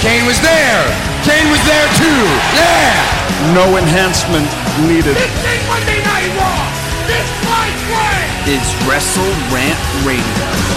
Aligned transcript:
Kane 0.00 0.24
was 0.24 0.40
there. 0.40 0.82
Kane 1.28 1.48
was 1.52 1.60
there 1.68 1.88
too. 2.00 2.22
Yeah. 2.56 3.52
No 3.52 3.76
enhancement 3.76 4.48
needed. 4.88 5.12
This 5.12 5.44
ain't 5.44 5.66
Monday 5.68 6.00
Night 6.00 6.32
Raw. 6.40 6.64
This 7.04 7.28
fight 7.44 7.76
way 7.92 8.54
is 8.56 8.64
Wrestle 8.88 9.28
Rant 9.52 9.78
Radio. 10.06 10.70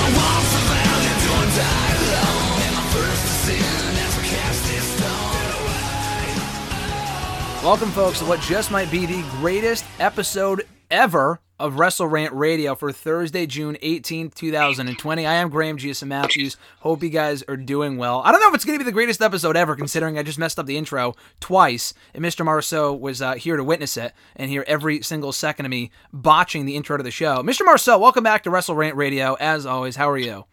Welcome, 7.63 7.91
folks, 7.91 8.19
to 8.19 8.25
what 8.25 8.41
just 8.41 8.71
might 8.71 8.91
be 8.91 9.05
the 9.05 9.23
greatest 9.39 9.85
episode 9.99 10.67
ever 10.93 11.39
of 11.59 11.79
Wrestle 11.79 12.05
Rant 12.05 12.33
Radio 12.33 12.75
for 12.75 12.91
Thursday, 12.91 13.47
June 13.47 13.77
18th, 13.81 14.35
2020. 14.35 15.25
I 15.25 15.33
am 15.33 15.49
Graham 15.49 15.77
GSM 15.77 16.07
Matthews. 16.07 16.55
Hope 16.81 17.01
you 17.01 17.09
guys 17.09 17.43
are 17.47 17.57
doing 17.57 17.97
well. 17.97 18.21
I 18.23 18.31
don't 18.31 18.41
know 18.41 18.49
if 18.49 18.53
it's 18.53 18.63
going 18.63 18.77
to 18.77 18.83
be 18.83 18.87
the 18.87 18.93
greatest 18.93 19.19
episode 19.19 19.57
ever, 19.57 19.75
considering 19.75 20.19
I 20.19 20.23
just 20.23 20.37
messed 20.37 20.59
up 20.59 20.67
the 20.67 20.77
intro 20.77 21.15
twice, 21.39 21.95
and 22.13 22.23
Mr. 22.23 22.45
Marceau 22.45 22.93
was 22.93 23.23
uh, 23.23 23.33
here 23.33 23.57
to 23.57 23.63
witness 23.63 23.97
it 23.97 24.13
and 24.35 24.51
hear 24.51 24.63
every 24.67 25.01
single 25.01 25.31
second 25.31 25.65
of 25.65 25.71
me 25.71 25.89
botching 26.13 26.67
the 26.67 26.75
intro 26.75 26.95
to 26.95 27.03
the 27.03 27.09
show. 27.09 27.41
Mr. 27.41 27.65
Marceau, 27.65 27.97
welcome 27.97 28.23
back 28.23 28.43
to 28.43 28.51
Wrestle 28.51 28.75
Rant 28.75 28.95
Radio. 28.95 29.33
As 29.39 29.65
always, 29.65 29.95
how 29.95 30.07
are 30.11 30.17
you? 30.19 30.45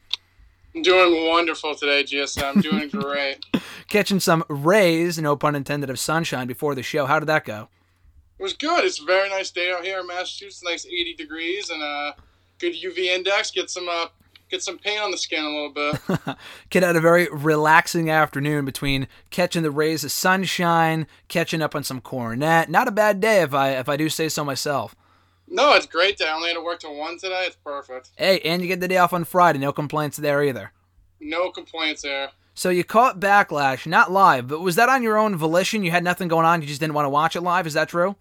I'm 0.75 0.80
doing 0.80 1.28
wonderful 1.28 1.75
today, 1.75 2.02
GSM. 2.02 2.44
I'm 2.44 2.60
doing 2.62 2.88
great. 2.88 3.44
Catching 3.88 4.20
some 4.20 4.44
rays, 4.48 5.19
no 5.19 5.36
pun 5.36 5.54
intended, 5.54 5.91
of 5.91 5.98
sunshine 5.98 6.47
before 6.47 6.75
the 6.75 6.82
show. 6.82 7.04
How 7.04 7.19
did 7.19 7.27
that 7.27 7.44
go? 7.44 7.69
It 8.41 8.42
was 8.42 8.55
good. 8.55 8.86
It's 8.86 8.98
a 8.98 9.05
very 9.05 9.28
nice 9.28 9.50
day 9.50 9.70
out 9.70 9.84
here 9.84 10.00
in 10.00 10.06
Massachusetts. 10.06 10.64
Nice 10.64 10.86
80 10.86 11.14
degrees 11.14 11.69
and 11.69 11.83
a 11.83 12.14
good 12.58 12.72
UV 12.72 12.97
index. 13.00 13.50
Get 13.50 13.69
some 13.69 13.86
uh, 13.86 14.06
get 14.50 14.62
some 14.62 14.78
paint 14.78 15.02
on 15.02 15.10
the 15.10 15.19
skin 15.19 15.44
a 15.44 15.48
little 15.50 15.70
bit. 15.74 16.36
Kid 16.70 16.82
had 16.82 16.97
a 16.97 17.02
very 17.02 17.28
relaxing 17.30 18.08
afternoon 18.08 18.64
between 18.64 19.08
catching 19.28 19.62
the 19.62 19.70
rays 19.70 20.05
of 20.05 20.10
sunshine, 20.10 21.06
catching 21.28 21.60
up 21.60 21.77
on 21.77 21.84
some 21.84 22.00
cornet. 22.00 22.70
Not 22.70 22.88
a 22.88 22.92
bad 22.92 23.20
day 23.20 23.42
if 23.42 23.52
I 23.52 23.72
if 23.72 23.91
I 23.91 23.98
do 23.98 24.08
say 24.08 24.30
so 24.30 24.42
myself. 24.42 24.97
No, 25.47 25.75
it's 25.75 25.84
great 25.84 26.16
day. 26.16 26.27
I 26.27 26.34
only 26.34 26.48
had 26.48 26.54
to 26.54 26.64
work 26.64 26.80
till 26.80 26.97
one 26.97 27.19
today. 27.19 27.44
It's 27.47 27.56
perfect. 27.56 28.08
Hey, 28.16 28.41
and 28.41 28.62
you 28.62 28.69
get 28.69 28.80
the 28.80 28.88
day 28.88 28.97
off 28.97 29.12
on 29.12 29.25
Friday. 29.25 29.58
No 29.58 29.70
complaints 29.70 30.16
there 30.16 30.42
either. 30.42 30.72
No 31.20 31.50
complaints 31.50 32.00
there. 32.00 32.30
So 32.54 32.70
you 32.70 32.84
caught 32.84 33.20
Backlash, 33.20 33.86
not 33.86 34.10
live, 34.10 34.48
but 34.48 34.60
was 34.62 34.77
that 34.77 34.88
on 34.88 35.02
your 35.02 35.19
own 35.19 35.36
volition? 35.36 35.84
You 35.84 35.91
had 35.91 36.04
nothing 36.04 36.28
going 36.28 36.47
on. 36.47 36.62
You 36.62 36.69
just 36.69 36.80
didn't 36.80 36.94
want 36.94 37.04
to 37.04 37.10
watch 37.10 37.36
it 37.36 37.42
live. 37.42 37.66
Is 37.66 37.75
that 37.75 37.91
true? 37.91 38.16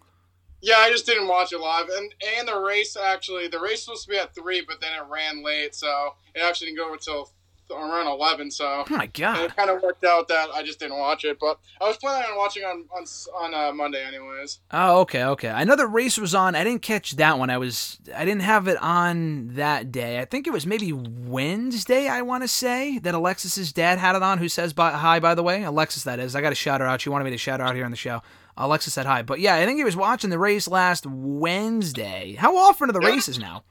Yeah, 0.62 0.76
I 0.78 0.90
just 0.90 1.06
didn't 1.06 1.28
watch 1.28 1.54
it 1.54 1.60
live, 1.60 1.88
and 1.90 2.14
and 2.38 2.48
the 2.48 2.60
race 2.60 2.98
actually 2.98 3.48
the 3.48 3.60
race 3.60 3.88
was 3.88 4.04
supposed 4.04 4.06
to 4.06 4.10
be 4.10 4.18
at 4.18 4.36
three, 4.36 4.62
but 4.68 4.82
then 4.82 4.92
it 4.94 5.10
ran 5.10 5.44
late, 5.44 5.74
so 5.74 6.16
it 6.36 6.42
actually 6.42 6.68
didn't 6.68 6.80
go 6.80 6.94
until 6.94 7.32
around 7.72 8.08
eleven. 8.08 8.52
So 8.52 8.66
oh 8.66 8.96
my 8.96 9.06
god, 9.08 9.40
it 9.40 9.56
kind 9.56 9.70
of 9.70 9.82
worked 9.82 10.04
out 10.04 10.28
that 10.28 10.50
I 10.54 10.64
just 10.64 10.80
didn't 10.80 10.98
watch 10.98 11.24
it, 11.24 11.38
but 11.40 11.60
I 11.80 11.88
was 11.88 11.98
planning 11.98 12.30
on 12.30 12.38
watching 12.38 12.64
on 12.64 12.86
on 12.96 13.06
on 13.36 13.54
uh, 13.54 13.72
Monday 13.74 14.04
anyways. 14.04 14.60
Oh 14.72 15.02
okay 15.02 15.24
okay. 15.24 15.50
I 15.50 15.64
know 15.64 15.76
the 15.76 15.88
race 15.88 16.18
was 16.18 16.36
on. 16.36 16.56
I 16.56 16.64
didn't 16.64 16.82
catch 16.82 17.16
that 17.18 17.38
one. 17.40 17.50
I 17.50 17.58
was 17.58 18.00
I 18.16 18.26
didn't 18.26 18.42
have 18.42 18.68
it 18.68 18.78
on 18.82 19.54
that 19.56 19.92
day. 19.92 20.20
I 20.20 20.26
think 20.26 20.48
it 20.48 20.54
was 20.54 20.66
maybe 20.66 20.92
Wednesday. 20.92 22.08
I 22.08 22.22
want 22.22 22.44
to 22.44 22.48
say 22.48 23.00
that 23.00 23.14
Alexis's 23.14 23.72
dad 23.72 24.00
had 24.00 24.16
it 24.16 24.24
on. 24.24 24.40
Who 24.40 24.50
says 24.50 24.74
by, 24.74 24.92
hi 24.92 25.20
by 25.20 25.36
the 25.36 25.44
way, 25.44 25.64
Alexis 25.64 26.04
that 26.04 26.20
is. 26.20 26.36
I 26.36 26.42
got 26.42 26.50
to 26.50 26.56
shout 26.56 26.82
her 26.82 26.88
out. 26.88 27.02
She 27.02 27.10
wanted 27.10 27.26
me 27.26 27.32
to 27.32 27.38
shout 27.38 27.60
her 27.60 27.66
out 27.66 27.76
here 27.76 27.86
on 27.86 27.92
the 27.92 27.98
show. 27.98 28.22
Alexa 28.60 28.92
said 28.92 29.06
hi. 29.06 29.22
But 29.24 29.40
yeah, 29.40 29.56
I 29.56 29.66
think 29.66 29.78
he 29.78 29.84
was 29.84 29.96
watching 29.96 30.30
the 30.30 30.38
race 30.38 30.68
last 30.68 31.06
Wednesday. 31.08 32.36
How 32.38 32.58
often 32.58 32.90
are 32.90 32.94
the 32.94 33.00
yeah. 33.00 33.08
races 33.08 33.40
now? 33.40 33.64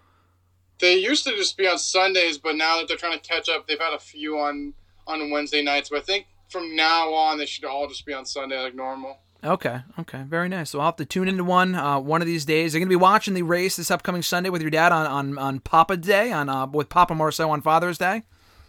They 0.80 0.96
used 0.96 1.24
to 1.24 1.36
just 1.36 1.56
be 1.56 1.68
on 1.68 1.78
Sundays, 1.78 2.38
but 2.38 2.56
now 2.56 2.78
that 2.78 2.88
they're 2.88 2.96
trying 2.96 3.18
to 3.18 3.28
catch 3.28 3.48
up, 3.48 3.66
they've 3.66 3.78
had 3.78 3.94
a 3.94 3.98
few 3.98 4.38
on 4.38 4.74
on 5.06 5.30
Wednesday 5.30 5.62
nights. 5.62 5.90
But 5.90 5.98
I 5.98 6.02
think 6.02 6.26
from 6.48 6.74
now 6.74 7.12
on, 7.12 7.38
they 7.38 7.46
should 7.46 7.64
all 7.64 7.86
just 7.88 8.06
be 8.06 8.14
on 8.14 8.24
Sunday 8.24 8.58
like 8.58 8.74
normal. 8.74 9.18
Okay, 9.44 9.80
okay, 10.00 10.24
very 10.26 10.48
nice. 10.48 10.70
So 10.70 10.80
I'll 10.80 10.86
have 10.86 10.96
to 10.96 11.04
tune 11.04 11.28
into 11.28 11.44
one 11.44 11.74
uh, 11.74 12.00
one 12.00 12.22
of 12.22 12.26
these 12.26 12.44
days. 12.44 12.72
You're 12.72 12.80
gonna 12.80 12.88
be 12.88 12.96
watching 12.96 13.34
the 13.34 13.42
race 13.42 13.76
this 13.76 13.90
upcoming 13.90 14.22
Sunday 14.22 14.50
with 14.50 14.62
your 14.62 14.70
dad 14.70 14.90
on 14.90 15.06
on, 15.06 15.38
on 15.38 15.60
Papa 15.60 15.96
Day 15.96 16.32
on 16.32 16.48
uh, 16.48 16.66
with 16.66 16.88
Papa 16.88 17.14
Marceau 17.14 17.50
on 17.50 17.60
Father's 17.60 17.98
Day. 17.98 18.22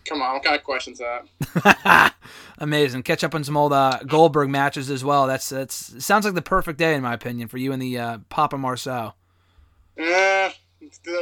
Come 0.05 0.21
on, 0.21 0.33
what 0.33 0.43
kind 0.43 0.55
of 0.55 0.63
questions 0.63 0.99
that? 0.99 2.13
Amazing. 2.57 3.03
Catch 3.03 3.23
up 3.23 3.35
on 3.35 3.43
some 3.43 3.55
old 3.55 3.73
uh, 3.73 3.99
Goldberg 4.07 4.49
matches 4.49 4.89
as 4.89 5.03
well. 5.03 5.27
That's 5.27 5.49
that's 5.49 6.03
sounds 6.03 6.25
like 6.25 6.33
the 6.33 6.41
perfect 6.41 6.79
day 6.79 6.95
in 6.95 7.01
my 7.01 7.13
opinion 7.13 7.47
for 7.47 7.57
you 7.57 7.71
and 7.71 7.81
the 7.81 7.97
uh, 7.97 8.17
Papa 8.29 8.57
Marceau. 8.57 9.13
Yeah, 9.97 10.51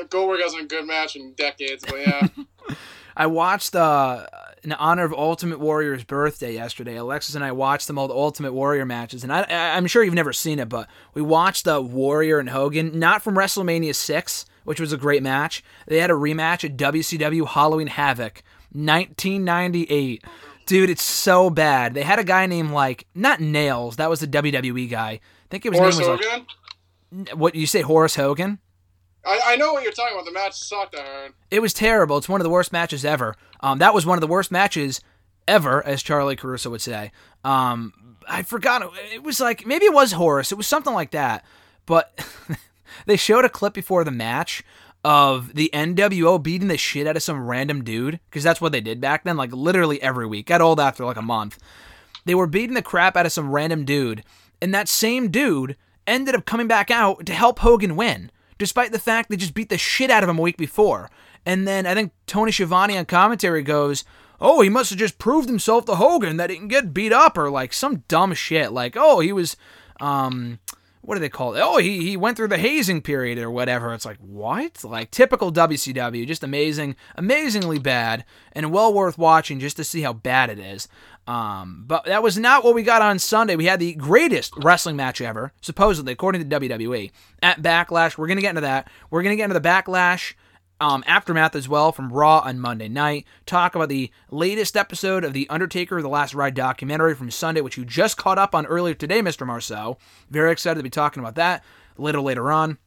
Goldberg 0.10 0.42
hasn't 0.42 0.64
a 0.64 0.66
good 0.66 0.86
match 0.86 1.16
in 1.16 1.34
decades, 1.34 1.84
but 1.88 2.00
yeah. 2.00 2.28
I 3.18 3.26
watched 3.26 3.76
uh, 3.76 4.28
in 4.64 4.74
honor 4.74 5.04
of 5.04 5.14
Ultimate 5.14 5.60
Warrior's 5.60 6.04
birthday 6.04 6.54
yesterday. 6.54 6.96
Alexis 6.98 7.34
and 7.34 7.44
I 7.44 7.52
watched 7.52 7.88
some 7.88 7.98
old 7.98 8.12
Ultimate 8.12 8.54
Warrior 8.54 8.86
matches, 8.86 9.24
and 9.24 9.34
I, 9.34 9.44
am 9.50 9.88
sure 9.88 10.04
you've 10.04 10.14
never 10.14 10.34
seen 10.34 10.60
it, 10.60 10.70
but 10.70 10.88
we 11.16 11.22
watched 11.24 11.66
the 11.66 11.78
uh, 11.78 11.82
Warrior 11.82 12.38
and 12.38 12.50
Hogan, 12.50 13.00
not 13.00 13.24
from 13.24 13.36
WrestleMania 13.36 13.96
six, 13.96 14.46
which 14.66 14.80
was 14.80 14.94
a 14.94 14.98
great 14.98 15.24
match. 15.24 15.64
They 15.88 16.00
had 16.00 16.12
a 16.12 16.14
rematch 16.14 16.64
at 16.64 16.78
WCW 16.78 17.48
Halloween 17.48 17.88
Havoc, 17.88 18.44
1998. 18.78 20.24
Dude, 20.66 20.90
it's 20.90 21.02
so 21.02 21.50
bad. 21.50 21.94
They 21.94 22.04
had 22.04 22.20
a 22.20 22.24
guy 22.24 22.46
named 22.46 22.72
like 22.72 23.08
not 23.16 23.40
Nails. 23.40 23.96
That 23.96 24.10
was 24.10 24.20
the 24.20 24.28
WWE 24.28 24.90
guy. 24.90 25.10
I 25.10 25.20
think 25.50 25.66
it 25.66 25.70
was 25.70 25.80
Horace 25.80 25.98
name 25.98 26.10
was 26.10 26.20
Hogan. 26.20 26.46
Like, 27.12 27.30
what 27.38 27.56
you 27.56 27.66
say, 27.66 27.82
Horace 27.82 28.16
Hogan? 28.16 28.60
I, 29.26 29.42
I 29.46 29.56
know 29.56 29.74
what 29.74 29.84
you're 29.84 29.92
talking 29.92 30.14
about. 30.14 30.26
The 30.26 30.32
match 30.32 30.54
sucked. 30.54 30.96
I 30.96 31.02
heard 31.02 31.34
it 31.52 31.62
was 31.62 31.74
terrible. 31.74 32.18
It's 32.18 32.30
one 32.30 32.42
of 32.42 32.44
the 32.44 32.50
worst 32.50 32.72
matches 32.72 33.04
ever. 33.06 33.36
Um, 33.62 33.80
that 33.80 33.94
was 33.94 34.06
one 34.06 34.18
of 34.18 34.22
the 34.22 34.28
worst 34.28 34.52
matches 34.52 35.02
ever, 35.48 35.86
as 35.86 36.04
Charly 36.04 36.36
Caruso 36.38 36.70
would 36.70 36.82
say. 36.82 37.12
Um, 37.44 38.18
I 38.28 38.44
forgot. 38.44 38.84
It 39.14 39.24
was 39.24 39.40
like 39.40 39.66
maybe 39.66 39.86
it 39.86 39.94
was 39.94 40.12
Horace. 40.14 40.52
It 40.52 40.58
was 40.58 40.68
something 40.68 40.94
like 40.94 41.12
that. 41.12 41.46
But 41.86 42.26
they 43.06 43.18
showed 43.18 43.46
a 43.46 43.50
clip 43.50 43.74
before 43.74 44.04
the 44.04 44.12
match 44.12 44.64
of 45.08 45.56
the 45.56 45.70
NWO 45.74 46.44
beating 46.44 46.68
the 46.68 46.78
shit 46.78 47.08
out 47.08 47.16
of 47.16 47.24
some 47.24 47.48
random 47.48 47.82
dude 47.82 48.20
because 48.30 48.44
that's 48.44 48.60
what 48.60 48.74
they 48.74 48.82
did 48.82 49.00
back 49.00 49.24
then, 49.24 49.38
like 49.38 49.54
literally 49.54 50.02
every 50.02 50.28
week. 50.28 50.48
Got 50.48 50.60
old 50.60 50.82
after 50.82 51.06
like 51.06 51.16
a 51.16 51.22
month. 51.22 51.58
They 52.26 52.36
were 52.36 52.46
beating 52.46 52.74
the 52.74 52.82
crap 52.82 53.16
out 53.16 53.26
of 53.26 53.32
some 53.32 53.50
random 53.50 53.86
dude, 53.86 54.22
and 54.62 54.74
that 54.74 54.90
same 54.90 55.32
dude 55.32 55.78
ended 56.06 56.36
up 56.36 56.46
coming 56.46 56.68
back 56.68 56.92
out 56.92 57.26
to 57.26 57.34
help 57.34 57.60
Hogan 57.60 57.96
win, 57.96 58.32
despite 58.58 58.92
the 58.92 59.00
fact 59.00 59.30
they 59.30 59.38
just 59.38 59.54
beat 59.54 59.70
the 59.70 59.78
shit 59.78 60.12
out 60.12 60.24
of 60.24 60.30
him 60.30 60.40
a 60.40 60.42
week 60.42 60.58
before. 60.58 61.10
And 61.46 61.66
then 61.66 61.86
I 61.86 61.94
think 61.94 62.12
Tony 62.26 62.52
Schiavone 62.52 62.98
on 62.98 63.06
commentary 63.06 63.64
goes, 63.64 64.04
"Oh, 64.42 64.60
he 64.60 64.68
must 64.68 64.90
have 64.90 65.00
just 65.00 65.20
proved 65.20 65.48
himself 65.48 65.86
to 65.86 65.96
Hogan 65.96 66.36
that 66.36 66.50
he 66.50 66.58
can 66.58 66.68
get 66.68 66.94
beat 66.94 67.14
up," 67.14 67.38
or 67.38 67.50
like 67.50 67.72
some 67.72 68.04
dumb 68.10 68.34
shit, 68.34 68.74
like, 68.74 68.98
"Oh, 68.98 69.22
he 69.22 69.32
was." 69.32 69.56
Um, 70.02 70.60
what 71.08 71.16
do 71.16 71.22
they 71.22 71.30
call 71.30 71.56
it? 71.56 71.62
Oh, 71.62 71.78
he, 71.78 72.00
he 72.00 72.18
went 72.18 72.36
through 72.36 72.50
the 72.50 72.58
hazing 72.58 73.02
period 73.02 73.38
or 73.38 73.50
whatever. 73.50 73.94
It's 73.94 74.04
like, 74.04 74.18
what? 74.18 74.84
Like 74.84 75.10
typical 75.10 75.54
WCW, 75.54 76.28
just 76.28 76.44
amazing, 76.44 76.98
amazingly 77.16 77.80
bad, 77.80 78.26
and 78.52 78.74
well 78.74 78.94
worth 78.94 79.18
watching 79.18 79.62
just 79.62 79.78
to 79.78 79.86
see 79.86 80.02
how 80.02 80.12
bad 80.12 80.50
it 80.50 80.60
is. 80.60 80.90
Um, 81.26 81.86
but 81.88 82.04
that 82.04 82.22
was 82.22 82.38
not 82.38 82.66
what 82.66 82.76
we 82.76 82.84
got 82.84 83.02
on 83.02 83.20
Sunday. 83.20 83.56
We 83.56 83.68
had 83.68 83.80
the 83.80 83.94
greatest 83.94 84.54
wrestling 84.58 84.98
match 84.98 85.22
ever, 85.22 85.54
supposedly, 85.62 86.12
according 86.12 86.50
to 86.50 86.60
WWE, 86.60 87.12
at 87.42 87.62
Backlash. 87.62 88.18
We're 88.18 88.28
going 88.28 88.36
to 88.36 88.42
get 88.42 88.50
into 88.50 88.62
that. 88.62 88.90
We're 89.10 89.24
going 89.24 89.32
to 89.32 89.38
get 89.38 89.50
into 89.50 89.58
the 89.58 89.66
Backlash 89.66 90.34
um, 90.80 91.04
aftermath 91.08 91.56
as 91.56 91.68
well 91.68 91.92
from 91.92 92.12
Raw 92.12 92.40
on 92.40 92.60
Monday 92.60 92.88
night. 92.88 93.26
Talk 93.46 93.76
about 93.76 93.90
the 93.90 94.12
latest 94.30 94.78
episode 94.78 95.24
of 95.24 95.34
The 95.34 95.50
Undertaker, 95.50 96.02
The 96.02 96.10
Last 96.10 96.34
Ride 96.34 96.54
documentary 96.54 97.16
from 97.16 97.32
Sunday, 97.32 97.62
which 97.62 97.78
you 97.78 97.86
just 97.86 98.18
caught 98.18 98.38
up 98.38 98.54
on 98.54 98.66
earlier 98.66 98.94
today, 98.94 99.22
Mr. 99.22 99.46
Marceau. 99.46 99.98
Very 100.30 100.52
excited 100.52 100.78
to 100.78 100.84
be 100.84 100.90
talking 100.90 101.22
about 101.22 101.36
that 101.36 101.64
a 101.98 102.02
little 102.02 102.24
later 102.24 102.52
on. 102.52 102.78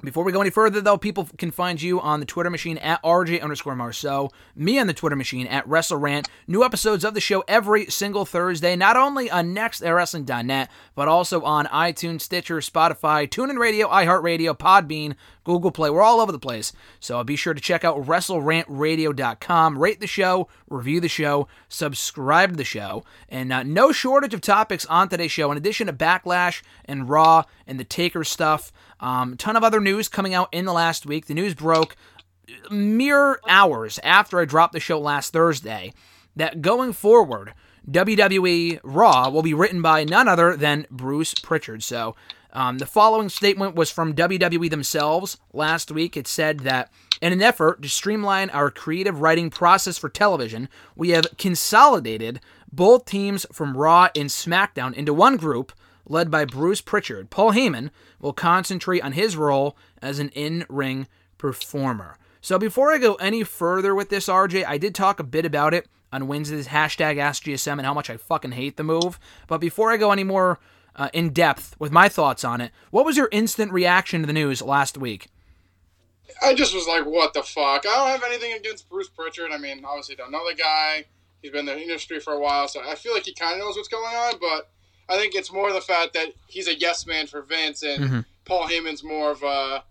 Before 0.00 0.22
we 0.22 0.30
go 0.30 0.40
any 0.40 0.50
further, 0.50 0.80
though, 0.80 0.96
people 0.96 1.28
can 1.38 1.50
find 1.50 1.82
you 1.82 2.00
on 2.00 2.20
the 2.20 2.26
Twitter 2.26 2.50
machine 2.50 2.78
at 2.78 3.02
RJ 3.02 3.42
underscore 3.42 3.74
Marceau, 3.74 4.30
me 4.54 4.78
on 4.78 4.86
the 4.86 4.94
Twitter 4.94 5.16
machine 5.16 5.48
at 5.48 5.66
WrestleRant. 5.66 6.28
New 6.46 6.62
episodes 6.62 7.04
of 7.04 7.14
the 7.14 7.20
show 7.20 7.42
every 7.48 7.86
single 7.86 8.24
Thursday, 8.24 8.76
not 8.76 8.96
only 8.96 9.28
on 9.28 9.56
NextAirWrestling.net, 9.56 10.70
but 10.94 11.08
also 11.08 11.42
on 11.42 11.66
iTunes, 11.66 12.20
Stitcher, 12.20 12.58
Spotify, 12.58 13.28
TuneIn 13.28 13.58
Radio, 13.58 13.88
iHeartRadio, 13.88 14.56
Podbean, 14.56 15.16
Google 15.42 15.72
Play. 15.72 15.90
We're 15.90 16.02
all 16.02 16.20
over 16.20 16.30
the 16.30 16.38
place. 16.38 16.72
So 17.00 17.24
be 17.24 17.34
sure 17.34 17.54
to 17.54 17.60
check 17.60 17.82
out 17.82 18.04
WrestleRantRadio.com. 18.04 19.78
Rate 19.78 19.98
the 19.98 20.06
show, 20.06 20.46
review 20.68 21.00
the 21.00 21.08
show, 21.08 21.48
subscribe 21.68 22.50
to 22.50 22.56
the 22.56 22.64
show, 22.64 23.02
and 23.28 23.52
uh, 23.52 23.62
no 23.64 23.90
shortage 23.90 24.34
of 24.34 24.42
topics 24.42 24.86
on 24.86 25.08
today's 25.08 25.32
show. 25.32 25.50
In 25.50 25.56
addition 25.56 25.88
to 25.88 25.92
Backlash 25.92 26.62
and 26.84 27.08
Raw 27.08 27.44
and 27.66 27.80
the 27.80 27.84
Taker 27.84 28.22
stuff, 28.22 28.70
um, 29.00 29.36
ton 29.36 29.56
of 29.56 29.64
other 29.64 29.80
news 29.80 30.08
coming 30.08 30.34
out 30.34 30.48
in 30.52 30.64
the 30.64 30.72
last 30.72 31.06
week. 31.06 31.26
The 31.26 31.34
news 31.34 31.54
broke 31.54 31.96
mere 32.70 33.40
hours 33.48 33.98
after 34.02 34.40
I 34.40 34.44
dropped 34.44 34.72
the 34.72 34.80
show 34.80 34.98
last 34.98 35.32
Thursday 35.32 35.92
that 36.36 36.62
going 36.62 36.92
forward, 36.92 37.52
WWE 37.90 38.80
Raw 38.82 39.28
will 39.30 39.42
be 39.42 39.54
written 39.54 39.82
by 39.82 40.04
none 40.04 40.28
other 40.28 40.56
than 40.56 40.86
Bruce 40.90 41.34
Pritchard. 41.34 41.82
So 41.82 42.16
um, 42.52 42.78
the 42.78 42.86
following 42.86 43.28
statement 43.28 43.74
was 43.74 43.90
from 43.90 44.14
WWE 44.14 44.70
themselves 44.70 45.38
last 45.52 45.90
week. 45.90 46.16
It 46.16 46.26
said 46.26 46.60
that 46.60 46.90
in 47.20 47.32
an 47.32 47.42
effort 47.42 47.82
to 47.82 47.88
streamline 47.88 48.50
our 48.50 48.70
creative 48.70 49.20
writing 49.20 49.50
process 49.50 49.98
for 49.98 50.08
television, 50.08 50.68
we 50.96 51.10
have 51.10 51.36
consolidated 51.36 52.40
both 52.70 53.04
teams 53.04 53.46
from 53.52 53.76
Raw 53.76 54.08
and 54.14 54.28
SmackDown 54.28 54.94
into 54.94 55.12
one 55.12 55.36
group 55.36 55.72
led 56.08 56.30
by 56.30 56.44
Bruce 56.44 56.80
Pritchard. 56.80 57.30
Paul 57.30 57.52
Heyman 57.52 57.90
will 58.20 58.32
concentrate 58.32 59.02
on 59.02 59.12
his 59.12 59.36
role 59.36 59.76
as 60.02 60.18
an 60.18 60.30
in 60.30 60.64
ring 60.68 61.06
performer. 61.36 62.18
So 62.40 62.58
before 62.58 62.92
I 62.92 62.98
go 62.98 63.14
any 63.16 63.44
further 63.44 63.94
with 63.94 64.08
this, 64.08 64.28
RJ, 64.28 64.64
I 64.66 64.78
did 64.78 64.94
talk 64.94 65.20
a 65.20 65.24
bit 65.24 65.44
about 65.44 65.74
it 65.74 65.86
on 66.12 66.28
Wednesday's 66.28 66.68
hashtag 66.68 67.16
AskGSM 67.16 67.72
and 67.72 67.84
how 67.84 67.94
much 67.94 68.10
I 68.10 68.16
fucking 68.16 68.52
hate 68.52 68.76
the 68.76 68.84
move. 68.84 69.18
But 69.46 69.58
before 69.58 69.90
I 69.90 69.96
go 69.96 70.12
any 70.12 70.24
more 70.24 70.58
uh, 70.96 71.10
in 71.12 71.30
depth 71.30 71.76
with 71.78 71.92
my 71.92 72.08
thoughts 72.08 72.44
on 72.44 72.60
it, 72.60 72.72
what 72.90 73.04
was 73.04 73.16
your 73.16 73.28
instant 73.32 73.72
reaction 73.72 74.22
to 74.22 74.26
the 74.26 74.32
news 74.32 74.62
last 74.62 74.96
week? 74.96 75.28
I 76.42 76.54
just 76.54 76.74
was 76.74 76.86
like, 76.86 77.04
what 77.04 77.34
the 77.34 77.42
fuck? 77.42 77.84
I 77.86 77.96
don't 77.96 78.08
have 78.08 78.22
anything 78.24 78.52
against 78.52 78.88
Bruce 78.88 79.08
Pritchard. 79.08 79.50
I 79.50 79.58
mean, 79.58 79.84
obviously, 79.84 80.14
don't 80.14 80.30
know 80.30 80.48
the 80.48 80.54
guy. 80.54 81.04
He's 81.42 81.50
been 81.50 81.68
in 81.68 81.76
the 81.76 81.80
industry 81.80 82.20
for 82.20 82.32
a 82.32 82.38
while, 82.38 82.68
so 82.68 82.80
I 82.80 82.94
feel 82.94 83.14
like 83.14 83.24
he 83.24 83.34
kind 83.34 83.54
of 83.54 83.58
knows 83.60 83.76
what's 83.76 83.88
going 83.88 84.14
on, 84.14 84.34
but 84.40 84.70
I 85.08 85.16
think 85.16 85.34
it's 85.34 85.52
more 85.52 85.72
the 85.72 85.80
fact 85.80 86.14
that 86.14 86.28
he's 86.48 86.68
a 86.68 86.74
yes 86.74 87.06
man 87.06 87.26
for 87.26 87.42
Vince, 87.42 87.82
and 87.82 88.04
mm-hmm. 88.04 88.20
Paul 88.44 88.68
Heyman's 88.68 89.02
more 89.02 89.30
of 89.30 89.42
a 89.42 89.84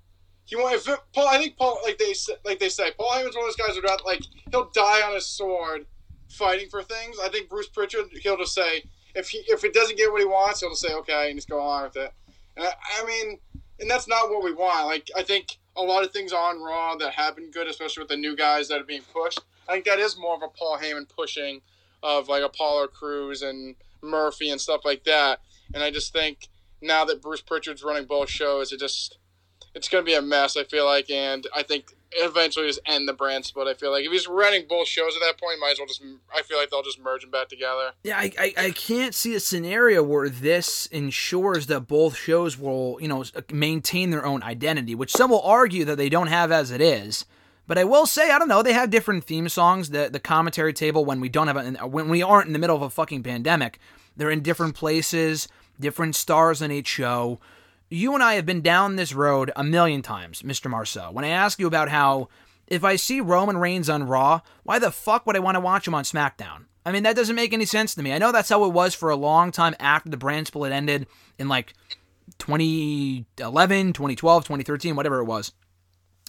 he 0.48 0.56
want 0.56 0.82
Paul. 1.14 1.28
I 1.28 1.38
think 1.38 1.58
Paul, 1.58 1.80
like 1.84 1.98
they 1.98 2.14
like 2.46 2.60
they 2.60 2.70
say, 2.70 2.92
Paul 2.98 3.12
Heyman's 3.12 3.36
one 3.36 3.48
of 3.48 3.56
those 3.56 3.68
guys 3.68 3.76
who 3.76 3.82
like 4.06 4.24
he'll 4.50 4.70
die 4.70 5.02
on 5.02 5.14
his 5.14 5.26
sword 5.26 5.86
fighting 6.30 6.70
for 6.70 6.82
things. 6.82 7.18
I 7.22 7.28
think 7.28 7.50
Bruce 7.50 7.68
Pritchard 7.68 8.06
he'll 8.22 8.38
just 8.38 8.54
say 8.54 8.84
if 9.14 9.28
he 9.30 9.40
if 9.48 9.66
it 9.66 9.74
doesn't 9.74 9.98
get 9.98 10.10
what 10.10 10.22
he 10.22 10.26
wants, 10.26 10.62
he'll 10.62 10.70
just 10.70 10.82
say 10.82 10.94
okay 10.94 11.30
and 11.30 11.38
just 11.38 11.50
go 11.50 11.58
along 11.58 11.84
with 11.84 11.98
it. 11.98 12.14
And 12.56 12.66
I, 12.66 12.72
I 13.02 13.06
mean, 13.06 13.40
and 13.82 13.92
that's 13.92 14.08
not 14.08 14.30
what 14.30 14.42
we 14.42 14.54
want. 14.54 14.88
Like 14.88 15.10
I 15.18 15.24
think 15.24 15.58
a 15.76 15.82
lot 15.82 16.06
of 16.06 16.12
things 16.12 16.32
on 16.32 16.62
Raw 16.62 16.96
that 16.96 17.14
have 17.14 17.36
been 17.36 17.52
good, 17.52 17.68
especially 17.68 18.02
with 18.02 18.10
the 18.10 18.18
new 18.18 18.36
guys 18.36 18.70
that 18.70 18.80
are 18.80 18.86
being 18.86 19.04
pushed. 19.14 19.42
I 19.68 19.74
think 19.74 19.86
that 19.86 20.00
is 20.00 20.18
more 20.18 20.36
of 20.36 20.44
a 20.44 20.48
Paul 20.48 20.80
Heyman 20.82 21.10
pushing 21.10 21.62
of 22.02 22.30
like 22.30 22.44
Apollo 22.44 22.88
Crews 22.88 23.42
and 23.42 23.76
Murphy 24.02 24.50
and 24.50 24.60
stuff 24.60 24.82
like 24.86 25.04
that. 25.06 25.40
And 25.74 25.84
I 25.84 25.92
just 25.92 26.14
think 26.14 26.48
now 26.82 27.06
that 27.06 27.22
Bruce 27.22 27.42
Pritchard's 27.42 27.84
running 27.84 28.06
both 28.06 28.30
shows, 28.30 28.72
it 28.72 28.80
just 28.80 29.18
it's 29.78 29.90
going 29.90 30.04
to 30.04 30.10
be 30.10 30.16
a 30.16 30.22
mess. 30.22 30.58
I 30.58 30.64
feel 30.64 30.86
like, 30.86 31.10
and 31.10 31.46
I 31.56 31.64
think 31.64 31.94
eventually 32.14 32.68
just 32.68 32.80
end 32.86 33.08
the 33.08 33.14
brand 33.14 33.46
split. 33.46 33.68
I 33.68 33.74
feel 33.74 33.92
like 33.92 34.06
if 34.06 34.12
he's 34.12 34.28
running 34.28 34.66
both 34.68 34.88
shows 34.88 35.16
at 35.16 35.22
that 35.22 35.40
point, 35.40 35.60
might 35.60 35.72
as 35.72 35.80
well 35.80 35.88
just. 35.88 36.04
I 36.36 36.42
feel 36.42 36.58
like 36.58 36.70
they'll 36.70 36.84
just 36.84 37.00
merge 37.00 37.22
them 37.22 37.32
back 37.32 37.50
together. 37.50 37.92
Yeah, 38.04 38.18
I, 38.18 38.32
I, 38.40 38.54
I 38.58 38.72
can't 38.72 39.14
see 39.14 39.36
a 39.36 39.40
scenario 39.40 40.04
where 40.04 40.30
this 40.30 40.88
ensures 40.88 41.68
that 41.68 41.82
both 41.82 42.18
shows 42.18 42.58
will 42.58 42.98
you 43.00 43.08
know 43.08 43.24
maintain 43.52 44.10
their 44.10 44.26
own 44.26 44.44
identity, 44.44 44.96
which 44.96 45.12
some 45.12 45.30
will 45.30 45.42
argue 45.42 45.86
that 45.86 45.98
they 45.98 46.10
don't 46.10 46.28
have 46.28 46.52
as 46.52 46.72
it 46.72 46.82
is. 46.82 47.26
But 47.68 47.78
I 47.78 47.84
will 47.84 48.06
say, 48.06 48.32
I 48.32 48.40
don't 48.40 48.48
know, 48.48 48.64
they 48.64 48.74
have 48.74 48.90
different 48.90 49.26
theme 49.26 49.50
songs. 49.50 49.90
The 49.90 50.10
the 50.10 50.20
commentary 50.20 50.74
table 50.74 51.04
when 51.04 51.20
we 51.20 51.30
don't 51.30 51.48
have 51.48 51.58
a, 51.58 51.84
uh, 51.84 51.88
when 51.88 52.08
we 52.08 52.24
aren't 52.24 52.48
in 52.48 52.54
the 52.54 52.60
middle 52.60 52.78
of 52.78 52.82
a 52.82 52.90
fucking 52.90 53.24
pandemic, 53.24 53.78
they're 54.16 54.32
in 54.32 54.42
different 54.42 54.74
places, 54.74 55.50
different 55.80 56.16
stars 56.16 56.62
on 56.62 56.72
each 56.72 56.88
show. 56.88 57.40
You 57.90 58.14
and 58.14 58.24
I 58.24 58.36
have 58.36 58.46
been 58.46 58.62
down 58.62 58.96
this 58.96 59.14
road 59.14 59.52
a 59.56 59.64
million 59.64 60.02
times, 60.02 60.42
Mr. 60.42 60.70
Marceau. 60.70 61.12
When 61.12 61.26
I 61.26 61.30
ask 61.30 61.60
you 61.60 61.68
about 61.68 61.90
how 61.90 62.30
if 62.68 62.84
I 62.84 62.96
see 62.96 63.22
Roman 63.22 63.58
Reigns 63.58 63.90
on 63.90 64.04
Raw, 64.04 64.42
why 64.64 64.80
the 64.80 64.92
fuck 64.92 65.26
would 65.26 65.36
I 65.36 65.40
want 65.40 65.56
to 65.56 65.62
watch 65.62 65.88
him 65.88 65.96
on 65.96 66.04
SmackDown? 66.04 66.66
I 66.86 66.92
mean, 66.94 67.04
that 67.04 67.18
doesn't 67.18 67.36
make 67.36 67.54
any 67.54 67.66
sense 67.66 67.96
to 67.96 68.04
me. 68.04 68.14
I 68.14 68.18
know 68.18 68.32
that's 68.32 68.50
how 68.50 68.64
it 68.64 68.74
was 68.74 68.94
for 68.94 69.10
a 69.10 69.16
long 69.18 69.52
time 69.52 69.76
after 69.80 70.10
the 70.10 70.16
brand 70.16 70.48
split 70.48 70.72
ended 70.72 71.08
in 71.38 71.50
like 71.50 71.74
2011, 72.40 73.94
2012, 73.94 74.44
2013, 74.44 74.96
whatever 74.96 75.20
it 75.20 75.26
was 75.26 75.52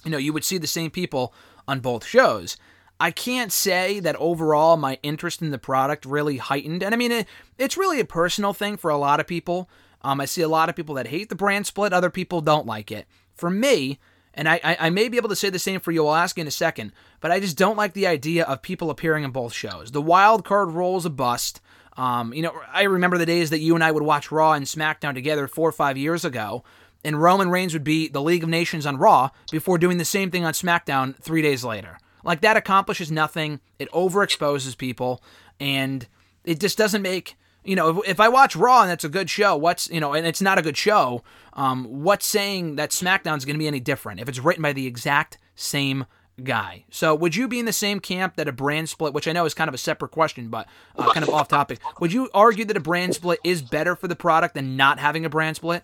you 0.03 0.11
know, 0.11 0.17
you 0.17 0.33
would 0.33 0.43
see 0.43 0.57
the 0.57 0.67
same 0.67 0.91
people 0.91 1.33
on 1.67 1.79
both 1.79 2.05
shows. 2.05 2.57
I 2.99 3.11
can't 3.11 3.51
say 3.51 3.99
that 4.01 4.15
overall 4.17 4.75
my 4.75 4.99
interest 5.01 5.41
in 5.41 5.51
the 5.51 5.57
product 5.57 6.05
really 6.05 6.37
heightened. 6.37 6.83
And 6.83 6.93
I 6.93 6.97
mean, 6.97 7.11
it, 7.11 7.27
it's 7.57 7.77
really 7.77 7.99
a 7.99 8.05
personal 8.05 8.53
thing 8.53 8.75
for 8.75 8.91
a 8.91 8.97
lot 8.97 9.19
of 9.19 9.27
people. 9.27 9.69
Um, 10.01 10.19
I 10.19 10.25
see 10.25 10.41
a 10.41 10.49
lot 10.49 10.69
of 10.69 10.75
people 10.75 10.95
that 10.95 11.07
hate 11.07 11.29
the 11.29 11.35
brand 11.35 11.65
split, 11.65 11.93
other 11.93 12.09
people 12.09 12.41
don't 12.41 12.65
like 12.65 12.91
it. 12.91 13.07
For 13.35 13.49
me, 13.49 13.99
and 14.33 14.47
I, 14.47 14.59
I, 14.63 14.77
I, 14.79 14.89
may 14.89 15.09
be 15.09 15.17
able 15.17 15.29
to 15.29 15.35
say 15.35 15.49
the 15.49 15.59
same 15.59 15.79
for 15.79 15.91
you, 15.91 16.05
I'll 16.05 16.15
ask 16.15 16.37
you 16.37 16.41
in 16.41 16.47
a 16.47 16.51
second, 16.51 16.91
but 17.19 17.31
I 17.31 17.39
just 17.39 17.57
don't 17.57 17.77
like 17.77 17.93
the 17.93 18.07
idea 18.07 18.45
of 18.45 18.61
people 18.61 18.89
appearing 18.89 19.23
in 19.23 19.31
both 19.31 19.53
shows. 19.53 19.91
The 19.91 20.01
wild 20.01 20.45
card 20.45 20.71
role 20.71 20.97
is 20.97 21.05
a 21.05 21.09
bust. 21.09 21.61
Um, 21.97 22.33
you 22.33 22.41
know, 22.41 22.53
I 22.71 22.83
remember 22.83 23.17
the 23.17 23.25
days 23.25 23.49
that 23.49 23.59
you 23.59 23.75
and 23.75 23.83
I 23.83 23.91
would 23.91 24.03
watch 24.03 24.31
Raw 24.31 24.53
and 24.53 24.65
SmackDown 24.65 25.13
together 25.13 25.47
four 25.47 25.67
or 25.67 25.73
five 25.73 25.97
years 25.97 26.23
ago 26.23 26.63
and 27.03 27.21
Roman 27.21 27.49
Reigns 27.49 27.73
would 27.73 27.83
be 27.83 28.07
the 28.07 28.21
League 28.21 28.43
of 28.43 28.49
Nations 28.49 28.85
on 28.85 28.97
Raw 28.97 29.29
before 29.51 29.77
doing 29.77 29.97
the 29.97 30.05
same 30.05 30.31
thing 30.31 30.45
on 30.45 30.53
SmackDown 30.53 31.15
three 31.21 31.41
days 31.41 31.63
later. 31.63 31.97
Like 32.23 32.41
that 32.41 32.57
accomplishes 32.57 33.11
nothing. 33.11 33.59
It 33.77 33.91
overexposes 33.91 34.77
people, 34.77 35.23
and 35.59 36.07
it 36.43 36.59
just 36.59 36.77
doesn't 36.77 37.01
make 37.01 37.35
you 37.63 37.75
know. 37.75 37.99
If, 37.99 38.09
if 38.09 38.19
I 38.19 38.29
watch 38.29 38.55
Raw 38.55 38.81
and 38.81 38.89
that's 38.89 39.03
a 39.03 39.09
good 39.09 39.29
show, 39.29 39.55
what's 39.55 39.89
you 39.89 39.99
know, 39.99 40.13
and 40.13 40.27
it's 40.27 40.41
not 40.41 40.57
a 40.57 40.61
good 40.61 40.77
show, 40.77 41.23
um, 41.53 41.85
what's 41.85 42.25
saying 42.25 42.75
that 42.75 42.91
SmackDown 42.91 43.37
is 43.37 43.45
going 43.45 43.55
to 43.55 43.59
be 43.59 43.67
any 43.67 43.79
different 43.79 44.19
if 44.19 44.27
it's 44.27 44.39
written 44.39 44.61
by 44.61 44.73
the 44.73 44.87
exact 44.87 45.37
same 45.55 46.05
guy. 46.43 46.85
So, 46.89 47.13
would 47.15 47.35
you 47.35 47.47
be 47.47 47.59
in 47.59 47.65
the 47.65 47.73
same 47.73 47.99
camp 47.99 48.35
that 48.35 48.47
a 48.47 48.51
brand 48.51 48.89
split, 48.89 49.13
which 49.13 49.27
I 49.27 49.31
know 49.31 49.45
is 49.45 49.53
kind 49.53 49.67
of 49.67 49.73
a 49.73 49.79
separate 49.79 50.11
question, 50.11 50.49
but 50.49 50.67
uh, 50.97 51.11
kind 51.13 51.23
of 51.23 51.29
off 51.29 51.47
topic, 51.47 51.79
would 51.99 52.13
you 52.13 52.29
argue 52.33 52.65
that 52.65 52.77
a 52.77 52.81
brand 52.81 53.15
split 53.15 53.39
is 53.43 53.61
better 53.61 53.95
for 53.95 54.07
the 54.07 54.15
product 54.15 54.55
than 54.55 54.75
not 54.75 54.99
having 54.99 55.25
a 55.25 55.29
brand 55.29 55.55
split? 55.55 55.83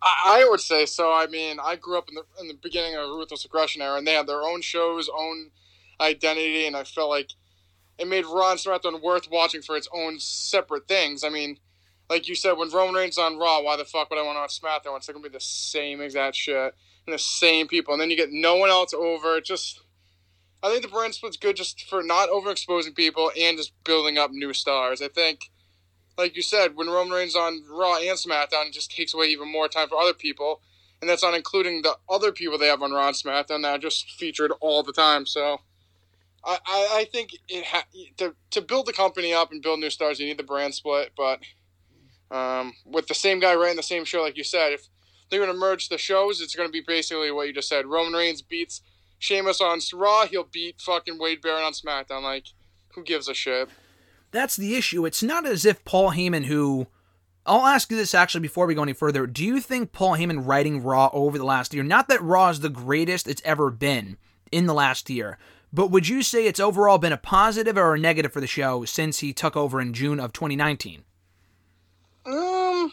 I, 0.00 0.46
would 0.48 0.60
say 0.60 0.86
so. 0.86 1.12
I 1.12 1.26
mean, 1.26 1.58
I 1.62 1.76
grew 1.76 1.98
up 1.98 2.08
in 2.08 2.14
the 2.14 2.24
in 2.40 2.48
the 2.48 2.54
beginning 2.54 2.94
of 2.94 3.08
ruthless 3.08 3.44
aggression 3.44 3.82
era, 3.82 3.98
and 3.98 4.06
they 4.06 4.12
had 4.12 4.26
their 4.26 4.42
own 4.42 4.60
shows, 4.60 5.08
own 5.08 5.50
identity, 6.00 6.66
and 6.66 6.76
I 6.76 6.84
felt 6.84 7.10
like 7.10 7.32
it 7.98 8.06
made 8.06 8.24
Raw 8.24 8.52
and 8.52 8.60
SmackDown 8.60 9.02
worth 9.02 9.28
watching 9.30 9.62
for 9.62 9.76
its 9.76 9.88
own 9.92 10.20
separate 10.20 10.86
things. 10.86 11.24
I 11.24 11.30
mean, 11.30 11.58
like 12.08 12.28
you 12.28 12.36
said, 12.36 12.52
when 12.52 12.70
Roman 12.70 12.94
Reigns 12.94 13.18
on 13.18 13.38
Raw, 13.38 13.60
why 13.62 13.76
the 13.76 13.84
fuck 13.84 14.10
would 14.10 14.18
I 14.18 14.22
want 14.22 14.36
to 14.36 14.40
watch 14.40 14.60
SmackDown? 14.60 14.96
It's 14.96 15.08
gonna 15.08 15.20
be 15.20 15.28
the 15.28 15.40
same 15.40 16.00
exact 16.00 16.36
shit 16.36 16.74
and 17.06 17.14
the 17.14 17.18
same 17.18 17.66
people, 17.66 17.92
and 17.92 18.00
then 18.00 18.10
you 18.10 18.16
get 18.16 18.30
no 18.30 18.56
one 18.56 18.70
else 18.70 18.94
over. 18.94 19.38
It 19.38 19.44
Just, 19.44 19.80
I 20.62 20.70
think 20.70 20.82
the 20.82 20.88
brand 20.88 21.14
split's 21.14 21.36
good 21.36 21.56
just 21.56 21.82
for 21.88 22.02
not 22.02 22.28
overexposing 22.28 22.94
people 22.94 23.32
and 23.38 23.58
just 23.58 23.72
building 23.82 24.16
up 24.16 24.30
new 24.30 24.52
stars. 24.52 25.02
I 25.02 25.08
think 25.08 25.50
like 26.18 26.36
you 26.36 26.42
said, 26.42 26.74
when 26.74 26.88
Roman 26.88 27.14
Reigns 27.14 27.36
on 27.36 27.62
Raw 27.70 27.96
and 27.96 28.18
SmackDown, 28.18 28.66
it 28.66 28.72
just 28.72 28.90
takes 28.90 29.14
away 29.14 29.26
even 29.26 29.50
more 29.50 29.68
time 29.68 29.88
for 29.88 29.96
other 29.96 30.12
people, 30.12 30.60
and 31.00 31.08
that's 31.08 31.22
not 31.22 31.34
including 31.34 31.82
the 31.82 31.96
other 32.10 32.32
people 32.32 32.58
they 32.58 32.66
have 32.66 32.82
on 32.82 32.92
Raw 32.92 33.06
and 33.06 33.16
SmackDown 33.16 33.62
that 33.62 33.76
are 33.76 33.78
just 33.78 34.10
featured 34.10 34.52
all 34.60 34.82
the 34.82 34.92
time. 34.92 35.24
So, 35.24 35.60
I, 36.44 36.58
I, 36.66 36.88
I 36.92 37.04
think 37.04 37.30
it 37.48 37.64
ha- 37.64 37.86
to 38.18 38.34
to 38.50 38.60
build 38.60 38.86
the 38.86 38.92
company 38.92 39.32
up 39.32 39.52
and 39.52 39.62
build 39.62 39.78
new 39.80 39.90
stars, 39.90 40.18
you 40.18 40.26
need 40.26 40.38
the 40.38 40.42
brand 40.42 40.74
split. 40.74 41.12
But 41.16 41.40
um, 42.30 42.74
with 42.84 43.06
the 43.06 43.14
same 43.14 43.38
guy 43.38 43.54
writing 43.54 43.76
the 43.76 43.82
same 43.82 44.04
show, 44.04 44.22
like 44.22 44.36
you 44.36 44.44
said, 44.44 44.72
if 44.72 44.88
they're 45.30 45.40
going 45.40 45.52
to 45.52 45.58
merge 45.58 45.88
the 45.88 45.98
shows, 45.98 46.40
it's 46.40 46.54
going 46.54 46.68
to 46.68 46.72
be 46.72 46.82
basically 46.86 47.30
what 47.30 47.46
you 47.46 47.52
just 47.54 47.68
said. 47.68 47.86
Roman 47.86 48.12
Reigns 48.12 48.42
beats 48.42 48.82
Sheamus 49.18 49.60
on 49.60 49.80
Raw, 49.94 50.26
he'll 50.26 50.44
beat 50.44 50.80
fucking 50.80 51.18
Wade 51.18 51.42
Barrett 51.42 51.64
on 51.64 51.72
SmackDown. 51.72 52.22
Like, 52.22 52.46
who 52.94 53.02
gives 53.02 53.28
a 53.28 53.34
shit? 53.34 53.68
That's 54.30 54.56
the 54.56 54.76
issue. 54.76 55.06
It's 55.06 55.22
not 55.22 55.46
as 55.46 55.64
if 55.64 55.84
Paul 55.84 56.12
Heyman, 56.12 56.44
who 56.44 56.86
I'll 57.46 57.66
ask 57.66 57.90
you 57.90 57.96
this 57.96 58.14
actually 58.14 58.42
before 58.42 58.66
we 58.66 58.74
go 58.74 58.82
any 58.82 58.92
further. 58.92 59.26
Do 59.26 59.44
you 59.44 59.60
think 59.60 59.92
Paul 59.92 60.16
Heyman 60.16 60.46
writing 60.46 60.82
Raw 60.82 61.08
over 61.12 61.38
the 61.38 61.44
last 61.44 61.72
year, 61.72 61.82
not 61.82 62.08
that 62.08 62.22
Raw 62.22 62.50
is 62.50 62.60
the 62.60 62.68
greatest 62.68 63.26
it's 63.26 63.42
ever 63.44 63.70
been 63.70 64.18
in 64.52 64.66
the 64.66 64.74
last 64.74 65.08
year, 65.08 65.38
but 65.72 65.90
would 65.90 66.08
you 66.08 66.22
say 66.22 66.46
it's 66.46 66.60
overall 66.60 66.98
been 66.98 67.12
a 67.12 67.18
positive 67.18 67.76
or 67.76 67.94
a 67.94 67.98
negative 67.98 68.32
for 68.32 68.40
the 68.40 68.46
show 68.46 68.84
since 68.84 69.20
he 69.20 69.32
took 69.32 69.56
over 69.56 69.80
in 69.80 69.94
June 69.94 70.20
of 70.20 70.32
2019? 70.32 71.04
Um, 72.26 72.92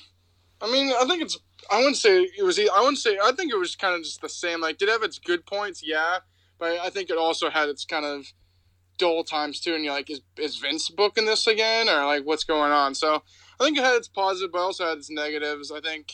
I 0.61 0.71
mean, 0.71 0.93
I 0.97 1.05
think 1.05 1.21
it's. 1.21 1.37
I 1.71 1.77
wouldn't 1.77 1.97
say 1.97 2.21
it 2.37 2.43
was. 2.43 2.59
I 2.59 2.79
wouldn't 2.79 2.97
say. 2.97 3.17
I 3.21 3.31
think 3.31 3.51
it 3.51 3.57
was 3.57 3.75
kind 3.75 3.95
of 3.95 4.03
just 4.03 4.21
the 4.21 4.29
same. 4.29 4.61
Like, 4.61 4.77
did 4.77 4.87
it 4.87 4.91
have 4.93 5.03
its 5.03 5.19
good 5.19 5.45
points? 5.45 5.81
Yeah, 5.83 6.19
but 6.57 6.79
I 6.79 6.89
think 6.89 7.09
it 7.09 7.17
also 7.17 7.49
had 7.49 7.69
its 7.69 7.85
kind 7.85 8.05
of 8.05 8.31
dull 8.97 9.23
times 9.23 9.59
too. 9.59 9.75
And 9.75 9.83
you're 9.83 9.93
like, 9.93 10.09
is 10.09 10.21
is 10.37 10.57
Vince 10.57 10.89
booking 10.89 11.25
this 11.25 11.47
again, 11.47 11.89
or 11.89 12.05
like 12.05 12.25
what's 12.25 12.43
going 12.43 12.71
on? 12.71 12.95
So 12.95 13.23
I 13.59 13.63
think 13.63 13.77
it 13.77 13.83
had 13.83 13.95
its 13.95 14.07
positive, 14.07 14.51
but 14.51 14.59
also 14.59 14.87
had 14.87 14.97
its 14.97 15.09
negatives. 15.09 15.71
I 15.71 15.81
think 15.81 16.13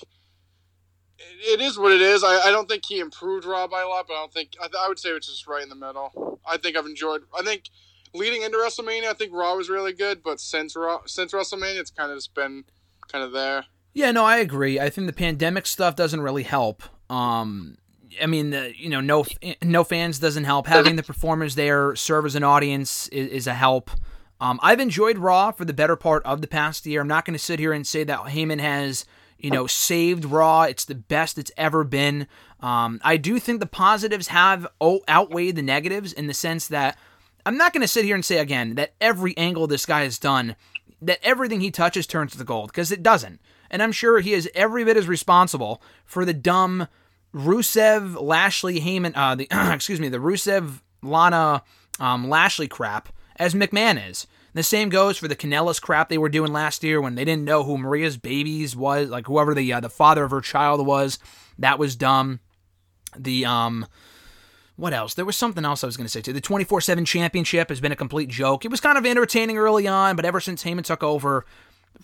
it 1.19 1.61
is 1.61 1.77
what 1.77 1.91
it 1.91 2.01
is. 2.01 2.23
I, 2.23 2.39
I 2.39 2.51
don't 2.51 2.67
think 2.67 2.83
he 2.85 2.99
improved 2.99 3.45
Raw 3.45 3.67
by 3.67 3.81
a 3.81 3.87
lot, 3.87 4.07
but 4.07 4.15
I 4.15 4.17
don't 4.17 4.33
think 4.33 4.55
I, 4.61 4.67
I 4.85 4.87
would 4.87 4.99
say 4.99 5.09
it's 5.09 5.27
just 5.27 5.47
right 5.47 5.63
in 5.63 5.69
the 5.69 5.75
middle. 5.75 6.39
I 6.45 6.57
think 6.57 6.75
I've 6.75 6.85
enjoyed. 6.85 7.21
I 7.37 7.43
think 7.43 7.69
leading 8.13 8.41
into 8.41 8.57
WrestleMania, 8.57 9.05
I 9.05 9.13
think 9.13 9.33
Raw 9.33 9.55
was 9.55 9.69
really 9.69 9.93
good, 9.93 10.23
but 10.23 10.39
since 10.39 10.75
Raw, 10.75 11.01
since 11.05 11.31
WrestleMania, 11.31 11.79
it's 11.79 11.91
kind 11.91 12.11
of 12.11 12.17
just 12.17 12.33
been 12.33 12.63
kind 13.11 13.23
of 13.23 13.31
there. 13.31 13.65
Yeah, 13.93 14.11
no, 14.11 14.23
I 14.23 14.37
agree. 14.37 14.79
I 14.79 14.89
think 14.89 15.07
the 15.07 15.13
pandemic 15.13 15.67
stuff 15.67 15.95
doesn't 15.95 16.21
really 16.21 16.43
help. 16.43 16.83
Um, 17.09 17.77
I 18.21 18.25
mean, 18.25 18.49
the, 18.49 18.73
you 18.75 18.89
know, 18.89 19.01
no 19.01 19.25
no 19.61 19.83
fans 19.83 20.19
doesn't 20.19 20.43
help. 20.43 20.67
Having 20.67 20.95
the 20.95 21.03
performers 21.03 21.55
there 21.55 21.95
serve 21.95 22.25
as 22.25 22.35
an 22.35 22.43
audience 22.43 23.07
is, 23.09 23.27
is 23.29 23.47
a 23.47 23.53
help. 23.53 23.91
Um, 24.39 24.59
I've 24.63 24.79
enjoyed 24.79 25.19
Raw 25.19 25.51
for 25.51 25.65
the 25.65 25.73
better 25.73 25.95
part 25.95 26.25
of 26.25 26.41
the 26.41 26.47
past 26.47 26.85
year. 26.85 27.01
I'm 27.01 27.07
not 27.07 27.25
going 27.25 27.35
to 27.35 27.39
sit 27.39 27.59
here 27.59 27.73
and 27.73 27.85
say 27.85 28.03
that 28.03 28.21
Heyman 28.21 28.59
has, 28.59 29.05
you 29.37 29.51
know, 29.51 29.67
saved 29.67 30.25
Raw. 30.25 30.63
It's 30.63 30.85
the 30.85 30.95
best 30.95 31.37
it's 31.37 31.51
ever 31.57 31.83
been. 31.83 32.27
Um, 32.59 32.99
I 33.03 33.17
do 33.17 33.39
think 33.39 33.59
the 33.59 33.67
positives 33.67 34.29
have 34.29 34.67
outweighed 34.81 35.55
the 35.55 35.61
negatives 35.61 36.11
in 36.11 36.27
the 36.27 36.33
sense 36.33 36.67
that 36.69 36.97
I'm 37.45 37.57
not 37.57 37.71
going 37.71 37.81
to 37.81 37.87
sit 37.87 38.05
here 38.05 38.15
and 38.15 38.25
say 38.25 38.39
again 38.39 38.75
that 38.75 38.93
every 38.99 39.37
angle 39.37 39.67
this 39.67 39.85
guy 39.85 40.03
has 40.03 40.17
done, 40.17 40.55
that 41.01 41.19
everything 41.23 41.61
he 41.61 41.71
touches 41.71 42.07
turns 42.07 42.35
to 42.35 42.43
gold, 42.43 42.71
because 42.71 42.91
it 42.91 43.03
doesn't. 43.03 43.39
And 43.69 43.81
I'm 43.81 43.91
sure 43.91 44.19
he 44.19 44.33
is 44.33 44.49
every 44.53 44.83
bit 44.83 44.97
as 44.97 45.07
responsible 45.07 45.81
for 46.05 46.25
the 46.25 46.33
dumb 46.33 46.87
Rusev, 47.33 48.21
Lashley, 48.21 48.81
Heyman, 48.81 49.13
uh, 49.15 49.35
the 49.35 49.47
excuse 49.73 49.99
me, 49.99 50.09
the 50.09 50.17
Rusev, 50.17 50.81
Lana, 51.01 51.63
um, 51.99 52.29
Lashley 52.29 52.67
crap 52.67 53.09
as 53.37 53.53
McMahon 53.53 54.09
is. 54.09 54.27
The 54.53 54.63
same 54.63 54.89
goes 54.89 55.17
for 55.17 55.29
the 55.29 55.35
Kanellis 55.35 55.81
crap 55.81 56.09
they 56.09 56.17
were 56.17 56.27
doing 56.27 56.51
last 56.51 56.83
year 56.83 56.99
when 56.99 57.15
they 57.15 57.23
didn't 57.23 57.45
know 57.45 57.63
who 57.63 57.77
Maria's 57.77 58.17
babies 58.17 58.75
was, 58.75 59.09
like 59.09 59.27
whoever 59.27 59.55
the 59.55 59.71
uh, 59.71 59.79
the 59.79 59.89
father 59.89 60.25
of 60.25 60.31
her 60.31 60.41
child 60.41 60.85
was. 60.85 61.19
That 61.57 61.79
was 61.79 61.95
dumb. 61.95 62.41
The 63.17 63.45
um, 63.45 63.87
what 64.75 64.93
else? 64.93 65.13
There 65.13 65.25
was 65.25 65.37
something 65.37 65.63
else 65.63 65.83
I 65.83 65.87
was 65.87 65.95
going 65.95 66.05
to 66.05 66.11
say 66.11 66.21
too. 66.21 66.33
The 66.33 66.41
24 66.41 66.81
7 66.81 67.05
championship 67.05 67.69
has 67.69 67.79
been 67.79 67.93
a 67.93 67.95
complete 67.95 68.29
joke. 68.29 68.65
It 68.65 68.71
was 68.71 68.81
kind 68.81 68.97
of 68.97 69.05
entertaining 69.05 69.57
early 69.57 69.87
on, 69.87 70.15
but 70.15 70.25
ever 70.25 70.41
since 70.41 70.63
Heyman 70.63 70.83
took 70.83 71.03
over, 71.03 71.45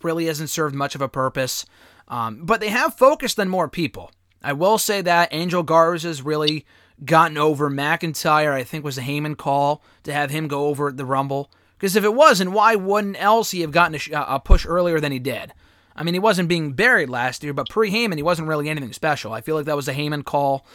really 0.04 0.28
hasn't 0.28 0.50
served 0.50 0.76
much 0.76 0.96
of 0.96 1.02
a 1.02 1.10
purpose. 1.10 1.66
Um, 2.08 2.46
but 2.46 2.62
they 2.62 2.70
have 2.70 2.94
focused 2.94 3.40
on 3.40 3.50
more 3.50 3.68
people. 3.68 4.12
I 4.44 4.54
will 4.54 4.78
say 4.78 5.02
that 5.02 5.34
Angel 5.34 5.64
Garza's 5.64 6.22
really 6.22 6.66
gotten 7.04 7.38
over 7.38 7.70
McIntyre. 7.70 8.54
I 8.54 8.64
think 8.64 8.84
was 8.84 8.98
a 8.98 9.02
Heyman 9.02 9.38
call 9.38 9.84
to 10.04 10.14
have 10.14 10.30
him 10.30 10.48
go 10.48 10.68
over 10.68 10.90
at 10.90 10.98
the 10.98 11.06
Rumble. 11.06 11.52
Because 11.78 11.96
if 11.96 12.04
it 12.04 12.14
wasn't, 12.14 12.52
why 12.52 12.76
wouldn't 12.76 13.22
else 13.22 13.52
he 13.52 13.62
have 13.62 13.72
gotten 13.72 13.96
a, 13.96 14.00
sh- 14.00 14.10
a 14.14 14.40
push 14.40 14.66
earlier 14.66 15.00
than 15.00 15.12
he 15.12 15.20
did? 15.20 15.54
I 15.96 16.04
mean, 16.04 16.14
he 16.14 16.20
wasn't 16.20 16.50
being 16.50 16.74
buried 16.74 17.10
last 17.10 17.44
year, 17.44 17.54
but 17.54 17.70
pre 17.70 17.92
Heyman, 17.92 18.16
he 18.18 18.24
wasn't 18.24 18.48
really 18.48 18.70
anything 18.70 18.94
special. 18.94 19.34
I 19.34 19.42
feel 19.42 19.56
like 19.56 19.66
that 19.66 19.76
was 19.76 19.88
a 19.88 19.94
Heyman 19.94 20.24
call. 20.24 20.66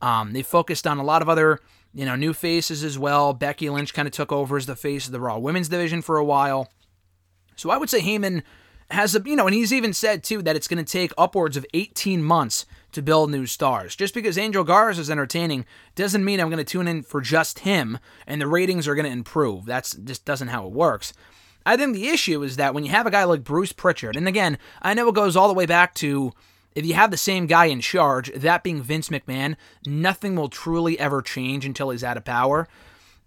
Um, 0.00 0.32
they 0.32 0.42
focused 0.42 0.86
on 0.86 0.98
a 0.98 1.04
lot 1.04 1.22
of 1.22 1.28
other, 1.28 1.60
you 1.94 2.04
know, 2.04 2.16
new 2.16 2.32
faces 2.32 2.82
as 2.82 2.98
well. 2.98 3.32
Becky 3.32 3.70
Lynch 3.70 3.94
kind 3.94 4.08
of 4.08 4.12
took 4.12 4.32
over 4.32 4.56
as 4.56 4.66
the 4.66 4.76
face 4.76 5.06
of 5.06 5.12
the 5.12 5.20
Raw 5.20 5.38
Women's 5.38 5.68
Division 5.68 6.02
for 6.02 6.16
a 6.16 6.24
while. 6.24 6.68
So 7.54 7.70
I 7.70 7.76
would 7.76 7.90
say 7.90 8.00
Heyman 8.00 8.42
has 8.90 9.14
a, 9.14 9.22
you 9.24 9.36
know, 9.36 9.46
and 9.46 9.54
he's 9.54 9.72
even 9.72 9.92
said 9.92 10.24
too 10.24 10.42
that 10.42 10.56
it's 10.56 10.68
going 10.68 10.84
to 10.84 10.90
take 10.90 11.12
upwards 11.16 11.56
of 11.56 11.66
18 11.74 12.22
months 12.22 12.66
to 12.92 13.02
build 13.02 13.30
new 13.30 13.46
stars. 13.46 13.96
Just 13.96 14.14
because 14.14 14.38
Angel 14.38 14.64
Garza 14.64 15.00
is 15.00 15.10
entertaining 15.10 15.64
doesn't 15.94 16.24
mean 16.24 16.40
I'm 16.40 16.50
going 16.50 16.58
to 16.58 16.64
tune 16.64 16.88
in 16.88 17.02
for 17.02 17.20
just 17.20 17.60
him 17.60 17.98
and 18.26 18.40
the 18.40 18.46
ratings 18.46 18.86
are 18.86 18.94
going 18.94 19.06
to 19.06 19.12
improve. 19.12 19.66
That's 19.66 19.92
just 19.94 20.24
doesn't 20.24 20.48
how 20.48 20.66
it 20.66 20.72
works. 20.72 21.12
I 21.64 21.76
think 21.76 21.94
the 21.94 22.08
issue 22.08 22.42
is 22.42 22.56
that 22.56 22.74
when 22.74 22.84
you 22.84 22.90
have 22.90 23.06
a 23.06 23.10
guy 23.10 23.24
like 23.24 23.44
Bruce 23.44 23.72
Pritchard, 23.72 24.16
and 24.16 24.26
again, 24.26 24.58
I 24.80 24.94
know 24.94 25.08
it 25.08 25.14
goes 25.14 25.36
all 25.36 25.48
the 25.48 25.54
way 25.54 25.66
back 25.66 25.94
to 25.96 26.32
if 26.74 26.86
you 26.86 26.94
have 26.94 27.10
the 27.10 27.16
same 27.16 27.46
guy 27.46 27.66
in 27.66 27.80
charge, 27.80 28.32
that 28.34 28.62
being 28.62 28.82
Vince 28.82 29.08
McMahon, 29.10 29.56
nothing 29.86 30.34
will 30.34 30.48
truly 30.48 30.98
ever 30.98 31.22
change 31.22 31.64
until 31.64 31.90
he's 31.90 32.04
out 32.04 32.16
of 32.16 32.24
power. 32.24 32.66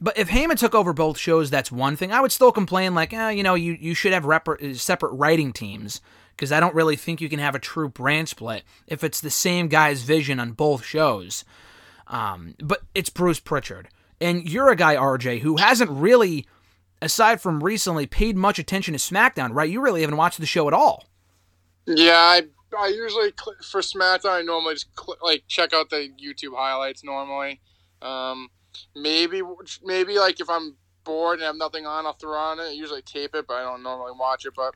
But 0.01 0.17
if 0.17 0.29
Heyman 0.29 0.57
took 0.57 0.75
over 0.75 0.91
both 0.91 1.17
shows, 1.17 1.49
that's 1.49 1.71
one 1.71 1.95
thing. 1.95 2.11
I 2.11 2.19
would 2.19 2.31
still 2.31 2.51
complain, 2.51 2.93
like, 2.93 3.13
eh, 3.13 3.29
you 3.29 3.43
know, 3.43 3.53
you, 3.53 3.77
you 3.79 3.93
should 3.93 4.11
have 4.13 4.25
rep- 4.25 4.59
separate 4.73 5.13
writing 5.13 5.53
teams 5.53 6.01
because 6.35 6.51
I 6.51 6.59
don't 6.59 6.75
really 6.75 6.95
think 6.95 7.21
you 7.21 7.29
can 7.29 7.39
have 7.39 7.55
a 7.55 7.59
true 7.59 7.87
brand 7.87 8.29
split 8.29 8.63
if 8.87 9.03
it's 9.03 9.21
the 9.21 9.29
same 9.29 9.67
guy's 9.67 10.01
vision 10.01 10.39
on 10.39 10.51
both 10.51 10.83
shows. 10.83 11.45
Um, 12.07 12.55
but 12.61 12.81
it's 12.93 13.09
Bruce 13.09 13.39
Pritchard. 13.39 13.87
And 14.19 14.49
you're 14.49 14.69
a 14.69 14.75
guy, 14.75 14.95
RJ, 14.95 15.39
who 15.39 15.57
hasn't 15.57 15.89
really, 15.89 16.45
aside 17.01 17.41
from 17.41 17.63
recently, 17.63 18.05
paid 18.05 18.35
much 18.35 18.59
attention 18.59 18.93
to 18.93 18.99
SmackDown, 18.99 19.53
right? 19.53 19.69
You 19.69 19.81
really 19.81 20.01
haven't 20.01 20.17
watched 20.17 20.39
the 20.39 20.45
show 20.45 20.67
at 20.67 20.73
all. 20.73 21.05
Yeah, 21.85 22.13
I, 22.13 22.43
I 22.77 22.87
usually, 22.87 23.31
for 23.69 23.81
SmackDown, 23.81 24.39
I 24.39 24.41
normally 24.41 24.75
just 24.75 24.87
like 25.21 25.43
check 25.47 25.73
out 25.73 25.89
the 25.89 26.09
YouTube 26.21 26.55
highlights 26.55 27.03
normally. 27.03 27.61
Um, 28.01 28.49
maybe, 28.95 29.41
maybe 29.83 30.17
like 30.17 30.39
if 30.39 30.49
I'm 30.49 30.75
bored 31.03 31.39
and 31.39 31.45
have 31.45 31.55
nothing 31.55 31.85
on, 31.85 32.05
I'll 32.05 32.13
throw 32.13 32.37
on 32.37 32.59
it. 32.59 32.63
I 32.63 32.71
usually 32.71 33.01
tape 33.01 33.35
it, 33.35 33.45
but 33.47 33.55
I 33.55 33.63
don't 33.63 33.83
normally 33.83 34.13
watch 34.17 34.45
it. 34.45 34.53
But 34.55 34.75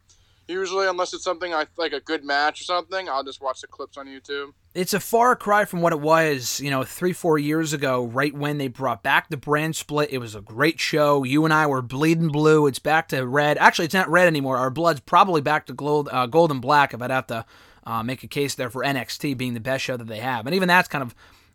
Usually, 0.50 0.88
unless 0.88 1.14
it's 1.14 1.24
something 1.24 1.54
I 1.54 1.68
like 1.78 1.94
a 1.94 2.00
good 2.00 2.24
match 2.24 2.60
or 2.60 2.64
something, 2.64 3.08
I'll 3.08 3.24
just 3.24 3.40
watch 3.40 3.62
the 3.62 3.68
clips 3.68 3.98
on 3.98 4.08
YouTube. 4.08 4.54
It's 4.74 4.96
a 4.96 5.00
far 5.00 5.36
cry 5.36 5.64
from 5.66 5.82
what 5.82 5.94
it 5.94 6.00
was, 6.00 6.60
you 6.60 6.72
know, 6.72 6.84
three, 6.84 7.14
four 7.14 7.38
years 7.38 7.72
ago, 7.72 8.06
right 8.06 8.34
when 8.34 8.58
they 8.58 8.68
brought 8.68 9.04
back 9.04 9.30
the 9.30 9.38
brand 9.38 9.76
split. 9.76 10.10
It 10.12 10.18
was 10.18 10.34
a 10.34 10.42
great 10.42 10.80
show. 10.80 11.24
You 11.24 11.46
and 11.46 11.54
I 11.54 11.68
were 11.68 11.84
bleeding 11.84 12.30
blue. 12.30 12.66
It's 12.66 12.80
back 12.80 13.10
to 13.10 13.28
red. 13.28 13.60
Actually, 13.60 13.86
it's 13.86 13.94
not 13.94 14.10
red 14.10 14.26
anymore. 14.26 14.58
Our 14.58 14.72
blood's 14.72 15.02
probably 15.02 15.42
back 15.42 15.68
to 15.68 15.74
gold, 15.74 16.10
uh, 16.12 16.26
gold 16.26 16.50
and 16.50 16.64
black 16.64 16.96
if 16.96 17.02
I'd 17.04 17.12
have 17.12 17.28
to 17.28 17.46
uh, 17.86 18.02
make 18.02 18.24
a 18.24 18.28
case 18.28 18.56
there 18.56 18.72
for 18.72 18.84
NXT 18.84 19.38
being 19.38 19.54
the 19.54 19.60
best 19.60 19.84
show 19.84 19.98
that 19.98 20.08
they 20.08 20.20
have. 20.20 20.48
And 20.48 20.56
even 20.56 20.68
that's 20.68 20.88
kind 20.88 21.04
of 21.04 21.14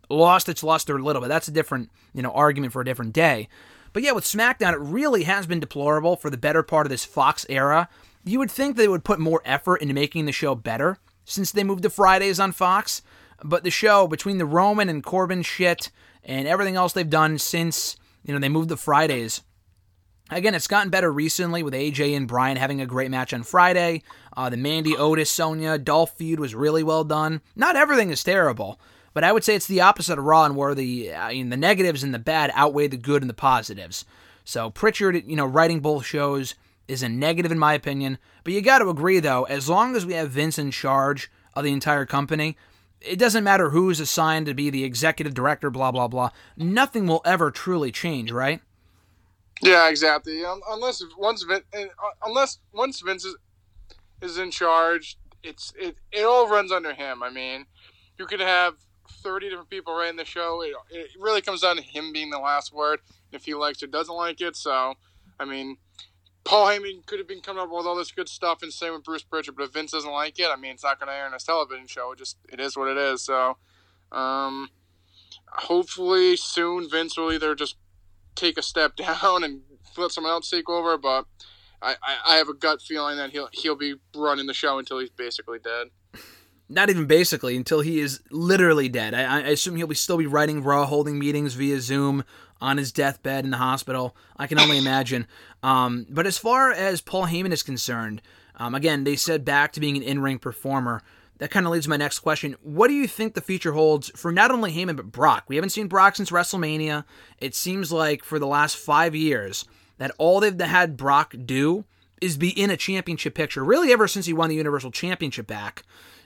lost 0.09 0.47
its 0.47 0.63
luster 0.63 0.95
a 0.95 1.03
little 1.03 1.21
bit. 1.21 1.27
That's 1.27 1.49
a 1.49 1.51
different, 1.51 1.91
you 2.13 2.21
know, 2.21 2.31
argument 2.31 2.71
for 2.71 2.81
a 2.81 2.85
different 2.85 3.11
day. 3.11 3.49
But 3.91 4.03
yeah, 4.03 4.11
with 4.11 4.23
SmackDown, 4.23 4.73
it 4.73 4.79
really 4.79 5.23
has 5.23 5.47
been 5.47 5.59
deplorable 5.59 6.15
for 6.15 6.29
the 6.29 6.37
better 6.37 6.63
part 6.63 6.85
of 6.85 6.89
this 6.89 7.05
Fox 7.05 7.45
era. 7.49 7.89
You 8.25 8.39
would 8.39 8.49
think 8.49 8.75
they 8.75 8.87
would 8.87 9.03
put 9.03 9.19
more 9.19 9.41
effort 9.45 9.77
into 9.77 9.93
making 9.93 10.25
the 10.25 10.31
show 10.31 10.55
better 10.55 10.97
since 11.25 11.51
they 11.51 11.63
moved 11.63 11.83
to 11.83 11.91
Fridays 11.91 12.39
on 12.39 12.51
Fox, 12.51 13.03
but 13.43 13.63
the 13.63 13.69
show 13.69 14.07
between 14.07 14.39
the 14.39 14.47
Roman 14.47 14.89
and 14.89 15.03
Corbin 15.03 15.43
shit 15.43 15.91
and 16.23 16.47
everything 16.47 16.75
else 16.75 16.93
they've 16.93 17.07
done 17.07 17.37
since 17.37 17.97
you 18.23 18.33
know 18.33 18.39
they 18.39 18.49
moved 18.49 18.69
to 18.69 18.77
Fridays. 18.77 19.41
Again, 20.31 20.55
it's 20.55 20.65
gotten 20.65 20.89
better 20.89 21.11
recently 21.11 21.61
with 21.61 21.75
AJ 21.75 22.17
and 22.17 22.27
Bryan 22.27 22.57
having 22.57 22.81
a 22.81 22.87
great 22.87 23.11
match 23.11 23.31
on 23.31 23.43
Friday. 23.43 24.01
Uh, 24.35 24.49
the 24.49 24.57
Mandy 24.57 24.97
Otis 24.97 25.29
Sonya 25.29 25.77
Dolph 25.77 26.17
feud 26.17 26.39
was 26.39 26.55
really 26.55 26.81
well 26.81 27.03
done. 27.03 27.41
Not 27.55 27.75
everything 27.75 28.09
is 28.09 28.23
terrible, 28.23 28.79
but 29.13 29.23
I 29.23 29.31
would 29.31 29.43
say 29.43 29.53
it's 29.53 29.67
the 29.67 29.81
opposite 29.81 30.17
of 30.17 30.25
Raw, 30.25 30.45
and 30.45 30.55
where 30.55 30.73
the 30.73 31.13
uh, 31.13 31.29
the 31.29 31.43
negatives 31.43 32.01
and 32.01 32.11
the 32.11 32.19
bad 32.19 32.51
outweigh 32.55 32.87
the 32.87 32.97
good 32.97 33.21
and 33.21 33.29
the 33.29 33.35
positives. 33.35 34.03
So 34.43 34.71
Pritchard, 34.71 35.23
you 35.27 35.35
know, 35.35 35.45
writing 35.45 35.79
both 35.79 36.05
shows 36.05 36.55
is 36.87 37.03
a 37.03 37.09
negative 37.09 37.51
in 37.51 37.59
my 37.59 37.73
opinion. 37.73 38.17
But 38.43 38.53
you 38.53 38.61
got 38.61 38.79
to 38.79 38.89
agree 38.89 39.19
though, 39.19 39.43
as 39.43 39.69
long 39.69 39.95
as 39.95 40.05
we 40.05 40.13
have 40.13 40.31
Vince 40.31 40.59
in 40.59 40.71
charge 40.71 41.31
of 41.53 41.63
the 41.63 41.71
entire 41.71 42.05
company, 42.05 42.57
it 43.01 43.17
doesn't 43.19 43.43
matter 43.43 43.69
who's 43.69 43.99
assigned 43.99 44.45
to 44.47 44.53
be 44.53 44.69
the 44.69 44.83
executive 44.83 45.33
director, 45.33 45.69
blah 45.69 45.91
blah 45.91 46.07
blah. 46.07 46.29
Nothing 46.57 47.07
will 47.07 47.21
ever 47.25 47.51
truly 47.51 47.91
change, 47.91 48.31
right? 48.31 48.61
Yeah, 49.61 49.89
exactly. 49.89 50.43
Um, 50.43 50.61
unless 50.69 51.03
once 51.17 51.43
Vince, 51.43 51.63
uh, 51.73 51.85
unless 52.25 52.59
once 52.73 52.99
Vince 52.99 53.25
is, 53.25 53.35
is 54.21 54.37
in 54.37 54.51
charge, 54.51 55.17
it's 55.43 55.73
it, 55.79 55.95
it 56.11 56.23
all 56.23 56.49
runs 56.49 56.71
under 56.71 56.93
him. 56.93 57.23
I 57.23 57.29
mean, 57.29 57.65
you 58.17 58.25
could 58.25 58.41
have 58.41 58.75
thirty 59.21 59.49
different 59.49 59.69
people 59.69 59.95
writing 59.95 60.17
the 60.17 60.25
show. 60.25 60.61
It, 60.61 60.75
it 60.91 61.11
really 61.19 61.41
comes 61.41 61.61
down 61.61 61.77
to 61.77 61.81
him 61.81 62.11
being 62.11 62.31
the 62.31 62.39
last 62.39 62.73
word. 62.73 62.99
If 63.31 63.45
he 63.45 63.53
likes 63.53 63.81
it, 63.81 63.91
doesn't 63.91 64.15
like 64.15 64.41
it. 64.41 64.55
So, 64.55 64.95
I 65.39 65.45
mean, 65.45 65.77
Paul 66.45 66.67
Heyman 66.67 67.05
could 67.07 67.17
have 67.17 67.27
been 67.27 67.41
coming 67.41 67.63
up 67.63 67.71
with 67.71 67.87
all 67.87 67.95
this 67.95 68.11
good 68.11 68.29
stuff, 68.29 68.61
and 68.61 68.71
same 68.71 68.93
with 68.93 69.03
Bruce 69.03 69.23
Pritchard. 69.23 69.55
But 69.55 69.63
if 69.63 69.73
Vince 69.73 69.91
doesn't 69.91 70.11
like 70.11 70.39
it, 70.39 70.47
I 70.47 70.55
mean, 70.55 70.73
it's 70.73 70.83
not 70.83 70.99
going 70.99 71.09
to 71.09 71.15
air 71.15 71.25
on 71.25 71.33
his 71.33 71.43
television 71.43 71.87
show. 71.87 72.11
It 72.11 72.19
just 72.19 72.37
it 72.53 72.59
is 72.59 72.77
what 72.77 72.87
it 72.87 72.97
is. 72.97 73.23
So, 73.23 73.57
um, 74.11 74.69
hopefully 75.47 76.37
soon 76.37 76.87
Vince 76.89 77.17
will 77.17 77.33
either 77.33 77.55
just 77.55 77.77
take 78.35 78.59
a 78.59 78.61
step 78.61 78.95
down 78.95 79.43
and 79.43 79.61
let 79.97 80.11
someone 80.11 80.31
else 80.31 80.49
take 80.49 80.69
over. 80.69 80.99
But 80.99 81.25
I, 81.81 81.95
I, 82.03 82.17
I 82.27 82.35
have 82.37 82.47
a 82.47 82.53
gut 82.53 82.79
feeling 82.79 83.17
that 83.17 83.31
he'll 83.31 83.49
he'll 83.51 83.75
be 83.75 83.95
running 84.15 84.45
the 84.45 84.53
show 84.53 84.77
until 84.77 84.99
he's 84.99 85.09
basically 85.09 85.57
dead. 85.59 85.87
Not 86.69 86.89
even 86.89 87.05
basically 87.05 87.55
until 87.55 87.81
he 87.81 87.99
is 87.99 88.21
literally 88.31 88.89
dead. 88.89 89.13
I, 89.13 89.21
I 89.21 89.39
assume 89.49 89.75
he'll 89.75 89.87
be 89.87 89.95
still 89.95 90.17
be 90.17 90.25
writing 90.25 90.63
Raw, 90.63 90.85
holding 90.85 91.19
meetings 91.19 91.53
via 91.53 91.79
Zoom, 91.79 92.23
on 92.61 92.77
his 92.77 92.91
deathbed 92.91 93.45
in 93.45 93.51
the 93.51 93.57
hospital. 93.57 94.15
I 94.37 94.47
can 94.47 94.59
only 94.59 94.77
imagine. 94.77 95.27
Um, 95.63 96.05
but 96.09 96.25
as 96.25 96.37
far 96.37 96.71
as 96.71 97.01
Paul 97.01 97.27
Heyman 97.27 97.51
is 97.51 97.63
concerned, 97.63 98.21
um, 98.55 98.75
again, 98.75 99.03
they 99.03 99.15
said 99.15 99.43
back 99.45 99.73
to 99.73 99.79
being 99.79 99.97
an 99.97 100.03
in 100.03 100.21
ring 100.21 100.39
performer. 100.39 101.01
that 101.37 101.51
kind 101.51 101.65
of 101.65 101.71
leads 101.73 101.85
to 101.85 101.89
my 101.89 101.97
next 101.97 102.19
question. 102.19 102.55
What 102.61 102.87
do 102.87 102.93
you 102.93 103.07
think 103.07 103.33
the 103.33 103.41
future 103.41 103.73
holds 103.73 104.09
for 104.15 104.31
not 104.31 104.51
only 104.51 104.71
Heyman 104.71 104.95
but 104.95 105.11
Brock? 105.11 105.43
We 105.47 105.55
haven't 105.55 105.71
seen 105.71 105.87
Brock 105.87 106.15
since 106.15 106.31
WrestleMania. 106.31 107.03
It 107.39 107.55
seems 107.55 107.91
like 107.91 108.23
for 108.23 108.39
the 108.39 108.47
last 108.47 108.77
five 108.77 109.13
years 109.13 109.65
that 109.97 110.11
all 110.17 110.39
they've 110.39 110.59
had 110.59 110.97
Brock 110.97 111.35
do 111.45 111.83
is 112.21 112.37
be 112.37 112.49
in 112.49 112.69
a 112.69 112.77
championship 112.77 113.35
picture. 113.35 113.63
Really, 113.63 113.91
ever 113.91 114.07
since 114.07 114.25
he 114.25 114.33
won 114.33 114.49
the 114.49 114.55
Universal 114.55 114.91
Championship 114.91 115.47
back 115.47 115.83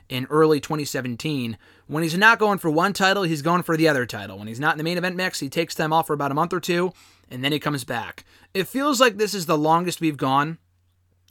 in 0.09 0.25
early 0.29 0.59
2017. 0.59 1.57
When 1.87 2.03
he's 2.03 2.17
not 2.17 2.39
going 2.39 2.57
for 2.57 2.69
one 2.69 2.93
title, 2.93 3.23
he's 3.23 3.41
going 3.41 3.63
for 3.63 3.77
the 3.77 3.87
other 3.87 4.05
title. 4.05 4.37
When 4.37 4.47
he's 4.47 4.59
not 4.59 4.73
in 4.73 4.77
the 4.77 4.83
main 4.83 4.97
event 4.97 5.15
mix, 5.15 5.39
he 5.39 5.49
takes 5.49 5.75
time 5.75 5.93
off 5.93 6.07
for 6.07 6.13
about 6.13 6.31
a 6.31 6.35
month 6.35 6.51
or 6.51 6.59
two, 6.59 6.91
and 7.29 7.43
then 7.43 7.51
he 7.51 7.59
comes 7.59 7.83
back. 7.83 8.25
It 8.53 8.67
feels 8.67 8.99
like 8.99 9.17
this 9.17 9.33
is 9.33 9.45
the 9.45 9.57
longest 9.57 10.01
we've 10.01 10.17
gone 10.17 10.57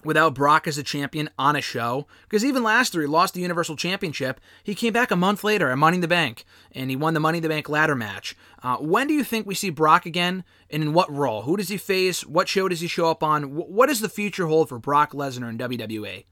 without 0.04 0.34
Brock 0.34 0.68
as 0.68 0.78
a 0.78 0.82
champion 0.82 1.28
on 1.38 1.56
a 1.56 1.60
show. 1.60 2.06
Because 2.22 2.44
even 2.44 2.62
last 2.62 2.94
year, 2.94 3.02
he 3.02 3.08
lost 3.08 3.34
the 3.34 3.40
Universal 3.40 3.76
Championship. 3.76 4.40
He 4.62 4.74
came 4.74 4.92
back 4.92 5.10
a 5.10 5.16
month 5.16 5.42
later 5.42 5.70
at 5.70 5.78
Money 5.78 5.96
in 5.96 6.00
the 6.00 6.08
Bank, 6.08 6.44
and 6.72 6.90
he 6.90 6.96
won 6.96 7.14
the 7.14 7.20
Money 7.20 7.38
in 7.38 7.42
the 7.42 7.48
Bank 7.48 7.68
ladder 7.68 7.96
match. 7.96 8.36
Uh, 8.62 8.76
when 8.76 9.06
do 9.08 9.14
you 9.14 9.24
think 9.24 9.46
we 9.46 9.54
see 9.54 9.70
Brock 9.70 10.06
again, 10.06 10.44
and 10.70 10.82
in 10.82 10.92
what 10.92 11.12
role? 11.12 11.42
Who 11.42 11.56
does 11.56 11.68
he 11.68 11.76
face? 11.76 12.24
What 12.24 12.48
show 12.48 12.68
does 12.68 12.80
he 12.80 12.88
show 12.88 13.10
up 13.10 13.22
on? 13.22 13.54
What 13.54 13.88
does 13.88 14.00
the 14.00 14.08
future 14.08 14.46
hold 14.46 14.68
for 14.68 14.78
Brock 14.78 15.12
Lesnar 15.12 15.50
in 15.50 15.58
WWE? 15.58 16.24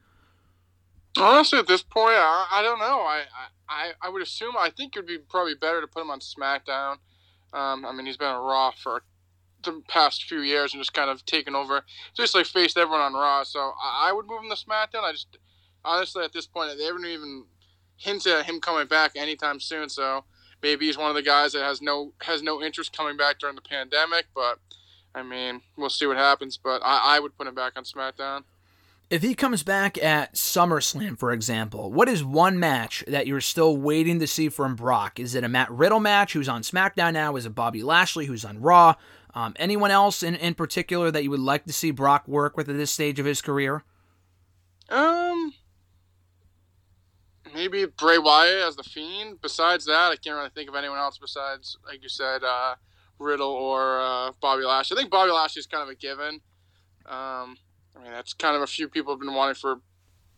Honestly, 1.18 1.58
at 1.58 1.66
this 1.66 1.82
point, 1.82 2.16
I, 2.16 2.46
I 2.50 2.62
don't 2.62 2.78
know. 2.78 3.00
I, 3.00 3.25
I 3.68 3.92
I 4.02 4.08
would 4.08 4.23
assume 4.23 4.54
I 4.58 4.70
think 4.70 4.96
it 4.96 5.00
would 5.00 5.06
be 5.06 5.18
probably 5.18 5.54
better 5.54 5.80
to 5.80 5.87
put 5.87 6.02
him 6.02 6.11
on 6.11 6.20
SmackDown. 6.20 6.96
Um, 7.52 7.85
I 7.85 7.92
mean, 7.92 8.06
he's 8.06 8.16
been 8.16 8.28
on 8.28 8.44
Raw 8.44 8.73
for 8.73 9.02
the 9.62 9.82
past 9.88 10.25
few 10.25 10.40
years 10.40 10.73
and 10.73 10.80
just 10.80 10.94
kind 10.94 11.11
of 11.11 11.25
taken 11.26 11.54
over, 11.54 11.82
just 12.14 12.35
like 12.35 12.46
faced 12.46 12.76
everyone 12.76 13.00
on 13.00 13.14
Raw. 13.14 13.42
So 13.42 13.61
I, 13.61 14.08
I 14.08 14.12
would 14.12 14.26
move 14.26 14.42
him 14.42 14.50
to 14.50 14.56
SmackDown. 14.56 15.04
I 15.04 15.12
just 15.12 15.38
honestly 15.85 16.25
at 16.25 16.32
this 16.32 16.46
point 16.46 16.76
they 16.78 16.85
haven't 16.85 17.04
even 17.04 17.44
hinted 17.96 18.32
at 18.32 18.46
him 18.46 18.61
coming 18.61 18.87
back 18.87 19.12
anytime 19.14 19.61
soon. 19.61 19.88
So 19.88 20.25
maybe 20.62 20.87
he's 20.87 20.99
one 20.99 21.11
of 21.11 21.16
the 21.16 21.23
guys 21.23 21.52
that 21.52 21.62
has 21.62 21.82
no 21.82 22.12
has 22.23 22.42
no 22.42 22.62
interest 22.62 22.96
coming 22.96 23.16
back 23.16 23.38
during 23.38 23.56
the 23.56 23.62
pandemic. 23.62 24.26
But 24.35 24.58
I 25.14 25.23
mean, 25.23 25.62
we'll 25.76 25.90
see 25.90 26.06
what 26.06 26.16
happens. 26.16 26.56
But 26.56 26.82
I, 26.85 27.16
I 27.16 27.20
would 27.20 27.37
put 27.37 27.46
him 27.46 27.54
back 27.54 27.73
on 27.76 27.85
SmackDown. 27.85 28.42
If 29.08 29.22
he 29.22 29.36
comes 29.36 29.62
back 29.62 30.02
at 30.02 30.34
SummerSlam, 30.34 31.16
for 31.16 31.30
example, 31.30 31.92
what 31.92 32.08
is 32.08 32.25
one 32.25 32.58
match 32.58 33.04
that 33.06 33.28
you're 33.28 33.40
still 33.40 33.76
waiting 33.76 34.18
to 34.18 34.26
see 34.26 34.48
from 34.48 34.75
Brock? 34.75 35.20
Is 35.20 35.36
it 35.36 35.44
a 35.44 35.48
Matt 35.48 35.70
Riddle 35.70 36.00
match 36.00 36.32
who's 36.32 36.48
on 36.48 36.62
SmackDown 36.62 37.12
now? 37.12 37.36
Is 37.36 37.46
it 37.46 37.54
Bobby 37.54 37.84
Lashley 37.84 38.26
who's 38.26 38.44
on 38.44 38.60
Raw? 38.60 38.94
Um, 39.32 39.54
anyone 39.60 39.92
else 39.92 40.25
in, 40.25 40.34
in 40.34 40.54
particular 40.54 41.12
that 41.12 41.22
you 41.22 41.30
would 41.30 41.38
like 41.38 41.66
to 41.66 41.72
see 41.72 41.92
Brock 41.92 42.26
work 42.26 42.56
with 42.56 42.68
at 42.68 42.76
this 42.76 42.90
stage 42.90 43.20
of 43.20 43.26
his 43.26 43.40
career? 43.40 43.84
Um, 44.88 45.52
maybe 47.54 47.84
Bray 47.84 48.18
Wyatt 48.18 48.66
as 48.66 48.75
the 48.75 48.82
Fiend. 48.82 49.40
Besides 49.40 49.84
that, 49.84 50.10
I 50.10 50.16
can't 50.16 50.36
really 50.36 50.50
think 50.50 50.68
of 50.68 50.75
anyone 50.75 50.98
else 50.98 51.18
besides, 51.18 51.76
like 51.86 52.02
you 52.02 52.08
said, 52.08 52.42
uh, 52.42 52.75
Riddle 53.20 53.52
or 53.52 54.00
uh, 54.00 54.32
Bobby 54.40 54.64
Lashley. 54.64 54.96
I 54.96 55.00
think 55.00 55.12
Bobby 55.12 55.30
Lashley 55.30 55.60
is 55.60 55.66
kind 55.66 55.84
of 55.84 55.90
a 55.90 55.94
given. 55.94 56.40
Um, 57.04 57.56
I 57.96 58.02
mean, 58.02 58.12
that's 58.12 58.34
kind 58.34 58.56
of 58.56 58.62
a 58.62 58.66
few 58.66 58.88
people 58.88 59.12
have 59.12 59.20
been 59.20 59.34
wanting 59.34 59.54
for 59.54 59.80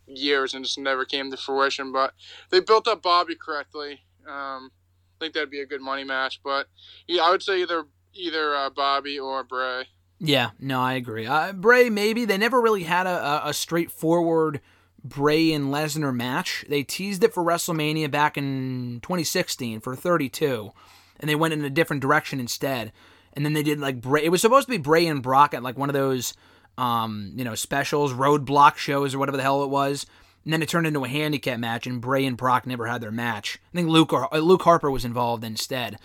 years 0.07 0.55
and 0.55 0.65
just 0.65 0.79
never 0.79 1.05
came 1.05 1.31
to 1.31 1.37
fruition. 1.37 1.93
But 1.93 2.15
they 2.51 2.61
built 2.61 2.89
up 2.89 3.03
Bobby 3.03 3.35
correctly. 3.35 4.01
Um, 4.27 4.71
I 5.17 5.25
think 5.25 5.35
that'd 5.35 5.51
be 5.51 5.61
a 5.61 5.67
good 5.67 5.81
money 5.81 6.05
match. 6.05 6.41
But 6.43 6.67
yeah, 7.07 7.23
I 7.23 7.31
would 7.31 7.43
say 7.43 7.61
either 7.63 7.85
either 8.15 8.55
uh, 8.55 8.71
Bobby 8.71 9.19
or 9.19 9.45
Bray. 9.45 9.85
Yeah, 10.21 10.51
no, 10.59 10.81
I 10.81 10.95
agree. 10.95 11.27
Uh, 11.27 11.53
Bray, 11.53 11.91
maybe 11.91 12.25
they 12.25 12.39
never 12.39 12.61
really 12.61 12.83
had 12.83 13.07
a, 13.07 13.49
a 13.49 13.55
straightforward 13.55 14.61
Bray 15.05 15.53
and 15.53 15.67
Lesnar 15.67 16.15
match. 16.15 16.65
They 16.69 16.83
teased 16.83 17.23
it 17.23 17.33
for 17.33 17.45
WrestleMania 17.45 18.11
back 18.11 18.37
in 18.37 18.99
2016 19.03 19.81
for 19.81 19.95
32, 19.95 20.73
and 21.21 21.31
they 21.31 21.37
went 21.37 21.55
in 21.55 21.65
a 21.65 21.71
different 21.71 22.03
direction 22.03 22.41
instead. 22.41 22.93
And 23.35 23.45
then 23.45 23.53
they 23.53 23.63
did 23.63 23.79
like 23.79 24.01
Bray. 24.01 24.25
It 24.25 24.31
was 24.31 24.41
supposed 24.41 24.67
to 24.67 24.73
be 24.73 24.79
Bray 24.79 25.07
and 25.07 25.23
Brock 25.23 25.55
at 25.55 25.63
like 25.63 25.79
one 25.79 25.89
of 25.89 25.95
those 25.95 26.35
um, 26.79 27.33
you 27.35 27.45
know, 27.45 27.55
specials, 27.55 28.15
roadblock 28.15 28.77
shows, 28.77 29.15
or 29.15 29.19
whatever 29.19 29.37
the 29.37 29.43
hell 29.43 29.65
it 29.65 29.69
was. 29.69 30.07
And 30.45 30.53
then 30.53 30.63
it 30.63 30.69
turned 30.69 30.87
into 30.87 31.05
a 31.05 31.09
handicap 31.09 31.59
match, 31.59 31.87
and 31.87 32.01
Bray 32.01 32.25
and 32.25 32.37
Brock 32.37 32.67
never 32.67 32.87
had 32.87 33.03
their 33.03 33.11
match. 33.11 33.59
I 33.75 33.77
think 33.77 33.89
Luke 33.89 34.13
or, 34.13 34.33
uh, 34.33 34.39
Luke 34.39 34.63
Harper 34.63 34.91
was 34.91 35.05
involved 35.05 35.45
instead. 35.45 35.99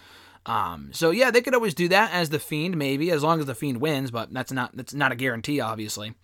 Um, 0.46 0.90
so 0.92 1.12
yeah, 1.12 1.32
they 1.32 1.42
could 1.42 1.56
always 1.56 1.74
do 1.74 1.88
that 1.90 2.12
as 2.12 2.30
the 2.30 2.40
Fiend, 2.40 2.76
maybe 2.76 3.12
as 3.12 3.24
long 3.24 3.40
as 3.40 3.46
the 3.46 3.56
Fiend 3.56 3.80
wins, 3.80 4.12
but 4.12 4.34
that's 4.34 4.52
not 4.52 4.76
that's 4.76 4.94
not 4.94 5.14
a 5.14 5.16
guarantee, 5.16 5.62
obviously. 5.62 6.16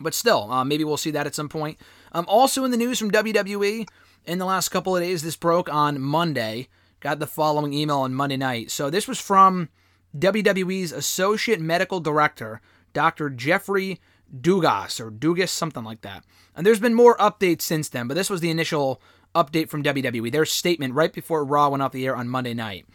But 0.00 0.14
still, 0.14 0.50
uh, 0.50 0.64
maybe 0.64 0.82
we'll 0.82 0.96
see 0.96 1.12
that 1.12 1.26
at 1.26 1.34
some 1.34 1.48
point. 1.48 1.78
Um, 2.12 2.24
also 2.26 2.64
in 2.64 2.72
the 2.72 2.76
news 2.76 2.98
from 2.98 3.12
WWE, 3.12 3.86
in 4.24 4.38
the 4.38 4.46
last 4.46 4.70
couple 4.70 4.96
of 4.96 5.02
days, 5.02 5.22
this 5.22 5.36
broke 5.36 5.72
on 5.72 6.00
Monday. 6.00 6.68
Got 7.00 7.18
the 7.18 7.26
following 7.26 7.72
email 7.72 7.98
on 7.98 8.14
Monday 8.14 8.36
night. 8.36 8.70
So 8.70 8.90
this 8.90 9.06
was 9.06 9.20
from 9.20 9.68
WWE's 10.18 10.92
Associate 10.92 11.60
Medical 11.60 12.00
Director, 12.00 12.60
Dr. 12.92 13.30
Jeffrey 13.30 14.00
Dugas 14.34 15.00
or 15.00 15.10
Dugas, 15.10 15.48
something 15.48 15.84
like 15.84 16.02
that. 16.02 16.24
And 16.54 16.66
there's 16.66 16.80
been 16.80 16.94
more 16.94 17.16
updates 17.18 17.62
since 17.62 17.88
then, 17.88 18.08
but 18.08 18.14
this 18.14 18.30
was 18.30 18.40
the 18.40 18.50
initial 18.50 19.00
update 19.34 19.68
from 19.68 19.82
WWE, 19.82 20.32
their 20.32 20.44
statement 20.44 20.94
right 20.94 21.12
before 21.12 21.44
Raw 21.44 21.68
went 21.68 21.82
off 21.82 21.92
the 21.92 22.06
air 22.06 22.16
on 22.16 22.28
Monday 22.28 22.54
night. 22.54 22.86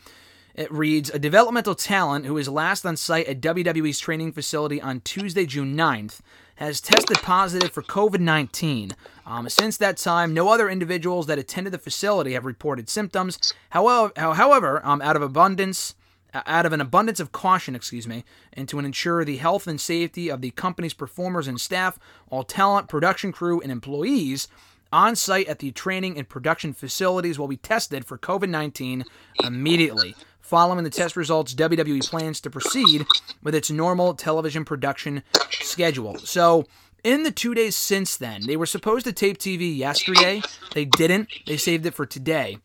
It 0.53 0.71
reads 0.71 1.09
A 1.09 1.19
developmental 1.19 1.75
talent 1.75 2.25
who 2.25 2.35
was 2.35 2.47
last 2.47 2.85
on 2.85 2.95
site 2.95 3.27
at 3.27 3.41
WWE's 3.41 3.99
training 3.99 4.31
facility 4.31 4.81
on 4.81 5.01
Tuesday, 5.01 5.45
June 5.45 5.75
9th, 5.75 6.21
has 6.55 6.79
tested 6.79 7.17
positive 7.17 7.71
for 7.71 7.83
COVID 7.83 8.19
19. 8.19 8.91
Um, 9.25 9.49
since 9.49 9.75
that 9.77 9.97
time, 9.97 10.33
no 10.33 10.49
other 10.49 10.69
individuals 10.69 11.27
that 11.27 11.39
attended 11.39 11.73
the 11.73 11.77
facility 11.77 12.33
have 12.33 12.45
reported 12.45 12.89
symptoms. 12.89 13.53
However, 13.71 14.13
however 14.15 14.85
um, 14.85 15.01
out 15.01 15.17
of 15.17 15.21
abundance, 15.21 15.95
out 16.45 16.65
of 16.65 16.73
an 16.73 16.81
abundance 16.81 17.19
of 17.19 17.31
caution, 17.31 17.75
excuse 17.75 18.07
me, 18.07 18.23
and 18.53 18.67
to 18.69 18.79
ensure 18.79 19.23
the 19.23 19.37
health 19.37 19.67
and 19.67 19.79
safety 19.79 20.29
of 20.29 20.41
the 20.41 20.51
company's 20.51 20.93
performers 20.93 21.47
and 21.47 21.59
staff, 21.59 21.99
all 22.29 22.43
talent, 22.43 22.89
production 22.89 23.31
crew, 23.31 23.61
and 23.61 23.71
employees 23.71 24.47
on 24.91 25.15
site 25.15 25.47
at 25.47 25.59
the 25.59 25.71
training 25.71 26.17
and 26.17 26.29
production 26.29 26.73
facilities 26.73 27.37
will 27.37 27.47
be 27.47 27.57
tested 27.57 28.05
for 28.05 28.17
COVID 28.17 28.49
19 28.49 29.03
immediately. 29.43 30.15
Following 30.39 30.83
the 30.83 30.91
test 30.91 31.15
results, 31.15 31.55
WWE 31.55 32.07
plans 32.07 32.39
to 32.41 32.51
proceed 32.51 33.05
with 33.41 33.55
its 33.55 33.71
normal 33.71 34.13
television 34.13 34.63
production 34.63 35.23
schedule. 35.49 36.19
So, 36.19 36.65
in 37.03 37.23
the 37.23 37.31
two 37.31 37.55
days 37.55 37.75
since 37.75 38.15
then, 38.15 38.45
they 38.45 38.55
were 38.55 38.67
supposed 38.67 39.05
to 39.05 39.13
tape 39.13 39.39
TV 39.39 39.75
yesterday. 39.75 40.43
They 40.73 40.85
didn't. 40.85 41.29
They 41.47 41.57
saved 41.57 41.85
it 41.87 41.95
for 41.95 42.05
today. 42.05 42.59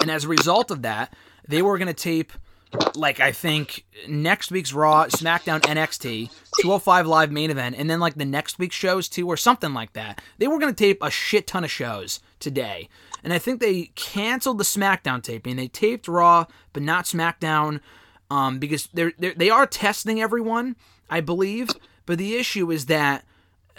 And 0.00 0.10
as 0.10 0.24
a 0.24 0.28
result 0.28 0.70
of 0.70 0.82
that, 0.82 1.14
they 1.48 1.62
were 1.62 1.78
going 1.78 1.88
to 1.88 1.94
tape 1.94 2.32
like 2.94 3.20
I 3.20 3.32
think 3.32 3.84
next 4.08 4.50
week's 4.50 4.72
Raw, 4.72 5.06
SmackDown, 5.06 5.60
NXT, 5.60 6.30
205 6.60 7.06
Live 7.06 7.32
main 7.32 7.50
event, 7.50 7.76
and 7.78 7.90
then 7.90 8.00
like 8.00 8.14
the 8.14 8.24
next 8.24 8.58
week's 8.58 8.76
shows 8.76 9.08
too, 9.08 9.26
or 9.26 9.36
something 9.36 9.74
like 9.74 9.92
that. 9.94 10.20
They 10.38 10.48
were 10.48 10.58
going 10.58 10.72
to 10.74 10.84
tape 10.84 10.98
a 11.02 11.10
shit 11.10 11.46
ton 11.46 11.64
of 11.64 11.70
shows 11.70 12.20
today. 12.38 12.88
And 13.22 13.32
I 13.32 13.38
think 13.38 13.60
they 13.60 13.90
canceled 13.96 14.58
the 14.58 14.64
SmackDown 14.64 15.22
taping. 15.22 15.56
They 15.56 15.68
taped 15.68 16.08
Raw, 16.08 16.46
but 16.72 16.82
not 16.82 17.04
SmackDown 17.04 17.80
um, 18.30 18.58
because 18.58 18.88
they're, 18.94 19.12
they're, 19.18 19.34
they 19.34 19.50
are 19.50 19.66
testing 19.66 20.20
everyone, 20.20 20.76
I 21.10 21.20
believe. 21.20 21.70
But 22.06 22.18
the 22.18 22.36
issue 22.36 22.70
is 22.70 22.86
that 22.86 23.24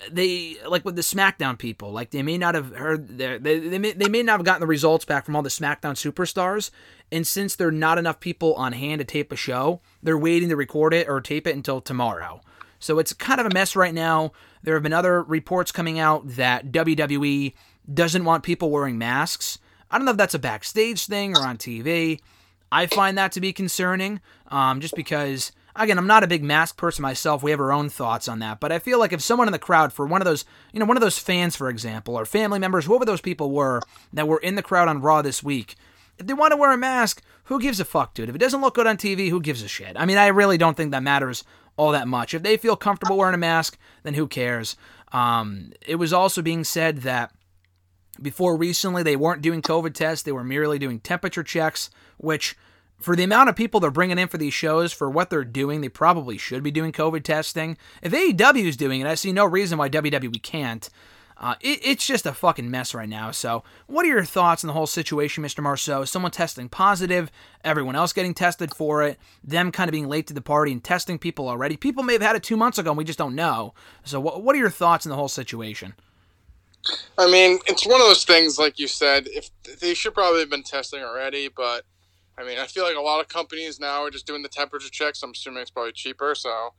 they 0.10 0.58
like 0.68 0.86
with 0.86 0.96
the 0.96 1.02
SmackDown 1.02 1.58
people, 1.58 1.92
like 1.92 2.12
they 2.12 2.24
may 2.24 2.38
not 2.38 2.56
have 2.56 2.76
heard 2.76 3.18
they 3.18 3.38
they 3.38 3.78
may, 3.78 3.92
they 3.92 4.10
may 4.10 4.24
not 4.24 4.40
have 4.40 4.46
gotten 4.46 4.62
the 4.62 4.68
results 4.68 5.06
back 5.06 5.26
from 5.26 5.36
all 5.36 5.42
the 5.42 5.50
SmackDown 5.50 5.96
superstars, 5.96 6.72
and 7.12 7.26
since 7.28 7.56
there 7.56 7.68
are 7.68 7.72
not 7.72 7.98
enough 7.98 8.20
people 8.20 8.54
on 8.56 8.74
hand 8.74 9.00
to 9.00 9.06
tape 9.06 9.32
a 9.32 9.36
show, 9.36 9.82
they're 10.02 10.18
waiting 10.18 10.50
to 10.50 10.56
record 10.56 10.94
it 10.94 11.08
or 11.08 11.22
tape 11.22 11.48
it 11.48 11.56
until 11.56 11.82
tomorrow. 11.82 12.42
So 12.80 12.98
it's 12.98 13.14
kind 13.14 13.40
of 13.40 13.46
a 13.46 13.54
mess 13.54 13.76
right 13.76 13.94
now. 13.94 14.32
There 14.64 14.74
have 14.74 14.84
been 14.84 14.94
other 14.94 15.22
reports 15.22 15.72
coming 15.72 16.00
out 16.00 16.28
that 16.30 16.72
WWE 16.72 17.54
doesn't 17.92 18.26
want 18.26 18.44
people 18.44 18.72
wearing 18.72 18.98
masks. 18.98 19.60
I 19.90 19.98
don't 19.98 20.06
know 20.06 20.12
if 20.12 20.18
that's 20.18 20.34
a 20.34 20.40
backstage 20.40 21.06
thing 21.06 21.38
or 21.38 21.42
on 21.42 21.58
TV. 21.58 22.20
I 22.72 22.88
find 22.88 23.18
that 23.18 23.34
to 23.34 23.42
be 23.42 23.52
concerning, 23.52 24.22
um, 24.48 24.80
just 24.80 24.96
because 24.96 25.52
Again, 25.76 25.98
I'm 25.98 26.08
not 26.08 26.24
a 26.24 26.28
big 26.28 26.44
mask 26.44 26.78
person 26.78 27.02
myself. 27.02 27.42
We 27.42 27.52
have 27.52 27.60
our 27.60 27.72
own 27.72 27.90
thoughts 27.90 28.28
on 28.28 28.40
that, 28.40 28.60
but 28.60 28.72
I 28.72 28.80
feel 28.80 29.00
like 29.00 29.14
if 29.14 29.22
someone 29.22 29.48
in 29.48 29.54
the 29.54 29.60
crowd, 29.60 29.94
for 29.94 30.06
one 30.06 30.22
of 30.22 30.26
those, 30.26 30.46
you 30.74 30.80
know, 30.80 30.86
one 30.86 30.98
of 30.98 31.02
those 31.02 31.18
fans, 31.18 31.56
for 31.56 31.70
example, 31.70 32.18
or 32.18 32.26
family 32.26 32.60
members, 32.60 32.86
whoever 32.86 33.06
those 33.06 33.22
people 33.22 33.52
were 33.52 33.82
that 34.14 34.28
were 34.28 34.40
in 34.40 34.56
the 34.56 34.64
crowd 34.64 34.88
on 34.88 35.02
Raw 35.02 35.22
this 35.22 35.42
week, 35.42 35.76
if 36.18 36.28
they 36.28 36.34
want 36.34 36.52
to 36.52 36.58
wear 36.58 36.72
a 36.72 36.78
mask, 36.78 37.22
who 37.46 37.60
gives 37.60 37.80
a 37.80 37.86
fuck, 37.86 38.14
dude? 38.14 38.30
If 38.30 38.36
it 38.36 38.40
doesn't 38.40 38.62
look 38.62 38.76
good 38.76 38.88
on 38.88 38.98
TV, 38.98 39.30
who 39.30 39.42
gives 39.42 39.64
a 39.64 39.68
shit? 39.68 39.96
I 39.98 40.06
mean, 40.06 40.18
I 40.18 40.28
really 40.28 40.58
don't 40.58 40.78
think 40.78 40.92
that 40.92 41.04
matters 41.04 41.44
all 41.78 41.92
that 41.92 42.08
much. 42.08 42.34
If 42.34 42.44
they 42.44 42.58
feel 42.58 42.76
comfortable 42.76 43.18
wearing 43.18 43.36
a 43.36 43.40
mask, 43.40 43.78
then 44.04 44.14
who 44.14 44.28
cares? 44.28 44.76
Um, 45.12 45.74
it 45.86 45.96
was 45.96 46.14
also 46.14 46.42
being 46.42 46.64
said 46.64 47.00
that 47.00 47.34
before 48.22 48.56
recently 48.56 49.04
they 49.04 49.16
weren't 49.16 49.42
doing 49.42 49.62
COVID 49.62 49.94
tests; 49.94 50.24
they 50.24 50.32
were 50.32 50.44
merely 50.44 50.78
doing 50.80 51.00
temperature 51.00 51.44
checks, 51.44 51.90
which 52.18 52.56
for 53.02 53.16
the 53.16 53.24
amount 53.24 53.50
of 53.50 53.56
people 53.56 53.80
they're 53.80 53.92
bringing 53.92 54.20
in 54.20 54.28
for 54.28 54.38
these 54.38 54.54
shows, 54.54 54.94
for 54.94 55.10
what 55.10 55.30
they're 55.30 55.44
doing, 55.44 55.82
they 55.82 55.90
probably 55.90 56.38
should 56.38 56.64
be 56.64 56.72
doing 56.72 56.92
COVID 56.92 57.24
testing. 57.24 57.78
If 58.02 58.14
AEW 58.14 58.66
is 58.66 58.78
doing 58.78 59.02
it, 59.02 59.08
I 59.08 59.16
see 59.16 59.32
no 59.32 59.46
reason 59.46 59.78
why 59.78 59.90
WWE 59.90 60.42
can't. 60.42 60.90
Uh, 61.42 61.56
it, 61.60 61.80
it's 61.82 62.06
just 62.06 62.28
a 62.28 62.34
fucking 62.34 62.70
mess 62.70 62.94
right 62.94 63.10
now. 63.10 63.32
So, 63.32 63.64
what 63.88 64.06
are 64.06 64.10
your 64.10 64.24
thoughts 64.24 64.64
on 64.64 64.68
the 64.68 64.74
whole 64.74 64.86
situation, 64.86 65.44
Mr. 65.44 65.64
Marceau? 65.64 66.06
Someone 66.06 66.32
testing 66.32 66.70
positive, 66.70 67.32
everyone 67.64 67.96
else 67.96 68.14
getting 68.14 68.36
tested 68.36 68.76
for 68.76 69.02
it, 69.02 69.18
them 69.44 69.72
kind 69.72 69.90
of 69.90 69.92
being 69.92 70.08
late 70.08 70.28
to 70.28 70.36
the 70.36 70.42
party 70.42 70.72
and 70.72 70.84
testing 70.84 71.18
people 71.18 71.50
already. 71.50 71.78
People 71.78 72.04
may 72.04 72.14
have 72.14 72.22
had 72.22 72.36
it 72.36 72.44
two 72.44 72.58
months 72.58 72.78
ago 72.78 72.92
and 72.92 72.98
we 72.98 73.04
just 73.04 73.18
don't 73.18 73.34
know. 73.34 73.74
So, 74.04 74.20
what, 74.20 74.44
what 74.44 74.56
are 74.56 74.60
your 74.60 74.70
thoughts 74.70 75.08
on 75.08 75.10
the 75.10 75.16
whole 75.16 75.28
situation? 75.28 75.96
I 77.18 77.30
mean, 77.30 77.58
it's 77.66 77.88
one 77.88 78.02
of 78.02 78.08
those 78.08 78.24
things, 78.24 78.60
like 78.60 78.78
you 78.78 78.88
said, 78.88 79.28
if 79.28 79.50
they 79.80 79.96
should 79.96 80.14
probably 80.14 80.42
have 80.42 80.50
been 80.50 80.64
testing 80.64 81.02
already, 81.02 81.48
but 81.48 81.86
I 82.38 82.44
mean, 82.44 82.58
I 82.58 82.66
feel 82.66 82.84
like 82.84 82.96
a 82.96 83.02
lot 83.02 83.20
of 83.20 83.28
companies 83.28 83.80
now 83.80 84.04
are 84.04 84.10
just 84.10 84.26
doing 84.26 84.42
the 84.42 84.50
temperature 84.50 84.90
checks. 84.90 85.22
I'm 85.22 85.32
assuming 85.32 85.62
it's 85.62 85.72
probably 85.72 85.92
cheaper. 85.92 86.34
So, 86.36 86.74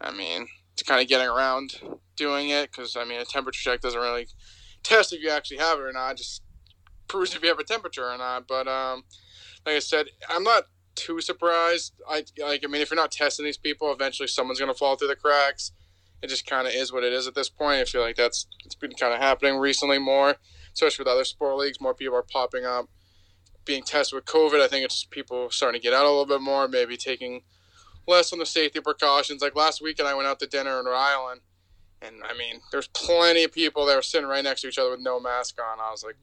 I 0.00 0.10
mean, 0.12 0.46
it's 0.72 0.82
kind 0.82 1.00
of 1.00 1.08
getting 1.08 1.28
around 1.28 1.80
doing 2.16 2.48
it 2.50 2.70
because, 2.70 2.96
I 2.96 3.04
mean, 3.04 3.20
a 3.20 3.24
temperature 3.24 3.70
check 3.70 3.80
doesn't 3.80 4.00
really 4.00 4.28
test 4.82 5.12
if 5.12 5.22
you 5.22 5.30
actually 5.30 5.58
have 5.58 5.78
it 5.78 5.82
or 5.82 5.92
not. 5.92 6.12
It 6.12 6.18
just 6.18 6.42
proves 7.08 7.34
if 7.34 7.42
you 7.42 7.48
have 7.48 7.58
a 7.58 7.64
temperature 7.64 8.08
or 8.08 8.16
not. 8.16 8.46
But, 8.46 8.68
um, 8.68 9.04
like 9.66 9.76
I 9.76 9.80
said, 9.80 10.06
I'm 10.28 10.44
not 10.44 10.64
too 10.94 11.20
surprised. 11.20 11.94
I 12.08 12.24
like, 12.38 12.64
I 12.64 12.68
mean, 12.68 12.80
if 12.80 12.90
you're 12.90 12.96
not 12.96 13.12
testing 13.12 13.44
these 13.44 13.58
people, 13.58 13.92
eventually 13.92 14.28
someone's 14.28 14.60
going 14.60 14.72
to 14.72 14.78
fall 14.78 14.96
through 14.96 15.08
the 15.08 15.16
cracks. 15.16 15.72
It 16.22 16.28
just 16.28 16.46
kind 16.46 16.66
of 16.66 16.72
is 16.72 16.92
what 16.92 17.04
it 17.04 17.12
is 17.12 17.26
at 17.26 17.34
this 17.34 17.50
point. 17.50 17.80
I 17.80 17.84
feel 17.84 18.00
like 18.00 18.16
that's 18.16 18.46
it's 18.64 18.74
been 18.74 18.92
kind 18.92 19.12
of 19.12 19.20
happening 19.20 19.56
recently 19.58 19.98
more, 19.98 20.36
especially 20.72 21.02
with 21.02 21.12
other 21.12 21.24
sport 21.24 21.56
leagues. 21.56 21.80
More 21.80 21.94
people 21.94 22.16
are 22.16 22.22
popping 22.22 22.64
up 22.64 22.88
being 23.64 23.82
tested 23.82 24.16
with 24.16 24.24
COVID. 24.24 24.60
I 24.60 24.68
think 24.68 24.84
it's 24.84 25.04
people 25.04 25.50
starting 25.50 25.80
to 25.80 25.82
get 25.82 25.94
out 25.94 26.04
a 26.04 26.08
little 26.08 26.26
bit 26.26 26.40
more, 26.40 26.68
maybe 26.68 26.96
taking 26.96 27.42
less 28.06 28.32
on 28.32 28.38
the 28.38 28.46
safety 28.46 28.80
precautions. 28.80 29.42
Like 29.42 29.56
last 29.56 29.82
weekend, 29.82 30.08
I 30.08 30.14
went 30.14 30.28
out 30.28 30.38
to 30.40 30.46
dinner 30.46 30.78
in 30.78 30.86
Rhode 30.86 30.96
Island, 30.96 31.40
and 32.02 32.16
I 32.24 32.36
mean, 32.36 32.60
there's 32.70 32.88
plenty 32.88 33.44
of 33.44 33.52
people 33.52 33.86
that 33.86 33.96
were 33.96 34.02
sitting 34.02 34.28
right 34.28 34.44
next 34.44 34.62
to 34.62 34.68
each 34.68 34.78
other 34.78 34.90
with 34.90 35.00
no 35.00 35.20
mask 35.20 35.58
on. 35.60 35.80
I 35.80 35.90
was 35.90 36.04
like, 36.04 36.16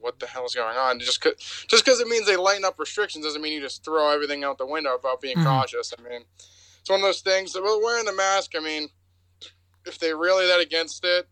what 0.00 0.18
the 0.18 0.26
hell 0.26 0.44
is 0.44 0.54
going 0.54 0.76
on? 0.76 0.98
Just 1.00 1.20
cause, 1.20 1.34
just 1.68 1.84
because 1.84 2.00
it 2.00 2.06
means 2.06 2.26
they 2.26 2.36
lighten 2.36 2.64
up 2.64 2.78
restrictions 2.78 3.24
doesn't 3.24 3.42
mean 3.42 3.52
you 3.52 3.60
just 3.60 3.84
throw 3.84 4.10
everything 4.10 4.44
out 4.44 4.58
the 4.58 4.66
window 4.66 4.94
about 4.94 5.20
being 5.20 5.36
mm-hmm. 5.36 5.46
cautious. 5.46 5.92
I 5.98 6.02
mean, 6.02 6.22
it's 6.80 6.90
one 6.90 7.00
of 7.00 7.04
those 7.04 7.20
things. 7.20 7.54
Well, 7.54 7.80
wearing 7.82 8.04
the 8.04 8.12
mask, 8.12 8.52
I 8.56 8.60
mean, 8.60 8.88
if 9.86 9.98
they're 9.98 10.16
really 10.16 10.46
that 10.46 10.60
against 10.60 11.04
it, 11.04 11.26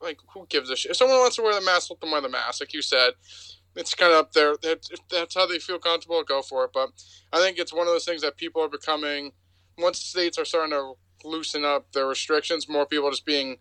like 0.00 0.18
who 0.32 0.46
gives 0.48 0.70
a 0.70 0.76
shit? 0.76 0.90
If 0.90 0.96
someone 0.96 1.18
wants 1.18 1.36
to 1.36 1.42
wear 1.42 1.54
the 1.54 1.64
mask, 1.64 1.90
let 1.90 2.00
them 2.00 2.10
wear 2.10 2.20
the 2.20 2.28
mask. 2.28 2.60
Like 2.60 2.72
you 2.72 2.82
said, 2.82 3.12
it's 3.76 3.94
kind 3.94 4.12
of 4.12 4.18
up 4.18 4.32
there. 4.32 4.54
If 4.62 4.80
that's 5.10 5.34
how 5.34 5.46
they 5.46 5.58
feel 5.58 5.78
comfortable, 5.78 6.22
go 6.24 6.42
for 6.42 6.64
it. 6.64 6.70
But 6.72 6.90
I 7.32 7.38
think 7.38 7.58
it's 7.58 7.72
one 7.72 7.86
of 7.86 7.92
those 7.92 8.04
things 8.04 8.22
that 8.22 8.36
people 8.36 8.62
are 8.62 8.68
becoming. 8.68 9.32
Once 9.78 9.98
states 9.98 10.38
are 10.38 10.44
starting 10.44 10.72
to 10.72 10.94
loosen 11.24 11.64
up 11.64 11.92
their 11.92 12.06
restrictions, 12.06 12.68
more 12.68 12.86
people 12.86 13.10
just 13.10 13.24
being 13.24 13.58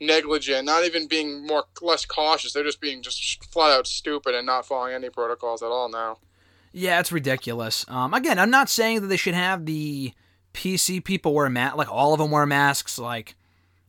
negligent, 0.00 0.66
not 0.66 0.84
even 0.84 1.06
being 1.06 1.46
more 1.46 1.64
less 1.80 2.04
cautious. 2.04 2.52
They're 2.52 2.64
just 2.64 2.80
being 2.80 3.02
just 3.02 3.44
flat 3.52 3.70
out 3.70 3.86
stupid 3.86 4.34
and 4.34 4.46
not 4.46 4.66
following 4.66 4.94
any 4.94 5.10
protocols 5.10 5.62
at 5.62 5.68
all 5.68 5.88
now. 5.88 6.18
Yeah, 6.72 6.98
it's 7.00 7.12
ridiculous. 7.12 7.84
Um, 7.88 8.12
again, 8.12 8.38
I'm 8.38 8.50
not 8.50 8.68
saying 8.68 9.00
that 9.00 9.06
they 9.06 9.16
should 9.16 9.34
have 9.34 9.64
the 9.64 10.12
PC 10.52 11.04
people 11.04 11.32
wear 11.32 11.48
masks, 11.48 11.78
like 11.78 11.90
all 11.90 12.12
of 12.12 12.18
them 12.18 12.30
wear 12.30 12.46
masks, 12.46 12.98
like 12.98 13.36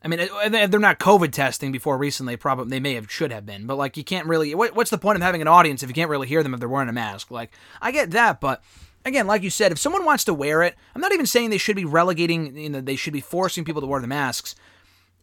I 0.05 0.07
mean, 0.07 0.19
if 0.19 0.69
they're 0.69 0.79
not 0.79 0.99
COVID 0.99 1.31
testing 1.31 1.71
before 1.71 1.97
recently. 1.97 2.37
Probably 2.37 2.69
they 2.69 2.79
may 2.79 2.93
have 2.93 3.11
should 3.11 3.31
have 3.31 3.43
been, 3.43 3.65
but 3.65 3.75
like 3.75 3.97
you 3.97 4.03
can't 4.03 4.27
really. 4.27 4.53
what's 4.53 4.91
the 4.91 4.99
point 4.99 5.15
of 5.15 5.23
having 5.23 5.41
an 5.41 5.47
audience 5.47 5.81
if 5.81 5.89
you 5.89 5.95
can't 5.95 6.11
really 6.11 6.27
hear 6.27 6.43
them 6.43 6.53
if 6.53 6.59
they're 6.59 6.69
wearing 6.69 6.89
a 6.89 6.93
mask? 6.93 7.31
Like 7.31 7.51
I 7.81 7.91
get 7.91 8.11
that, 8.11 8.39
but 8.39 8.63
again, 9.03 9.25
like 9.25 9.41
you 9.41 9.49
said, 9.49 9.71
if 9.71 9.79
someone 9.79 10.05
wants 10.05 10.23
to 10.25 10.33
wear 10.33 10.61
it, 10.61 10.75
I'm 10.93 11.01
not 11.01 11.11
even 11.11 11.25
saying 11.25 11.49
they 11.49 11.57
should 11.57 11.75
be 11.75 11.85
relegating. 11.85 12.55
You 12.55 12.69
know, 12.69 12.81
they 12.81 12.95
should 12.95 13.13
be 13.13 13.19
forcing 13.21 13.65
people 13.65 13.81
to 13.81 13.87
wear 13.87 13.99
the 13.99 14.05
masks. 14.05 14.53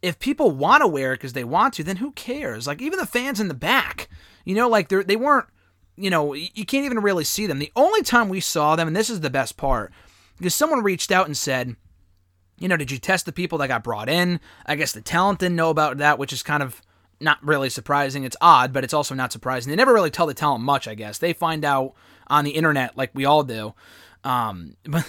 If 0.02 0.18
people 0.18 0.50
want 0.50 0.80
to 0.80 0.88
wear 0.88 1.12
it 1.12 1.18
because 1.18 1.32
they 1.32 1.44
want 1.44 1.74
to, 1.74 1.84
then 1.84 1.98
who 1.98 2.10
cares? 2.10 2.66
Like 2.66 2.82
even 2.82 2.98
the 2.98 3.06
fans 3.06 3.38
in 3.38 3.46
the 3.46 3.54
back, 3.54 4.08
you 4.44 4.56
know, 4.56 4.68
like 4.68 4.88
they 4.88 5.04
they 5.04 5.16
weren't. 5.16 5.46
You 5.94 6.10
know, 6.10 6.32
you 6.32 6.64
can't 6.64 6.86
even 6.86 7.00
really 7.00 7.22
see 7.22 7.46
them. 7.46 7.58
The 7.58 7.70
only 7.76 8.02
time 8.02 8.30
we 8.30 8.40
saw 8.40 8.74
them, 8.74 8.88
and 8.88 8.96
this 8.96 9.10
is 9.10 9.20
the 9.20 9.28
best 9.28 9.58
part, 9.58 9.92
because 10.38 10.54
someone 10.54 10.82
reached 10.82 11.12
out 11.12 11.26
and 11.26 11.36
said 11.36 11.76
you 12.62 12.68
know, 12.68 12.76
did 12.76 12.92
you 12.92 12.98
test 12.98 13.26
the 13.26 13.32
people 13.32 13.58
that 13.58 13.66
got 13.68 13.82
brought 13.82 14.08
in? 14.08 14.38
I 14.64 14.76
guess 14.76 14.92
the 14.92 15.00
talent 15.00 15.40
didn't 15.40 15.56
know 15.56 15.70
about 15.70 15.98
that, 15.98 16.16
which 16.16 16.32
is 16.32 16.44
kind 16.44 16.62
of 16.62 16.80
not 17.18 17.44
really 17.44 17.68
surprising. 17.68 18.22
It's 18.22 18.36
odd, 18.40 18.72
but 18.72 18.84
it's 18.84 18.94
also 18.94 19.16
not 19.16 19.32
surprising. 19.32 19.70
They 19.70 19.76
never 19.76 19.92
really 19.92 20.12
tell 20.12 20.26
the 20.26 20.34
talent 20.34 20.62
much, 20.62 20.86
I 20.86 20.94
guess. 20.94 21.18
They 21.18 21.32
find 21.32 21.64
out 21.64 21.94
on 22.28 22.44
the 22.44 22.52
internet 22.52 22.96
like 22.96 23.10
we 23.14 23.24
all 23.24 23.42
do. 23.42 23.74
Um, 24.22 24.76
but 24.84 25.04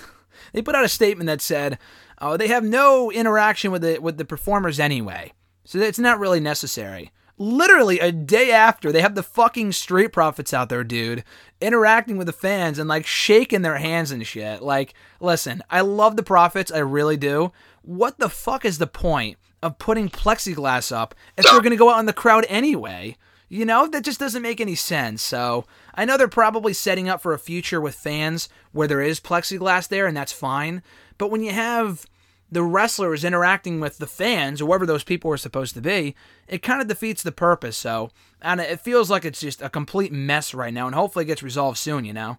they 0.51 0.63
put 0.63 0.73
out 0.73 0.83
a 0.83 0.89
statement 0.89 1.27
that 1.27 1.41
said, 1.41 1.77
oh, 2.19 2.37
they 2.37 2.47
have 2.47 2.63
no 2.63 3.11
interaction 3.11 3.71
with 3.71 3.83
the 3.83 3.99
with 3.99 4.17
the 4.17 4.25
performers 4.25 4.79
anyway. 4.79 5.31
So 5.63 5.77
it's 5.77 5.99
not 5.99 6.19
really 6.19 6.39
necessary 6.39 7.11
literally 7.37 7.99
a 7.99 8.11
day 8.11 8.51
after 8.51 8.91
they 8.91 9.01
have 9.01 9.15
the 9.15 9.23
fucking 9.23 9.71
street 9.71 10.09
profits 10.09 10.53
out 10.53 10.69
there 10.69 10.83
dude 10.83 11.23
interacting 11.63 12.17
with 12.17 12.27
the 12.27 12.33
fans 12.33 12.77
and 12.77 12.89
like 12.89 13.05
shaking 13.05 13.61
their 13.61 13.77
hands 13.77 14.11
and 14.11 14.25
shit. 14.27 14.61
Like 14.61 14.93
listen 15.19 15.63
i 15.69 15.81
love 15.81 16.15
the 16.15 16.23
profits 16.23 16.71
i 16.71 16.79
really 16.79 17.17
do. 17.17 17.51
What 17.81 18.19
the 18.19 18.29
fuck 18.29 18.65
is 18.65 18.77
the 18.77 18.87
point 18.87 19.37
of 19.61 19.79
putting 19.79 20.09
plexiglass 20.09 20.91
up 20.91 21.15
if 21.37 21.45
going 21.45 21.69
to 21.71 21.75
go 21.75 21.89
out 21.89 21.99
in 21.99 22.05
the 22.05 22.13
crowd 22.13 22.45
anyway? 22.49 23.17
You 23.49 23.65
know 23.65 23.87
that 23.87 24.03
just 24.03 24.19
doesn't 24.19 24.41
make 24.41 24.59
any 24.59 24.75
sense. 24.75 25.21
So 25.21 25.65
i 25.95 26.05
know 26.05 26.17
they're 26.17 26.27
probably 26.27 26.73
setting 26.73 27.09
up 27.09 27.21
for 27.21 27.33
a 27.33 27.39
future 27.39 27.79
with 27.79 27.95
fans 27.95 28.49
where 28.71 28.87
there 28.87 29.01
is 29.01 29.19
plexiglass 29.19 29.87
there 29.87 30.07
and 30.07 30.17
that's 30.17 30.33
fine 30.33 30.81
but 31.17 31.29
when 31.29 31.43
you 31.43 31.51
have 31.51 32.05
the 32.53 32.63
wrestler 32.63 33.13
is 33.13 33.23
interacting 33.23 33.79
with 33.79 33.97
the 33.97 34.07
fans, 34.07 34.61
or 34.61 34.65
whoever 34.67 34.85
those 34.85 35.03
people 35.03 35.31
are 35.31 35.37
supposed 35.37 35.73
to 35.73 35.81
be, 35.81 36.15
it 36.47 36.61
kind 36.61 36.81
of 36.81 36.87
defeats 36.87 37.23
the 37.23 37.31
purpose. 37.31 37.77
So, 37.77 38.11
and 38.41 38.61
it 38.61 38.79
feels 38.79 39.09
like 39.09 39.25
it's 39.25 39.41
just 39.41 39.61
a 39.61 39.69
complete 39.69 40.11
mess 40.11 40.53
right 40.53 40.73
now, 40.73 40.85
and 40.85 40.95
hopefully 40.95 41.23
it 41.23 41.27
gets 41.27 41.43
resolved 41.43 41.77
soon. 41.77 42.05
You 42.05 42.13
know. 42.13 42.37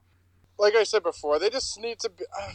Like 0.58 0.74
I 0.74 0.84
said 0.84 1.02
before, 1.02 1.38
they 1.38 1.50
just 1.50 1.78
need 1.80 1.98
to 2.00 2.10
be. 2.10 2.24
Uh, 2.40 2.52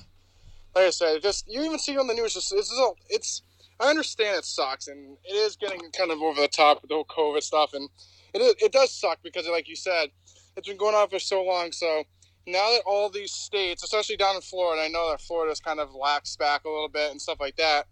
like 0.75 0.85
I 0.85 0.89
said, 0.91 1.21
just 1.21 1.47
you 1.47 1.63
even 1.63 1.79
see 1.79 1.97
on 1.97 2.07
the 2.07 2.13
news. 2.13 2.35
It's, 2.35 2.51
it's, 2.51 2.73
it's 3.09 3.41
I 3.79 3.89
understand 3.89 4.37
it 4.37 4.45
sucks, 4.45 4.87
and 4.87 5.17
it 5.23 5.33
is 5.33 5.55
getting 5.55 5.79
kind 5.97 6.11
of 6.11 6.21
over 6.21 6.39
the 6.39 6.47
top 6.47 6.81
with 6.81 6.89
the 6.89 6.95
whole 6.95 7.05
COVID 7.05 7.43
stuff, 7.43 7.73
and 7.73 7.89
it 8.33 8.55
it 8.61 8.71
does 8.71 8.91
suck 8.93 9.19
because, 9.23 9.47
like 9.47 9.67
you 9.67 9.75
said, 9.75 10.09
it's 10.55 10.67
been 10.67 10.77
going 10.77 10.95
on 10.95 11.09
for 11.09 11.19
so 11.19 11.43
long. 11.43 11.71
So 11.71 12.03
now 12.51 12.71
that 12.71 12.83
all 12.85 13.09
these 13.09 13.31
states, 13.31 13.83
especially 13.83 14.17
down 14.17 14.35
in 14.35 14.41
Florida, 14.41 14.83
I 14.83 14.87
know 14.87 15.11
that 15.11 15.21
Florida's 15.21 15.59
kind 15.59 15.79
of 15.79 15.93
lax 15.93 16.35
back 16.35 16.65
a 16.65 16.69
little 16.69 16.89
bit 16.89 17.11
and 17.11 17.21
stuff 17.21 17.39
like 17.39 17.55
that. 17.57 17.85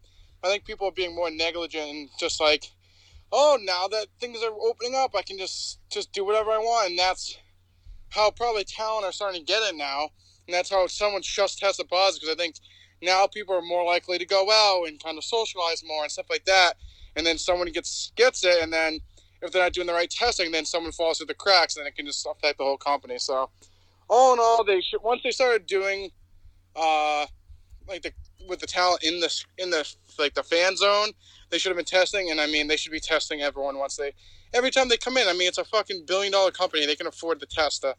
I 0.44 0.48
think 0.48 0.66
people 0.66 0.88
are 0.88 0.92
being 0.92 1.16
more 1.16 1.32
negligent 1.32 1.90
and 1.90 2.10
just 2.20 2.40
like, 2.40 2.72
oh, 3.32 3.58
now 3.62 3.88
that 3.88 4.08
things 4.20 4.42
are 4.44 4.52
opening 4.52 4.96
up, 4.96 5.16
I 5.16 5.22
can 5.22 5.38
just 5.38 5.80
just 5.90 6.12
do 6.14 6.26
whatever 6.26 6.52
I 6.52 6.60
want, 6.60 6.92
and 6.92 7.00
that's 7.00 7.38
how 8.10 8.32
probably 8.32 8.64
talent 8.64 9.06
are 9.06 9.12
starting 9.12 9.42
to 9.42 9.46
get 9.46 9.64
it 9.64 9.76
now, 9.76 10.10
and 10.48 10.54
that's 10.54 10.70
how 10.70 10.88
someone 10.88 11.22
just 11.22 11.60
tested 11.60 11.90
positive 11.90 12.22
because 12.22 12.36
I 12.36 12.38
think 12.38 12.56
now 13.02 13.28
people 13.28 13.56
are 13.56 13.62
more 13.62 13.86
likely 13.86 14.18
to 14.18 14.26
go 14.26 14.50
out 14.50 14.88
and 14.88 15.02
kind 15.02 15.18
of 15.18 15.24
socialize 15.24 15.84
more 15.86 16.04
and 16.04 16.12
stuff 16.12 16.28
like 16.30 16.46
that, 16.46 16.74
and 17.16 17.26
then 17.26 17.38
someone 17.38 17.72
gets 17.72 18.12
gets 18.16 18.44
it, 18.46 18.62
and 18.62 18.72
then 18.72 19.00
if 19.42 19.52
they're 19.52 19.62
not 19.62 19.74
doing 19.74 19.88
the 19.88 19.94
right 19.94 20.10
testing, 20.10 20.52
then 20.52 20.66
someone 20.66 20.92
falls 20.92 21.18
through 21.18 21.28
the 21.28 21.34
cracks, 21.34 21.78
and 21.78 21.86
it 21.88 21.96
can 21.96 22.06
just 22.06 22.26
affect 22.26 22.58
the 22.58 22.64
whole 22.64 22.78
company. 22.78 23.18
So 23.20 23.50
all 24.10 24.34
in 24.34 24.40
all, 24.40 24.64
they 24.64 24.82
should 24.82 25.02
once 25.04 25.22
they 25.24 25.32
started 25.32 25.66
doing, 25.66 26.12
uh, 26.76 27.26
like 27.88 28.02
the 28.02 28.12
with 28.48 28.60
the 28.60 28.68
talent 28.68 29.04
in 29.04 29.20
the 29.20 29.44
in 29.58 29.70
the 29.70 29.88
like 30.18 30.34
the 30.34 30.44
fan 30.44 30.76
zone, 30.76 31.10
they 31.50 31.58
should 31.58 31.70
have 31.70 31.78
been 31.78 31.86
testing, 31.86 32.32
and 32.32 32.40
I 32.40 32.48
mean 32.48 32.68
they 32.68 32.78
should 32.78 32.92
be 32.92 33.00
testing 33.00 33.42
everyone 33.42 33.78
once 33.78 33.98
they 33.98 34.14
every 34.54 34.72
time 34.72 34.90
they 34.90 34.98
come 34.98 35.18
in. 35.18 35.28
I 35.28 35.34
mean 35.34 35.48
it's 35.48 35.58
a 35.58 35.66
fucking 35.66 36.06
billion 36.08 36.32
dollar 36.32 36.52
company; 36.52 36.86
they 36.86 36.96
can 36.96 37.08
afford 37.08 37.40
the 37.40 37.46
test 37.46 37.82
to 37.82 37.96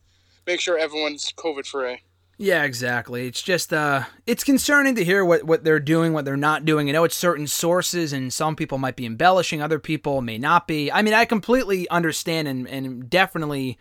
make 0.46 0.60
sure 0.60 0.78
everyone's 0.78 1.32
COVID 1.36 1.66
free. 1.66 2.00
Yeah, 2.40 2.62
exactly. 2.62 3.26
It's 3.26 3.42
just 3.42 3.72
uh 3.72 4.04
it's 4.24 4.44
concerning 4.44 4.94
to 4.94 5.04
hear 5.04 5.24
what 5.24 5.42
what 5.42 5.64
they're 5.64 5.80
doing, 5.80 6.12
what 6.12 6.24
they're 6.24 6.36
not 6.36 6.64
doing. 6.64 6.88
I 6.88 6.92
know 6.92 7.04
it's 7.04 7.16
certain 7.16 7.48
sources 7.48 8.12
and 8.12 8.32
some 8.32 8.54
people 8.54 8.78
might 8.78 8.94
be 8.94 9.06
embellishing, 9.06 9.60
other 9.60 9.80
people 9.80 10.22
may 10.22 10.38
not 10.38 10.68
be. 10.68 10.90
I 10.90 11.02
mean, 11.02 11.14
I 11.14 11.24
completely 11.24 11.88
understand 11.90 12.46
and, 12.46 12.68
and 12.68 13.10
definitely 13.10 13.76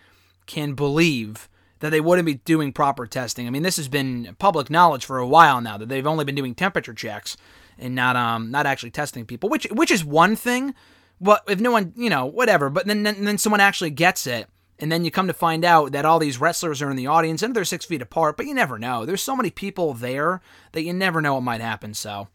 can 0.47 0.73
believe 0.73 1.49
that 1.79 1.89
they 1.91 2.01
wouldn't 2.01 2.25
be 2.25 2.35
doing 2.35 2.73
proper 2.73 3.05
testing. 3.05 3.47
I 3.47 3.49
mean, 3.49 3.63
this 3.63 3.77
has 3.77 3.87
been 3.87 4.35
public 4.39 4.69
knowledge 4.69 5.05
for 5.05 5.17
a 5.17 5.27
while 5.27 5.61
now 5.61 5.77
that 5.77 5.89
they've 5.89 6.07
only 6.07 6.25
been 6.25 6.35
doing 6.35 6.55
temperature 6.55 6.93
checks 6.93 7.37
and 7.77 7.95
not 7.95 8.15
um 8.15 8.51
not 8.51 8.65
actually 8.65 8.91
testing 8.91 9.25
people, 9.25 9.49
which 9.49 9.65
which 9.71 9.91
is 9.91 10.03
one 10.03 10.35
thing. 10.35 10.73
But 11.19 11.43
if 11.47 11.59
no 11.59 11.71
one, 11.71 11.93
you 11.95 12.09
know, 12.09 12.25
whatever. 12.25 12.69
But 12.69 12.85
then 12.85 13.03
then, 13.03 13.23
then 13.23 13.37
someone 13.37 13.61
actually 13.61 13.89
gets 13.91 14.27
it, 14.27 14.47
and 14.79 14.91
then 14.91 15.03
you 15.05 15.11
come 15.11 15.27
to 15.27 15.33
find 15.33 15.65
out 15.65 15.91
that 15.91 16.05
all 16.05 16.19
these 16.19 16.39
wrestlers 16.39 16.81
are 16.81 16.89
in 16.89 16.97
the 16.97 17.07
audience 17.07 17.41
and 17.41 17.55
they're 17.55 17.65
six 17.65 17.85
feet 17.85 18.01
apart. 18.01 18.37
But 18.37 18.45
you 18.45 18.53
never 18.53 18.77
know. 18.77 19.05
There's 19.05 19.23
so 19.23 19.35
many 19.35 19.49
people 19.49 19.93
there 19.93 20.41
that 20.73 20.83
you 20.83 20.93
never 20.93 21.21
know 21.21 21.35
what 21.35 21.43
might 21.43 21.61
happen. 21.61 21.93
So. 21.93 22.27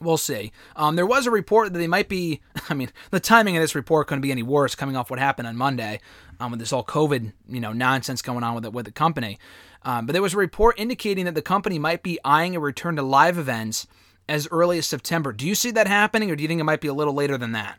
We'll 0.00 0.18
see. 0.18 0.52
Um, 0.74 0.96
there 0.96 1.06
was 1.06 1.26
a 1.26 1.30
report 1.30 1.72
that 1.72 1.78
they 1.78 1.86
might 1.86 2.08
be. 2.08 2.40
I 2.68 2.74
mean, 2.74 2.90
the 3.10 3.20
timing 3.20 3.56
of 3.56 3.62
this 3.62 3.74
report 3.74 4.08
couldn't 4.08 4.22
be 4.22 4.30
any 4.30 4.42
worse, 4.42 4.74
coming 4.74 4.96
off 4.96 5.10
what 5.10 5.18
happened 5.18 5.48
on 5.48 5.56
Monday 5.56 6.00
um, 6.40 6.50
with 6.50 6.60
this 6.60 6.72
all 6.72 6.84
COVID, 6.84 7.32
you 7.48 7.60
know, 7.60 7.72
nonsense 7.72 8.22
going 8.22 8.44
on 8.44 8.54
with 8.54 8.64
it 8.64 8.72
with 8.72 8.84
the 8.84 8.92
company. 8.92 9.38
Um, 9.82 10.06
but 10.06 10.12
there 10.12 10.22
was 10.22 10.34
a 10.34 10.38
report 10.38 10.78
indicating 10.78 11.24
that 11.26 11.34
the 11.34 11.42
company 11.42 11.78
might 11.78 12.02
be 12.02 12.18
eyeing 12.24 12.56
a 12.56 12.60
return 12.60 12.96
to 12.96 13.02
live 13.02 13.38
events 13.38 13.86
as 14.28 14.48
early 14.50 14.78
as 14.78 14.86
September. 14.86 15.32
Do 15.32 15.46
you 15.46 15.54
see 15.54 15.70
that 15.70 15.86
happening, 15.86 16.30
or 16.30 16.36
do 16.36 16.42
you 16.42 16.48
think 16.48 16.60
it 16.60 16.64
might 16.64 16.80
be 16.80 16.88
a 16.88 16.94
little 16.94 17.14
later 17.14 17.38
than 17.38 17.52
that? 17.52 17.78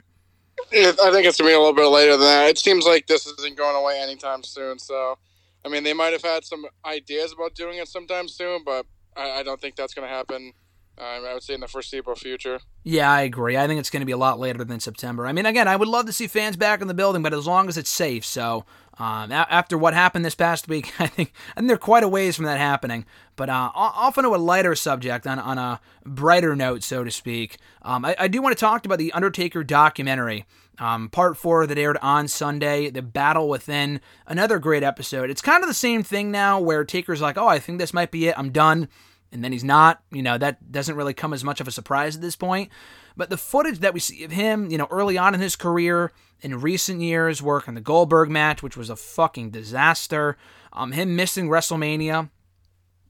I 0.72 0.92
think 1.12 1.26
it's 1.26 1.38
gonna 1.38 1.50
be 1.50 1.54
a 1.54 1.60
little 1.60 1.74
bit 1.74 1.88
later 1.88 2.12
than 2.12 2.22
that. 2.22 2.50
It 2.50 2.58
seems 2.58 2.86
like 2.86 3.08
this 3.08 3.28
isn't 3.28 3.58
going 3.58 3.76
away 3.76 4.00
anytime 4.02 4.44
soon. 4.44 4.80
So, 4.80 5.18
I 5.66 5.70
mean, 5.70 5.84
they 5.84 5.94
might 5.94 6.14
have 6.14 6.24
had 6.24 6.46
some 6.46 6.66
ideas 6.86 7.34
about 7.34 7.54
doing 7.56 7.78
it 7.78 7.88
sometime 7.88 8.28
soon, 8.28 8.64
but 8.66 8.86
I, 9.16 9.40
I 9.40 9.44
don't 9.44 9.60
think 9.60 9.76
that's 9.76 9.94
gonna 9.94 10.08
happen. 10.08 10.54
Um, 11.00 11.26
I 11.26 11.34
would 11.34 11.44
say 11.44 11.54
in 11.54 11.60
the 11.60 11.68
foreseeable 11.68 12.16
future. 12.16 12.60
Yeah, 12.84 13.12
I 13.12 13.22
agree. 13.22 13.56
I 13.56 13.68
think 13.68 13.80
it's 13.80 13.92
going 13.92 14.02
to 14.02 14.06
be 14.06 14.14
a 14.14 14.18
lot 14.18 14.40
later 14.40 14.64
than 14.64 14.80
September. 14.80 15.28
I 15.28 15.32
mean, 15.32 15.46
again, 15.46 15.68
I 15.68 15.76
would 15.76 15.88
love 15.88 16.08
to 16.08 16.14
see 16.14 16.26
fans 16.26 16.58
back 16.58 16.82
in 16.82 16.88
the 16.88 16.96
building, 16.96 17.22
but 17.22 17.36
as 17.36 17.46
long 17.46 17.68
as 17.70 17.78
it's 17.78 17.90
safe. 17.90 18.26
So, 18.26 18.66
um, 18.98 19.32
a- 19.32 19.48
after 19.52 19.78
what 19.78 19.94
happened 19.94 20.26
this 20.26 20.34
past 20.34 20.68
week, 20.68 20.92
I 21.00 21.06
think 21.06 21.34
and 21.56 21.70
they're 21.70 21.78
quite 21.78 22.04
a 22.04 22.08
ways 22.08 22.36
from 22.36 22.46
that 22.46 22.58
happening. 22.58 23.06
But 23.36 23.50
uh, 23.50 23.70
off 23.76 24.18
into 24.18 24.34
a 24.34 24.38
lighter 24.38 24.74
subject, 24.74 25.28
on, 25.28 25.38
on 25.38 25.60
a 25.60 25.80
brighter 26.04 26.56
note, 26.56 26.82
so 26.82 27.04
to 27.04 27.12
speak, 27.12 27.58
um, 27.84 28.04
I, 28.04 28.16
I 28.18 28.28
do 28.28 28.42
want 28.42 28.58
to 28.58 28.60
talk 28.60 28.84
about 28.84 28.98
the 28.98 29.14
Undertaker 29.14 29.64
documentary. 29.64 30.46
Um, 30.80 31.10
part 31.10 31.38
four 31.38 31.66
that 31.66 31.78
aired 31.78 31.98
on 32.04 32.28
Sunday, 32.28 32.92
The 32.92 33.02
Battle 33.02 33.50
Within, 33.50 34.00
another 34.28 34.60
great 34.60 34.84
episode. 34.84 35.32
It's 35.32 35.42
kind 35.42 35.64
of 35.64 35.68
the 35.68 35.74
same 35.74 36.04
thing 36.04 36.30
now 36.30 36.60
where 36.60 36.84
Taker's 36.86 37.22
like, 37.22 37.36
oh, 37.38 37.48
I 37.48 37.58
think 37.58 37.80
this 37.80 37.96
might 37.96 38.12
be 38.12 38.28
it. 38.28 38.38
I'm 38.38 38.52
done 38.52 38.88
and 39.32 39.44
then 39.44 39.52
he's 39.52 39.63
not. 39.63 40.02
You 40.12 40.24
know, 40.24 40.38
that 40.38 40.72
doesn't 40.72 40.96
really 40.96 41.13
come 41.13 41.34
as 41.34 41.44
much 41.44 41.62
of 41.62 41.68
a 41.68 41.72
surprise 41.72 42.16
at 42.16 42.22
this 42.22 42.36
point. 42.36 42.70
But 43.16 43.30
the 43.30 43.38
footage 43.38 43.80
that 43.80 43.94
we 43.94 44.00
see 44.00 44.24
of 44.24 44.32
him, 44.32 44.70
you 44.70 44.78
know, 44.78 44.88
early 44.92 45.18
on 45.18 45.34
in 45.34 45.42
his 45.42 45.56
career, 45.56 46.12
in 46.42 46.62
recent 46.62 47.02
years, 47.02 47.42
work 47.42 47.68
on 47.68 47.74
the 47.74 47.82
Goldberg 47.82 48.30
match, 48.30 48.62
which 48.62 48.78
was 48.78 48.90
a 48.90 48.96
fucking 48.96 49.50
disaster, 49.50 50.38
um, 50.72 50.92
him 50.92 51.16
missing 51.16 51.50
WrestleMania, 51.50 52.30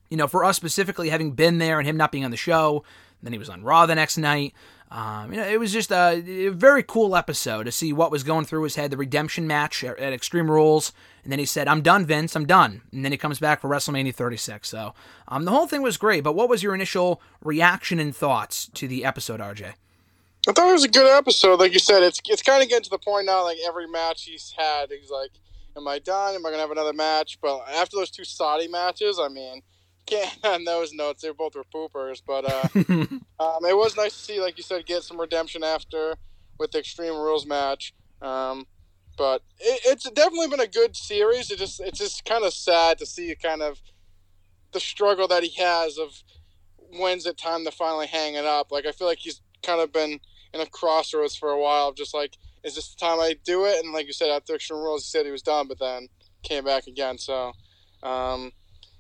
you 0.10 0.18
know, 0.18 0.28
for 0.28 0.46
us 0.46 0.56
specifically, 0.56 1.10
having 1.10 1.34
been 1.34 1.58
there 1.58 1.80
and 1.80 1.88
him 1.88 1.98
not 1.98 2.12
being 2.12 2.24
on 2.24 2.32
the 2.32 2.38
show, 2.38 2.84
then 3.22 3.34
he 3.34 3.40
was 3.40 3.50
on 3.50 3.64
Raw 3.64 3.86
the 3.86 3.96
next 3.96 4.18
night. 4.18 4.54
Um, 4.90 5.34
you 5.34 5.40
know, 5.40 5.46
it 5.46 5.60
was 5.60 5.74
just 5.74 5.92
a, 5.92 6.24
a, 6.26 6.50
very 6.50 6.82
cool 6.82 7.18
episode 7.18 7.64
to 7.64 7.74
see 7.74 7.92
what 7.92 8.10
was 8.10 8.24
going 8.24 8.46
through 8.46 8.64
his 8.64 8.76
head. 8.76 8.90
The 8.90 8.96
redemption 8.96 9.46
match 9.46 9.84
at, 9.84 10.00
at, 10.00 10.14
Extreme 10.14 10.50
Rules, 10.50 10.94
and 11.24 11.32
then 11.32 11.40
he 11.40 11.46
said, 11.46 11.68
"I'm 11.68 11.82
done, 11.82 12.06
Vince. 12.06 12.38
I'm 12.38 12.46
done." 12.46 12.84
And 12.94 13.04
then 13.04 13.12
he 13.12 13.18
comes 13.18 13.38
back 13.38 13.60
for 13.60 13.70
WrestleMania 13.70 14.16
36. 14.16 14.70
So, 14.70 14.94
um, 15.28 15.44
the 15.44 15.52
whole 15.52 15.68
thing 15.68 15.82
was 15.82 15.98
great. 15.98 16.24
But 16.24 16.36
what 16.36 16.48
was 16.48 16.64
your 16.64 16.74
initial 16.74 17.22
reaction 17.44 18.00
and 18.00 18.16
thoughts 18.16 18.70
to 18.76 18.88
the 18.88 19.04
episode, 19.04 19.42
RJ? 19.42 19.74
I 20.48 20.54
thought 20.54 20.70
it 20.70 20.74
was 20.74 20.86
a 20.86 20.90
good 20.90 21.18
episode. 21.18 21.60
Like 21.60 21.74
you 21.74 21.80
said, 21.80 22.02
it's 22.02 22.22
it's 22.26 22.42
kind 22.42 22.64
of 22.64 22.70
getting 22.70 22.86
to 22.86 22.90
the 22.90 22.98
point 22.98 23.26
now. 23.26 23.44
Like 23.44 23.58
every 23.68 23.90
match 23.90 24.24
he's 24.24 24.54
had, 24.58 24.90
he's 24.90 25.12
like, 25.12 25.32
"Am 25.76 25.86
I 25.86 26.00
done? 26.00 26.36
Am 26.36 26.46
I 26.46 26.50
gonna 26.50 26.62
have 26.62 26.72
another 26.72 26.94
match?" 26.94 27.40
But 27.42 27.68
after 27.68 27.98
those 27.98 28.10
two 28.10 28.24
Saudi 28.24 28.70
matches, 28.70 29.20
I 29.20 29.28
mean 29.28 29.64
can't 30.08 30.38
on 30.44 30.64
those 30.64 30.94
notes. 30.94 31.22
They 31.22 31.32
both 31.32 31.56
were 31.56 31.64
poopers, 31.64 32.22
but 32.26 32.46
uh, 32.46 32.68
um, 33.44 33.66
it 33.66 33.78
was 33.78 33.96
nice 33.96 34.14
to 34.14 34.24
see, 34.24 34.42
like 34.42 34.58
you 34.58 34.64
said, 34.64 34.86
get 34.86 35.04
some 35.04 35.20
redemption 35.20 35.64
after 35.64 36.16
with 36.58 36.72
the 36.72 36.80
Extreme 36.80 37.14
Rules 37.14 37.46
match. 37.46 37.94
Um, 38.22 38.66
but 39.18 39.44
it, 39.60 39.82
it's 39.86 40.10
definitely 40.10 40.48
been 40.48 40.60
a 40.60 40.68
good 40.68 40.96
series. 40.96 41.52
It 41.52 41.60
just 41.60 41.80
it's 41.80 42.00
just 42.00 42.26
kind 42.26 42.44
of 42.44 42.54
sad 42.54 42.98
to 43.00 43.06
see 43.06 43.36
kind 43.36 43.62
of 43.62 43.80
the 44.72 44.80
struggle 44.80 45.28
that 45.28 45.44
he 45.44 45.62
has 45.62 45.98
of 45.98 46.24
when's 47.00 47.26
it 47.26 47.38
time 47.38 47.66
to 47.66 47.72
finally 47.72 48.08
hang 48.08 48.36
it 48.36 48.46
up. 48.46 48.72
Like 48.72 48.86
I 48.86 48.92
feel 48.92 49.08
like 49.08 49.20
he's 49.20 49.42
kind 49.64 49.82
of 49.82 49.92
been 49.92 50.20
in 50.54 50.62
a 50.62 50.66
crossroads 50.66 51.36
for 51.36 51.50
a 51.50 51.60
while. 51.60 51.92
Just 51.94 52.14
like 52.14 52.38
is 52.64 52.76
this 52.76 52.94
the 52.94 53.00
time 53.00 53.20
I 53.20 53.36
do 53.46 53.66
it? 53.66 53.84
And 53.84 53.94
like 53.94 54.08
you 54.08 54.14
said, 54.14 54.30
after 54.30 54.56
Extreme 54.56 54.82
Rules, 54.82 55.04
he 55.04 55.10
said 55.10 55.26
he 55.26 55.32
was 55.32 55.44
done, 55.44 55.68
but 55.68 55.80
then 55.80 56.08
came 56.44 56.64
back 56.64 56.88
again. 56.88 57.18
So. 57.18 57.52
Um, 58.04 58.52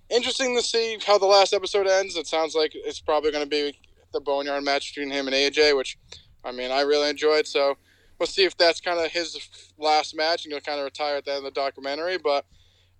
interesting 0.09 0.55
to 0.55 0.63
see 0.63 0.97
how 1.05 1.17
the 1.17 1.25
last 1.25 1.53
episode 1.53 1.87
ends. 1.87 2.15
It 2.15 2.27
sounds 2.27 2.55
like 2.55 2.71
it's 2.73 2.99
probably 2.99 3.31
going 3.31 3.43
to 3.43 3.49
be 3.49 3.77
the 4.13 4.21
boneyard 4.21 4.63
match 4.63 4.93
between 4.93 5.11
him 5.11 5.27
and 5.27 5.35
AJ, 5.35 5.75
which 5.75 5.97
I 6.43 6.51
mean 6.51 6.71
I 6.71 6.81
really 6.81 7.09
enjoyed. 7.09 7.47
So 7.47 7.77
we'll 8.19 8.27
see 8.27 8.45
if 8.45 8.57
that's 8.57 8.81
kind 8.81 8.99
of 8.99 9.11
his 9.11 9.37
last 9.77 10.15
match 10.15 10.45
and 10.45 10.53
he'll 10.53 10.61
kind 10.61 10.79
of 10.79 10.85
retire 10.85 11.17
at 11.17 11.25
the 11.25 11.31
end 11.31 11.45
of 11.45 11.53
the 11.53 11.59
documentary. 11.59 12.17
But 12.17 12.45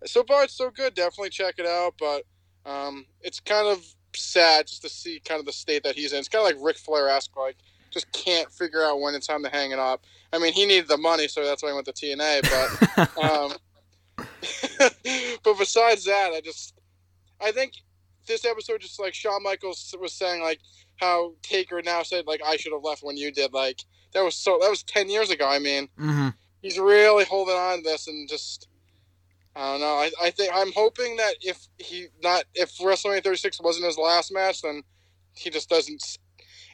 so 0.05 0.23
far 0.23 0.43
it's 0.43 0.57
so 0.57 0.69
good. 0.69 0.93
Definitely 0.95 1.29
check 1.29 1.55
it 1.57 1.65
out. 1.65 1.95
But 1.99 2.23
um, 2.65 3.05
it's 3.21 3.39
kind 3.39 3.67
of 3.67 3.85
sad 4.15 4.67
just 4.67 4.81
to 4.81 4.89
see 4.89 5.21
kind 5.23 5.39
of 5.39 5.45
the 5.45 5.53
state 5.53 5.83
that 5.83 5.95
he's 5.95 6.13
in. 6.13 6.19
It's 6.19 6.27
kind 6.27 6.41
of 6.41 6.55
like 6.55 6.65
Ric 6.65 6.77
Flair 6.77 7.09
esque, 7.09 7.35
like 7.37 7.55
just 7.91 8.11
can't 8.11 8.51
figure 8.51 8.83
out 8.83 8.99
when 8.99 9.15
it's 9.15 9.27
time 9.27 9.43
to 9.43 9.49
hang 9.49 9.71
it 9.71 9.79
up. 9.79 10.03
I 10.33 10.39
mean, 10.39 10.53
he 10.53 10.65
needed 10.65 10.87
the 10.87 10.97
money, 10.97 11.27
so 11.27 11.45
that's 11.45 11.63
why 11.63 11.69
he 11.69 11.75
went 11.75 11.87
to 11.87 11.93
TNA. 11.93 12.97
But 12.97 13.23
um, 13.23 13.53
but 15.43 15.57
besides 15.57 16.05
that, 16.05 16.33
I 16.33 16.41
just 16.41 16.76
I 17.41 17.51
think 17.51 17.73
this 18.27 18.45
episode 18.45 18.81
just 18.81 18.99
like 18.99 19.13
Shawn 19.13 19.43
Michaels 19.43 19.93
was 19.99 20.13
saying 20.13 20.41
like 20.41 20.59
how 20.97 21.33
Taker 21.41 21.81
now 21.81 22.03
said 22.03 22.25
like 22.27 22.41
I 22.45 22.57
should 22.57 22.73
have 22.73 22.83
left 22.83 23.03
when 23.03 23.17
you 23.17 23.31
did 23.31 23.53
like 23.53 23.81
that 24.13 24.23
was 24.23 24.35
so 24.35 24.59
that 24.61 24.69
was 24.69 24.83
ten 24.83 25.09
years 25.09 25.29
ago. 25.29 25.47
I 25.47 25.59
mean, 25.59 25.87
mm-hmm. 25.99 26.29
he's 26.61 26.77
really 26.77 27.25
holding 27.25 27.55
on 27.55 27.77
to 27.77 27.83
this 27.83 28.07
and 28.07 28.27
just 28.27 28.67
I 29.55 29.71
don't 29.71 29.81
know. 29.81 29.87
I, 29.87 30.11
I 30.21 30.29
think 30.29 30.51
I'm 30.53 30.71
hoping 30.73 31.17
that 31.17 31.35
if 31.41 31.67
he 31.77 32.07
not 32.21 32.43
if 32.53 32.77
WrestleMania 32.77 33.23
36 33.23 33.59
wasn't 33.61 33.85
his 33.85 33.97
last 33.97 34.31
match, 34.31 34.61
then 34.61 34.83
he 35.33 35.49
just 35.49 35.69
doesn't. 35.69 36.03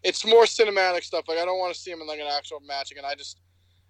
It's 0.04 0.26
more 0.26 0.44
cinematic 0.44 1.04
stuff. 1.04 1.26
Like 1.28 1.38
I 1.38 1.46
don't 1.46 1.60
want 1.60 1.74
to 1.74 1.80
see 1.80 1.92
him 1.92 2.02
in 2.02 2.08
like 2.08 2.20
an 2.20 2.28
actual 2.30 2.60
match 2.60 2.92
again. 2.92 3.06
I 3.06 3.16
just 3.16 3.40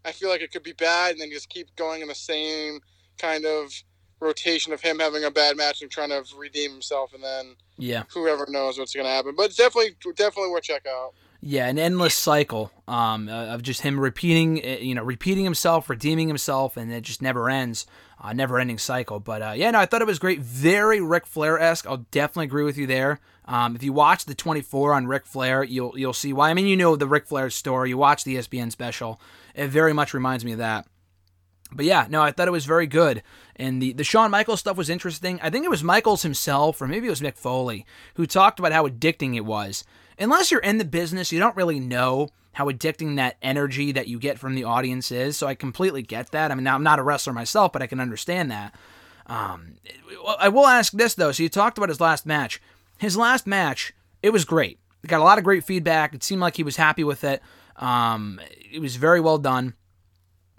I 0.05 0.11
feel 0.11 0.29
like 0.29 0.41
it 0.41 0.51
could 0.51 0.63
be 0.63 0.73
bad, 0.73 1.13
and 1.13 1.21
then 1.21 1.31
just 1.31 1.49
keep 1.49 1.75
going 1.75 2.01
in 2.01 2.07
the 2.07 2.15
same 2.15 2.81
kind 3.17 3.45
of 3.45 3.71
rotation 4.23 4.73
of 4.73 4.81
him 4.81 4.99
having 4.99 5.23
a 5.23 5.31
bad 5.31 5.57
match 5.57 5.81
and 5.81 5.91
trying 5.91 6.09
to 6.09 6.23
redeem 6.37 6.71
himself, 6.71 7.13
and 7.13 7.23
then 7.23 7.55
yeah, 7.77 8.03
whoever 8.13 8.45
knows 8.49 8.77
what's 8.77 8.93
going 8.93 9.05
to 9.05 9.11
happen. 9.11 9.33
But 9.35 9.47
it's 9.47 9.55
definitely 9.55 9.95
definitely 10.15 10.51
worth 10.51 10.63
check 10.63 10.85
out. 10.87 11.13
Yeah, 11.45 11.67
an 11.67 11.77
endless 11.77 12.15
cycle 12.15 12.71
um, 12.87 13.27
uh, 13.27 13.47
of 13.47 13.63
just 13.63 13.81
him 13.81 13.99
repeating, 13.99 14.63
uh, 14.63 14.77
you 14.79 14.95
know, 14.95 15.03
repeating 15.03 15.43
himself, 15.43 15.89
redeeming 15.89 16.29
himself, 16.29 16.77
and 16.77 16.91
it 16.91 17.01
just 17.01 17.21
never 17.21 17.49
ends. 17.49 17.85
Uh, 18.23 18.31
never-ending 18.31 18.77
cycle. 18.77 19.19
But 19.19 19.41
uh, 19.41 19.51
yeah, 19.53 19.69
no, 19.71 19.79
I 19.79 19.85
thought 19.85 20.01
it 20.01 20.07
was 20.07 20.17
great. 20.17 20.39
Very 20.39 21.01
Ric 21.01 21.25
Flair-esque. 21.25 21.85
I'll 21.85 22.05
definitely 22.09 22.45
agree 22.45 22.63
with 22.63 22.77
you 22.77 22.87
there. 22.87 23.19
Um, 23.43 23.75
if 23.75 23.83
you 23.83 23.91
watch 23.91 24.23
the 24.23 24.33
24 24.33 24.93
on 24.93 25.07
Ric 25.07 25.25
Flair, 25.25 25.61
you'll 25.61 25.97
you'll 25.99 26.13
see 26.13 26.31
why. 26.31 26.49
I 26.49 26.53
mean, 26.53 26.65
you 26.65 26.77
know 26.77 26.95
the 26.95 27.07
Ric 27.07 27.27
Flair 27.27 27.49
story. 27.49 27.89
You 27.89 27.97
watch 27.97 28.23
the 28.23 28.37
ESPN 28.37 28.71
special. 28.71 29.19
It 29.55 29.67
very 29.67 29.91
much 29.91 30.13
reminds 30.13 30.45
me 30.45 30.53
of 30.53 30.59
that. 30.59 30.87
But 31.73 31.85
yeah, 31.85 32.07
no, 32.09 32.21
I 32.21 32.31
thought 32.31 32.47
it 32.47 32.51
was 32.51 32.65
very 32.65 32.87
good. 32.87 33.23
And 33.55 33.81
the, 33.81 33.93
the 33.93 34.03
Shawn 34.03 34.31
Michaels 34.31 34.59
stuff 34.59 34.77
was 34.77 34.89
interesting. 34.89 35.39
I 35.41 35.49
think 35.49 35.65
it 35.65 35.69
was 35.69 35.83
Michaels 35.83 36.23
himself, 36.23 36.81
or 36.81 36.87
maybe 36.87 37.07
it 37.07 37.11
was 37.11 37.21
Mick 37.21 37.37
Foley, 37.37 37.85
who 38.15 38.25
talked 38.25 38.59
about 38.59 38.71
how 38.71 38.87
addicting 38.87 39.35
it 39.35 39.45
was. 39.45 39.83
Unless 40.19 40.51
you're 40.51 40.59
in 40.59 40.77
the 40.77 40.85
business, 40.85 41.31
you 41.31 41.39
don't 41.39 41.55
really 41.55 41.79
know 41.79 42.29
how 42.53 42.69
addicting 42.69 43.15
that 43.15 43.37
energy 43.41 43.91
that 43.91 44.07
you 44.07 44.19
get 44.19 44.39
from 44.39 44.55
the 44.55 44.63
audience 44.63 45.11
is. 45.11 45.37
So 45.37 45.47
I 45.47 45.55
completely 45.55 46.01
get 46.01 46.31
that. 46.31 46.51
I 46.51 46.55
mean, 46.55 46.67
I'm 46.67 46.83
not 46.83 46.99
a 46.99 47.03
wrestler 47.03 47.33
myself, 47.33 47.71
but 47.71 47.81
I 47.81 47.87
can 47.87 47.99
understand 47.99 48.51
that. 48.51 48.75
Um, 49.25 49.75
I 50.39 50.49
will 50.49 50.67
ask 50.67 50.93
this, 50.93 51.15
though. 51.15 51.31
So 51.31 51.43
you 51.43 51.49
talked 51.49 51.77
about 51.77 51.89
his 51.89 52.01
last 52.01 52.25
match. 52.25 52.61
His 52.97 53.17
last 53.17 53.47
match, 53.47 53.93
it 54.21 54.31
was 54.31 54.45
great. 54.45 54.79
It 55.03 55.07
got 55.07 55.19
a 55.19 55.23
lot 55.23 55.37
of 55.37 55.43
great 55.43 55.63
feedback. 55.63 56.13
It 56.13 56.23
seemed 56.23 56.41
like 56.41 56.55
he 56.55 56.63
was 56.63 56.77
happy 56.77 57.03
with 57.03 57.23
it. 57.23 57.41
Um, 57.75 58.39
it 58.71 58.79
was 58.79 58.95
very 58.97 59.19
well 59.19 59.37
done 59.37 59.73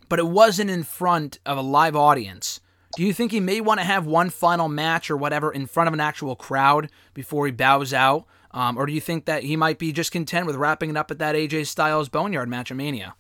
but 0.09 0.19
it 0.19 0.27
wasn't 0.27 0.71
in 0.71 0.83
front 0.83 1.39
of 1.47 1.59
a 1.59 1.63
live 1.63 1.97
audience. 1.97 2.61
Do 2.97 3.03
you 3.03 3.13
think 3.13 3.33
he 3.33 3.41
may 3.41 3.61
want 3.61 3.81
to 3.81 3.85
have 3.85 4.07
one 4.07 4.31
final 4.31 4.69
match 4.69 5.11
or 5.11 5.17
whatever 5.17 5.51
in 5.53 5.67
front 5.67 5.89
of 5.89 5.95
an 5.95 6.01
actual 6.01 6.37
crowd 6.37 6.91
before 7.13 7.47
he 7.47 7.53
bows 7.53 7.93
out? 7.93 8.27
Um, 8.53 8.77
or 8.77 8.87
do 8.87 8.93
you 8.93 9.01
think 9.01 9.25
that 9.25 9.43
he 9.43 9.57
might 9.57 9.79
be 9.79 9.93
just 9.93 10.13
content 10.13 10.47
with 10.47 10.55
wrapping 10.57 10.91
it 10.91 10.97
up 10.97 11.11
at 11.11 11.19
that 11.19 11.35
AJ 11.35 11.67
Styles 11.67 12.09
Boneyard 12.09 12.49
match 12.49 12.71
at 12.71 12.77
Mania? 12.77 13.15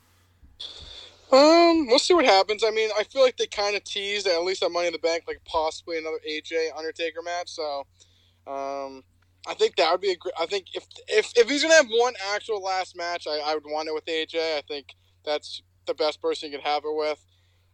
Um, 1.32 1.88
we'll 1.88 1.98
see 1.98 2.14
what 2.14 2.24
happens. 2.24 2.62
I 2.62 2.70
mean, 2.70 2.90
I 2.96 3.02
feel 3.02 3.22
like 3.22 3.36
they 3.36 3.48
kind 3.48 3.74
of 3.74 3.82
teased 3.82 4.28
at 4.28 4.42
least 4.44 4.62
at 4.62 4.70
Money 4.70 4.86
in 4.86 4.92
the 4.92 5.00
Bank, 5.00 5.24
like 5.26 5.40
possibly 5.44 5.98
another 5.98 6.20
AJ 6.28 6.68
Undertaker 6.76 7.22
match. 7.22 7.48
So, 7.48 7.86
um, 8.46 9.02
I 9.46 9.54
think 9.54 9.74
that 9.76 9.90
would 9.90 10.00
be 10.00 10.12
a 10.12 10.16
great. 10.16 10.34
I 10.40 10.46
think 10.46 10.66
if 10.74 10.86
if 11.08 11.32
if 11.36 11.48
he's 11.48 11.62
gonna 11.62 11.74
have 11.74 11.88
one 11.88 12.14
actual 12.32 12.62
last 12.62 12.96
match, 12.96 13.26
I, 13.26 13.40
I 13.44 13.54
would 13.54 13.64
want 13.66 13.88
it 13.88 13.94
with 13.94 14.06
AJ. 14.06 14.58
I 14.58 14.62
think 14.68 14.94
that's 15.24 15.62
the 15.86 15.94
best 15.94 16.22
person 16.22 16.50
you 16.50 16.58
could 16.58 16.66
have 16.66 16.84
it 16.84 16.94
with. 16.94 17.18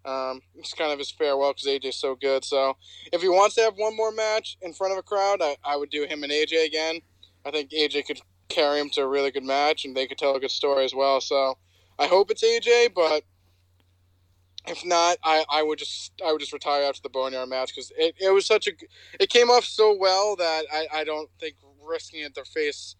Um, 0.04 0.40
it's 0.56 0.72
kind 0.72 0.92
of 0.92 0.98
his 0.98 1.10
farewell 1.10 1.52
because 1.52 1.66
AJ's 1.66 2.00
so 2.00 2.14
good. 2.14 2.44
So 2.44 2.76
if 3.12 3.20
he 3.20 3.28
wants 3.28 3.54
to 3.56 3.62
have 3.62 3.74
one 3.76 3.96
more 3.96 4.12
match 4.12 4.56
in 4.62 4.72
front 4.72 4.92
of 4.92 4.98
a 4.98 5.02
crowd, 5.02 5.40
I, 5.42 5.56
I 5.64 5.76
would 5.76 5.90
do 5.90 6.04
him 6.04 6.22
and 6.22 6.32
AJ 6.32 6.66
again. 6.66 7.00
I 7.44 7.50
think 7.50 7.70
AJ 7.70 8.06
could 8.06 8.20
carry 8.48 8.80
him 8.80 8.90
to 8.90 9.02
a 9.02 9.06
really 9.06 9.30
good 9.30 9.44
match, 9.44 9.84
and 9.84 9.96
they 9.96 10.06
could 10.06 10.18
tell 10.18 10.34
a 10.34 10.40
good 10.40 10.50
story 10.50 10.84
as 10.84 10.94
well. 10.94 11.20
So 11.20 11.56
I 11.98 12.06
hope 12.06 12.30
it's 12.30 12.44
AJ, 12.44 12.94
but 12.94 13.24
if 14.66 14.84
not, 14.84 15.18
I, 15.24 15.44
I 15.50 15.62
would 15.62 15.78
just 15.78 16.12
I 16.24 16.32
would 16.32 16.40
just 16.40 16.52
retire 16.52 16.82
after 16.82 17.00
the 17.02 17.08
Boneyard 17.08 17.48
match 17.48 17.74
because 17.74 17.92
it, 17.96 18.14
it 18.20 18.30
was 18.30 18.46
such 18.46 18.66
a 18.66 18.72
it 19.18 19.30
came 19.30 19.50
off 19.50 19.64
so 19.64 19.96
well 19.98 20.36
that 20.36 20.64
I, 20.72 20.86
I 21.00 21.04
don't 21.04 21.30
think 21.38 21.56
risking 21.82 22.20
it 22.20 22.34
to 22.34 22.44
face 22.44 22.96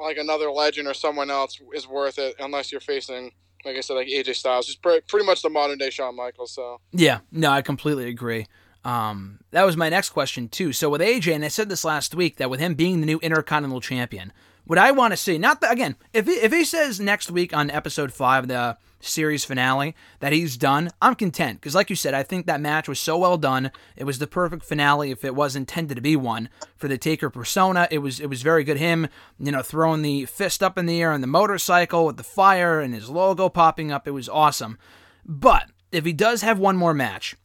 like 0.00 0.18
another 0.18 0.50
legend 0.50 0.86
or 0.86 0.94
someone 0.94 1.30
else 1.30 1.60
is 1.74 1.88
worth 1.88 2.18
it 2.18 2.36
unless 2.38 2.70
you're 2.70 2.80
facing 2.80 3.32
like 3.64 3.76
I 3.76 3.80
said, 3.80 3.94
like 3.94 4.08
AJ 4.08 4.36
Styles. 4.36 4.66
He's 4.66 4.76
pretty 4.76 5.24
much 5.24 5.42
the 5.42 5.50
modern 5.50 5.78
day 5.78 5.90
Shawn 5.90 6.16
Michaels. 6.16 6.52
So 6.52 6.80
yeah, 6.92 7.20
no, 7.30 7.50
I 7.50 7.62
completely 7.62 8.08
agree. 8.08 8.46
Um, 8.84 9.40
that 9.50 9.64
was 9.64 9.76
my 9.76 9.88
next 9.88 10.10
question 10.10 10.48
too. 10.48 10.72
So 10.72 10.88
with 10.88 11.00
AJ, 11.00 11.34
and 11.34 11.44
I 11.44 11.48
said 11.48 11.68
this 11.68 11.84
last 11.84 12.14
week 12.14 12.36
that 12.36 12.50
with 12.50 12.60
him 12.60 12.74
being 12.74 13.00
the 13.00 13.06
new 13.06 13.18
Intercontinental 13.18 13.80
Champion, 13.80 14.32
what 14.64 14.78
I 14.78 14.92
want 14.92 15.12
to 15.12 15.16
see, 15.16 15.36
not 15.36 15.60
that 15.60 15.72
again, 15.72 15.96
if 16.12 16.26
he, 16.26 16.32
if 16.32 16.52
he 16.52 16.64
says 16.64 17.00
next 17.00 17.30
week 17.30 17.54
on 17.54 17.70
episode 17.70 18.12
five, 18.12 18.48
the 18.48 18.78
series 19.00 19.44
finale, 19.44 19.94
that 20.20 20.32
he's 20.32 20.56
done, 20.56 20.90
I'm 21.00 21.14
content. 21.14 21.60
Because, 21.60 21.74
like 21.74 21.90
you 21.90 21.96
said, 21.96 22.14
I 22.14 22.22
think 22.22 22.46
that 22.46 22.60
match 22.60 22.88
was 22.88 23.00
so 23.00 23.18
well 23.18 23.38
done. 23.38 23.70
It 23.96 24.04
was 24.04 24.18
the 24.18 24.26
perfect 24.26 24.64
finale 24.64 25.10
if 25.10 25.24
it 25.24 25.34
was 25.34 25.56
intended 25.56 25.94
to 25.94 26.00
be 26.00 26.16
one 26.16 26.48
for 26.76 26.88
the 26.88 26.98
Taker 26.98 27.30
persona. 27.30 27.88
It 27.90 27.98
was 27.98 28.20
it 28.20 28.26
was 28.26 28.42
very 28.42 28.64
good. 28.64 28.76
Him, 28.76 29.08
you 29.38 29.52
know, 29.52 29.62
throwing 29.62 30.02
the 30.02 30.26
fist 30.26 30.62
up 30.62 30.78
in 30.78 30.86
the 30.86 31.00
air 31.00 31.12
on 31.12 31.20
the 31.20 31.26
motorcycle 31.26 32.06
with 32.06 32.16
the 32.16 32.22
fire 32.22 32.80
and 32.80 32.94
his 32.94 33.08
logo 33.08 33.48
popping 33.48 33.90
up. 33.90 34.06
It 34.06 34.12
was 34.12 34.28
awesome. 34.28 34.78
But 35.24 35.70
if 35.92 36.04
he 36.04 36.12
does 36.12 36.42
have 36.42 36.58
one 36.58 36.76
more 36.76 36.94
match, 36.94 37.36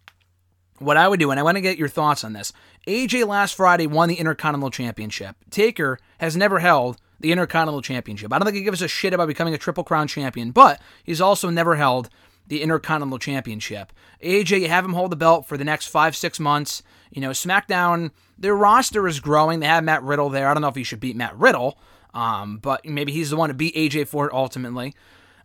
what 0.80 0.98
I 0.98 1.08
would 1.08 1.20
do, 1.20 1.32
and 1.32 1.40
I 1.40 1.44
want 1.44 1.56
to 1.58 1.62
get 1.62 1.78
your 1.78 1.88
thoughts 1.88 2.24
on 2.24 2.34
this. 2.34 2.52
AJ 2.88 3.28
last 3.28 3.56
Friday 3.56 3.88
won 3.88 4.10
the 4.10 4.16
Intercontinental 4.16 4.70
Championship. 4.70 5.36
Taker 5.50 5.98
has 6.20 6.36
never 6.36 6.60
held 6.60 6.98
the 7.20 7.32
Intercontinental 7.32 7.82
Championship. 7.82 8.34
I 8.34 8.38
don't 8.38 8.46
think 8.46 8.58
he 8.58 8.64
gives 8.64 8.82
a 8.82 8.88
shit 8.88 9.14
about 9.14 9.28
becoming 9.28 9.54
a 9.54 9.58
Triple 9.58 9.84
Crown 9.84 10.08
champion, 10.08 10.52
but 10.52 10.82
he's 11.04 11.22
also 11.22 11.50
never 11.50 11.76
held 11.76 12.10
the 12.48 12.62
Intercontinental 12.62 13.20
Championship. 13.20 13.92
AJ, 14.24 14.62
you 14.62 14.70
have 14.70 14.86
him 14.86 14.94
hold 14.94 15.12
the 15.12 15.16
belt 15.16 15.46
for 15.46 15.58
the 15.58 15.64
next 15.64 15.88
five, 15.88 16.16
six 16.16 16.40
months. 16.40 16.84
You 17.12 17.22
know, 17.22 17.32
SmackDown, 17.32 18.12
their 18.38 18.56
roster 18.56 19.08
is 19.08 19.20
growing. 19.20 19.60
They 19.60 19.68
have 19.68 19.84
Matt 19.84 20.04
Riddle 20.04 20.30
there. 20.30 20.50
I 20.50 20.54
don't 20.54 20.62
know 20.62 20.68
if 20.68 20.76
he 20.76 20.84
should 20.84 21.00
beat 21.00 21.16
Matt 21.16 21.38
Riddle, 21.38 21.78
um, 22.14 22.58
but 22.58 22.86
maybe 22.86 23.12
he's 23.12 23.30
the 23.30 23.38
one 23.38 23.50
to 23.50 23.56
beat 23.56 23.76
AJ 23.76 24.08
for 24.08 24.28
it 24.28 24.34
ultimately. 24.34 24.94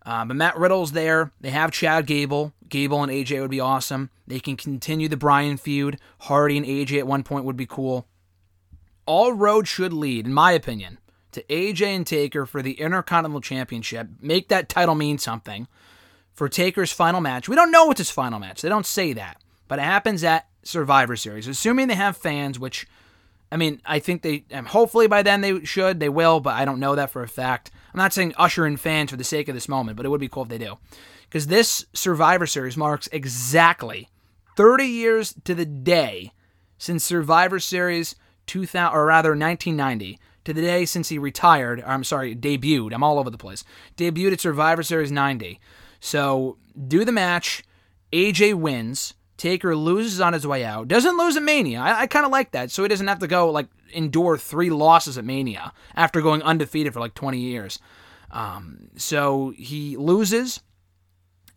Uh, 0.05 0.25
but 0.25 0.37
Matt 0.37 0.57
Riddle's 0.57 0.93
there. 0.93 1.31
They 1.41 1.51
have 1.51 1.71
Chad 1.71 2.07
Gable. 2.07 2.53
Gable 2.69 3.03
and 3.03 3.13
AJ 3.13 3.41
would 3.41 3.51
be 3.51 3.61
awesome. 3.61 4.11
They 4.27 4.41
can 4.41 4.57
continue 4.57 5.09
the 5.09 5.17
Bryan 5.17 5.57
feud. 5.57 5.99
Hardy 6.21 6.57
and 6.57 6.67
AJ 6.67 6.99
at 6.99 7.07
one 7.07 7.23
point 7.23 7.45
would 7.45 7.57
be 7.57 7.67
cool. 7.67 8.07
All 9.07 9.33
roads 9.33 9.69
should 9.69 9.93
lead, 9.93 10.27
in 10.27 10.33
my 10.33 10.53
opinion, 10.53 10.99
to 11.33 11.43
AJ 11.45 11.83
and 11.83 12.07
Taker 12.07 12.47
for 12.47 12.63
the 12.63 12.81
Intercontinental 12.81 13.41
Championship. 13.41 14.09
Make 14.21 14.49
that 14.49 14.69
title 14.69 14.95
mean 14.95 15.19
something. 15.19 15.69
For 16.33 16.49
Taker's 16.49 16.93
final 16.93 17.21
match. 17.21 17.49
We 17.49 17.57
don't 17.57 17.71
know 17.71 17.85
what's 17.85 17.99
his 17.99 18.11
final 18.11 18.39
match. 18.39 18.63
They 18.63 18.69
don't 18.69 18.87
say 18.87 19.13
that. 19.13 19.41
But 19.69 19.79
it 19.79 19.83
happens 19.83 20.25
at 20.25 20.47
Survivor 20.63 21.17
Series. 21.17 21.47
Assuming 21.47 21.89
they 21.89 21.95
have 21.95 22.17
fans, 22.17 22.59
which, 22.59 22.87
I 23.53 23.57
mean, 23.57 23.81
I 23.85 23.99
think 23.99 24.23
they, 24.23 24.45
um, 24.53 24.65
hopefully 24.65 25.07
by 25.07 25.23
then 25.23 25.43
they 25.43 25.65
should, 25.65 26.01
they 26.01 26.09
will, 26.09 26.41
but 26.41 26.55
I 26.55 26.65
don't 26.65 26.81
know 26.81 26.95
that 26.95 27.11
for 27.11 27.23
a 27.23 27.29
fact. 27.29 27.71
I'm 27.93 27.99
not 27.99 28.13
saying 28.13 28.35
usher 28.37 28.67
in 28.67 28.77
fans 28.77 29.11
for 29.11 29.17
the 29.17 29.25
sake 29.25 29.49
of 29.49 29.55
this 29.55 29.69
moment, 29.69 29.97
but 29.97 30.07
it 30.07 30.09
would 30.09 30.21
be 30.21 30.29
cool 30.29 30.45
if 30.45 30.49
they 30.49 30.59
do. 30.59 30.79
Because 31.29 31.47
this 31.47 31.85
Survivor 31.93 32.47
Series 32.47 32.77
marks 32.77 33.09
exactly 33.13 34.09
30 34.57 34.85
years 34.85 35.35
to 35.45 35.55
the 35.55 35.67
day 35.67 36.33
since 36.79 37.05
Survivor 37.05 37.61
Series 37.61 38.17
2000, 38.47 38.93
or 38.93 39.07
rather 39.07 39.31
1990, 39.31 40.19
to 40.45 40.53
the 40.53 40.63
day 40.63 40.85
since 40.85 41.09
he 41.09 41.19
retired. 41.19 41.83
I'm 41.87 42.05
sorry, 42.05 42.35
debuted. 42.35 42.93
I'm 42.93 43.03
all 43.03 43.19
over 43.19 43.31
the 43.31 43.39
place. 43.39 43.65
Debuted 43.97 44.33
at 44.33 44.41
Survivor 44.41 44.83
Series 44.83 45.13
90. 45.13 45.61
So 46.01 46.57
do 46.89 47.05
the 47.05 47.13
match. 47.13 47.63
AJ 48.13 48.55
wins. 48.55 49.15
Taker 49.37 49.75
loses 49.75 50.21
on 50.21 50.35
his 50.35 50.47
way 50.47 50.65
out. 50.65 50.89
Doesn't 50.89 51.17
lose 51.17 51.37
at 51.37 51.43
Mania. 51.43 51.81
I, 51.81 52.01
I 52.01 52.07
kind 52.07 52.27
of 52.27 52.33
like 52.33 52.51
that. 52.53 52.71
So 52.71 52.83
he 52.83 52.89
doesn't 52.89 53.07
have 53.07 53.21
to 53.21 53.27
go 53.27 53.51
like 53.51 53.69
endure 53.93 54.37
three 54.37 54.71
losses 54.71 55.17
at 55.17 55.25
Mania 55.25 55.73
after 55.97 56.21
going 56.21 56.43
undefeated 56.43 56.93
for 56.93 57.01
like 57.01 57.15
20 57.15 57.39
years. 57.39 57.79
Um, 58.31 58.91
so 58.97 59.55
he 59.57 59.97
loses. 59.97 60.61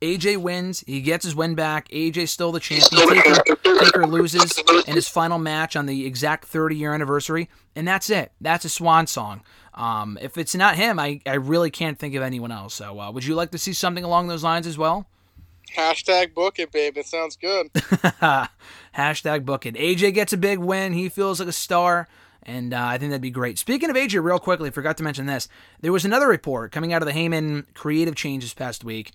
AJ 0.04 0.38
wins. 0.38 0.84
He 0.86 1.00
gets 1.00 1.24
his 1.24 1.34
win 1.34 1.56
back. 1.56 1.88
AJ's 1.90 2.30
still 2.30 2.52
the 2.52 2.60
champion. 2.60 3.08
Taker, 3.08 3.56
Taker 3.80 4.06
loses 4.06 4.62
in 4.86 4.96
his 4.96 5.08
final 5.08 5.40
match 5.40 5.78
on 5.78 5.86
the 5.86 6.06
exact 6.06 6.46
30 6.46 6.76
year 6.76 6.94
anniversary. 6.94 7.50
And 7.76 7.88
that's 7.88 8.10
it. 8.10 8.34
That's 8.42 8.66
a 8.66 8.70
swan 8.70 9.08
song. 9.08 9.42
Um, 9.74 10.20
if 10.22 10.38
it's 10.38 10.54
not 10.54 10.76
him, 10.76 11.00
I, 11.00 11.22
I 11.26 11.36
really 11.36 11.72
can't 11.72 11.98
think 11.98 12.16
of 12.16 12.22
anyone 12.22 12.52
else. 12.52 12.74
So 12.74 13.00
uh, 13.00 13.12
would 13.12 13.24
you 13.24 13.34
like 13.34 13.52
to 13.52 13.58
see 13.58 13.72
something 13.72 14.04
along 14.04 14.28
those 14.28 14.44
lines 14.44 14.68
as 14.68 14.78
well? 14.78 15.08
Hashtag 15.74 16.34
book 16.34 16.60
it, 16.60 16.72
babe. 16.72 16.98
It 16.98 17.08
sounds 17.08 17.38
good. 17.38 17.72
Hashtag 18.96 19.46
book 19.46 19.66
it. 19.66 19.76
AJ 19.76 20.14
gets 20.14 20.34
a 20.34 20.38
big 20.38 20.60
win. 20.60 20.92
He 20.94 21.08
feels 21.08 21.40
like 21.40 21.50
a 21.50 21.54
star. 21.54 22.10
And 22.44 22.74
uh, 22.74 22.86
I 22.86 22.98
think 22.98 23.12
that'd 23.12 23.22
be 23.22 23.32
great. 23.32 23.58
Speaking 23.58 23.90
of 23.90 23.96
AJ, 23.96 24.22
real 24.22 24.38
quickly, 24.38 24.70
forgot 24.70 24.98
to 24.98 25.04
mention 25.04 25.28
this. 25.28 25.48
There 25.80 25.94
was 25.94 26.04
another 26.04 26.28
report 26.28 26.74
coming 26.74 26.92
out 26.92 27.02
of 27.02 27.08
the 27.08 27.14
Heyman 27.14 27.74
creative 27.74 28.16
change 28.16 28.44
this 28.44 28.54
past 28.54 28.84
week 28.84 29.14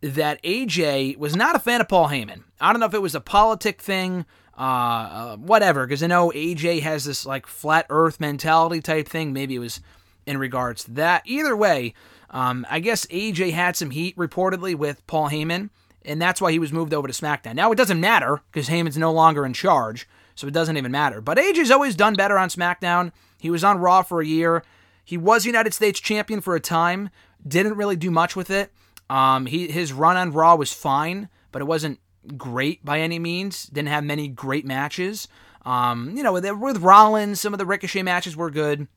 that 0.00 0.42
AJ 0.42 1.16
was 1.16 1.34
not 1.34 1.56
a 1.56 1.58
fan 1.58 1.80
of 1.80 1.88
Paul 1.88 2.08
Heyman. 2.08 2.44
I 2.60 2.72
don't 2.72 2.80
know 2.80 2.86
if 2.86 2.94
it 2.94 3.02
was 3.02 3.14
a 3.14 3.20
politic 3.20 3.80
thing, 3.80 4.24
uh, 4.56 4.60
uh, 4.60 5.36
whatever, 5.36 5.86
because 5.86 6.02
I 6.02 6.06
know 6.06 6.30
AJ 6.30 6.82
has 6.82 7.04
this 7.04 7.26
like 7.26 7.46
flat 7.46 7.86
earth 7.90 8.20
mentality 8.20 8.80
type 8.80 9.08
thing. 9.08 9.32
Maybe 9.32 9.56
it 9.56 9.60
was 9.60 9.80
in 10.26 10.38
regards 10.38 10.84
to 10.84 10.90
that. 10.92 11.22
Either 11.24 11.56
way, 11.56 11.94
um, 12.30 12.66
I 12.70 12.80
guess 12.80 13.06
AJ 13.06 13.52
had 13.52 13.76
some 13.76 13.90
heat 13.90 14.16
reportedly 14.16 14.74
with 14.74 15.06
Paul 15.06 15.30
Heyman, 15.30 15.70
and 16.04 16.20
that's 16.20 16.40
why 16.40 16.52
he 16.52 16.58
was 16.58 16.72
moved 16.72 16.94
over 16.94 17.08
to 17.08 17.14
SmackDown. 17.14 17.54
Now 17.54 17.72
it 17.72 17.76
doesn't 17.76 18.00
matter 18.00 18.42
because 18.52 18.68
Heyman's 18.68 18.98
no 18.98 19.12
longer 19.12 19.44
in 19.44 19.52
charge, 19.52 20.08
so 20.34 20.46
it 20.46 20.54
doesn't 20.54 20.76
even 20.76 20.92
matter. 20.92 21.20
But 21.20 21.38
AJ's 21.38 21.70
always 21.70 21.96
done 21.96 22.14
better 22.14 22.38
on 22.38 22.50
SmackDown. 22.50 23.12
He 23.40 23.50
was 23.50 23.64
on 23.64 23.78
Raw 23.78 24.02
for 24.02 24.20
a 24.20 24.26
year. 24.26 24.62
He 25.04 25.16
was 25.16 25.46
United 25.46 25.72
States 25.72 25.98
champion 26.00 26.40
for 26.40 26.54
a 26.54 26.60
time. 26.60 27.10
Didn't 27.46 27.76
really 27.76 27.96
do 27.96 28.10
much 28.10 28.36
with 28.36 28.50
it. 28.50 28.72
Um, 29.10 29.46
he 29.46 29.68
his 29.68 29.92
run 29.92 30.16
on 30.16 30.32
Raw 30.32 30.56
was 30.56 30.72
fine, 30.72 31.28
but 31.52 31.62
it 31.62 31.66
wasn't 31.66 32.00
great 32.36 32.84
by 32.84 33.00
any 33.00 33.18
means. 33.18 33.64
Didn't 33.64 33.88
have 33.88 34.04
many 34.04 34.28
great 34.28 34.66
matches. 34.66 35.28
Um, 35.64 36.16
you 36.16 36.22
know, 36.22 36.32
with, 36.32 36.50
with 36.58 36.78
Rollins, 36.78 37.40
some 37.40 37.52
of 37.52 37.58
the 37.58 37.66
Ricochet 37.66 38.02
matches 38.02 38.36
were 38.36 38.50
good. 38.50 38.88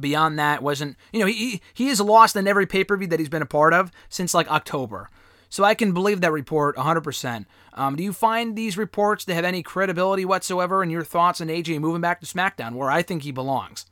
Beyond 0.00 0.38
that, 0.38 0.62
wasn't 0.62 0.96
you 1.12 1.20
know 1.20 1.26
he 1.26 1.60
he 1.74 1.88
has 1.88 2.00
lost 2.00 2.34
in 2.34 2.48
every 2.48 2.66
pay 2.66 2.82
per 2.82 2.96
view 2.96 3.08
that 3.08 3.18
he's 3.18 3.28
been 3.28 3.42
a 3.42 3.46
part 3.46 3.74
of 3.74 3.90
since 4.08 4.32
like 4.32 4.50
October. 4.50 5.10
So 5.52 5.64
I 5.64 5.74
can 5.74 5.92
believe 5.92 6.22
that 6.22 6.32
report 6.32 6.76
100%. 6.76 7.44
Um, 7.74 7.94
do 7.94 8.02
you 8.02 8.14
find 8.14 8.56
these 8.56 8.78
reports 8.78 9.26
to 9.26 9.34
have 9.34 9.44
any 9.44 9.62
credibility 9.62 10.24
whatsoever? 10.24 10.82
And 10.82 10.90
your 10.90 11.04
thoughts 11.04 11.42
on 11.42 11.48
AJ 11.48 11.78
moving 11.78 12.00
back 12.00 12.20
to 12.20 12.26
SmackDown, 12.26 12.72
where 12.72 12.90
I 12.90 13.02
think 13.02 13.22
he 13.22 13.32
belongs? 13.32 13.84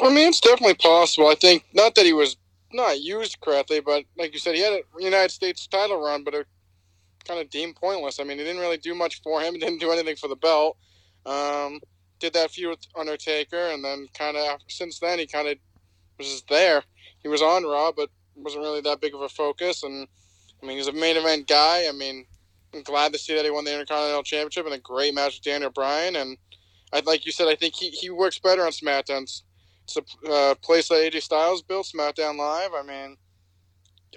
I 0.00 0.10
mean, 0.10 0.28
it's 0.28 0.38
definitely 0.38 0.74
possible. 0.74 1.26
I 1.26 1.34
think 1.34 1.64
not 1.74 1.96
that 1.96 2.06
he 2.06 2.12
was 2.12 2.36
not 2.72 3.00
used 3.00 3.40
correctly, 3.40 3.80
but 3.80 4.04
like 4.16 4.32
you 4.32 4.38
said, 4.38 4.54
he 4.54 4.62
had 4.62 4.72
a 4.72 5.02
United 5.02 5.30
States 5.30 5.66
title 5.66 6.00
run, 6.00 6.24
but 6.24 6.34
it 6.34 6.46
kind 7.26 7.40
of 7.40 7.50
deemed 7.50 7.76
pointless. 7.76 8.20
I 8.20 8.24
mean, 8.24 8.38
he 8.38 8.44
didn't 8.44 8.60
really 8.60 8.78
do 8.78 8.94
much 8.94 9.22
for 9.22 9.40
him. 9.40 9.54
Didn't 9.58 9.80
do 9.80 9.92
anything 9.92 10.16
for 10.16 10.28
the 10.28 10.36
belt. 10.36 10.76
Um, 11.26 11.80
did 12.18 12.32
that 12.34 12.50
feud 12.50 12.70
with 12.70 12.86
Undertaker, 12.96 13.56
and 13.56 13.84
then 13.84 14.06
kind 14.14 14.36
of 14.36 14.60
since 14.68 14.98
then 15.00 15.18
he 15.18 15.26
kind 15.26 15.48
of 15.48 15.56
was 16.18 16.28
just 16.28 16.48
there. 16.48 16.82
He 17.22 17.28
was 17.28 17.42
on 17.42 17.64
Raw, 17.64 17.92
but 17.92 18.10
wasn't 18.36 18.62
really 18.62 18.80
that 18.82 19.00
big 19.00 19.14
of 19.14 19.22
a 19.22 19.28
focus. 19.28 19.82
And 19.82 20.06
I 20.62 20.66
mean, 20.66 20.76
he's 20.76 20.86
a 20.86 20.92
main 20.92 21.16
event 21.16 21.46
guy. 21.46 21.86
I 21.88 21.92
mean, 21.92 22.26
I'm 22.74 22.82
glad 22.82 23.12
to 23.12 23.18
see 23.18 23.34
that 23.34 23.44
he 23.44 23.50
won 23.50 23.64
the 23.64 23.72
Intercontinental 23.72 24.22
Championship 24.22 24.66
in 24.66 24.72
a 24.72 24.78
great 24.78 25.14
match 25.14 25.36
with 25.36 25.42
Daniel 25.42 25.70
Bryan. 25.70 26.16
And 26.16 26.36
I, 26.92 27.00
like 27.00 27.26
you 27.26 27.32
said, 27.32 27.48
I 27.48 27.56
think 27.56 27.74
he, 27.74 27.90
he 27.90 28.10
works 28.10 28.38
better 28.38 28.64
on 28.64 28.72
SmackDown. 28.72 29.42
It's 29.96 29.96
a 30.24 30.30
uh, 30.30 30.54
place 30.56 30.88
that 30.88 30.96
AJ 30.96 31.22
Styles 31.22 31.62
built, 31.62 31.90
SmackDown 31.92 32.36
Live. 32.36 32.70
I 32.74 32.82
mean, 32.82 33.16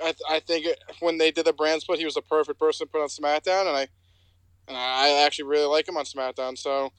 I, 0.04 0.14
I 0.30 0.40
think 0.40 0.66
it, 0.66 0.80
when 1.00 1.18
they 1.18 1.32
did 1.32 1.46
the 1.46 1.54
brand 1.54 1.82
split, 1.82 2.00
he 2.00 2.06
was 2.06 2.16
the 2.16 2.22
perfect 2.22 2.60
person 2.60 2.88
to 2.88 2.92
put 2.92 3.02
on 3.02 3.08
SmackDown, 3.08 3.68
and 3.68 3.78
I 3.78 3.88
and 4.68 4.78
I 4.78 5.24
actually 5.26 5.46
really 5.46 5.66
like 5.66 5.88
him 5.88 5.98
on 5.98 6.06
SmackDown. 6.06 6.58
So 6.58 6.92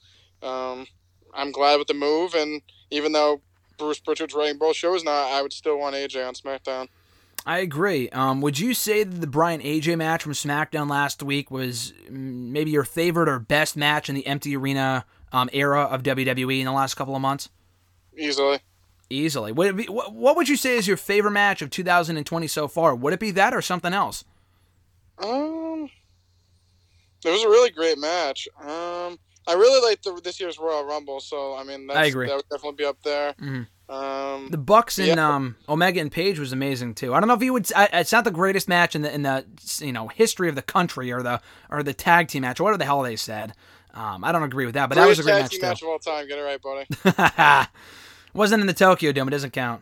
um, 0.43 0.85
I'm 1.33 1.51
glad 1.51 1.77
with 1.77 1.87
the 1.87 1.93
move. 1.93 2.33
And 2.35 2.61
even 2.91 3.11
though 3.11 3.41
Bruce 3.77 3.99
Pritchard's 3.99 4.33
writing 4.33 4.57
both 4.57 4.75
shows 4.75 5.03
now, 5.03 5.11
I 5.11 5.41
would 5.41 5.53
still 5.53 5.79
want 5.79 5.95
AJ 5.95 6.27
on 6.27 6.33
SmackDown. 6.33 6.87
I 7.47 7.59
agree. 7.59 8.09
Um, 8.09 8.41
would 8.41 8.57
you 8.57 8.73
say 8.73 9.03
that 9.03 9.21
the 9.21 9.27
Bryan 9.27 9.61
AJ 9.61 9.97
match 9.97 10.23
from 10.23 10.31
SmackDown 10.31 10.89
last 10.89 11.21
week 11.21 11.51
was 11.51 11.93
maybe 12.09 12.71
your 12.71 12.83
favorite 12.83 13.29
or 13.29 13.39
best 13.39 13.77
match 13.77 14.09
in 14.09 14.15
the 14.15 14.25
empty 14.25 14.55
arena 14.55 15.05
um, 15.31 15.49
era 15.53 15.81
of 15.81 16.01
WWE 16.01 16.59
in 16.59 16.65
the 16.65 16.71
last 16.71 16.95
couple 16.95 17.15
of 17.15 17.21
months? 17.21 17.49
Easily. 18.17 18.59
Easily. 19.09 19.51
Would 19.51 19.67
it 19.67 19.75
be, 19.75 19.85
what 19.85 20.35
would 20.35 20.49
you 20.49 20.57
say 20.57 20.77
is 20.77 20.87
your 20.87 20.97
favorite 20.97 21.31
match 21.31 21.61
of 21.61 21.69
2020 21.69 22.47
so 22.47 22.67
far? 22.67 22.95
Would 22.95 23.13
it 23.13 23.19
be 23.19 23.31
that 23.31 23.53
or 23.53 23.61
something 23.61 23.93
else? 23.93 24.23
Um, 25.17 25.89
it 27.23 27.29
was 27.29 27.43
a 27.43 27.49
really 27.49 27.69
great 27.69 27.97
match. 27.97 28.47
Um, 28.59 29.19
I 29.47 29.53
really 29.53 29.87
liked 29.87 30.03
the, 30.03 30.19
this 30.23 30.39
year's 30.39 30.57
Royal 30.57 30.85
Rumble, 30.85 31.19
so 31.19 31.55
I 31.55 31.63
mean, 31.63 31.87
that's, 31.87 31.99
I 31.99 32.05
agree. 32.05 32.27
That 32.27 32.37
would 32.37 32.49
definitely 32.49 32.77
be 32.77 32.85
up 32.85 33.01
there. 33.03 33.33
Mm-hmm. 33.33 33.63
Um, 33.87 34.49
the 34.49 34.57
Bucks 34.57 34.97
and 34.97 35.07
yeah. 35.17 35.35
um, 35.35 35.55
Omega 35.69 36.01
and 36.01 36.11
Page 36.11 36.39
was 36.39 36.51
amazing 36.51 36.95
too. 36.95 37.13
I 37.13 37.19
don't 37.19 37.27
know 37.27 37.35
if 37.35 37.43
you 37.43 37.53
would. 37.53 37.71
I, 37.75 37.87
it's 37.93 38.11
not 38.11 38.23
the 38.23 38.31
greatest 38.31 38.67
match 38.67 38.95
in 38.95 39.03
the 39.03 39.13
in 39.13 39.21
the 39.21 39.45
you 39.79 39.91
know 39.91 40.07
history 40.07 40.49
of 40.49 40.55
the 40.55 40.63
country 40.63 41.11
or 41.11 41.21
the 41.21 41.39
or 41.69 41.83
the 41.83 41.93
tag 41.93 42.27
team 42.27 42.41
match 42.41 42.59
or 42.59 42.63
whatever 42.63 42.79
the 42.79 42.85
hell 42.85 43.03
they 43.03 43.15
said. 43.15 43.53
Um, 43.93 44.23
I 44.23 44.31
don't 44.31 44.43
agree 44.43 44.65
with 44.65 44.73
that, 44.73 44.89
but 44.89 44.95
that 44.95 45.07
was 45.07 45.19
a 45.19 45.23
great 45.23 45.33
tag 45.33 45.41
match 45.43 45.51
team 45.51 45.61
match 45.61 45.81
of 45.83 45.87
all 45.87 45.99
time. 45.99 46.27
Get 46.27 46.39
it 46.39 46.41
right, 46.41 46.61
buddy. 46.61 47.67
Wasn't 48.35 48.61
in 48.61 48.67
the 48.67 48.73
Tokyo 48.73 49.11
Dome. 49.11 49.29
It 49.29 49.31
doesn't 49.31 49.53
count. 49.53 49.81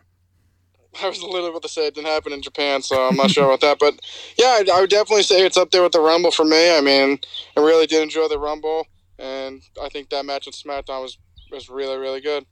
I 1.02 1.08
was 1.08 1.20
literally 1.20 1.48
about 1.48 1.62
to 1.62 1.68
say 1.68 1.88
it 1.88 1.94
didn't 1.96 2.06
happen 2.06 2.32
in 2.32 2.40
Japan, 2.40 2.80
so 2.80 3.08
I'm 3.08 3.16
not 3.16 3.30
sure 3.30 3.44
about 3.46 3.60
that. 3.62 3.78
But 3.80 3.98
yeah, 4.38 4.46
I, 4.46 4.64
I 4.72 4.80
would 4.80 4.90
definitely 4.90 5.24
say 5.24 5.44
it's 5.44 5.56
up 5.56 5.72
there 5.72 5.82
with 5.82 5.90
the 5.90 6.00
Rumble 6.00 6.30
for 6.30 6.44
me. 6.44 6.76
I 6.76 6.80
mean, 6.80 7.18
I 7.56 7.60
really 7.60 7.86
did 7.88 8.00
enjoy 8.00 8.28
the 8.28 8.38
Rumble, 8.38 8.86
and 9.18 9.60
I 9.82 9.88
think 9.88 10.10
that 10.10 10.24
match 10.24 10.46
on 10.46 10.52
SmackDown 10.52 11.02
was 11.02 11.18
was 11.50 11.68
really 11.68 11.98
really 11.98 12.20
good. 12.20 12.46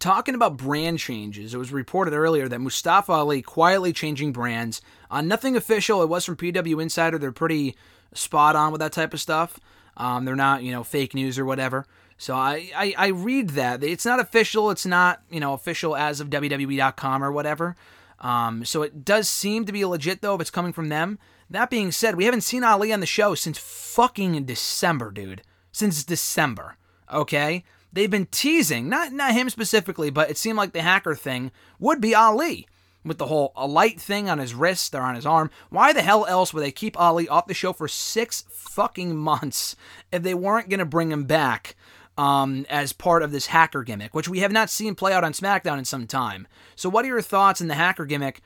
talking 0.00 0.34
about 0.34 0.56
brand 0.56 0.98
changes, 0.98 1.54
it 1.54 1.58
was 1.58 1.72
reported 1.72 2.12
earlier 2.14 2.48
that 2.48 2.58
Mustafa 2.58 3.12
Ali 3.12 3.42
quietly 3.42 3.92
changing 3.92 4.32
brands. 4.32 4.80
Uh, 5.08 5.20
nothing 5.20 5.54
official. 5.56 6.02
It 6.02 6.08
was 6.08 6.24
from 6.24 6.36
PW 6.36 6.82
Insider. 6.82 7.18
They're 7.18 7.30
pretty 7.30 7.76
spot 8.12 8.56
on 8.56 8.72
with 8.72 8.80
that 8.80 8.92
type 8.92 9.14
of 9.14 9.20
stuff. 9.20 9.60
Um, 9.96 10.24
they're 10.24 10.34
not, 10.34 10.64
you 10.64 10.72
know, 10.72 10.82
fake 10.82 11.14
news 11.14 11.38
or 11.38 11.44
whatever. 11.44 11.86
So 12.22 12.36
I, 12.36 12.70
I, 12.76 12.94
I 12.96 13.06
read 13.08 13.50
that. 13.50 13.82
It's 13.82 14.06
not 14.06 14.20
official. 14.20 14.70
It's 14.70 14.86
not, 14.86 15.22
you 15.28 15.40
know, 15.40 15.54
official 15.54 15.96
as 15.96 16.20
of 16.20 16.30
WWE.com 16.30 17.24
or 17.24 17.32
whatever. 17.32 17.74
Um, 18.20 18.64
so 18.64 18.82
it 18.82 19.04
does 19.04 19.28
seem 19.28 19.64
to 19.64 19.72
be 19.72 19.84
legit, 19.84 20.22
though, 20.22 20.36
if 20.36 20.40
it's 20.40 20.48
coming 20.48 20.72
from 20.72 20.88
them. 20.88 21.18
That 21.50 21.68
being 21.68 21.90
said, 21.90 22.14
we 22.14 22.26
haven't 22.26 22.42
seen 22.42 22.62
Ali 22.62 22.92
on 22.92 23.00
the 23.00 23.06
show 23.06 23.34
since 23.34 23.58
fucking 23.58 24.44
December, 24.44 25.10
dude. 25.10 25.42
Since 25.72 26.04
December. 26.04 26.76
Okay? 27.12 27.64
They've 27.92 28.08
been 28.08 28.26
teasing, 28.26 28.88
not 28.88 29.12
not 29.12 29.32
him 29.34 29.50
specifically, 29.50 30.10
but 30.10 30.30
it 30.30 30.38
seemed 30.38 30.58
like 30.58 30.72
the 30.72 30.82
hacker 30.82 31.16
thing 31.16 31.50
would 31.80 32.00
be 32.00 32.14
Ali 32.14 32.68
with 33.04 33.18
the 33.18 33.26
whole 33.26 33.52
a 33.56 33.66
light 33.66 34.00
thing 34.00 34.30
on 34.30 34.38
his 34.38 34.54
wrist 34.54 34.94
or 34.94 35.02
on 35.02 35.16
his 35.16 35.26
arm. 35.26 35.50
Why 35.70 35.92
the 35.92 36.02
hell 36.02 36.24
else 36.26 36.54
would 36.54 36.62
they 36.62 36.70
keep 36.70 36.96
Ali 37.00 37.26
off 37.26 37.48
the 37.48 37.52
show 37.52 37.72
for 37.72 37.88
six 37.88 38.44
fucking 38.48 39.16
months 39.16 39.74
if 40.12 40.22
they 40.22 40.34
weren't 40.34 40.68
gonna 40.68 40.84
bring 40.84 41.10
him 41.10 41.24
back? 41.24 41.74
Um, 42.18 42.66
as 42.68 42.92
part 42.92 43.22
of 43.22 43.32
this 43.32 43.46
hacker 43.46 43.82
gimmick, 43.82 44.14
which 44.14 44.28
we 44.28 44.40
have 44.40 44.52
not 44.52 44.68
seen 44.68 44.94
play 44.94 45.14
out 45.14 45.24
on 45.24 45.32
SmackDown 45.32 45.78
in 45.78 45.86
some 45.86 46.06
time. 46.06 46.46
So, 46.76 46.90
what 46.90 47.06
are 47.06 47.08
your 47.08 47.22
thoughts 47.22 47.62
in 47.62 47.68
the 47.68 47.74
hacker 47.74 48.04
gimmick 48.04 48.42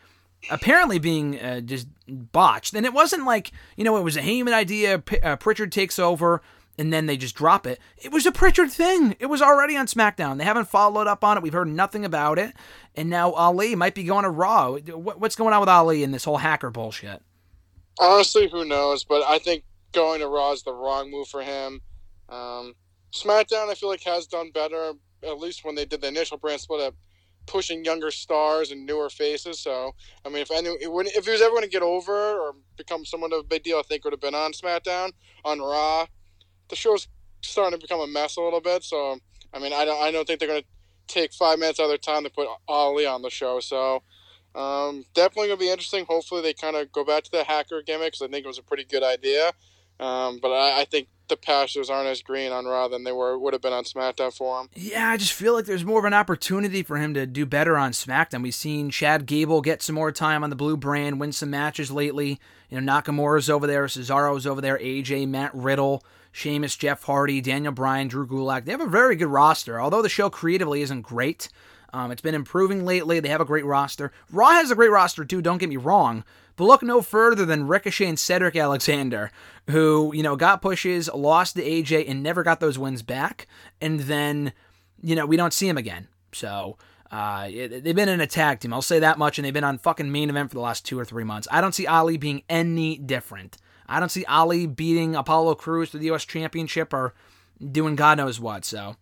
apparently 0.53 1.01
being 1.01 1.41
uh, 1.41 1.63
just 1.63 1.89
botched? 2.07 2.75
And 2.75 2.87
it 2.87 2.93
wasn't 2.93 3.25
like, 3.25 3.51
you 3.77 3.83
know, 3.83 3.97
it 3.97 4.03
was 4.03 4.17
a 4.17 4.23
Heyman 4.23 4.53
idea, 4.53 5.01
P- 5.01 5.19
uh, 5.19 5.35
Pritchard 5.35 5.73
takes 5.73 5.99
over, 5.99 6.43
and 6.79 6.93
then 6.93 7.07
they 7.07 7.17
just 7.17 7.35
drop 7.35 7.67
it. 7.67 7.81
It 7.97 8.13
was 8.13 8.27
a 8.27 8.33
Pritchard 8.33 8.71
thing. 8.71 9.17
It 9.19 9.27
was 9.27 9.43
already 9.43 9.77
on 9.77 9.87
SmackDown. 9.87 10.39
They 10.39 10.45
haven't 10.45 10.69
followed 10.69 11.07
up 11.07 11.25
on 11.25 11.37
it. 11.37 11.43
We've 11.43 11.53
heard 11.53 11.69
nothing 11.69 12.05
about 12.05 12.39
it. 12.39 12.55
And 12.95 13.11
now 13.11 13.33
Ali 13.33 13.75
might 13.75 13.95
be 13.95 14.05
going 14.05 14.25
to 14.25 14.31
Raw. 14.31 14.77
What's 14.77 15.37
going 15.37 15.55
on 15.55 15.61
with 15.61 15.69
Ali 15.69 16.05
and 16.05 16.13
this 16.13 16.25
whole 16.25 16.37
hacker 16.37 16.71
bullshit? 16.71 17.23
Honestly, 17.99 18.49
who 18.49 18.65
knows? 18.65 19.05
But 19.05 19.23
I 19.27 19.39
think 19.39 19.65
going 19.93 20.21
to 20.21 20.29
Raw 20.29 20.53
is 20.53 20.63
the 20.63 20.73
wrong 20.73 21.11
move 21.11 21.29
for 21.29 21.43
him. 21.43 21.81
Um, 22.29 22.75
SmackDown, 23.13 23.71
I 23.71 23.75
feel 23.75 23.89
like, 23.89 24.03
has 24.05 24.27
done 24.27 24.51
better, 24.53 24.93
at 25.23 25.39
least 25.39 25.65
when 25.65 25.75
they 25.75 25.85
did 25.85 26.01
the 26.01 26.09
initial 26.09 26.37
brand 26.37 26.61
split 26.61 26.81
up, 26.81 26.95
pushing 27.47 27.85
younger 27.85 28.11
stars 28.11 28.71
and 28.71 28.85
newer 28.85 29.09
faces. 29.09 29.61
So, 29.61 29.95
I 30.25 30.29
mean, 30.29 30.43
if 30.43 30.51
any, 30.51 30.69
if 30.69 31.25
he 31.25 31.31
was 31.31 31.43
ever 31.43 31.51
going 31.51 31.63
to 31.63 31.69
get 31.69 31.83
over 31.83 32.13
or 32.13 32.55
become 32.77 33.05
somewhat 33.05 33.33
of 33.33 33.41
a 33.41 33.45
big 33.45 33.63
deal, 33.63 33.79
I 33.79 33.83
think 33.83 34.05
would 34.05 34.13
have 34.13 34.21
been 34.21 34.35
on 34.35 34.53
SmackDown. 34.53 35.13
On 35.45 35.61
Raw, 35.61 36.07
the 36.69 36.77
show's 36.77 37.09
starting 37.43 37.79
to 37.79 37.83
become 37.83 38.01
a 38.01 38.07
mess 38.07 38.37
a 38.37 38.41
little 38.41 38.61
bit. 38.61 38.83
So, 38.83 39.19
I 39.55 39.59
mean, 39.59 39.73
I 39.73 39.85
don't, 39.85 40.03
I 40.03 40.11
don't 40.11 40.27
think 40.27 40.41
they're 40.41 40.49
going 40.49 40.63
to 40.63 40.69
take 41.07 41.33
five 41.33 41.59
minutes 41.59 41.79
out 41.79 41.85
of 41.85 41.91
their 41.91 41.99
time 41.99 42.25
to 42.25 42.31
put 42.31 42.49
Ali 42.69 43.07
on 43.07 43.23
the 43.23 43.31
show. 43.31 43.61
So, 43.61 44.03
um, 44.57 45.05
definitely 45.15 45.49
going 45.49 45.59
to 45.59 45.65
be 45.65 45.71
interesting. 45.71 46.05
Hopefully, 46.07 46.43
they 46.43 46.55
kind 46.55 46.77
of 46.77 46.91
go 46.91 47.05
back 47.05 47.25
to 47.25 47.31
the 47.31 47.45
hacker 47.45 47.83
gimmick 47.83 48.13
because 48.13 48.23
I 48.23 48.29
think 48.29 48.45
it 48.45 48.49
was 48.49 48.59
a 48.59 48.63
pretty 48.63 48.85
good 48.85 49.03
idea. 49.03 49.53
Um, 49.99 50.39
but 50.41 50.49
I, 50.49 50.81
I, 50.81 50.85
think 50.85 51.09
the 51.29 51.37
pastures 51.37 51.89
aren't 51.89 52.09
as 52.09 52.21
green 52.21 52.53
on 52.53 52.67
Raw 52.67 52.89
than 52.89 53.05
they 53.05 53.13
were 53.13 53.39
would 53.39 53.55
have 53.55 53.63
been 53.63 53.73
on 53.73 53.85
SmackDown 53.85 54.37
for 54.37 54.61
him. 54.61 54.69
Yeah, 54.75 55.09
I 55.09 55.17
just 55.17 55.33
feel 55.33 55.55
like 55.55 55.65
there's 55.65 55.87
more 55.87 55.99
of 55.99 56.05
an 56.05 56.13
opportunity 56.13 56.83
for 56.83 56.99
him 56.99 57.15
to 57.15 57.27
do 57.27 57.47
better 57.47 57.79
on 57.79 57.93
SmackDown. 57.93 58.43
We've 58.43 58.55
seen 58.55 58.91
Chad 58.91 59.25
Gable 59.25 59.63
get 59.63 59.83
some 59.83 59.95
more 59.95 60.13
time 60.13 60.45
on 60.45 60.51
the 60.51 60.57
blue 60.57 60.77
brand, 60.77 61.19
win 61.19 61.33
some 61.33 61.51
matches 61.51 61.91
lately. 61.91 62.39
You 62.69 62.81
know, 62.81 62.93
Nakamura's 62.93 63.49
over 63.49 63.67
there, 63.67 63.87
Cesaro's 63.87 64.47
over 64.47 64.61
there, 64.61 64.79
AJ, 64.79 65.29
Matt 65.29 65.55
Riddle. 65.55 66.05
Sheamus, 66.33 66.77
Jeff 66.77 67.03
Hardy, 67.05 67.41
Daniel 67.41 67.73
Bryan, 67.73 68.09
Drew 68.09 68.27
Gulak. 68.27 68.67
They 68.67 68.73
have 68.73 68.83
a 68.83 68.87
very 68.87 69.17
good 69.17 69.29
roster, 69.29 69.81
although 69.81 70.03
the 70.03 70.11
show 70.11 70.29
creatively 70.29 70.83
isn't 70.83 71.01
great. 71.01 71.49
Um, 71.93 72.11
it's 72.11 72.23
been 72.23 72.35
improving 72.35 72.85
lately. 72.85 73.21
They 73.21 73.29
have 73.29 73.41
a 73.41 73.47
great 73.47 73.65
roster. 73.65 74.13
Raw 74.31 74.51
has 74.51 74.71
a 74.71 74.75
great 74.75 74.91
roster 74.91 75.25
too. 75.25 75.43
Don't 75.43 75.59
get 75.59 75.69
me 75.69 75.77
wrong. 75.77 76.25
But 76.57 76.65
look 76.65 76.83
no 76.83 77.03
further 77.03 77.45
than 77.45 77.67
Ricochet 77.67 78.07
and 78.07 78.19
Cedric 78.19 78.57
Alexander, 78.57 79.31
who 79.69 80.13
you 80.15 80.23
know 80.23 80.37
got 80.37 80.63
pushes, 80.63 81.09
lost 81.09 81.57
to 81.57 81.63
AJ, 81.63 82.09
and 82.09 82.23
never 82.23 82.43
got 82.43 82.61
those 82.61 82.79
wins 82.79 83.03
back. 83.03 83.47
And 83.81 84.01
then 84.01 84.53
you 85.03 85.15
know 85.15 85.27
we 85.27 85.37
don't 85.37 85.53
see 85.53 85.69
him 85.69 85.77
again. 85.77 86.09
So 86.33 86.79
uh, 87.11 87.49
they've 87.49 87.95
been 87.95 88.09
in 88.09 88.21
a 88.21 88.27
tag 88.27 88.61
team. 88.61 88.73
I'll 88.73 88.83
say 88.83 88.99
that 89.01 89.19
much, 89.19 89.39
and 89.39 89.45
they've 89.45 89.55
been 89.55 89.65
on 89.65 89.79
fucking 89.79 90.11
main 90.11 90.31
event 90.31 90.51
for 90.51 90.55
the 90.55 90.61
last 90.61 90.85
two 90.85 90.99
or 90.99 91.05
three 91.05 91.25
months. 91.25 91.47
I 91.51 91.61
don't 91.61 91.75
see 91.75 91.87
Ali 91.87 92.17
being 92.17 92.43
any 92.49 92.97
different. 92.97 93.59
I 93.87 94.01
don't 94.01 94.09
see 94.11 94.25
Ali 94.25 94.67
beating 94.67 95.15
Apollo 95.15 95.57
Crews 95.57 95.91
for 95.91 95.99
the 95.99 96.07
U.S. 96.07 96.25
Championship 96.25 96.93
or 96.93 97.15
doing 97.71 97.97
God 97.97 98.19
knows 98.19 98.41
what. 98.41 98.65
So 98.65 98.97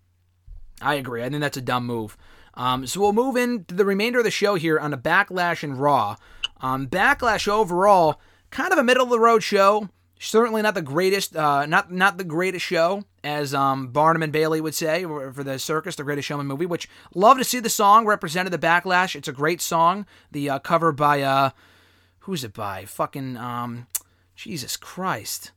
I 0.83 0.95
agree. 0.95 1.23
I 1.23 1.29
think 1.29 1.41
that's 1.41 1.57
a 1.57 1.63
dumb 1.63 1.87
move. 1.87 2.17
Um, 2.57 2.87
so 2.87 3.01
we'll 3.01 3.13
move 3.13 3.37
into 3.37 3.75
the 3.75 3.85
remainder 3.85 4.19
of 4.19 4.25
the 4.25 4.31
show 4.31 4.55
here 4.55 4.79
on 4.79 4.93
a 4.93 4.99
Backlash 4.99 5.63
and 5.63 5.79
Raw. 5.79 6.17
Um, 6.61 6.87
Backlash 6.87 7.49
overall, 7.49 8.21
kind 8.51 8.73
of 8.73 8.79
a 8.79 8.85
middle 8.85 9.05
of 9.05 9.11
the 9.11 9.21
road 9.21 9.43
show. 9.43 9.89
Certainly 10.21 10.63
not 10.63 10.75
the 10.75 10.83
greatest, 10.83 11.37
uh, 11.37 11.67
not 11.67 11.93
not 11.93 12.17
the 12.17 12.25
greatest 12.25 12.65
show, 12.65 13.03
as 13.23 13.53
um, 13.53 13.89
Barnum 13.89 14.23
and 14.23 14.33
Bailey 14.33 14.61
would 14.61 14.75
say 14.75 15.03
for 15.05 15.43
the 15.43 15.59
Circus, 15.59 15.97
the 15.97 16.05
Greatest 16.05 16.29
Showman 16.29 16.47
movie. 16.47 16.65
Which 16.65 16.89
love 17.15 17.37
to 17.39 17.45
see 17.45 17.59
the 17.59 17.69
song 17.69 18.07
represented 18.07 18.53
the 18.53 18.59
Backlash. 18.59 19.17
It's 19.17 19.29
a 19.29 19.33
great 19.33 19.61
song. 19.61 20.07
The 20.31 20.49
uh, 20.49 20.59
cover 20.61 20.93
by 20.93 21.21
uh, 21.21 21.51
who's 22.21 22.45
it 22.45 22.55
by? 22.55 22.85
Fucking 22.87 23.37
um, 23.37 23.87
Jesus 24.35 24.77
Christ. 24.77 25.51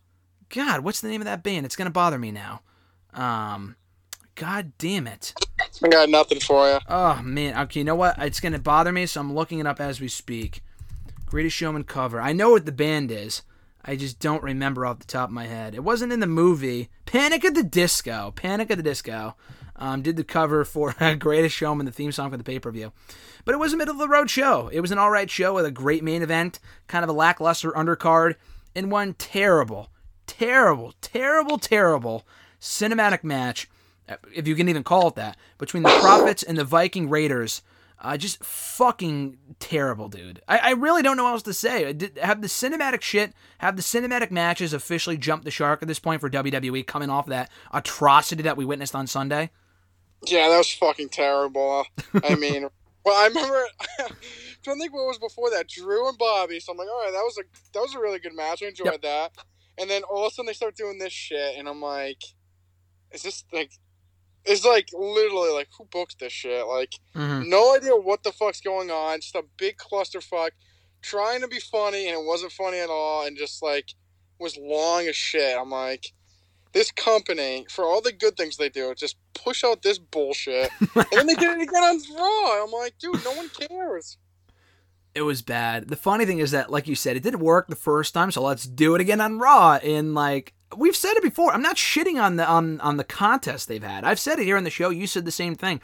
God, 0.49 0.81
what's 0.81 1.01
the 1.01 1.07
name 1.07 1.21
of 1.21 1.25
that 1.25 1.43
band? 1.43 1.65
It's 1.65 1.75
gonna 1.75 1.89
bother 1.89 2.17
me 2.17 2.31
now. 2.31 2.61
Um, 3.13 3.75
God 4.35 4.73
damn 4.77 5.07
it. 5.07 5.33
I 5.83 5.87
got 5.89 6.09
nothing 6.09 6.39
for 6.39 6.69
you. 6.69 6.79
Oh 6.87 7.21
man. 7.23 7.57
Okay, 7.63 7.81
you 7.81 7.83
know 7.83 7.95
what? 7.95 8.17
It's 8.19 8.39
gonna 8.39 8.59
bother 8.59 8.91
me, 8.91 9.05
so 9.05 9.21
I'm 9.21 9.33
looking 9.33 9.59
it 9.59 9.67
up 9.67 9.79
as 9.79 10.01
we 10.01 10.07
speak. 10.07 10.61
Greatest 11.25 11.55
Showman 11.55 11.83
cover. 11.83 12.21
I 12.21 12.33
know 12.33 12.51
what 12.51 12.65
the 12.65 12.71
band 12.71 13.11
is. 13.11 13.41
I 13.83 13.95
just 13.95 14.19
don't 14.19 14.43
remember 14.43 14.85
off 14.85 14.99
the 14.99 15.05
top 15.05 15.29
of 15.29 15.33
my 15.33 15.45
head. 15.45 15.73
It 15.73 15.83
wasn't 15.83 16.11
in 16.11 16.19
the 16.19 16.27
movie. 16.27 16.89
Panic 17.05 17.45
at 17.45 17.53
the 17.53 17.63
Disco. 17.63 18.33
Panic 18.35 18.69
at 18.71 18.77
the 18.77 18.83
Disco. 18.83 19.35
Um, 19.75 20.01
did 20.01 20.17
the 20.17 20.23
cover 20.23 20.65
for 20.65 20.93
Greatest 21.19 21.55
Showman, 21.55 21.85
the 21.85 21.91
theme 21.91 22.11
song 22.11 22.31
for 22.31 22.37
the 22.37 22.43
pay 22.43 22.59
per 22.59 22.71
view. 22.71 22.91
But 23.45 23.53
it 23.53 23.59
was 23.59 23.73
a 23.73 23.77
middle 23.77 23.93
of 23.93 23.99
the 23.99 24.09
road 24.09 24.29
show. 24.29 24.69
It 24.69 24.81
was 24.81 24.91
an 24.91 24.99
alright 24.99 25.29
show 25.29 25.53
with 25.53 25.65
a 25.65 25.71
great 25.71 26.03
main 26.03 26.21
event, 26.21 26.59
kind 26.87 27.03
of 27.03 27.09
a 27.09 27.13
lackluster 27.13 27.71
undercard, 27.71 28.35
and 28.75 28.91
one 28.91 29.13
terrible, 29.13 29.89
terrible, 30.25 30.93
terrible, 31.01 31.57
terrible 31.57 32.25
cinematic 32.59 33.23
match, 33.23 33.69
if 34.33 34.47
you 34.47 34.55
can 34.55 34.69
even 34.69 34.83
call 34.83 35.09
it 35.09 35.15
that, 35.15 35.37
between 35.57 35.83
the 35.83 35.97
Profits 35.99 36.43
and 36.43 36.57
the 36.57 36.63
Viking 36.63 37.09
Raiders. 37.09 37.61
Uh, 37.99 38.15
just 38.15 38.43
fucking 38.43 39.39
terrible, 39.59 40.07
dude. 40.07 40.39
I, 40.47 40.59
I 40.59 40.71
really 40.73 41.01
don't 41.01 41.17
know 41.17 41.23
what 41.23 41.31
else 41.31 41.43
to 41.43 41.53
say. 41.53 41.91
Did, 41.93 42.19
have 42.19 42.43
the 42.43 42.47
cinematic 42.47 43.01
shit, 43.01 43.33
have 43.57 43.75
the 43.75 43.81
cinematic 43.81 44.29
matches 44.29 44.71
officially 44.71 45.17
jumped 45.17 45.45
the 45.45 45.51
shark 45.51 45.81
at 45.81 45.87
this 45.87 45.97
point 45.97 46.21
for 46.21 46.29
WWE 46.29 46.85
coming 46.85 47.09
off 47.09 47.25
that 47.25 47.49
atrocity 47.73 48.43
that 48.43 48.55
we 48.55 48.65
witnessed 48.65 48.93
on 48.93 49.07
Sunday? 49.07 49.49
Yeah, 50.27 50.47
that 50.47 50.57
was 50.59 50.71
fucking 50.71 51.09
terrible. 51.09 51.85
I 52.23 52.35
mean, 52.35 52.69
well, 53.03 53.15
I 53.15 53.27
remember. 53.29 53.65
trying 54.67 54.77
to 54.77 54.83
think 54.83 54.93
what 54.93 55.07
was 55.07 55.17
before 55.17 55.49
that. 55.51 55.67
Drew 55.67 56.07
and 56.07 56.17
Bobby. 56.17 56.59
So 56.59 56.71
I'm 56.71 56.77
like, 56.77 56.89
all 56.89 57.03
right, 57.03 57.11
that 57.11 57.23
was 57.23 57.37
a 57.37 57.43
that 57.73 57.79
was 57.79 57.95
a 57.95 57.99
really 57.99 58.19
good 58.19 58.35
match. 58.35 58.61
I 58.61 58.67
enjoyed 58.67 58.87
yep. 58.87 59.01
that. 59.01 59.31
And 59.79 59.89
then 59.89 60.03
all 60.03 60.25
of 60.25 60.31
a 60.31 60.35
sudden 60.35 60.47
they 60.47 60.53
start 60.53 60.75
doing 60.75 60.97
this 60.97 61.13
shit, 61.13 61.57
and 61.57 61.67
I'm 61.69 61.81
like, 61.81 62.21
is 63.11 63.23
this 63.23 63.45
like? 63.53 63.71
It's 64.47 64.65
like 64.65 64.89
literally 64.93 65.51
like 65.51 65.67
who 65.77 65.85
booked 65.85 66.19
this 66.19 66.33
shit? 66.33 66.65
Like, 66.65 66.93
mm-hmm. 67.15 67.49
no 67.49 67.75
idea 67.75 67.95
what 67.95 68.23
the 68.23 68.31
fuck's 68.31 68.61
going 68.61 68.89
on. 68.89 69.19
Just 69.19 69.35
a 69.35 69.43
big 69.57 69.77
clusterfuck, 69.77 70.51
trying 71.01 71.41
to 71.41 71.47
be 71.47 71.59
funny, 71.59 72.07
and 72.07 72.17
it 72.17 72.25
wasn't 72.25 72.51
funny 72.53 72.79
at 72.79 72.89
all, 72.89 73.25
and 73.25 73.37
just 73.37 73.61
like 73.61 73.93
was 74.39 74.57
long 74.57 75.07
as 75.07 75.15
shit. 75.15 75.57
I'm 75.57 75.69
like, 75.69 76.13
this 76.73 76.91
company 76.91 77.65
for 77.69 77.83
all 77.83 78.01
the 78.01 78.11
good 78.11 78.37
things 78.37 78.57
they 78.57 78.69
do, 78.69 78.93
just 78.95 79.17
push 79.33 79.63
out 79.63 79.81
this 79.81 79.97
bullshit, 79.97 80.69
and 80.79 81.05
then 81.11 81.27
they 81.27 81.35
get 81.35 81.57
it 81.57 81.61
again 81.61 81.83
on 81.83 81.99
Raw. 82.15 82.63
I'm 82.63 82.71
like, 82.71 82.97
dude, 82.99 83.23
no 83.23 83.33
one 83.33 83.49
cares. 83.49 84.17
It 85.15 85.23
was 85.23 85.41
bad. 85.41 85.87
The 85.87 85.95
funny 85.95 86.25
thing 86.25 86.37
is 86.37 86.51
that, 86.51 86.69
like 86.69 86.87
you 86.87 86.93
said, 86.93 87.17
it 87.17 87.23
didn't 87.23 87.39
work 87.39 87.67
the 87.67 87.75
first 87.75 88.13
time, 88.13 88.29
so 88.31 88.43
let's 88.43 88.65
do 88.65 88.93
it 88.93 89.01
again 89.01 89.19
on 89.19 89.39
Raw. 89.39 89.79
in 89.81 90.13
like 90.13 90.53
we've 90.75 90.95
said 90.95 91.13
it 91.15 91.23
before, 91.23 91.53
I'm 91.53 91.61
not 91.61 91.75
shitting 91.77 92.21
on 92.21 92.35
the 92.35 92.47
on 92.47 92.79
on 92.81 92.97
the 92.97 93.03
contest 93.03 93.67
they've 93.67 93.83
had. 93.83 94.03
I've 94.03 94.19
said 94.19 94.39
it 94.39 94.45
here 94.45 94.57
on 94.57 94.63
the 94.63 94.69
show. 94.69 94.89
You 94.89 95.07
said 95.07 95.25
the 95.25 95.31
same 95.31 95.55
thing. 95.55 95.81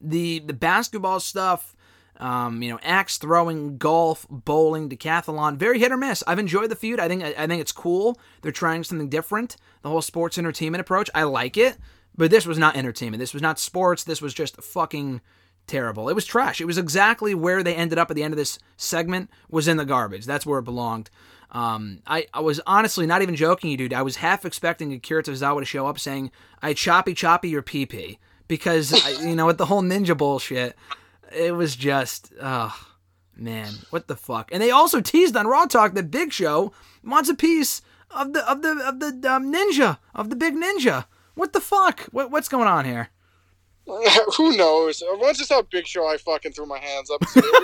The 0.00 0.40
the 0.40 0.52
basketball 0.52 1.20
stuff, 1.20 1.76
um, 2.18 2.62
you 2.62 2.70
know, 2.70 2.78
axe 2.82 3.18
throwing, 3.18 3.78
golf, 3.78 4.26
bowling, 4.28 4.88
decathlon, 4.88 5.56
very 5.56 5.78
hit 5.78 5.92
or 5.92 5.96
miss. 5.96 6.24
I've 6.26 6.38
enjoyed 6.38 6.70
the 6.70 6.76
feud. 6.76 7.00
I 7.00 7.08
think 7.08 7.22
I 7.22 7.46
think 7.46 7.60
it's 7.60 7.72
cool. 7.72 8.18
They're 8.42 8.52
trying 8.52 8.84
something 8.84 9.08
different. 9.08 9.56
The 9.82 9.90
whole 9.90 10.02
sports 10.02 10.38
entertainment 10.38 10.80
approach. 10.80 11.10
I 11.14 11.24
like 11.24 11.56
it. 11.56 11.78
But 12.16 12.30
this 12.30 12.46
was 12.46 12.58
not 12.58 12.76
entertainment. 12.76 13.18
This 13.18 13.32
was 13.32 13.42
not 13.42 13.58
sports. 13.58 14.04
This 14.04 14.22
was 14.22 14.32
just 14.32 14.62
fucking 14.62 15.20
terrible. 15.66 16.08
It 16.08 16.14
was 16.14 16.24
trash. 16.24 16.60
It 16.60 16.66
was 16.66 16.78
exactly 16.78 17.34
where 17.34 17.62
they 17.62 17.74
ended 17.74 17.98
up 17.98 18.10
at 18.10 18.14
the 18.14 18.22
end 18.22 18.32
of 18.32 18.38
this 18.38 18.58
segment 18.76 19.30
was 19.48 19.66
in 19.66 19.76
the 19.78 19.84
garbage. 19.84 20.24
That's 20.26 20.46
where 20.46 20.58
it 20.58 20.64
belonged. 20.64 21.10
Um, 21.54 22.00
I, 22.06 22.26
I 22.34 22.40
was 22.40 22.60
honestly 22.66 23.06
not 23.06 23.22
even 23.22 23.36
joking 23.36 23.70
you, 23.70 23.76
dude. 23.76 23.94
I 23.94 24.02
was 24.02 24.16
half 24.16 24.44
expecting 24.44 24.92
Akira 24.92 25.22
Tozawa 25.22 25.60
to 25.60 25.64
show 25.64 25.86
up 25.86 25.98
saying, 25.98 26.30
I 26.60 26.74
choppy 26.74 27.14
choppy 27.14 27.48
your 27.48 27.62
PP. 27.62 28.18
because 28.48 28.92
I, 28.92 29.10
you 29.26 29.34
know 29.36 29.46
with 29.46 29.58
the 29.58 29.66
whole 29.66 29.82
ninja 29.82 30.16
bullshit, 30.16 30.76
it 31.34 31.54
was 31.54 31.76
just 31.76 32.32
oh 32.42 32.74
man, 33.36 33.72
what 33.90 34.08
the 34.08 34.16
fuck? 34.16 34.50
And 34.52 34.62
they 34.62 34.70
also 34.70 35.00
teased 35.00 35.36
on 35.36 35.46
Raw 35.46 35.66
Talk 35.66 35.94
that 35.94 36.10
Big 36.10 36.32
Show 36.32 36.72
wants 37.04 37.28
a 37.28 37.34
piece 37.34 37.82
of 38.10 38.32
the 38.32 38.48
of 38.50 38.62
the 38.62 38.70
of 38.86 39.00
the 39.00 39.32
um, 39.32 39.52
ninja 39.52 39.98
of 40.14 40.30
the 40.30 40.36
big 40.36 40.54
ninja. 40.54 41.06
What 41.34 41.52
the 41.52 41.60
fuck? 41.60 42.00
What, 42.12 42.30
what's 42.30 42.48
going 42.48 42.68
on 42.68 42.84
here? 42.84 43.10
Who 44.36 44.56
knows? 44.56 45.02
Once 45.04 45.40
it's 45.40 45.50
how 45.50 45.62
Big 45.62 45.86
Show, 45.86 46.06
I 46.06 46.16
fucking 46.16 46.52
threw 46.52 46.64
my 46.64 46.78
hands 46.78 47.10
up. 47.10 47.24
So 47.26 47.40
go. 47.40 47.48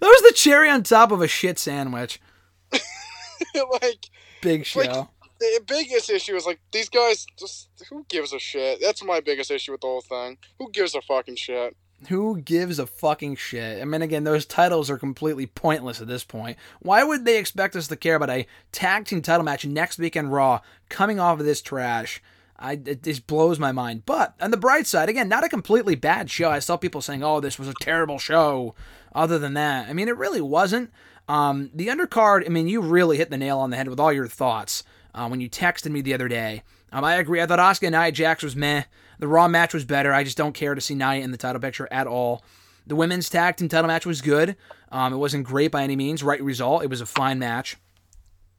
That 0.00 0.06
was 0.06 0.22
the 0.22 0.32
cherry 0.34 0.70
on 0.70 0.82
top 0.82 1.10
of 1.10 1.20
a 1.20 1.28
shit 1.28 1.58
sandwich. 1.58 2.20
like 3.82 4.06
Big 4.40 4.66
Show. 4.66 4.80
Like- 4.80 5.06
the 5.40 5.60
biggest 5.66 6.10
issue 6.10 6.36
is 6.36 6.44
like 6.44 6.60
these 6.70 6.90
guys 6.90 7.26
just 7.38 7.70
who 7.88 8.04
gives 8.08 8.32
a 8.32 8.38
shit. 8.38 8.78
That's 8.80 9.02
my 9.02 9.20
biggest 9.20 9.50
issue 9.50 9.72
with 9.72 9.80
the 9.80 9.86
whole 9.86 10.02
thing. 10.02 10.36
Who 10.58 10.70
gives 10.70 10.94
a 10.94 11.00
fucking 11.00 11.36
shit? 11.36 11.76
Who 12.08 12.40
gives 12.40 12.78
a 12.78 12.86
fucking 12.86 13.36
shit? 13.36 13.80
I 13.80 13.84
mean, 13.84 14.02
again, 14.02 14.24
those 14.24 14.46
titles 14.46 14.88
are 14.90 14.98
completely 14.98 15.46
pointless 15.46 16.00
at 16.00 16.08
this 16.08 16.24
point. 16.24 16.56
Why 16.80 17.04
would 17.04 17.24
they 17.24 17.38
expect 17.38 17.76
us 17.76 17.88
to 17.88 17.96
care 17.96 18.14
about 18.14 18.30
a 18.30 18.46
tag 18.72 19.06
team 19.06 19.20
title 19.20 19.44
match 19.44 19.66
next 19.66 19.98
week 19.98 20.16
in 20.16 20.28
Raw 20.28 20.60
coming 20.88 21.20
off 21.20 21.40
of 21.40 21.46
this 21.46 21.60
trash? 21.60 22.22
I, 22.58 22.72
it 22.72 23.02
just 23.02 23.26
blows 23.26 23.58
my 23.58 23.72
mind. 23.72 24.04
But 24.04 24.34
on 24.40 24.50
the 24.50 24.56
bright 24.58 24.86
side, 24.86 25.08
again, 25.08 25.28
not 25.28 25.44
a 25.44 25.48
completely 25.48 25.94
bad 25.94 26.30
show. 26.30 26.50
I 26.50 26.58
saw 26.58 26.76
people 26.76 27.00
saying, 27.00 27.22
"Oh, 27.22 27.40
this 27.40 27.58
was 27.58 27.68
a 27.68 27.74
terrible 27.80 28.18
show." 28.18 28.74
Other 29.14 29.38
than 29.38 29.54
that, 29.54 29.88
I 29.88 29.94
mean, 29.94 30.08
it 30.08 30.16
really 30.16 30.42
wasn't. 30.42 30.90
Um, 31.30 31.70
the 31.72 31.86
undercard, 31.86 32.44
I 32.44 32.48
mean, 32.48 32.66
you 32.66 32.80
really 32.80 33.16
hit 33.16 33.30
the 33.30 33.38
nail 33.38 33.60
on 33.60 33.70
the 33.70 33.76
head 33.76 33.86
with 33.86 34.00
all 34.00 34.12
your 34.12 34.26
thoughts 34.26 34.82
uh, 35.14 35.28
when 35.28 35.40
you 35.40 35.48
texted 35.48 35.92
me 35.92 36.00
the 36.00 36.12
other 36.12 36.26
day. 36.26 36.64
Um, 36.90 37.04
I 37.04 37.14
agree. 37.14 37.40
I 37.40 37.46
thought 37.46 37.60
Asuka 37.60 37.86
and 37.86 37.94
Nia 37.94 38.10
Jax 38.10 38.42
was 38.42 38.56
meh. 38.56 38.82
The 39.20 39.28
Raw 39.28 39.46
match 39.46 39.72
was 39.72 39.84
better. 39.84 40.12
I 40.12 40.24
just 40.24 40.36
don't 40.36 40.54
care 40.54 40.74
to 40.74 40.80
see 40.80 40.96
Nia 40.96 41.22
in 41.22 41.30
the 41.30 41.36
title 41.36 41.60
picture 41.60 41.86
at 41.92 42.08
all. 42.08 42.42
The 42.84 42.96
women's 42.96 43.30
tag 43.30 43.56
team 43.56 43.68
title 43.68 43.86
match 43.86 44.04
was 44.04 44.22
good. 44.22 44.56
Um, 44.90 45.12
it 45.12 45.18
wasn't 45.18 45.46
great 45.46 45.70
by 45.70 45.84
any 45.84 45.94
means. 45.94 46.24
Right 46.24 46.42
result. 46.42 46.82
It 46.82 46.90
was 46.90 47.00
a 47.00 47.06
fine 47.06 47.38
match. 47.38 47.76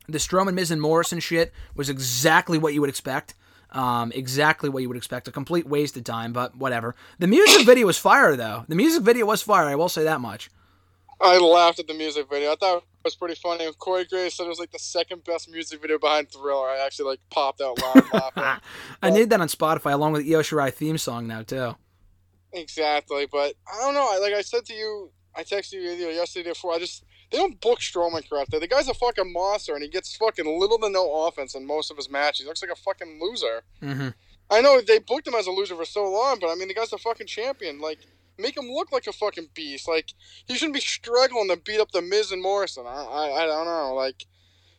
The 0.07 0.17
Strowman, 0.17 0.53
Miz, 0.53 0.71
and 0.71 0.81
Morrison 0.81 1.19
shit 1.19 1.51
was 1.75 1.89
exactly 1.89 2.57
what 2.57 2.73
you 2.73 2.79
would 2.79 2.89
expect. 2.89 3.33
Um, 3.71 4.13
exactly 4.13 4.69
what 4.69 4.81
you 4.81 4.87
would 4.87 4.97
expect. 4.97 5.27
A 5.27 5.31
complete 5.31 5.67
waste 5.67 5.97
of 5.97 6.05
time, 6.05 6.31
but 6.31 6.55
whatever. 6.55 6.95
The 7.19 7.27
music 7.27 7.65
video 7.65 7.87
was 7.87 7.97
fire, 7.97 8.37
though. 8.37 8.63
The 8.69 8.75
music 8.75 9.03
video 9.03 9.25
was 9.25 9.41
fire. 9.41 9.67
I 9.67 9.75
will 9.75 9.89
say 9.89 10.05
that 10.05 10.21
much. 10.21 10.49
I 11.21 11.37
laughed 11.37 11.79
at 11.79 11.87
the 11.87 11.93
music 11.93 12.29
video. 12.29 12.51
I 12.51 12.55
thought 12.55 12.77
it 12.77 12.83
was 13.03 13.15
pretty 13.15 13.35
funny. 13.35 13.65
And 13.65 13.77
Corey 13.77 14.05
Graves 14.05 14.35
said 14.35 14.45
it 14.45 14.49
was 14.49 14.59
like 14.59 14.71
the 14.71 14.79
second 14.79 15.23
best 15.23 15.49
music 15.49 15.81
video 15.81 15.99
behind 15.99 16.31
Thriller. 16.31 16.67
I 16.67 16.83
actually 16.85 17.11
like 17.11 17.19
popped 17.29 17.61
out 17.61 17.79
loud 17.81 18.03
laughing. 18.13 18.63
I 19.01 19.09
need 19.09 19.29
that 19.29 19.41
on 19.41 19.47
Spotify 19.47 19.93
along 19.93 20.13
with 20.13 20.25
the 20.25 20.35
Io 20.35 20.41
Shirai 20.41 20.73
theme 20.73 20.97
song 20.97 21.27
now 21.27 21.43
too. 21.43 21.75
Exactly, 22.53 23.27
but 23.31 23.53
I 23.71 23.81
don't 23.81 23.93
know. 23.93 24.17
Like 24.21 24.33
I 24.33 24.41
said 24.41 24.65
to 24.65 24.73
you, 24.73 25.11
I 25.35 25.43
texted 25.43 25.73
you 25.73 25.91
either 25.91 26.11
yesterday 26.11 26.49
before. 26.49 26.73
I 26.73 26.79
just 26.79 27.05
they 27.31 27.37
don't 27.37 27.59
book 27.61 27.79
Strowman 27.79 28.27
correctly. 28.29 28.59
The 28.59 28.67
guy's 28.67 28.89
a 28.89 28.93
fucking 28.93 29.31
monster, 29.31 29.73
and 29.73 29.83
he 29.83 29.89
gets 29.89 30.15
fucking 30.17 30.59
little 30.59 30.77
to 30.79 30.89
no 30.89 31.27
offense 31.27 31.55
in 31.55 31.65
most 31.65 31.91
of 31.91 31.97
his 31.97 32.09
matches. 32.09 32.41
He 32.41 32.47
looks 32.47 32.61
like 32.61 32.71
a 32.71 32.75
fucking 32.75 33.19
loser. 33.21 33.61
Mm-hmm. 33.81 34.09
I 34.49 34.61
know 34.61 34.81
they 34.81 34.99
booked 34.99 35.27
him 35.27 35.35
as 35.35 35.47
a 35.47 35.51
loser 35.51 35.75
for 35.75 35.85
so 35.85 36.11
long, 36.11 36.39
but 36.39 36.49
I 36.49 36.55
mean 36.55 36.67
the 36.67 36.73
guy's 36.73 36.91
a 36.91 36.97
fucking 36.97 37.27
champion. 37.27 37.79
Like 37.79 37.99
make 38.41 38.57
him 38.57 38.69
look 38.69 38.91
like 38.91 39.07
a 39.07 39.13
fucking 39.13 39.49
beast. 39.53 39.87
Like 39.87 40.13
he 40.45 40.55
shouldn't 40.55 40.75
be 40.75 40.81
struggling 40.81 41.49
to 41.49 41.57
beat 41.57 41.79
up 41.79 41.91
the 41.91 42.01
Miz 42.01 42.31
and 42.31 42.41
Morrison. 42.41 42.85
I 42.87 43.03
I, 43.03 43.43
I 43.43 43.45
don't 43.45 43.65
know. 43.65 43.93
Like 43.95 44.25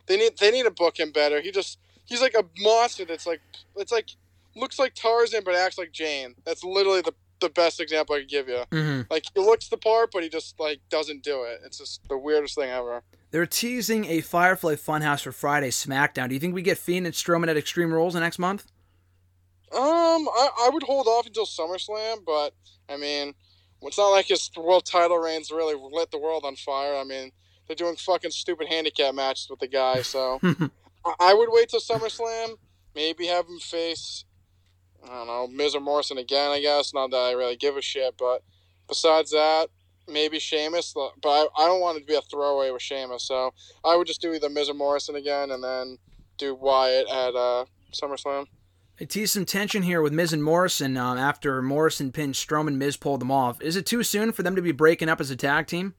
they 0.06 0.16
need 0.16 0.38
they 0.38 0.50
need 0.50 0.64
to 0.64 0.70
book 0.70 0.98
him 0.98 1.12
better. 1.12 1.40
He 1.40 1.50
just 1.50 1.78
he's 2.04 2.20
like 2.20 2.34
a 2.34 2.44
monster 2.60 3.04
that's 3.04 3.26
like 3.26 3.40
it's 3.76 3.92
like 3.92 4.10
looks 4.54 4.78
like 4.78 4.94
Tarzan 4.94 5.42
but 5.44 5.54
acts 5.54 5.78
like 5.78 5.92
Jane. 5.92 6.34
That's 6.44 6.64
literally 6.64 7.02
the 7.02 7.14
the 7.40 7.50
best 7.50 7.80
example 7.80 8.14
I 8.14 8.20
could 8.20 8.28
give 8.28 8.48
you. 8.48 8.64
Mm-hmm. 8.70 9.02
Like 9.10 9.24
he 9.34 9.40
looks 9.40 9.68
the 9.68 9.76
part, 9.76 10.10
but 10.12 10.22
he 10.22 10.28
just 10.28 10.58
like 10.58 10.80
doesn't 10.88 11.22
do 11.22 11.42
it. 11.44 11.60
It's 11.64 11.78
just 11.78 12.00
the 12.08 12.16
weirdest 12.16 12.54
thing 12.54 12.70
ever. 12.70 13.02
They're 13.30 13.46
teasing 13.46 14.04
a 14.06 14.20
Firefly 14.20 14.74
Funhouse 14.74 15.22
for 15.22 15.32
Friday 15.32 15.70
SmackDown. 15.70 16.28
Do 16.28 16.34
you 16.34 16.40
think 16.40 16.54
we 16.54 16.62
get 16.62 16.78
Fiend 16.78 17.06
and 17.06 17.14
Strowman 17.14 17.48
at 17.48 17.56
Extreme 17.56 17.92
Rules 17.92 18.14
next 18.14 18.38
month? 18.38 18.70
Um, 19.74 20.28
I, 20.28 20.50
I 20.64 20.70
would 20.70 20.82
hold 20.82 21.06
off 21.06 21.26
until 21.26 21.46
SummerSlam, 21.46 22.26
but 22.26 22.54
I 22.90 22.98
mean, 22.98 23.34
it's 23.89 23.99
not 23.99 24.09
like 24.09 24.26
his 24.26 24.51
world 24.57 24.85
title 24.85 25.18
reigns 25.18 25.51
really 25.51 25.74
lit 25.74 26.11
the 26.11 26.18
world 26.18 26.45
on 26.45 26.57
fire. 26.57 26.95
I 26.95 27.05
mean, 27.05 27.33
they're 27.66 27.76
doing 27.76 27.97
fucking 27.97 28.30
stupid 28.30 28.68
handicap 28.68 29.14
matches 29.14 29.49
with 29.49 29.61
the 29.61 29.68
guy, 29.68 30.03
so 30.03 30.41
I, 31.20 31.35
would 31.35 31.49
wait 31.51 31.68
till 31.68 31.80
SummerSlam. 31.80 32.57
Maybe 32.95 33.26
have 33.26 33.47
him 33.47 33.59
face, 33.59 34.24
I 35.03 35.09
don't 35.09 35.26
know, 35.26 35.47
Miz 35.47 35.74
or 35.74 35.80
Morrison 35.80 36.18
again. 36.18 36.51
I 36.51 36.61
guess 36.61 36.93
not 36.93 37.11
that 37.11 37.16
I 37.16 37.33
really 37.33 37.57
give 37.57 37.76
a 37.76 37.83
shit, 37.83 38.14
but 38.18 38.43
besides 38.89 39.30
that, 39.30 39.68
maybe 40.07 40.39
Sheamus. 40.39 40.93
But 40.95 41.12
I, 41.24 41.47
I 41.57 41.66
don't 41.66 41.80
want 41.80 41.97
it 41.97 42.01
to 42.01 42.07
be 42.07 42.14
a 42.14 42.22
throwaway 42.22 42.70
with 42.70 42.83
Sheamus, 42.83 43.24
so 43.24 43.53
I 43.85 43.97
would 43.97 44.07
just 44.07 44.20
do 44.20 44.33
either 44.35 44.51
Miz 44.51 44.68
or 44.68 44.74
Morrison 44.74 45.16
again, 45.16 45.51
and 45.51 45.64
then 45.64 45.99
do 46.39 46.55
Wyatt 46.55 47.09
at 47.09 47.35
uh, 47.35 47.64
SummerSlam. 47.93 48.47
They 49.03 49.07
tease 49.07 49.32
some 49.32 49.44
tension 49.44 49.82
here 49.82 50.00
with 50.00 50.12
Miz 50.12 50.32
and 50.32 50.44
Morrison 50.44 50.96
um, 50.96 51.18
after 51.18 51.61
Morrison 51.61 52.12
pinned 52.12 52.34
Strowman. 52.34 52.76
Miz 52.76 52.96
pulled 52.96 53.20
them 53.20 53.32
off. 53.32 53.61
Is 53.61 53.74
it 53.74 53.84
too 53.84 54.05
soon 54.05 54.30
for 54.30 54.44
them 54.44 54.55
to 54.55 54.62
be 54.62 54.70
breaking 54.70 55.09
up 55.09 55.20
as 55.20 55.28
a 55.28 55.34
tag 55.34 55.66
team? 55.66 55.94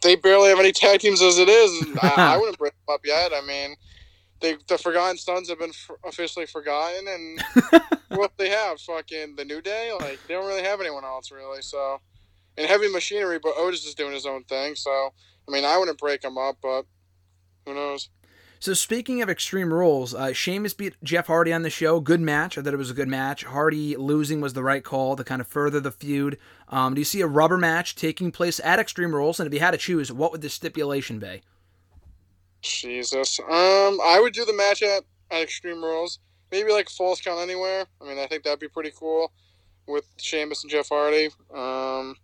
they 0.00 0.14
barely 0.14 0.50
have 0.50 0.60
any 0.60 0.70
tag 0.70 1.00
teams 1.00 1.20
as 1.20 1.40
it 1.40 1.48
is. 1.48 1.88
I, 2.00 2.14
I 2.16 2.36
wouldn't 2.36 2.58
break 2.58 2.74
them 2.74 2.94
up 2.94 3.00
yet. 3.04 3.32
I 3.34 3.40
mean, 3.44 3.74
they 4.40 4.56
the 4.68 4.78
Forgotten 4.78 5.18
Sons 5.18 5.48
have 5.48 5.58
been 5.58 5.70
f- 5.70 5.90
officially 6.04 6.46
forgotten, 6.46 7.08
and 7.08 7.82
what 8.10 8.30
they 8.36 8.50
have, 8.50 8.80
fucking 8.82 9.34
the 9.34 9.44
New 9.44 9.60
Day, 9.60 9.90
like 9.98 10.20
they 10.28 10.34
don't 10.34 10.46
really 10.46 10.62
have 10.62 10.80
anyone 10.80 11.04
else 11.04 11.32
really. 11.32 11.60
So, 11.60 12.00
and 12.56 12.68
Heavy 12.68 12.88
Machinery, 12.88 13.40
but 13.42 13.54
Otis 13.56 13.84
is 13.84 13.96
doing 13.96 14.12
his 14.12 14.26
own 14.26 14.44
thing. 14.44 14.76
So, 14.76 14.92
I 14.92 15.50
mean, 15.50 15.64
I 15.64 15.76
wouldn't 15.76 15.98
break 15.98 16.20
them 16.20 16.38
up, 16.38 16.56
but 16.62 16.84
who 17.66 17.74
knows? 17.74 18.10
So 18.62 18.74
speaking 18.74 19.22
of 19.22 19.30
Extreme 19.30 19.72
Rules, 19.72 20.14
uh, 20.14 20.34
Sheamus 20.34 20.74
beat 20.74 20.94
Jeff 21.02 21.28
Hardy 21.28 21.50
on 21.50 21.62
the 21.62 21.70
show. 21.70 21.98
Good 21.98 22.20
match. 22.20 22.58
I 22.58 22.62
thought 22.62 22.74
it 22.74 22.76
was 22.76 22.90
a 22.90 22.94
good 22.94 23.08
match. 23.08 23.42
Hardy 23.44 23.96
losing 23.96 24.42
was 24.42 24.52
the 24.52 24.62
right 24.62 24.84
call 24.84 25.16
to 25.16 25.24
kind 25.24 25.40
of 25.40 25.46
further 25.46 25.80
the 25.80 25.90
feud. 25.90 26.36
Um, 26.68 26.92
do 26.92 27.00
you 27.00 27.06
see 27.06 27.22
a 27.22 27.26
rubber 27.26 27.56
match 27.56 27.96
taking 27.96 28.30
place 28.30 28.60
at 28.62 28.78
Extreme 28.78 29.14
Rules? 29.14 29.40
And 29.40 29.46
if 29.46 29.54
you 29.54 29.60
had 29.60 29.70
to 29.70 29.78
choose, 29.78 30.12
what 30.12 30.30
would 30.30 30.42
the 30.42 30.50
stipulation 30.50 31.18
be? 31.18 31.40
Jesus. 32.60 33.40
Um, 33.40 33.98
I 34.04 34.20
would 34.22 34.34
do 34.34 34.44
the 34.44 34.52
match 34.52 34.82
at, 34.82 35.04
at 35.30 35.40
Extreme 35.40 35.82
Rules. 35.82 36.18
Maybe 36.52 36.70
like 36.70 36.90
Falls 36.90 37.22
Count 37.22 37.40
Anywhere. 37.40 37.86
I 38.02 38.04
mean, 38.04 38.18
I 38.18 38.26
think 38.26 38.42
that'd 38.42 38.60
be 38.60 38.68
pretty 38.68 38.92
cool 38.94 39.32
with 39.86 40.04
Sheamus 40.18 40.64
and 40.64 40.70
Jeff 40.70 40.90
Hardy. 40.90 41.28
Um, 41.54 42.14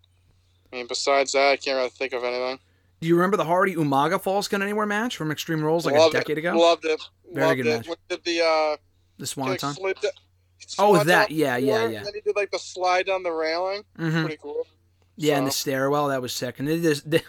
I 0.70 0.76
mean, 0.76 0.87
besides 0.87 1.32
that, 1.32 1.53
I 1.53 1.57
can't 1.57 1.78
really 1.78 1.89
think 1.89 2.12
of 2.12 2.24
anything. 2.24 2.59
Do 3.01 3.09
you 3.09 3.14
remember 3.16 3.36
the 3.36 3.44
Hardy 3.44 3.74
Umaga 3.74 4.20
Falls 4.20 4.49
Count 4.49 4.62
Anywhere 4.62 4.86
match 4.86 5.16
from 5.16 5.30
Extreme 5.30 5.62
Rules 5.62 5.84
like 5.86 5.94
Loved 5.94 6.14
a 6.14 6.18
decade 6.18 6.38
it. 6.38 6.40
ago? 6.40 6.59
Loved 6.59 6.84
it. 6.84 7.01
Very 7.32 7.47
Loved 7.47 7.57
good 7.59 7.66
it. 7.66 7.76
match. 7.76 7.88
When 7.88 7.97
did 8.09 8.24
the 8.24 8.40
uh, 8.40 8.76
The 9.18 9.26
he, 9.26 9.26
Swan 9.26 9.49
like, 9.51 9.61
Song. 9.61 9.74
slid 9.74 9.97
da- 10.01 10.09
Oh, 10.78 11.03
that. 11.05 11.30
Yeah, 11.30 11.57
yeah, 11.59 11.78
floor, 11.78 11.90
yeah. 11.90 11.99
And 11.99 12.07
then 12.07 12.14
he 12.14 12.20
did 12.22 12.34
like 12.36 12.51
the 12.51 12.59
slide 12.59 13.07
down 13.07 13.22
the 13.22 13.30
railing. 13.30 13.82
Mhm. 13.99 14.22
Pretty 14.24 14.38
cool. 14.42 14.66
Yeah, 15.16 15.38
and 15.38 15.47
the 15.47 15.51
stairwell, 15.51 16.09
that 16.09 16.20
was 16.22 16.32
sick. 16.32 16.59
And 16.59 16.68
it 16.68 16.84
is 16.84 17.03
the, 17.03 17.22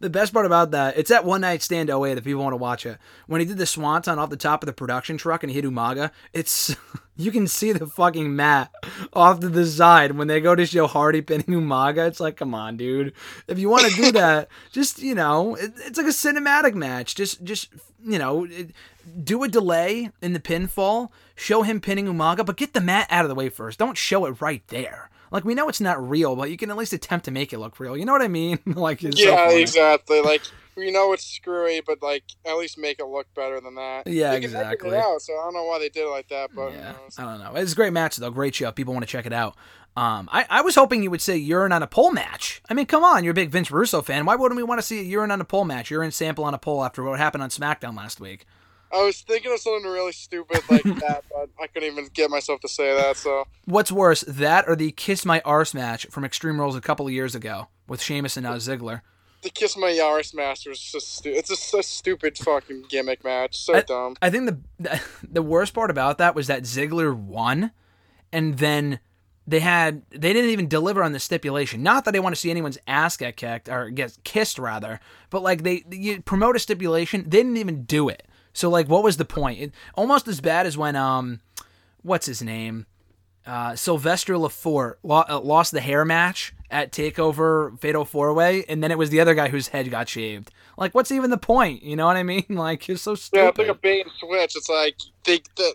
the 0.00 0.10
best 0.10 0.32
part 0.32 0.46
about 0.46 0.70
that, 0.72 0.96
it's 0.96 1.10
at 1.10 1.24
One 1.24 1.40
Night 1.40 1.62
Stand 1.62 1.90
OA 1.90 2.14
that 2.14 2.24
people 2.24 2.42
want 2.42 2.52
to 2.52 2.58
watch 2.58 2.86
it. 2.86 2.98
When 3.26 3.40
he 3.40 3.46
did 3.46 3.58
the 3.58 3.66
swanton 3.66 4.18
off 4.18 4.30
the 4.30 4.36
top 4.36 4.62
of 4.62 4.66
the 4.66 4.72
production 4.72 5.16
truck 5.16 5.42
and 5.42 5.50
he 5.50 5.56
hit 5.56 5.64
Umaga, 5.64 6.10
it's 6.32 6.74
you 7.16 7.30
can 7.30 7.46
see 7.46 7.72
the 7.72 7.86
fucking 7.86 8.34
mat 8.34 8.72
off 9.12 9.40
to 9.40 9.48
the 9.48 9.66
side 9.66 10.12
when 10.12 10.28
they 10.28 10.40
go 10.40 10.54
to 10.54 10.66
show 10.66 10.86
Hardy 10.86 11.22
pinning 11.22 11.46
Umaga. 11.46 12.08
It's 12.08 12.20
like, 12.20 12.36
come 12.36 12.54
on, 12.54 12.76
dude. 12.76 13.12
If 13.46 13.58
you 13.58 13.68
want 13.68 13.86
to 13.86 13.96
do 13.96 14.12
that, 14.12 14.48
just 14.72 15.00
you 15.00 15.14
know, 15.14 15.54
it, 15.54 15.72
it's 15.78 15.98
like 15.98 16.06
a 16.06 16.10
cinematic 16.10 16.74
match. 16.74 17.14
Just, 17.14 17.44
just 17.44 17.68
you 18.04 18.18
know, 18.18 18.44
it, 18.44 18.70
do 19.22 19.42
a 19.42 19.48
delay 19.48 20.10
in 20.22 20.32
the 20.32 20.40
pinfall, 20.40 21.10
show 21.34 21.62
him 21.62 21.80
pinning 21.80 22.06
Umaga, 22.06 22.44
but 22.44 22.56
get 22.56 22.72
the 22.72 22.80
mat 22.80 23.06
out 23.10 23.24
of 23.24 23.28
the 23.28 23.34
way 23.34 23.48
first. 23.48 23.78
Don't 23.78 23.96
show 23.96 24.26
it 24.26 24.40
right 24.40 24.66
there. 24.68 25.10
Like 25.34 25.44
we 25.44 25.56
know 25.56 25.68
it's 25.68 25.80
not 25.80 26.08
real, 26.08 26.36
but 26.36 26.48
you 26.48 26.56
can 26.56 26.70
at 26.70 26.76
least 26.76 26.92
attempt 26.92 27.24
to 27.24 27.32
make 27.32 27.52
it 27.52 27.58
look 27.58 27.80
real. 27.80 27.96
You 27.96 28.04
know 28.04 28.12
what 28.12 28.22
I 28.22 28.28
mean? 28.28 28.60
like 28.66 29.02
it's 29.02 29.20
so 29.20 29.30
yeah, 29.30 29.48
funny. 29.48 29.62
exactly. 29.62 30.20
Like 30.20 30.42
we 30.76 30.92
know 30.92 31.12
it's 31.12 31.26
screwy, 31.26 31.82
but 31.84 32.00
like 32.00 32.22
at 32.46 32.56
least 32.56 32.78
make 32.78 33.00
it 33.00 33.06
look 33.06 33.26
better 33.34 33.60
than 33.60 33.74
that. 33.74 34.06
Yeah, 34.14 34.30
They 34.30 34.36
exactly. 34.36 34.96
Out, 34.96 35.20
so 35.22 35.32
I 35.32 35.42
don't 35.44 35.54
know 35.54 35.64
why 35.64 35.80
they 35.80 35.88
did 35.88 36.04
it 36.04 36.10
like 36.10 36.28
that, 36.28 36.50
but 36.54 36.70
Yeah, 36.70 36.92
knows? 36.92 37.18
I 37.18 37.24
don't 37.24 37.40
know. 37.40 37.60
It's 37.60 37.72
a 37.72 37.74
great 37.74 37.92
match 37.92 38.16
though. 38.16 38.30
Great 38.30 38.54
show. 38.54 38.70
People 38.70 38.94
want 38.94 39.04
to 39.04 39.10
check 39.10 39.26
it 39.26 39.32
out. 39.32 39.56
Um, 39.96 40.28
I, 40.32 40.46
I 40.48 40.60
was 40.60 40.76
hoping 40.76 41.02
you 41.02 41.10
would 41.10 41.20
say 41.20 41.36
urine 41.36 41.72
on 41.72 41.82
a 41.82 41.88
pole 41.88 42.12
match. 42.12 42.62
I 42.70 42.74
mean, 42.74 42.86
come 42.86 43.02
on, 43.02 43.24
you're 43.24 43.32
a 43.32 43.34
big 43.34 43.50
Vince 43.50 43.72
Russo 43.72 44.02
fan. 44.02 44.26
Why 44.26 44.36
wouldn't 44.36 44.56
we 44.56 44.62
want 44.62 44.80
to 44.80 44.86
see 44.86 45.00
a 45.00 45.02
urine 45.02 45.32
on 45.32 45.40
a 45.40 45.44
pole 45.44 45.64
match? 45.64 45.90
Urine 45.90 46.12
sample 46.12 46.44
on 46.44 46.54
a 46.54 46.58
pole 46.58 46.84
after 46.84 47.02
what 47.02 47.18
happened 47.18 47.42
on 47.42 47.50
SmackDown 47.50 47.96
last 47.96 48.20
week. 48.20 48.46
I 48.94 49.02
was 49.04 49.22
thinking 49.22 49.52
of 49.52 49.58
something 49.58 49.90
really 49.90 50.12
stupid 50.12 50.60
like 50.70 50.82
that, 51.00 51.24
but 51.30 51.50
I 51.60 51.66
couldn't 51.66 51.90
even 51.90 52.08
get 52.14 52.30
myself 52.30 52.60
to 52.60 52.68
say 52.68 52.94
that. 52.94 53.16
So 53.16 53.46
What's 53.64 53.90
worse, 53.90 54.22
that 54.22 54.66
or 54.68 54.76
the 54.76 54.92
Kiss 54.92 55.24
My 55.24 55.40
Arse 55.44 55.74
match 55.74 56.06
from 56.10 56.24
Extreme 56.24 56.60
Rules 56.60 56.76
a 56.76 56.80
couple 56.80 57.06
of 57.06 57.12
years 57.12 57.34
ago 57.34 57.68
with 57.88 58.00
Sheamus 58.00 58.36
and 58.36 58.44
now 58.44 58.54
Ziggler? 58.56 59.00
the 59.44 59.50
Kiss 59.50 59.76
My 59.76 60.00
arse 60.02 60.34
Master 60.34 60.72
is 60.72 60.80
just 60.80 61.16
stu- 61.16 61.30
it's 61.30 61.50
just 61.50 61.72
a 61.74 61.82
stupid 61.82 62.36
fucking 62.36 62.86
gimmick 62.88 63.22
match. 63.22 63.56
So 63.56 63.74
I, 63.74 63.80
dumb. 63.82 64.16
I 64.20 64.30
think 64.30 64.58
the 64.80 65.02
the 65.22 65.42
worst 65.42 65.74
part 65.74 65.90
about 65.90 66.18
that 66.18 66.34
was 66.34 66.48
that 66.48 66.62
Ziggler 66.62 67.14
won, 67.14 67.70
and 68.32 68.58
then 68.58 68.98
they 69.46 69.60
had 69.60 70.02
they 70.10 70.32
didn't 70.32 70.50
even 70.50 70.66
deliver 70.66 71.04
on 71.04 71.12
the 71.12 71.20
stipulation. 71.20 71.82
Not 71.82 72.06
that 72.06 72.16
I 72.16 72.18
want 72.18 72.34
to 72.34 72.40
see 72.40 72.50
anyone's 72.50 72.78
ass 72.88 73.16
get 73.16 73.36
kicked 73.36 73.68
or 73.68 73.90
get 73.90 74.16
kissed 74.24 74.58
rather, 74.58 74.98
but 75.30 75.42
like 75.42 75.62
they 75.62 75.84
you 75.90 76.22
promote 76.22 76.56
a 76.56 76.58
stipulation, 76.58 77.24
they 77.24 77.38
didn't 77.38 77.58
even 77.58 77.84
do 77.84 78.08
it. 78.08 78.26
So 78.54 78.70
like, 78.70 78.88
what 78.88 79.02
was 79.02 79.18
the 79.18 79.24
point? 79.26 79.60
It, 79.60 79.74
almost 79.94 80.26
as 80.26 80.40
bad 80.40 80.64
as 80.64 80.78
when 80.78 80.96
um, 80.96 81.40
what's 82.02 82.26
his 82.26 82.40
name, 82.40 82.86
uh, 83.46 83.76
Sylvester 83.76 84.34
Lefort 84.34 84.94
lo- 85.02 85.24
uh, 85.28 85.40
lost 85.40 85.72
the 85.72 85.80
hair 85.80 86.04
match 86.04 86.54
at 86.70 86.92
Takeover 86.92 87.78
Fatal 87.78 88.04
Four 88.04 88.32
Way, 88.32 88.64
and 88.68 88.82
then 88.82 88.90
it 88.90 88.96
was 88.96 89.10
the 89.10 89.20
other 89.20 89.34
guy 89.34 89.48
whose 89.48 89.68
head 89.68 89.90
got 89.90 90.08
shaved. 90.08 90.50
Like, 90.78 90.94
what's 90.94 91.12
even 91.12 91.30
the 91.30 91.36
point? 91.36 91.82
You 91.82 91.96
know 91.96 92.06
what 92.06 92.16
I 92.16 92.22
mean? 92.22 92.46
Like, 92.54 92.88
you're 92.88 92.96
so 92.96 93.14
stupid. 93.14 93.42
Yeah, 93.42 93.48
it's 93.48 93.58
like 93.58 93.68
a 93.68 93.74
bait 93.74 94.02
and 94.02 94.10
switch. 94.18 94.56
It's 94.56 94.68
like 94.68 94.96
they 95.24 95.40
the, 95.56 95.74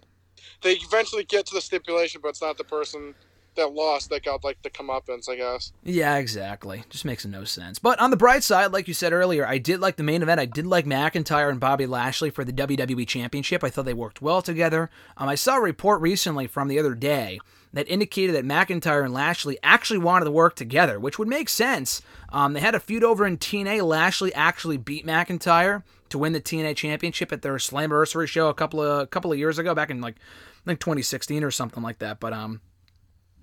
they 0.62 0.74
eventually 0.74 1.26
get 1.26 1.46
to 1.48 1.56
the 1.56 1.62
stipulation, 1.62 2.22
but 2.24 2.30
it's 2.30 2.42
not 2.42 2.58
the 2.58 2.64
person 2.64 3.14
that 3.60 3.74
lost 3.74 4.10
that 4.10 4.24
got 4.24 4.44
like 4.44 4.62
the 4.62 4.70
comeuppance, 4.70 5.30
I 5.30 5.36
guess. 5.36 5.72
Yeah, 5.84 6.18
exactly. 6.18 6.84
Just 6.90 7.06
makes 7.06 7.26
no 7.26 7.44
sense. 7.44 7.80
But 7.80 8.00
on 8.00 8.12
the 8.12 8.18
bright 8.18 8.44
side, 8.44 8.72
like 8.72 8.88
you 8.88 8.94
said 8.94 9.14
earlier, 9.14 9.46
I 9.46 9.58
did 9.58 9.80
like 9.80 9.98
the 9.98 10.04
main 10.04 10.22
event. 10.22 10.40
I 10.40 10.46
did 10.46 10.66
like 10.66 10.86
McIntyre 10.86 11.50
and 11.50 11.60
Bobby 11.60 11.86
Lashley 11.86 12.30
for 12.30 12.44
the 12.44 12.54
WWE 12.54 13.08
Championship. 13.08 13.64
I 13.64 13.70
thought 13.70 13.86
they 13.86 13.94
worked 13.94 14.22
well 14.22 14.42
together. 14.42 14.90
Um, 15.18 15.30
I 15.30 15.36
saw 15.36 15.58
a 15.58 15.62
report 15.62 16.02
recently 16.02 16.48
from 16.48 16.68
the 16.68 16.80
other 16.80 16.96
day 16.96 17.40
that 17.74 17.88
indicated 17.90 18.36
that 18.36 18.46
McIntyre 18.46 19.04
and 19.04 19.14
Lashley 19.14 19.58
actually 19.62 20.00
wanted 20.00 20.26
to 20.26 20.32
work 20.32 20.56
together, 20.56 21.00
which 21.00 21.20
would 21.20 21.28
make 21.28 21.50
sense. 21.50 22.02
Um, 22.30 22.54
they 22.54 22.60
had 22.60 22.76
a 22.76 22.80
feud 22.80 23.04
over 23.04 23.26
in 23.26 23.38
TNA. 23.38 23.84
Lashley 23.84 24.34
actually 24.34 24.78
beat 24.78 25.06
McIntyre 25.06 25.84
to 26.10 26.18
win 26.18 26.34
the 26.34 26.42
TNA 26.42 26.76
Championship 26.76 27.32
at 27.32 27.42
their 27.42 27.56
Slammiversary 27.56 28.28
show 28.28 28.50
a 28.50 28.54
couple 28.54 28.82
of 28.82 29.02
a 29.02 29.08
couple 29.08 29.32
of 29.32 29.38
years 29.38 29.60
ago, 29.60 29.76
back 29.76 29.92
in 29.92 30.02
like 30.02 30.16
I 30.16 30.66
think 30.66 30.80
2016 30.80 31.44
or 31.44 31.52
something 31.52 31.84
like 31.84 32.00
that. 32.00 32.20
But 32.20 32.34
um, 32.34 32.62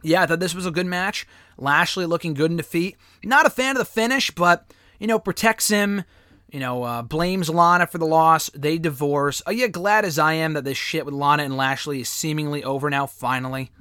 yeah, 0.06 0.22
I 0.22 0.26
thought 0.26 0.40
this 0.40 0.54
was 0.54 0.66
a 0.66 0.70
good 0.70 0.86
match. 0.86 1.26
Lashley 1.58 2.06
looking 2.06 2.34
good 2.34 2.50
in 2.50 2.56
defeat. 2.56 2.96
Not 3.24 3.46
a 3.46 3.50
fan 3.50 3.72
of 3.72 3.78
the 3.78 3.84
finish, 3.84 4.30
but 4.30 4.72
you 5.00 5.06
know 5.06 5.18
protects 5.18 5.68
him. 5.68 6.04
You 6.50 6.60
know, 6.60 6.84
uh, 6.84 7.02
blames 7.02 7.50
Lana 7.50 7.88
for 7.88 7.98
the 7.98 8.06
loss. 8.06 8.48
They 8.54 8.78
divorce. 8.78 9.42
Are 9.46 9.52
you 9.52 9.66
glad 9.68 10.04
as 10.04 10.18
I 10.18 10.34
am 10.34 10.52
that 10.52 10.64
this 10.64 10.78
shit 10.78 11.04
with 11.04 11.12
Lana 11.12 11.42
and 11.42 11.56
Lashley 11.56 12.00
is 12.00 12.08
seemingly 12.08 12.62
over 12.62 12.88
now? 12.88 13.06
Finally. 13.06 13.72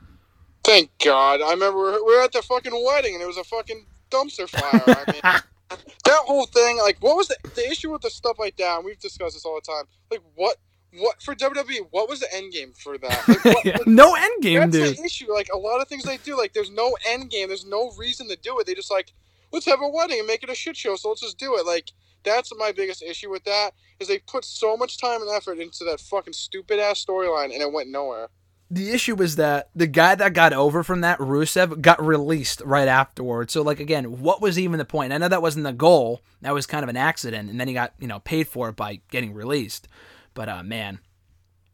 Thank 0.63 0.89
God. 1.03 1.41
I 1.41 1.51
remember 1.51 1.91
we 1.91 2.15
were 2.15 2.23
at 2.23 2.31
the 2.31 2.41
fucking 2.41 2.73
wedding 2.73 3.13
and 3.13 3.21
it 3.21 3.27
was 3.27 3.37
a 3.37 3.43
fucking 3.43 3.85
dumpster 4.09 4.49
fire. 4.49 4.81
I 4.87 5.11
mean, 5.11 5.21
that 6.05 6.21
whole 6.25 6.47
thing, 6.47 6.79
like, 6.79 6.97
what 7.01 7.15
was 7.15 7.27
the, 7.27 7.37
the 7.53 7.69
issue 7.69 7.91
with 7.91 8.01
the 8.01 8.09
stuff 8.09 8.39
like 8.39 8.57
that? 8.57 8.77
And 8.77 8.85
we've 8.85 8.99
discussed 8.99 9.35
this 9.35 9.45
all 9.45 9.59
the 9.63 9.71
time. 9.71 9.85
Like, 10.09 10.21
what, 10.33 10.57
what 10.97 11.21
for 11.21 11.35
WWE? 11.35 11.87
What 11.91 12.09
was 12.09 12.19
the 12.19 12.33
end 12.33 12.53
game 12.53 12.73
for 12.73 12.97
that? 12.97 13.27
Like, 13.27 13.45
what, 13.45 13.65
like, 13.65 13.87
no 13.87 14.15
end 14.15 14.41
game, 14.41 14.59
that's 14.59 14.71
dude. 14.71 14.97
the 14.97 15.03
issue. 15.03 15.31
Like, 15.31 15.49
a 15.53 15.57
lot 15.57 15.81
of 15.81 15.87
things 15.87 16.03
they 16.03 16.17
do, 16.17 16.37
like, 16.37 16.53
there's 16.53 16.71
no 16.71 16.95
end 17.07 17.29
game. 17.29 17.47
There's 17.47 17.65
no 17.65 17.91
reason 17.97 18.27
to 18.29 18.35
do 18.35 18.59
it. 18.59 18.67
They 18.67 18.73
just 18.73 18.91
like, 18.91 19.13
let's 19.51 19.65
have 19.65 19.81
a 19.81 19.89
wedding 19.89 20.19
and 20.19 20.27
make 20.27 20.43
it 20.43 20.49
a 20.49 20.55
shit 20.55 20.75
show. 20.75 20.95
So 20.95 21.09
let's 21.09 21.21
just 21.21 21.37
do 21.37 21.55
it. 21.57 21.65
Like, 21.65 21.91
that's 22.23 22.51
my 22.57 22.71
biggest 22.71 23.01
issue 23.03 23.29
with 23.29 23.43
that 23.45 23.71
is 23.99 24.07
they 24.07 24.19
put 24.19 24.43
so 24.43 24.75
much 24.75 24.97
time 24.99 25.21
and 25.21 25.31
effort 25.31 25.59
into 25.59 25.83
that 25.85 25.99
fucking 25.99 26.33
stupid 26.33 26.79
ass 26.79 27.03
storyline 27.05 27.53
and 27.53 27.61
it 27.61 27.71
went 27.71 27.89
nowhere. 27.89 28.29
The 28.69 28.89
issue 28.89 29.13
was 29.13 29.35
that 29.35 29.69
the 29.75 29.85
guy 29.85 30.15
that 30.15 30.33
got 30.33 30.51
over 30.51 30.83
from 30.83 31.01
that, 31.01 31.19
Rusev, 31.19 31.81
got 31.81 32.03
released 32.03 32.61
right 32.65 32.87
afterwards. 32.87 33.53
So, 33.53 33.61
like, 33.61 33.79
again, 33.79 34.21
what 34.21 34.41
was 34.41 34.57
even 34.57 34.79
the 34.79 34.85
point? 34.85 35.13
I 35.13 35.19
know 35.19 35.27
that 35.27 35.41
wasn't 35.41 35.65
the 35.65 35.71
goal. 35.71 36.21
That 36.41 36.53
was 36.53 36.65
kind 36.65 36.81
of 36.81 36.89
an 36.89 36.97
accident. 36.97 37.51
And 37.51 37.59
then 37.59 37.67
he 37.67 37.75
got, 37.75 37.93
you 37.99 38.07
know, 38.07 38.19
paid 38.19 38.47
for 38.47 38.69
it 38.69 38.75
by 38.75 39.01
getting 39.11 39.35
released. 39.35 39.87
But, 40.35 40.47
uh, 40.49 40.61
man, 40.61 40.99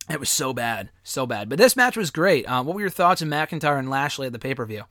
it 0.10 0.20
was 0.20 0.30
so 0.30 0.54
bad. 0.54 0.92
So 1.04 1.26
bad. 1.26 1.50
But 1.50 1.58
this 1.58 1.76
match 1.76 1.98
was 1.98 2.12
great. 2.12 2.46
Uh, 2.46 2.64
what 2.64 2.76
were 2.76 2.82
your 2.82 2.90
thoughts 2.90 3.22
on 3.22 3.28
McIntyre 3.28 3.78
and 3.78 3.90
Lashley 3.90 4.28
at 4.28 4.34
the 4.34 4.40
pay 4.40 4.56
per 4.56 4.66
view? 4.66 4.84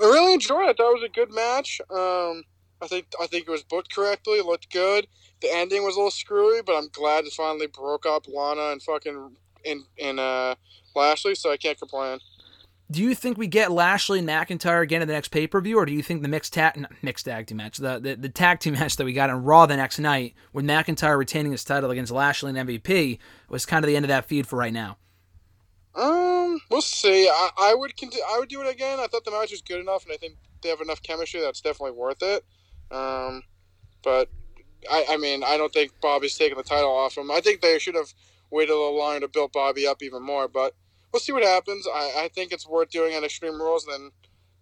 I 0.00 0.04
really 0.04 0.32
enjoyed 0.32 0.62
it. 0.62 0.70
I 0.70 0.72
thought 0.72 0.90
it 0.90 1.00
was 1.00 1.10
a 1.10 1.12
good 1.12 1.32
match. 1.32 1.80
Um, 1.90 2.44
I 2.80 2.86
think 2.86 3.06
I 3.20 3.26
think 3.26 3.48
it 3.48 3.50
was 3.50 3.62
booked 3.64 3.94
correctly. 3.94 4.40
Looked 4.40 4.72
good. 4.72 5.06
The 5.40 5.52
ending 5.52 5.82
was 5.84 5.96
a 5.96 5.98
little 5.98 6.10
screwy, 6.10 6.62
but 6.64 6.76
I'm 6.76 6.88
glad 6.92 7.24
it 7.24 7.32
finally 7.32 7.66
broke 7.66 8.06
up 8.06 8.26
Lana 8.28 8.70
and 8.72 8.82
fucking 8.82 9.36
in 9.64 9.84
in 9.96 10.18
uh 10.18 10.54
Lashley, 10.94 11.34
so 11.34 11.50
I 11.50 11.56
can't 11.56 11.78
complain. 11.78 12.20
Do 12.90 13.02
you 13.02 13.14
think 13.14 13.36
we 13.36 13.46
get 13.46 13.70
Lashley 13.70 14.18
and 14.18 14.28
McIntyre 14.28 14.82
again 14.82 15.02
in 15.02 15.08
the 15.08 15.14
next 15.14 15.28
pay 15.28 15.46
per 15.46 15.60
view, 15.60 15.78
or 15.78 15.84
do 15.84 15.92
you 15.92 16.02
think 16.02 16.22
the 16.22 16.28
mixed 16.28 16.54
tag 16.54 16.86
mixed 17.02 17.26
tag 17.26 17.46
team 17.46 17.58
match, 17.58 17.76
the, 17.76 17.98
the 17.98 18.14
the 18.14 18.28
tag 18.28 18.60
team 18.60 18.72
match 18.78 18.96
that 18.96 19.04
we 19.04 19.12
got 19.12 19.28
on 19.28 19.44
Raw 19.44 19.66
the 19.66 19.76
next 19.76 19.98
night, 19.98 20.34
with 20.52 20.64
McIntyre 20.64 21.18
retaining 21.18 21.52
his 21.52 21.64
title 21.64 21.90
against 21.90 22.10
Lashley 22.10 22.56
and 22.56 22.68
MVP, 22.68 23.18
was 23.48 23.66
kind 23.66 23.84
of 23.84 23.88
the 23.88 23.96
end 23.96 24.06
of 24.06 24.08
that 24.08 24.24
feud 24.24 24.46
for 24.46 24.56
right 24.56 24.72
now? 24.72 24.96
Um, 25.94 26.60
we'll 26.70 26.80
see. 26.80 27.28
I, 27.28 27.50
I 27.58 27.74
would 27.74 27.96
conti- 27.96 28.22
I 28.26 28.38
would 28.38 28.48
do 28.48 28.62
it 28.62 28.72
again. 28.72 29.00
I 29.00 29.06
thought 29.06 29.24
the 29.24 29.32
match 29.32 29.50
was 29.50 29.60
good 29.60 29.80
enough, 29.80 30.04
and 30.04 30.12
I 30.12 30.16
think 30.16 30.36
they 30.62 30.70
have 30.70 30.80
enough 30.80 31.02
chemistry 31.02 31.40
that's 31.40 31.60
definitely 31.60 31.98
worth 31.98 32.22
it. 32.22 32.44
Um, 32.90 33.42
but 34.02 34.30
I, 34.90 35.04
I 35.10 35.16
mean, 35.16 35.42
I 35.44 35.56
don't 35.56 35.72
think 35.72 35.92
Bobby's 36.00 36.38
taking 36.38 36.56
the 36.56 36.62
title 36.62 36.90
off 36.90 37.18
him. 37.18 37.30
I 37.30 37.40
think 37.40 37.60
they 37.60 37.78
should 37.78 37.94
have 37.94 38.12
waited 38.50 38.72
a 38.72 38.76
little 38.76 38.96
longer 38.96 39.20
to 39.20 39.28
build 39.28 39.52
Bobby 39.52 39.86
up 39.86 40.02
even 40.02 40.22
more. 40.22 40.48
But 40.48 40.74
we'll 41.12 41.20
see 41.20 41.32
what 41.32 41.42
happens. 41.42 41.86
I, 41.86 42.24
I 42.24 42.30
think 42.34 42.52
it's 42.52 42.66
worth 42.66 42.90
doing 42.90 43.14
at 43.14 43.24
Extreme 43.24 43.60
Rules. 43.60 43.86
Then 43.86 44.10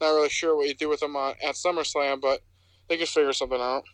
not 0.01 0.09
really 0.09 0.29
sure 0.29 0.57
what 0.57 0.69
you 0.69 0.75
do 0.75 0.89
with 0.89 1.01
them 1.01 1.17
on, 1.17 1.35
at 1.43 1.55
SummerSlam, 1.55 2.21
but 2.21 2.41
they 2.89 2.97
could 2.97 3.09
figure 3.09 3.33
something 3.33 3.61
out. 3.61 3.85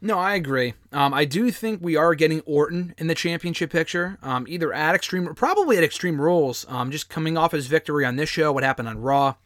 No, 0.00 0.18
I 0.18 0.34
agree. 0.34 0.74
Um, 0.92 1.14
I 1.14 1.24
do 1.24 1.50
think 1.50 1.80
we 1.80 1.96
are 1.96 2.14
getting 2.14 2.40
Orton 2.42 2.94
in 2.98 3.06
the 3.06 3.14
championship 3.14 3.70
picture, 3.70 4.18
um, 4.22 4.44
either 4.46 4.72
at 4.72 4.94
Extreme, 4.94 5.34
probably 5.34 5.78
at 5.78 5.84
Extreme 5.84 6.20
Rules, 6.20 6.66
um, 6.68 6.90
just 6.90 7.08
coming 7.08 7.38
off 7.38 7.52
his 7.52 7.66
victory 7.66 8.04
on 8.04 8.16
this 8.16 8.28
show, 8.28 8.52
what 8.52 8.62
happened 8.62 8.88
on 8.88 9.00
Raw. 9.00 9.36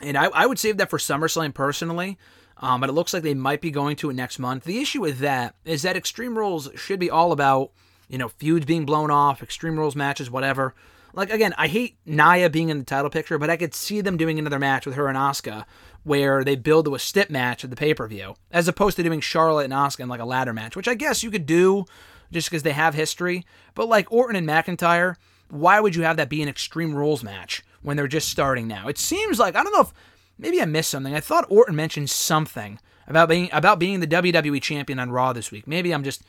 And 0.00 0.16
I, 0.16 0.26
I 0.26 0.46
would 0.46 0.58
save 0.58 0.76
that 0.76 0.88
for 0.88 0.98
SummerSlam 0.98 1.52
personally, 1.52 2.16
um, 2.58 2.80
but 2.80 2.90
it 2.90 2.92
looks 2.92 3.12
like 3.12 3.24
they 3.24 3.34
might 3.34 3.60
be 3.60 3.72
going 3.72 3.96
to 3.96 4.10
it 4.10 4.14
next 4.14 4.38
month. 4.38 4.64
The 4.64 4.80
issue 4.80 5.00
with 5.00 5.18
that 5.18 5.56
is 5.64 5.82
that 5.82 5.96
Extreme 5.96 6.38
Rules 6.38 6.70
should 6.76 7.00
be 7.00 7.10
all 7.10 7.32
about, 7.32 7.72
you 8.08 8.18
know, 8.18 8.28
feuds 8.28 8.64
being 8.64 8.86
blown 8.86 9.10
off, 9.10 9.42
Extreme 9.42 9.78
Rules 9.78 9.96
matches, 9.96 10.30
whatever. 10.30 10.74
Like, 11.14 11.30
again, 11.30 11.54
I 11.58 11.68
hate 11.68 11.98
Nia 12.06 12.48
being 12.48 12.70
in 12.70 12.78
the 12.78 12.84
title 12.84 13.10
picture, 13.10 13.38
but 13.38 13.50
I 13.50 13.56
could 13.56 13.74
see 13.74 14.00
them 14.00 14.16
doing 14.16 14.38
another 14.38 14.58
match 14.58 14.86
with 14.86 14.94
her 14.94 15.08
and 15.08 15.18
Asuka 15.18 15.64
where 16.04 16.42
they 16.42 16.56
build 16.56 16.86
to 16.86 16.94
a 16.94 16.98
stip 16.98 17.30
match 17.30 17.64
at 17.64 17.70
the 17.70 17.76
pay 17.76 17.94
per 17.94 18.08
view, 18.08 18.34
as 18.50 18.66
opposed 18.68 18.96
to 18.96 19.02
doing 19.02 19.20
Charlotte 19.20 19.64
and 19.64 19.72
Asuka 19.72 20.00
in 20.00 20.08
like 20.08 20.20
a 20.20 20.24
ladder 20.24 20.52
match, 20.52 20.76
which 20.76 20.88
I 20.88 20.94
guess 20.94 21.22
you 21.22 21.30
could 21.30 21.46
do 21.46 21.84
just 22.32 22.50
because 22.50 22.62
they 22.62 22.72
have 22.72 22.94
history. 22.94 23.44
But 23.74 23.88
like 23.88 24.10
Orton 24.10 24.36
and 24.36 24.48
McIntyre, 24.48 25.16
why 25.48 25.80
would 25.80 25.94
you 25.94 26.02
have 26.02 26.16
that 26.16 26.28
be 26.28 26.42
an 26.42 26.48
Extreme 26.48 26.94
Rules 26.94 27.22
match 27.22 27.62
when 27.82 27.96
they're 27.96 28.08
just 28.08 28.28
starting 28.28 28.66
now? 28.66 28.88
It 28.88 28.98
seems 28.98 29.38
like 29.38 29.54
I 29.54 29.62
don't 29.62 29.72
know 29.72 29.82
if 29.82 29.92
maybe 30.38 30.60
I 30.60 30.64
missed 30.64 30.90
something. 30.90 31.14
I 31.14 31.20
thought 31.20 31.46
Orton 31.48 31.76
mentioned 31.76 32.10
something 32.10 32.80
about 33.06 33.28
being 33.28 33.50
about 33.52 33.78
being 33.78 34.00
the 34.00 34.06
WWE 34.06 34.62
champion 34.62 34.98
on 34.98 35.10
Raw 35.10 35.32
this 35.32 35.50
week. 35.50 35.66
Maybe 35.66 35.92
I'm 35.92 36.04
just 36.04 36.22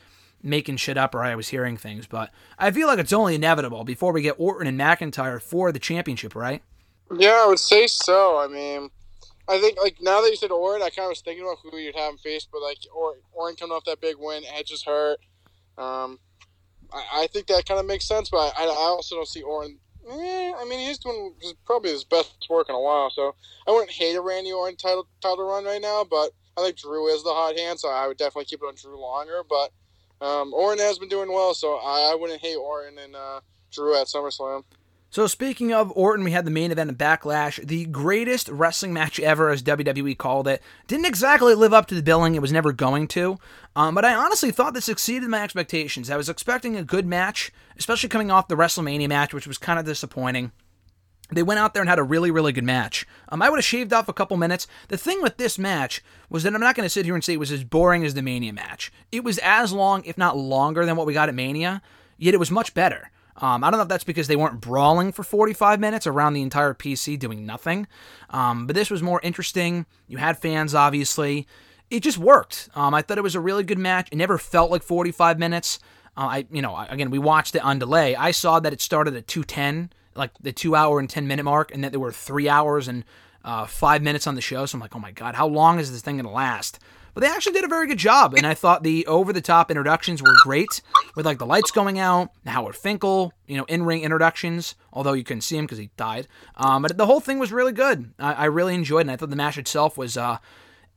making 0.43 0.75
shit 0.75 0.97
up 0.97 1.15
or 1.15 1.23
I 1.23 1.35
was 1.35 1.47
hearing 1.47 1.77
things, 1.77 2.05
but 2.05 2.31
I 2.59 2.69
feel 2.69 2.87
like 2.87 2.99
it's 2.99 3.13
only 3.13 3.35
inevitable 3.35 3.83
before 3.85 4.11
we 4.11 4.21
get 4.21 4.35
Orton 4.37 4.67
and 4.67 4.79
McIntyre 4.79 5.41
for 5.41 5.71
the 5.71 5.79
championship, 5.79 6.35
right? 6.35 6.61
Yeah, 7.17 7.43
I 7.45 7.47
would 7.47 7.59
say 7.59 7.87
so. 7.87 8.37
I 8.37 8.47
mean, 8.47 8.89
I 9.47 9.59
think 9.59 9.77
like 9.81 9.97
now 10.01 10.21
that 10.21 10.29
you 10.29 10.35
said 10.35 10.51
Orton, 10.51 10.81
I 10.81 10.89
kind 10.89 11.05
of 11.05 11.09
was 11.09 11.21
thinking 11.21 11.43
about 11.43 11.57
who 11.63 11.77
you'd 11.77 11.95
have 11.95 12.11
him 12.11 12.17
face, 12.17 12.47
but 12.51 12.61
like 12.61 12.77
or, 12.93 13.15
Orton 13.31 13.55
coming 13.55 13.75
off 13.75 13.85
that 13.85 14.01
big 14.01 14.15
win, 14.19 14.43
Edge 14.53 14.71
is 14.71 14.83
hurt. 14.83 15.19
Um, 15.77 16.19
I, 16.91 17.23
I 17.23 17.27
think 17.27 17.47
that 17.47 17.65
kind 17.65 17.79
of 17.79 17.85
makes 17.85 18.05
sense, 18.05 18.29
but 18.29 18.53
I, 18.57 18.63
I 18.63 18.67
also 18.67 19.15
don't 19.15 19.27
see 19.27 19.41
Orton. 19.41 19.79
Eh, 20.09 20.53
I 20.57 20.65
mean, 20.65 20.79
he's 20.79 20.97
doing 20.97 21.33
probably 21.65 21.91
his 21.91 22.03
best 22.03 22.33
work 22.49 22.67
in 22.69 22.75
a 22.75 22.79
while, 22.79 23.09
so 23.09 23.35
I 23.67 23.71
wouldn't 23.71 23.91
hate 23.91 24.15
a 24.15 24.21
Randy 24.21 24.51
Orton 24.51 24.77
title 24.77 25.07
title 25.21 25.47
run 25.47 25.65
right 25.65 25.81
now. 25.81 26.05
But 26.09 26.31
I 26.57 26.63
think 26.63 26.77
Drew 26.77 27.07
is 27.07 27.23
the 27.23 27.29
hot 27.29 27.57
hand, 27.57 27.79
so 27.79 27.89
I 27.89 28.07
would 28.07 28.17
definitely 28.17 28.45
keep 28.45 28.61
it 28.61 28.67
on 28.67 28.75
Drew 28.75 28.99
longer. 28.99 29.43
But 29.47 29.71
um, 30.21 30.53
Orton 30.53 30.83
has 30.83 30.99
been 30.99 31.09
doing 31.09 31.31
well, 31.31 31.53
so 31.53 31.75
I, 31.75 32.15
wouldn't 32.19 32.41
hate 32.41 32.55
Orton 32.55 32.97
and 32.97 33.15
uh, 33.15 33.41
Drew 33.71 33.99
at 33.99 34.07
SummerSlam. 34.07 34.63
So 35.09 35.27
speaking 35.27 35.71
of 35.71 35.91
Orton, 35.95 36.25
we 36.25 36.31
had 36.31 36.43
the 36.43 36.49
main 36.49 36.71
event 36.71 36.89
of 36.89 36.97
Backlash, 36.97 37.63
the 37.63 37.85
greatest 37.85 38.49
wrestling 38.49 38.93
match 38.93 39.19
ever, 39.19 39.49
as 39.49 39.61
WWE 39.61 40.17
called 40.17 40.47
it. 40.47 40.59
Didn't 40.87 41.05
exactly 41.05 41.53
live 41.53 41.71
up 41.71 41.85
to 41.87 41.95
the 41.95 42.01
billing; 42.01 42.33
it 42.33 42.41
was 42.41 42.51
never 42.51 42.71
going 42.73 43.07
to. 43.09 43.37
Um, 43.75 43.93
but 43.93 44.05
I 44.05 44.15
honestly 44.15 44.49
thought 44.49 44.73
this 44.73 44.89
exceeded 44.89 45.29
my 45.29 45.43
expectations. 45.43 46.09
I 46.09 46.17
was 46.17 46.29
expecting 46.29 46.75
a 46.75 46.83
good 46.83 47.05
match, 47.05 47.51
especially 47.77 48.09
coming 48.09 48.31
off 48.31 48.47
the 48.47 48.55
WrestleMania 48.55 49.07
match, 49.07 49.35
which 49.35 49.45
was 49.45 49.59
kind 49.59 49.77
of 49.77 49.85
disappointing. 49.85 50.51
They 51.31 51.43
went 51.43 51.59
out 51.59 51.73
there 51.73 51.81
and 51.81 51.89
had 51.89 51.99
a 51.99 52.03
really, 52.03 52.31
really 52.31 52.51
good 52.51 52.63
match. 52.63 53.07
Um, 53.29 53.41
I 53.41 53.49
would 53.49 53.57
have 53.57 53.65
shaved 53.65 53.93
off 53.93 54.09
a 54.09 54.13
couple 54.13 54.37
minutes. 54.37 54.67
The 54.89 54.97
thing 54.97 55.21
with 55.21 55.37
this 55.37 55.57
match 55.57 56.03
was 56.29 56.43
that 56.43 56.53
I'm 56.53 56.61
not 56.61 56.75
going 56.75 56.85
to 56.85 56.89
sit 56.89 57.05
here 57.05 57.15
and 57.15 57.23
say 57.23 57.33
it 57.33 57.39
was 57.39 57.51
as 57.51 57.63
boring 57.63 58.05
as 58.05 58.13
the 58.13 58.21
Mania 58.21 58.53
match. 58.53 58.91
It 59.11 59.23
was 59.23 59.39
as 59.39 59.71
long, 59.71 60.03
if 60.05 60.17
not 60.17 60.37
longer, 60.37 60.85
than 60.85 60.95
what 60.95 61.07
we 61.07 61.13
got 61.13 61.29
at 61.29 61.35
Mania, 61.35 61.81
yet 62.17 62.33
it 62.33 62.39
was 62.39 62.51
much 62.51 62.73
better. 62.73 63.09
Um, 63.37 63.63
I 63.63 63.71
don't 63.71 63.79
know 63.79 63.83
if 63.83 63.89
that's 63.89 64.03
because 64.03 64.27
they 64.27 64.35
weren't 64.35 64.61
brawling 64.61 65.11
for 65.11 65.23
45 65.23 65.79
minutes 65.79 66.05
around 66.05 66.33
the 66.33 66.43
entire 66.43 66.73
PC 66.73 67.17
doing 67.17 67.45
nothing, 67.45 67.87
um, 68.29 68.67
but 68.67 68.75
this 68.75 68.91
was 68.91 69.01
more 69.01 69.19
interesting. 69.23 69.85
You 70.07 70.17
had 70.17 70.37
fans, 70.37 70.75
obviously. 70.75 71.47
It 71.89 72.01
just 72.01 72.17
worked. 72.17 72.69
Um, 72.75 72.93
I 72.93 73.01
thought 73.01 73.17
it 73.17 73.23
was 73.23 73.35
a 73.35 73.39
really 73.39 73.63
good 73.63 73.79
match. 73.79 74.09
It 74.11 74.17
never 74.17 74.37
felt 74.37 74.71
like 74.71 74.83
45 74.83 75.39
minutes. 75.39 75.79
Uh, 76.15 76.21
I, 76.21 76.45
you 76.51 76.61
know, 76.61 76.77
again, 76.89 77.09
we 77.09 77.17
watched 77.17 77.55
it 77.55 77.63
on 77.63 77.79
delay. 77.79 78.15
I 78.15 78.31
saw 78.31 78.59
that 78.59 78.73
it 78.73 78.81
started 78.81 79.15
at 79.15 79.27
210, 79.27 79.91
like 80.15 80.31
the 80.39 80.51
two 80.51 80.75
hour 80.75 80.99
and 80.99 81.09
10 81.09 81.27
minute 81.27 81.43
mark, 81.43 81.73
and 81.73 81.83
that 81.83 81.91
there 81.91 81.99
were 81.99 82.11
three 82.11 82.49
hours 82.49 82.87
and 82.87 83.03
uh, 83.43 83.65
five 83.65 84.01
minutes 84.01 84.27
on 84.27 84.35
the 84.35 84.41
show. 84.41 84.65
So 84.65 84.75
I'm 84.75 84.81
like, 84.81 84.95
oh 84.95 84.99
my 84.99 85.11
god, 85.11 85.35
how 85.35 85.47
long 85.47 85.79
is 85.79 85.91
this 85.91 86.01
thing 86.01 86.17
gonna 86.17 86.31
last? 86.31 86.79
But 87.13 87.21
they 87.21 87.27
actually 87.27 87.53
did 87.53 87.63
a 87.63 87.67
very 87.67 87.85
good 87.85 87.99
job, 87.99 88.33
and 88.33 88.47
I 88.47 88.55
thought 88.55 88.81
the 88.81 89.05
over-the-top 89.05 89.69
introductions 89.69 90.19
were 90.23 90.33
great, 90.41 90.81
with 91.15 91.27
like 91.27 91.37
the 91.37 91.45
lights 91.45 91.69
going 91.69 91.99
out, 91.99 92.31
Howard 92.47 92.75
Finkel, 92.75 93.33
you 93.45 93.55
know, 93.55 93.65
in-ring 93.65 94.01
introductions. 94.01 94.73
Although 94.91 95.13
you 95.13 95.23
couldn't 95.23 95.41
see 95.41 95.55
him 95.55 95.65
because 95.65 95.77
he 95.77 95.91
died, 95.95 96.27
um, 96.55 96.81
but 96.81 96.97
the 96.97 97.05
whole 97.05 97.19
thing 97.19 97.37
was 97.37 97.51
really 97.51 97.71
good. 97.71 98.11
I, 98.17 98.33
I 98.33 98.45
really 98.45 98.73
enjoyed, 98.73 99.01
it, 99.01 99.01
and 99.01 99.11
I 99.11 99.15
thought 99.15 99.29
the 99.29 99.35
match 99.35 99.59
itself 99.59 99.95
was 99.95 100.17
uh, 100.17 100.39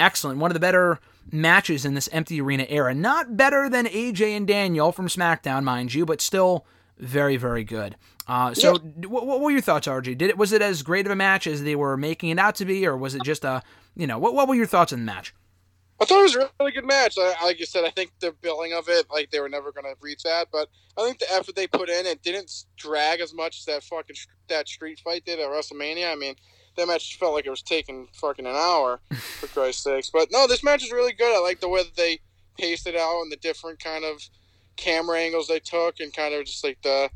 excellent. 0.00 0.38
One 0.38 0.50
of 0.50 0.54
the 0.54 0.60
better 0.60 1.00
matches 1.30 1.84
in 1.84 1.94
this 1.94 2.08
empty 2.12 2.40
arena 2.40 2.66
era. 2.68 2.94
Not 2.94 3.36
better 3.36 3.68
than 3.68 3.86
AJ 3.86 4.36
and 4.36 4.46
Daniel 4.46 4.92
from 4.92 5.08
SmackDown, 5.08 5.64
mind 5.64 5.92
you, 5.92 6.06
but 6.06 6.20
still 6.20 6.64
very, 6.98 7.36
very 7.36 7.64
good. 7.64 7.96
Uh, 8.28 8.52
so, 8.54 8.74
yeah. 8.74 9.06
what, 9.06 9.26
what, 9.26 9.40
were 9.40 9.52
your 9.52 9.60
thoughts, 9.60 9.86
RG? 9.86 10.18
Did 10.18 10.30
it 10.30 10.36
was 10.36 10.52
it 10.52 10.60
as 10.60 10.82
great 10.82 11.06
of 11.06 11.12
a 11.12 11.16
match 11.16 11.46
as 11.46 11.62
they 11.62 11.76
were 11.76 11.96
making 11.96 12.30
it 12.30 12.38
out 12.38 12.56
to 12.56 12.64
be, 12.64 12.86
or 12.86 12.96
was 12.96 13.14
it 13.14 13.22
just 13.22 13.44
a 13.44 13.62
you 13.94 14.06
know 14.06 14.18
what? 14.18 14.34
What 14.34 14.48
were 14.48 14.54
your 14.54 14.66
thoughts 14.66 14.92
on 14.92 15.00
the 15.00 15.04
match? 15.04 15.32
I 16.00 16.04
thought 16.04 16.20
it 16.20 16.22
was 16.24 16.36
a 16.36 16.50
really 16.60 16.72
good 16.72 16.84
match. 16.84 17.16
like 17.16 17.58
you 17.58 17.64
said, 17.64 17.84
I 17.84 17.90
think 17.90 18.12
the 18.20 18.32
billing 18.42 18.74
of 18.74 18.88
it, 18.88 19.06
like 19.10 19.30
they 19.30 19.40
were 19.40 19.48
never 19.48 19.72
going 19.72 19.84
to 19.84 19.94
reach 20.00 20.22
that, 20.24 20.48
but 20.52 20.68
I 20.98 21.04
think 21.04 21.18
the 21.18 21.32
effort 21.32 21.56
they 21.56 21.66
put 21.66 21.88
in, 21.88 22.04
it 22.04 22.22
didn't 22.22 22.52
drag 22.76 23.20
as 23.20 23.32
much 23.32 23.60
as 23.60 23.64
that 23.64 23.82
fucking 23.82 24.16
that 24.48 24.68
street 24.68 25.00
fight 25.02 25.24
did 25.24 25.40
at 25.40 25.48
WrestleMania. 25.48 26.12
I 26.12 26.16
mean, 26.16 26.34
that 26.76 26.86
match 26.86 27.16
felt 27.18 27.32
like 27.32 27.46
it 27.46 27.50
was 27.50 27.62
taking 27.62 28.08
fucking 28.12 28.46
an 28.46 28.54
hour, 28.54 29.00
for 29.10 29.46
Christ's 29.46 29.84
sakes. 29.84 30.10
But 30.10 30.28
no, 30.30 30.46
this 30.46 30.62
match 30.62 30.84
is 30.84 30.92
really 30.92 31.14
good. 31.14 31.34
I 31.34 31.40
like 31.40 31.60
the 31.60 31.68
way 31.68 31.82
that 31.82 31.96
they 31.96 32.20
paced 32.58 32.86
it 32.86 32.96
out 32.96 33.22
and 33.22 33.32
the 33.32 33.36
different 33.36 33.82
kind 33.82 34.04
of 34.04 34.22
camera 34.76 35.18
angles 35.18 35.48
they 35.48 35.60
took, 35.60 36.00
and 36.00 36.14
kind 36.14 36.34
of 36.34 36.44
just 36.44 36.62
like 36.62 36.82
the 36.82 37.08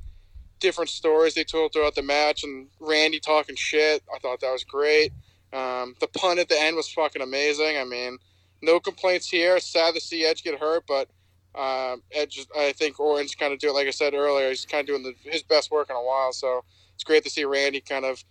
different 0.60 0.90
stories 0.90 1.34
they 1.34 1.44
told 1.44 1.72
throughout 1.72 1.94
the 1.94 2.02
match. 2.02 2.44
And 2.44 2.68
Randy 2.78 3.20
talking 3.20 3.56
shit, 3.56 4.02
I 4.14 4.18
thought 4.18 4.40
that 4.40 4.52
was 4.52 4.64
great. 4.64 5.12
Um, 5.52 5.96
the 6.00 6.06
pun 6.06 6.38
at 6.38 6.48
the 6.48 6.60
end 6.60 6.76
was 6.76 6.88
fucking 6.88 7.22
amazing. 7.22 7.76
I 7.76 7.84
mean 7.84 8.18
no 8.62 8.80
complaints 8.80 9.28
here. 9.28 9.58
Sad 9.60 9.94
to 9.94 10.00
see 10.00 10.24
Edge 10.24 10.42
get 10.42 10.58
hurt, 10.58 10.84
but 10.86 11.08
uh, 11.54 11.96
Edge, 12.12 12.46
I 12.56 12.72
think 12.72 13.00
Orton's 13.00 13.34
kind 13.34 13.52
of 13.52 13.58
doing, 13.58 13.74
like 13.74 13.86
I 13.86 13.90
said 13.90 14.14
earlier, 14.14 14.48
he's 14.48 14.66
kind 14.66 14.80
of 14.80 14.86
doing 14.86 15.02
the, 15.02 15.30
his 15.30 15.42
best 15.42 15.70
work 15.70 15.90
in 15.90 15.96
a 15.96 16.02
while. 16.02 16.32
So 16.32 16.64
it's 16.94 17.04
great 17.04 17.24
to 17.24 17.30
see 17.30 17.44
Randy 17.44 17.80
kind 17.80 18.04
of 18.04 18.22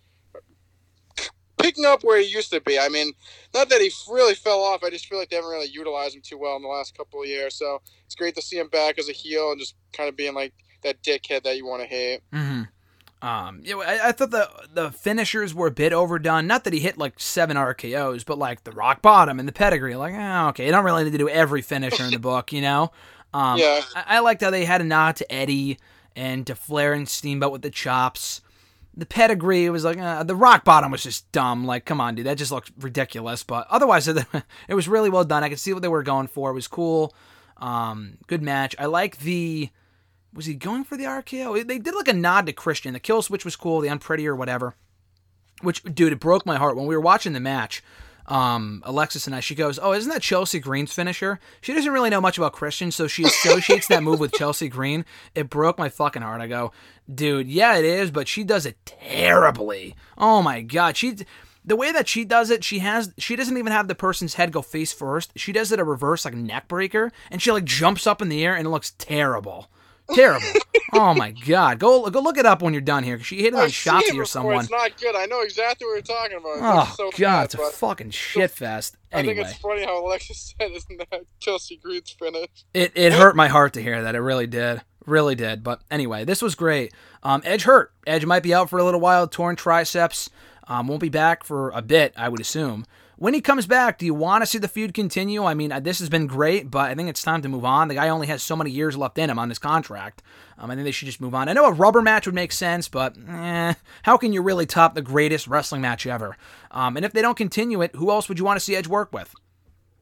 picking 1.58 1.84
up 1.84 2.02
where 2.02 2.18
he 2.20 2.26
used 2.26 2.52
to 2.52 2.60
be. 2.60 2.78
I 2.78 2.88
mean, 2.88 3.12
not 3.52 3.68
that 3.68 3.80
he 3.80 3.90
really 4.10 4.34
fell 4.34 4.60
off. 4.60 4.82
I 4.82 4.90
just 4.90 5.06
feel 5.06 5.18
like 5.18 5.28
they 5.28 5.36
haven't 5.36 5.50
really 5.50 5.68
utilized 5.68 6.16
him 6.16 6.22
too 6.22 6.38
well 6.38 6.56
in 6.56 6.62
the 6.62 6.68
last 6.68 6.96
couple 6.96 7.20
of 7.20 7.28
years. 7.28 7.54
So 7.54 7.80
it's 8.06 8.14
great 8.14 8.34
to 8.36 8.42
see 8.42 8.58
him 8.58 8.68
back 8.68 8.98
as 8.98 9.08
a 9.08 9.12
heel 9.12 9.50
and 9.50 9.60
just 9.60 9.74
kind 9.92 10.08
of 10.08 10.16
being 10.16 10.34
like 10.34 10.54
that 10.82 11.02
dickhead 11.02 11.42
that 11.44 11.56
you 11.56 11.66
want 11.66 11.82
to 11.82 11.88
hit. 11.88 12.22
Mm-hmm. 12.32 12.62
Um, 13.22 13.62
know, 13.62 13.82
I, 13.82 14.08
I, 14.08 14.12
thought 14.12 14.30
the 14.30 14.48
the 14.72 14.90
finishers 14.90 15.54
were 15.54 15.66
a 15.66 15.70
bit 15.70 15.92
overdone. 15.92 16.46
Not 16.46 16.64
that 16.64 16.72
he 16.72 16.80
hit 16.80 16.96
like 16.96 17.20
seven 17.20 17.58
RKO's, 17.58 18.24
but 18.24 18.38
like 18.38 18.64
the 18.64 18.72
rock 18.72 19.02
bottom 19.02 19.38
and 19.38 19.46
the 19.46 19.52
pedigree. 19.52 19.94
Like, 19.94 20.14
oh, 20.16 20.48
okay, 20.48 20.64
you 20.64 20.72
don't 20.72 20.86
really 20.86 21.04
need 21.04 21.12
to 21.12 21.18
do 21.18 21.28
every 21.28 21.60
finisher 21.60 22.04
in 22.04 22.12
the 22.12 22.18
book, 22.18 22.50
you 22.50 22.62
know. 22.62 22.92
Um, 23.34 23.58
yeah. 23.58 23.82
I, 23.94 24.04
I 24.16 24.18
liked 24.20 24.40
how 24.42 24.50
they 24.50 24.64
had 24.64 24.80
a 24.80 24.84
nod 24.84 25.16
to 25.16 25.30
Eddie 25.30 25.78
and 26.16 26.46
to 26.46 26.54
Flair 26.54 26.94
and 26.94 27.06
Steamboat 27.06 27.52
with 27.52 27.62
the 27.62 27.70
chops. 27.70 28.40
The 28.96 29.06
pedigree 29.06 29.68
was 29.68 29.84
like 29.84 29.98
uh, 29.98 30.22
the 30.22 30.34
rock 30.34 30.64
bottom 30.64 30.90
was 30.90 31.02
just 31.02 31.30
dumb. 31.30 31.66
Like, 31.66 31.84
come 31.84 32.00
on, 32.00 32.14
dude, 32.14 32.24
that 32.24 32.38
just 32.38 32.50
looks 32.50 32.72
ridiculous. 32.80 33.42
But 33.42 33.66
otherwise, 33.68 34.08
it, 34.08 34.24
it 34.68 34.74
was 34.74 34.88
really 34.88 35.10
well 35.10 35.24
done. 35.24 35.44
I 35.44 35.50
could 35.50 35.60
see 35.60 35.74
what 35.74 35.82
they 35.82 35.88
were 35.88 36.02
going 36.02 36.26
for. 36.26 36.50
It 36.50 36.54
was 36.54 36.68
cool. 36.68 37.14
Um, 37.58 38.16
good 38.26 38.42
match. 38.42 38.74
I 38.78 38.86
like 38.86 39.18
the 39.18 39.68
was 40.32 40.46
he 40.46 40.54
going 40.54 40.84
for 40.84 40.96
the 40.96 41.04
RKO? 41.04 41.66
They 41.66 41.78
did 41.78 41.94
like 41.94 42.08
a 42.08 42.12
nod 42.12 42.46
to 42.46 42.52
Christian. 42.52 42.92
The 42.92 43.00
kill 43.00 43.22
switch 43.22 43.44
was 43.44 43.56
cool, 43.56 43.80
the 43.80 43.88
unpretty 43.88 44.26
or 44.26 44.36
whatever. 44.36 44.74
Which, 45.62 45.82
dude, 45.82 46.12
it 46.12 46.20
broke 46.20 46.46
my 46.46 46.56
heart 46.56 46.76
when 46.76 46.86
we 46.86 46.94
were 46.94 47.00
watching 47.00 47.32
the 47.32 47.40
match. 47.40 47.82
Um, 48.26 48.82
Alexis 48.86 49.26
and 49.26 49.34
I, 49.34 49.40
she 49.40 49.56
goes, 49.56 49.78
"Oh, 49.78 49.92
isn't 49.92 50.10
that 50.10 50.22
Chelsea 50.22 50.60
Green's 50.60 50.92
finisher?" 50.92 51.40
She 51.60 51.74
doesn't 51.74 51.92
really 51.92 52.10
know 52.10 52.20
much 52.20 52.38
about 52.38 52.52
Christian, 52.52 52.92
so 52.92 53.08
she 53.08 53.24
associates 53.24 53.88
that 53.88 54.04
move 54.04 54.20
with 54.20 54.32
Chelsea 54.32 54.68
Green. 54.68 55.04
It 55.34 55.50
broke 55.50 55.78
my 55.78 55.88
fucking 55.88 56.22
heart. 56.22 56.40
I 56.40 56.46
go, 56.46 56.70
"Dude, 57.12 57.48
yeah, 57.48 57.76
it 57.76 57.84
is, 57.84 58.12
but 58.12 58.28
she 58.28 58.44
does 58.44 58.66
it 58.66 58.76
terribly. 58.86 59.96
Oh 60.16 60.42
my 60.42 60.62
god, 60.62 60.96
she." 60.96 61.16
the 61.64 61.76
way 61.76 61.92
that 61.92 62.08
she 62.08 62.24
does 62.24 62.50
it, 62.50 62.64
she 62.64 62.78
has 62.78 63.12
she 63.18 63.36
doesn't 63.36 63.58
even 63.58 63.72
have 63.72 63.88
the 63.88 63.94
person's 63.94 64.34
head 64.34 64.52
go 64.52 64.62
face 64.62 64.92
first. 64.92 65.32
She 65.36 65.52
does 65.52 65.72
it 65.72 65.80
a 65.80 65.84
reverse 65.84 66.24
like 66.24 66.34
neck 66.34 66.68
breaker, 66.68 67.12
and 67.30 67.42
she 67.42 67.52
like 67.52 67.64
jumps 67.64 68.06
up 68.06 68.22
in 68.22 68.28
the 68.28 68.44
air 68.44 68.54
and 68.54 68.66
it 68.66 68.70
looks 68.70 68.92
terrible. 68.92 69.68
Terrible. 70.14 70.46
oh 70.92 71.14
my 71.14 71.30
god. 71.30 71.78
Go 71.78 72.08
go 72.10 72.20
look 72.20 72.38
it 72.38 72.46
up 72.46 72.62
when 72.62 72.74
you're 72.74 72.80
done 72.80 73.02
here. 73.02 73.18
She 73.20 73.36
hit 73.42 73.48
it 73.48 73.54
on 73.54 73.68
Shotzi 73.68 74.18
or 74.18 74.24
someone. 74.24 74.60
It's 74.60 74.70
not 74.70 74.96
good. 75.00 75.14
I 75.14 75.26
know 75.26 75.42
exactly 75.42 75.86
what 75.86 75.94
you're 75.94 76.02
talking 76.02 76.36
about. 76.38 76.58
oh 76.60 76.94
so 76.96 77.10
god, 77.10 77.18
bad, 77.18 77.44
it's 77.44 77.54
a 77.54 77.70
fucking 77.70 78.10
shit 78.10 78.50
fest. 78.50 78.96
Anyway. 79.12 79.32
I 79.32 79.36
think 79.36 79.48
it's 79.48 79.58
funny 79.58 79.84
how 79.84 80.04
Alexis 80.04 80.54
said 80.60 80.70
isn't 80.72 80.98
that 81.10 81.22
Chelsea 81.38 81.76
Green's 81.76 82.10
finish. 82.10 82.48
It 82.74 82.92
it 82.94 83.12
hurt 83.12 83.36
my 83.36 83.48
heart 83.48 83.74
to 83.74 83.82
hear 83.82 84.02
that. 84.02 84.14
It 84.14 84.20
really 84.20 84.46
did. 84.46 84.82
Really 85.06 85.34
did. 85.34 85.64
But 85.64 85.80
anyway, 85.90 86.24
this 86.24 86.42
was 86.42 86.54
great. 86.54 86.92
Um, 87.22 87.42
Edge 87.44 87.62
hurt. 87.62 87.92
Edge 88.06 88.26
might 88.26 88.42
be 88.42 88.54
out 88.54 88.68
for 88.68 88.78
a 88.78 88.84
little 88.84 89.00
while, 89.00 89.26
torn 89.26 89.56
triceps. 89.56 90.28
Um, 90.68 90.86
won't 90.86 91.00
be 91.00 91.08
back 91.08 91.42
for 91.42 91.70
a 91.70 91.82
bit, 91.82 92.12
I 92.16 92.28
would 92.28 92.40
assume. 92.40 92.86
When 93.20 93.34
he 93.34 93.42
comes 93.42 93.66
back, 93.66 93.98
do 93.98 94.06
you 94.06 94.14
want 94.14 94.40
to 94.40 94.46
see 94.46 94.56
the 94.56 94.66
feud 94.66 94.94
continue? 94.94 95.44
I 95.44 95.52
mean, 95.52 95.74
this 95.82 95.98
has 95.98 96.08
been 96.08 96.26
great, 96.26 96.70
but 96.70 96.90
I 96.90 96.94
think 96.94 97.10
it's 97.10 97.20
time 97.20 97.42
to 97.42 97.50
move 97.50 97.66
on. 97.66 97.88
The 97.88 97.96
guy 97.96 98.08
only 98.08 98.28
has 98.28 98.42
so 98.42 98.56
many 98.56 98.70
years 98.70 98.96
left 98.96 99.18
in 99.18 99.28
him 99.28 99.38
on 99.38 99.50
his 99.50 99.58
contract. 99.58 100.22
Um, 100.56 100.70
I 100.70 100.74
think 100.74 100.86
they 100.86 100.90
should 100.90 101.04
just 101.04 101.20
move 101.20 101.34
on. 101.34 101.46
I 101.46 101.52
know 101.52 101.66
a 101.66 101.72
rubber 101.72 102.00
match 102.00 102.24
would 102.24 102.34
make 102.34 102.50
sense, 102.50 102.88
but 102.88 103.18
eh, 103.28 103.74
how 104.04 104.16
can 104.16 104.32
you 104.32 104.40
really 104.40 104.64
top 104.64 104.94
the 104.94 105.02
greatest 105.02 105.48
wrestling 105.48 105.82
match 105.82 106.06
ever? 106.06 106.38
Um, 106.70 106.96
and 106.96 107.04
if 107.04 107.12
they 107.12 107.20
don't 107.20 107.36
continue 107.36 107.82
it, 107.82 107.94
who 107.94 108.10
else 108.10 108.26
would 108.30 108.38
you 108.38 108.44
want 108.46 108.56
to 108.56 108.64
see 108.64 108.74
Edge 108.74 108.88
work 108.88 109.12
with? 109.12 109.34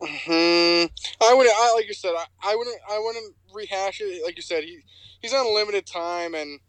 Hmm. 0.01 0.87
I 1.21 1.35
wouldn't. 1.35 1.57
I, 1.59 1.73
like 1.75 1.89
you 1.89 1.95
said, 1.95 2.15
I, 2.17 2.53
I 2.53 2.55
wouldn't. 2.55 2.79
I 2.89 3.01
wouldn't 3.01 3.35
rehash 3.53 4.01
it. 4.01 4.25
Like 4.25 4.37
you 4.37 4.43
said, 4.43 4.63
he 4.63 4.79
he's 5.21 5.35
on 5.35 5.53
limited 5.53 5.87
time, 5.87 6.37
and 6.37 6.61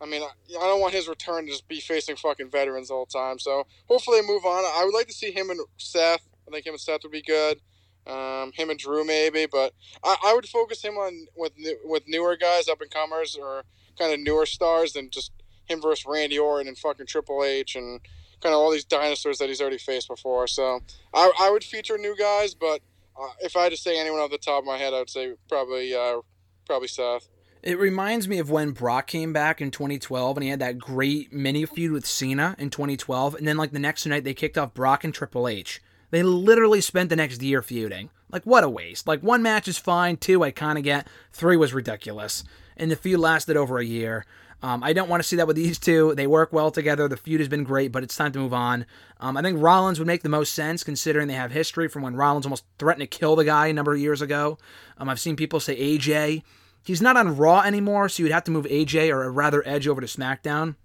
I 0.00 0.06
mean, 0.06 0.22
I, 0.22 0.56
I 0.56 0.66
don't 0.66 0.80
want 0.80 0.94
his 0.94 1.08
return 1.08 1.46
to 1.46 1.50
just 1.50 1.68
be 1.68 1.80
facing 1.80 2.16
fucking 2.16 2.50
veterans 2.50 2.90
all 2.90 3.06
the 3.06 3.18
time. 3.18 3.38
So 3.38 3.66
hopefully, 3.88 4.20
they 4.20 4.26
move 4.26 4.44
on. 4.44 4.64
I 4.64 4.84
would 4.84 4.94
like 4.94 5.08
to 5.08 5.14
see 5.14 5.30
him 5.30 5.50
and 5.50 5.60
Seth. 5.76 6.26
I 6.46 6.50
think 6.50 6.66
him 6.66 6.74
and 6.74 6.80
Seth 6.80 7.02
would 7.02 7.12
be 7.12 7.22
good. 7.22 7.60
Um, 8.06 8.52
him 8.54 8.70
and 8.70 8.78
Drew 8.78 9.04
maybe, 9.04 9.46
but 9.46 9.74
I, 10.02 10.16
I 10.26 10.34
would 10.34 10.48
focus 10.48 10.82
him 10.82 10.94
on 10.94 11.26
with 11.36 11.52
with 11.84 12.04
newer 12.06 12.36
guys, 12.36 12.68
up 12.68 12.80
and 12.80 12.90
comers, 12.90 13.36
or 13.36 13.64
kind 13.98 14.14
of 14.14 14.20
newer 14.20 14.46
stars 14.46 14.94
than 14.94 15.10
just 15.10 15.32
him 15.66 15.82
versus 15.82 16.06
Randy 16.06 16.38
Orton 16.38 16.68
and 16.68 16.78
fucking 16.78 17.06
Triple 17.06 17.44
H 17.44 17.76
and 17.76 18.00
kind 18.40 18.54
of 18.54 18.60
all 18.60 18.70
these 18.70 18.84
dinosaurs 18.84 19.38
that 19.38 19.48
he's 19.48 19.60
already 19.60 19.78
faced 19.78 20.08
before. 20.08 20.46
So 20.46 20.80
I, 21.12 21.30
I 21.38 21.50
would 21.50 21.64
feature 21.64 21.98
new 21.98 22.16
guys, 22.16 22.54
but 22.54 22.80
uh, 23.20 23.28
if 23.40 23.56
I 23.56 23.64
had 23.64 23.72
to 23.72 23.76
say 23.76 23.98
anyone 23.98 24.20
off 24.20 24.30
the 24.30 24.38
top 24.38 24.60
of 24.60 24.64
my 24.64 24.78
head, 24.78 24.94
I 24.94 25.00
would 25.00 25.10
say 25.10 25.34
probably 25.48 25.94
uh, 25.94 26.20
probably 26.66 26.88
Seth. 26.88 27.28
It 27.62 27.78
reminds 27.78 28.28
me 28.28 28.38
of 28.38 28.50
when 28.50 28.70
Brock 28.70 29.06
came 29.08 29.32
back 29.32 29.60
in 29.60 29.70
2012 29.70 30.36
and 30.36 30.44
he 30.44 30.50
had 30.50 30.60
that 30.60 30.78
great 30.78 31.32
mini 31.32 31.66
feud 31.66 31.92
with 31.92 32.06
Cena 32.06 32.54
in 32.58 32.70
2012. 32.70 33.34
And 33.34 33.48
then, 33.48 33.56
like, 33.56 33.72
the 33.72 33.78
next 33.78 34.06
night, 34.06 34.24
they 34.24 34.34
kicked 34.34 34.56
off 34.56 34.74
Brock 34.74 35.02
and 35.02 35.12
Triple 35.12 35.48
H. 35.48 35.80
They 36.10 36.22
literally 36.22 36.80
spent 36.80 37.10
the 37.10 37.16
next 37.16 37.42
year 37.42 37.60
feuding. 37.60 38.10
Like, 38.30 38.44
what 38.44 38.64
a 38.64 38.68
waste. 38.68 39.06
Like, 39.06 39.22
one 39.22 39.42
match 39.42 39.66
is 39.66 39.78
fine, 39.78 40.16
two, 40.16 40.42
I 40.44 40.50
kind 40.50 40.78
of 40.78 40.84
get, 40.84 41.08
three 41.32 41.56
was 41.56 41.74
ridiculous. 41.74 42.44
And 42.76 42.90
the 42.90 42.96
feud 42.96 43.18
lasted 43.18 43.56
over 43.56 43.78
a 43.78 43.84
year. 43.84 44.24
Um, 44.62 44.82
I 44.82 44.92
don't 44.92 45.08
want 45.08 45.22
to 45.22 45.28
see 45.28 45.36
that 45.36 45.46
with 45.46 45.56
these 45.56 45.78
two. 45.78 46.14
They 46.14 46.26
work 46.26 46.52
well 46.52 46.70
together. 46.70 47.06
The 47.08 47.16
feud 47.16 47.40
has 47.40 47.48
been 47.48 47.64
great, 47.64 47.92
but 47.92 48.02
it's 48.02 48.16
time 48.16 48.32
to 48.32 48.38
move 48.38 48.54
on. 48.54 48.86
Um, 49.20 49.36
I 49.36 49.42
think 49.42 49.60
Rollins 49.60 49.98
would 49.98 50.08
make 50.08 50.22
the 50.22 50.28
most 50.28 50.52
sense 50.52 50.82
considering 50.82 51.28
they 51.28 51.34
have 51.34 51.52
history 51.52 51.88
from 51.88 52.02
when 52.02 52.16
Rollins 52.16 52.44
almost 52.44 52.64
threatened 52.78 53.08
to 53.08 53.18
kill 53.18 53.36
the 53.36 53.44
guy 53.44 53.68
a 53.68 53.72
number 53.72 53.92
of 53.92 54.00
years 54.00 54.20
ago. 54.20 54.58
Um, 54.96 55.08
I've 55.08 55.20
seen 55.20 55.36
people 55.36 55.60
say 55.60 55.76
AJ 55.76 56.42
He's 56.82 57.02
not 57.02 57.16
on 57.16 57.36
Raw 57.36 57.60
anymore, 57.60 58.08
so 58.08 58.22
you'd 58.22 58.32
have 58.32 58.44
to 58.44 58.50
move 58.50 58.64
AJ 58.66 59.10
or 59.10 59.30
rather 59.30 59.66
Edge 59.66 59.86
over 59.86 60.00
to 60.00 60.06
SmackDown, 60.06 60.76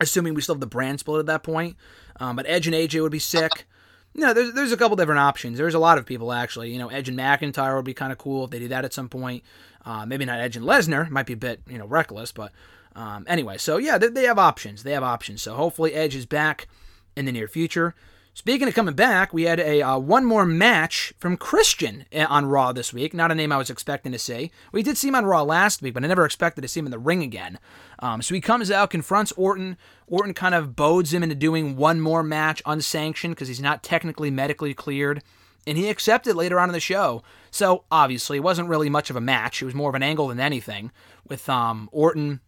assuming 0.00 0.34
we 0.34 0.40
still 0.40 0.54
have 0.54 0.60
the 0.60 0.66
brand 0.66 1.00
split 1.00 1.20
at 1.20 1.26
that 1.26 1.42
point. 1.42 1.76
Um, 2.18 2.36
but 2.36 2.46
Edge 2.48 2.66
and 2.66 2.74
AJ 2.74 3.02
would 3.02 3.12
be 3.12 3.18
sick. 3.18 3.66
Know, 4.14 4.32
there's 4.32 4.54
there's 4.54 4.72
a 4.72 4.78
couple 4.78 4.96
different 4.96 5.18
options. 5.18 5.58
There's 5.58 5.74
a 5.74 5.78
lot 5.78 5.98
of 5.98 6.06
people 6.06 6.32
actually. 6.32 6.70
You 6.72 6.78
know, 6.78 6.88
Edge 6.88 7.10
and 7.10 7.18
McIntyre 7.18 7.76
would 7.76 7.84
be 7.84 7.92
kind 7.92 8.12
of 8.12 8.18
cool 8.18 8.44
if 8.44 8.50
they 8.50 8.58
did 8.58 8.70
that 8.70 8.84
at 8.86 8.94
some 8.94 9.10
point. 9.10 9.42
Uh, 9.84 10.06
maybe 10.06 10.24
not 10.24 10.40
Edge 10.40 10.56
and 10.56 10.64
Lesnar. 10.64 11.10
Might 11.10 11.26
be 11.26 11.34
a 11.34 11.36
bit 11.36 11.60
you 11.68 11.76
know 11.76 11.86
reckless, 11.86 12.32
but 12.32 12.50
um, 12.94 13.26
anyway. 13.28 13.58
So 13.58 13.76
yeah, 13.76 13.98
they, 13.98 14.08
they 14.08 14.24
have 14.24 14.38
options. 14.38 14.84
They 14.84 14.92
have 14.92 15.02
options. 15.02 15.42
So 15.42 15.54
hopefully 15.54 15.92
Edge 15.92 16.14
is 16.14 16.24
back 16.24 16.66
in 17.14 17.26
the 17.26 17.32
near 17.32 17.46
future. 17.46 17.94
Speaking 18.36 18.68
of 18.68 18.74
coming 18.74 18.94
back, 18.94 19.32
we 19.32 19.44
had 19.44 19.58
a 19.58 19.80
uh, 19.80 19.98
one 19.98 20.26
more 20.26 20.44
match 20.44 21.14
from 21.18 21.38
Christian 21.38 22.04
eh, 22.12 22.26
on 22.26 22.44
Raw 22.44 22.70
this 22.70 22.92
week. 22.92 23.14
Not 23.14 23.32
a 23.32 23.34
name 23.34 23.50
I 23.50 23.56
was 23.56 23.70
expecting 23.70 24.12
to 24.12 24.18
see. 24.18 24.50
We 24.72 24.82
did 24.82 24.98
see 24.98 25.08
him 25.08 25.14
on 25.14 25.24
Raw 25.24 25.42
last 25.42 25.80
week, 25.80 25.94
but 25.94 26.04
I 26.04 26.06
never 26.06 26.26
expected 26.26 26.60
to 26.60 26.68
see 26.68 26.80
him 26.80 26.86
in 26.86 26.90
the 26.90 26.98
ring 26.98 27.22
again. 27.22 27.58
Um, 27.98 28.20
so 28.20 28.34
he 28.34 28.42
comes 28.42 28.70
out, 28.70 28.90
confronts 28.90 29.32
Orton. 29.38 29.78
Orton 30.06 30.34
kind 30.34 30.54
of 30.54 30.76
bodes 30.76 31.14
him 31.14 31.22
into 31.22 31.34
doing 31.34 31.76
one 31.76 31.98
more 31.98 32.22
match 32.22 32.60
unsanctioned 32.66 33.34
because 33.34 33.48
he's 33.48 33.58
not 33.58 33.82
technically 33.82 34.30
medically 34.30 34.74
cleared. 34.74 35.22
And 35.66 35.78
he 35.78 35.88
accepted 35.88 36.36
later 36.36 36.60
on 36.60 36.68
in 36.68 36.74
the 36.74 36.78
show. 36.78 37.22
So 37.50 37.84
obviously, 37.90 38.36
it 38.36 38.42
wasn't 38.42 38.68
really 38.68 38.90
much 38.90 39.08
of 39.08 39.16
a 39.16 39.20
match. 39.20 39.62
It 39.62 39.64
was 39.64 39.74
more 39.74 39.88
of 39.88 39.94
an 39.94 40.02
angle 40.02 40.28
than 40.28 40.40
anything, 40.40 40.92
with 41.26 41.48
um, 41.48 41.88
Orton, 41.90 42.40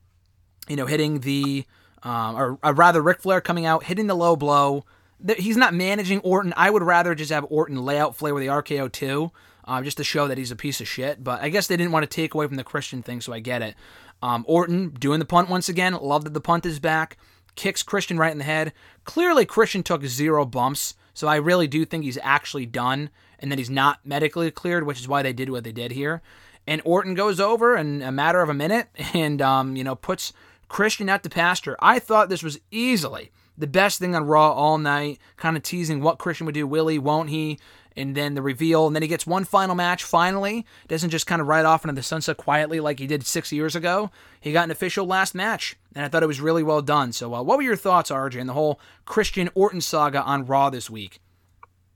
you 0.69 0.77
know, 0.77 0.85
hitting 0.85 1.21
the, 1.21 1.65
um, 2.03 2.37
or, 2.37 2.59
or 2.63 2.75
rather, 2.75 3.01
Ric 3.01 3.23
Flair 3.23 3.41
coming 3.41 3.65
out, 3.65 3.85
hitting 3.85 4.07
the 4.07 4.15
low 4.15 4.37
blow 4.37 4.85
he's 5.37 5.57
not 5.57 5.75
managing 5.75 6.21
Orton. 6.21 6.55
I 6.57 6.71
would 6.71 6.83
rather 6.83 7.15
just 7.15 7.33
have 7.33 7.47
Orton 7.49 7.85
lay 7.85 7.99
out 7.99 8.17
Flair 8.17 8.35
with 8.35 8.43
the 8.43 8.49
RKO 8.49 8.91
too, 8.91 9.33
uh, 9.65 9.83
just 9.83 9.97
to 9.97 10.05
show 10.05 10.29
that 10.29 10.39
he's 10.39 10.51
a 10.51 10.57
piece 10.57 10.81
of 10.81 10.89
shit. 10.89 11.23
But 11.23 11.43
I 11.43 11.49
guess 11.49 11.67
they 11.67 11.77
didn't 11.77 11.93
want 11.93 12.05
to 12.05 12.15
take 12.15 12.35
away 12.35 12.47
from 12.47 12.57
the 12.57 12.65
Christian 12.65 13.03
thing, 13.03 13.21
so 13.21 13.33
I 13.33 13.41
get 13.41 13.63
it. 13.63 13.75
Um, 14.23 14.45
Orton 14.49 14.91
doing 14.91 15.19
the 15.19 15.25
punt 15.25 15.49
once 15.49 15.69
again. 15.69 15.95
Love 15.95 16.25
that 16.25 16.35
the 16.35 16.41
punt 16.41 16.67
is 16.67 16.79
back. 16.79 17.17
Kicks 17.55 17.83
Christian 17.83 18.19
right 18.19 18.33
in 18.33 18.39
the 18.39 18.45
head. 18.45 18.73
Clearly, 19.05 19.45
Christian 19.45 19.83
took 19.83 20.05
zero 20.05 20.45
bumps, 20.45 20.95
so 21.15 21.27
I 21.27 21.37
really 21.37 21.67
do 21.67 21.85
think 21.85 22.05
he's 22.05 22.19
actually 22.23 22.67
done 22.67 23.11
and 23.39 23.51
that 23.51 23.59
he's 23.59 23.71
not 23.71 24.05
medically 24.05 24.51
cleared, 24.51 24.87
which 24.87 25.01
is 25.01 25.09
why 25.09 25.23
they 25.23 25.33
did 25.33 25.51
what 25.51 25.65
they 25.65 25.73
did 25.73 25.93
here. 25.93 26.23
And 26.67 26.83
Orton 26.85 27.15
goes 27.15 27.41
over 27.41 27.77
in 27.77 28.03
a 28.03 28.13
matter 28.13 28.43
of 28.43 28.49
a 28.49 28.55
minute 28.55 28.89
and, 29.15 29.41
um, 29.41 29.77
you 29.77 29.85
know, 29.85 29.95
puts 29.95 30.33
Christian 30.69 31.09
out 31.09 31.23
to 31.23 31.31
pasture. 31.31 31.77
I 31.81 31.99
thought 31.99 32.29
this 32.29 32.43
was 32.43 32.61
easily 32.71 33.33
the 33.59 33.67
best 33.67 33.99
thing 33.99 34.15
on 34.15 34.25
Raw 34.25 34.53
all 34.53 34.79
night, 34.79 35.19
kind 35.37 35.57
of 35.57 35.63
teasing 35.63 36.01
what 36.01 36.19
Christian 36.19 36.47
would 36.47 36.55
do. 36.55 36.67
Will 36.67 36.87
he, 36.87 36.99
won't 36.99 37.29
he? 37.29 37.59
And 37.97 38.15
then 38.15 38.35
the 38.35 38.43
reveal, 38.43 38.87
and 38.87 38.95
then 38.95 39.03
he 39.03 39.09
gets 39.09 39.27
one 39.27 39.45
final 39.45 39.75
match 39.75 40.05
finally. 40.05 40.65
Doesn't 40.87 41.11
just 41.11 41.27
kind 41.27 41.41
of 41.41 41.49
ride 41.49 41.65
off 41.65 41.85
into 41.85 41.95
the 41.95 42.03
sunset 42.03 42.37
quietly 42.37 42.79
like 42.79 43.01
he 43.01 43.09
did 43.09 43.27
six 43.27 43.51
years 43.51 43.75
ago. 43.75 44.13
He 44.41 44.53
got 44.53 44.65
an 44.65 44.71
official 44.71 45.05
last 45.05 45.35
match, 45.35 45.77
and 45.97 46.05
I 46.05 46.09
thought 46.09 46.23
it 46.23 46.27
was 46.27 46.41
really 46.41 46.63
well 46.63 46.81
done. 46.81 47.13
So, 47.13 47.35
uh, 47.35 47.43
what 47.43 47.57
were 47.57 47.65
your 47.65 47.75
thoughts, 47.75 48.13
RJ, 48.13 48.41
on 48.41 48.47
the 48.47 48.53
whole 48.53 48.79
Christian 49.05 49.51
Orton 49.57 49.81
saga 49.81 50.23
on 50.23 50.47
Raw 50.47 50.71
this 50.71 50.89
week? 50.89 51.21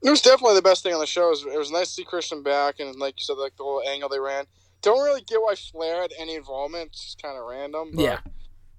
It 0.01 0.09
was 0.09 0.21
definitely 0.21 0.55
the 0.55 0.61
best 0.61 0.83
thing 0.83 0.93
on 0.93 0.99
the 0.99 1.07
show. 1.07 1.27
It 1.27 1.29
was, 1.29 1.45
it 1.45 1.57
was 1.57 1.71
nice 1.71 1.87
to 1.87 1.93
see 1.93 2.03
Christian 2.03 2.43
back, 2.43 2.81
and 2.81 2.93
like 2.99 3.17
you 3.17 3.23
said, 3.23 3.37
like 3.37 3.55
the 3.55 3.63
whole 3.63 3.81
angle 3.87 4.09
they 4.09 4.19
ran. 4.19 4.45
Don't 4.81 5.01
really 5.01 5.21
get 5.21 5.41
why 5.41 5.55
Flair 5.55 6.01
had 6.01 6.11
any 6.19 6.35
involvement. 6.35 6.87
It's 6.87 7.05
just 7.05 7.21
kind 7.21 7.37
of 7.37 7.45
random. 7.45 7.91
But, 7.93 8.03
Yeah. 8.03 8.19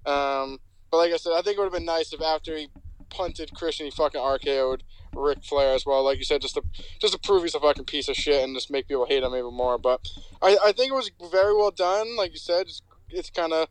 Um, 0.05 0.59
but 0.95 0.99
like 0.99 1.13
I 1.13 1.17
said, 1.17 1.33
I 1.33 1.41
think 1.41 1.57
it 1.57 1.59
would 1.59 1.65
have 1.65 1.73
been 1.73 1.83
nice 1.83 2.13
if 2.13 2.21
after 2.21 2.55
he 2.55 2.69
punted 3.09 3.53
Christian, 3.53 3.85
he 3.85 3.91
fucking 3.91 4.21
RKO'd 4.21 4.83
Ric 5.13 5.43
Flair 5.43 5.73
as 5.73 5.85
well. 5.85 6.05
Like 6.05 6.17
you 6.17 6.23
said, 6.23 6.41
just 6.41 6.55
to 6.55 6.63
just 7.01 7.11
to 7.11 7.19
prove 7.19 7.43
he's 7.43 7.53
a 7.53 7.59
fucking 7.59 7.83
piece 7.83 8.07
of 8.07 8.15
shit 8.15 8.41
and 8.41 8.55
just 8.55 8.71
make 8.71 8.87
people 8.87 9.05
hate 9.05 9.21
him 9.21 9.35
even 9.35 9.53
more. 9.53 9.77
But 9.77 10.07
I, 10.41 10.57
I 10.65 10.71
think 10.71 10.91
it 10.91 10.95
was 10.95 11.11
very 11.31 11.53
well 11.53 11.71
done. 11.71 12.15
Like 12.15 12.31
you 12.31 12.37
said, 12.37 12.67
it's, 12.67 12.81
it's 13.09 13.29
kind 13.29 13.51
of 13.51 13.67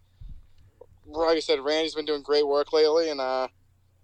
like 1.07 1.39
I 1.39 1.41
said, 1.41 1.61
Randy's 1.61 1.95
been 1.95 2.05
doing 2.05 2.23
great 2.23 2.47
work 2.47 2.75
lately, 2.75 3.09
and 3.09 3.21
uh, 3.21 3.49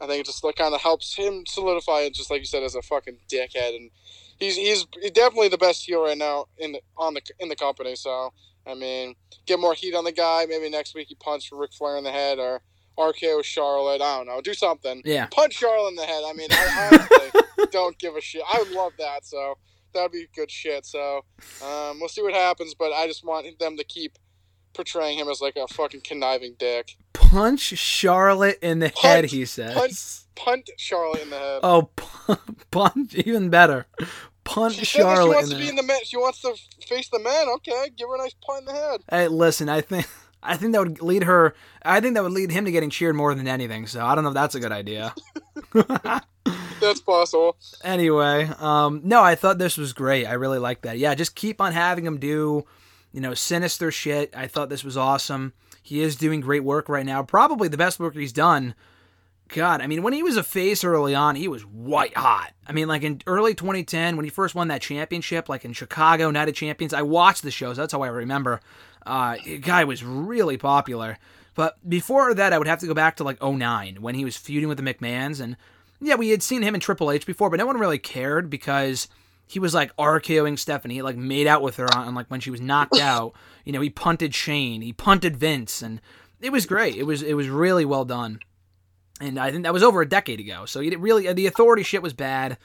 I 0.00 0.06
think 0.06 0.20
it 0.20 0.26
just 0.26 0.42
like, 0.42 0.56
kind 0.56 0.74
of 0.74 0.80
helps 0.80 1.14
him 1.14 1.44
solidify 1.46 2.00
it. 2.00 2.14
Just 2.14 2.30
like 2.30 2.40
you 2.40 2.46
said, 2.46 2.62
as 2.62 2.74
a 2.74 2.80
fucking 2.80 3.18
dickhead, 3.30 3.76
and 3.76 3.90
he's 4.38 4.56
he's 4.56 4.86
definitely 5.12 5.48
the 5.48 5.58
best 5.58 5.84
heel 5.84 6.02
right 6.02 6.16
now 6.16 6.46
in 6.56 6.72
the 6.72 6.80
on 6.96 7.12
the 7.12 7.20
in 7.38 7.50
the 7.50 7.56
company. 7.56 7.96
So 7.96 8.32
I 8.66 8.74
mean, 8.74 9.14
get 9.44 9.60
more 9.60 9.74
heat 9.74 9.94
on 9.94 10.04
the 10.04 10.12
guy. 10.12 10.46
Maybe 10.48 10.70
next 10.70 10.94
week 10.94 11.08
he 11.08 11.16
punch 11.16 11.50
Ric 11.52 11.74
Flair 11.74 11.98
in 11.98 12.04
the 12.04 12.12
head 12.12 12.38
or 12.38 12.62
RKO 13.00 13.42
Charlotte. 13.42 14.02
I 14.02 14.18
don't 14.18 14.26
know. 14.26 14.40
Do 14.40 14.54
something. 14.54 15.02
Yeah. 15.04 15.26
Punch 15.30 15.54
Charlotte 15.54 15.90
in 15.90 15.96
the 15.96 16.04
head. 16.04 16.22
I 16.26 16.32
mean, 16.34 16.48
I 16.50 16.88
honestly 16.92 17.66
don't 17.72 17.98
give 17.98 18.16
a 18.16 18.20
shit. 18.20 18.42
I 18.52 18.58
would 18.58 18.70
love 18.70 18.92
that. 18.98 19.24
So 19.24 19.56
that'd 19.94 20.12
be 20.12 20.26
good 20.34 20.50
shit. 20.50 20.86
So 20.86 21.24
um, 21.64 21.98
we'll 22.00 22.08
see 22.08 22.22
what 22.22 22.34
happens. 22.34 22.74
But 22.74 22.92
I 22.92 23.06
just 23.06 23.24
want 23.24 23.46
them 23.58 23.76
to 23.76 23.84
keep 23.84 24.18
portraying 24.74 25.18
him 25.18 25.28
as 25.28 25.40
like 25.40 25.56
a 25.56 25.66
fucking 25.68 26.02
conniving 26.04 26.56
dick. 26.58 26.96
Punch 27.12 27.60
Charlotte 27.60 28.58
in 28.60 28.80
the 28.80 28.88
head, 28.88 29.26
he 29.26 29.44
says. 29.44 30.26
Punt, 30.36 30.64
punt 30.64 30.70
Charlotte 30.76 31.22
in 31.22 31.30
the 31.30 31.38
head. 31.38 31.60
Oh, 31.62 31.90
punch, 32.70 33.14
even 33.14 33.50
better. 33.50 33.86
Punch 34.44 34.74
she 34.74 34.80
that 34.80 34.86
she 34.86 34.98
Charlotte 34.98 35.34
wants 35.34 35.50
in 35.50 35.50
to 35.50 35.56
the 35.56 35.62
be 35.62 35.68
in 35.68 35.76
the 35.76 35.82
man. 35.82 36.00
She 36.04 36.16
wants 36.16 36.40
to 36.42 36.54
face 36.86 37.08
the 37.08 37.20
man. 37.20 37.48
Okay, 37.56 37.90
give 37.96 38.08
her 38.08 38.16
a 38.16 38.18
nice 38.18 38.34
punt 38.44 38.60
in 38.60 38.64
the 38.66 38.72
head. 38.72 39.00
Hey, 39.08 39.28
listen, 39.28 39.68
I 39.68 39.80
think 39.80 40.06
I 40.42 40.56
think 40.56 40.72
that 40.72 40.80
would 40.80 41.02
lead 41.02 41.24
her. 41.24 41.54
I 41.82 42.00
think 42.00 42.14
that 42.14 42.22
would 42.22 42.32
lead 42.32 42.50
him 42.50 42.64
to 42.64 42.72
getting 42.72 42.90
cheered 42.90 43.14
more 43.14 43.34
than 43.34 43.46
anything. 43.46 43.86
So 43.86 44.04
I 44.04 44.14
don't 44.14 44.24
know 44.24 44.30
if 44.30 44.34
that's 44.34 44.54
a 44.54 44.60
good 44.60 44.72
idea. 44.72 45.14
That's 46.80 47.02
possible. 47.02 47.58
anyway, 47.84 48.50
um, 48.58 49.02
no, 49.04 49.22
I 49.22 49.34
thought 49.34 49.58
this 49.58 49.76
was 49.76 49.92
great. 49.92 50.24
I 50.24 50.32
really 50.32 50.58
like 50.58 50.80
that. 50.82 50.98
Yeah, 50.98 51.14
just 51.14 51.34
keep 51.34 51.60
on 51.60 51.72
having 51.72 52.06
him 52.06 52.18
do, 52.18 52.64
you 53.12 53.20
know, 53.20 53.34
sinister 53.34 53.90
shit. 53.90 54.34
I 54.34 54.46
thought 54.46 54.70
this 54.70 54.82
was 54.82 54.96
awesome. 54.96 55.52
He 55.82 56.00
is 56.00 56.16
doing 56.16 56.40
great 56.40 56.64
work 56.64 56.88
right 56.88 57.04
now. 57.04 57.22
Probably 57.22 57.68
the 57.68 57.76
best 57.76 58.00
work 58.00 58.14
he's 58.14 58.32
done. 58.32 58.74
God, 59.48 59.82
I 59.82 59.88
mean, 59.88 60.02
when 60.02 60.12
he 60.12 60.22
was 60.22 60.36
a 60.36 60.42
face 60.42 60.84
early 60.84 61.14
on, 61.14 61.34
he 61.34 61.48
was 61.48 61.66
white 61.66 62.16
hot. 62.16 62.52
I 62.66 62.72
mean, 62.72 62.88
like 62.88 63.02
in 63.02 63.20
early 63.26 63.54
2010, 63.54 64.16
when 64.16 64.24
he 64.24 64.30
first 64.30 64.54
won 64.54 64.68
that 64.68 64.80
championship, 64.80 65.48
like 65.48 65.64
in 65.64 65.72
Chicago, 65.72 66.30
Night 66.30 66.48
of 66.48 66.54
Champions, 66.54 66.94
I 66.94 67.02
watched 67.02 67.42
the 67.42 67.50
shows. 67.50 67.76
That's 67.76 67.92
how 67.92 68.02
I 68.02 68.08
remember. 68.08 68.60
Uh, 69.04 69.36
guy 69.60 69.84
was 69.84 70.04
really 70.04 70.56
popular. 70.56 71.18
But 71.54 71.76
before 71.88 72.32
that, 72.34 72.52
I 72.52 72.58
would 72.58 72.66
have 72.66 72.80
to 72.80 72.86
go 72.86 72.94
back 72.94 73.16
to 73.16 73.24
like 73.24 73.42
09 73.42 73.96
when 74.00 74.14
he 74.14 74.24
was 74.24 74.36
feuding 74.36 74.68
with 74.68 74.78
the 74.78 74.84
McMahons. 74.84 75.40
And 75.40 75.56
yeah, 76.00 76.14
we 76.14 76.30
had 76.30 76.42
seen 76.42 76.62
him 76.62 76.74
in 76.74 76.80
Triple 76.80 77.10
H 77.10 77.26
before, 77.26 77.50
but 77.50 77.58
no 77.58 77.66
one 77.66 77.78
really 77.78 77.98
cared 77.98 78.48
because 78.48 79.08
he 79.46 79.58
was 79.58 79.74
like 79.74 79.94
RKOing 79.96 80.58
Stephanie. 80.58 80.94
He 80.94 81.02
like 81.02 81.16
made 81.16 81.46
out 81.46 81.62
with 81.62 81.76
her 81.76 81.92
on, 81.94 82.14
like 82.14 82.28
when 82.28 82.40
she 82.40 82.50
was 82.50 82.60
knocked 82.60 82.96
out. 83.00 83.34
You 83.64 83.72
know, 83.72 83.80
he 83.80 83.90
punted 83.90 84.34
Shane, 84.34 84.80
he 84.80 84.92
punted 84.92 85.36
Vince, 85.36 85.82
and 85.82 86.00
it 86.40 86.52
was 86.52 86.66
great. 86.66 86.96
It 86.96 87.02
was 87.02 87.22
it 87.22 87.34
was 87.34 87.48
really 87.48 87.84
well 87.84 88.04
done. 88.04 88.40
And 89.20 89.38
I 89.38 89.50
think 89.50 89.64
that 89.64 89.74
was 89.74 89.82
over 89.82 90.00
a 90.00 90.08
decade 90.08 90.40
ago. 90.40 90.64
So 90.64 90.80
it 90.80 90.98
really 90.98 91.30
the 91.32 91.46
authority 91.46 91.82
shit 91.82 92.02
was 92.02 92.14
bad. 92.14 92.58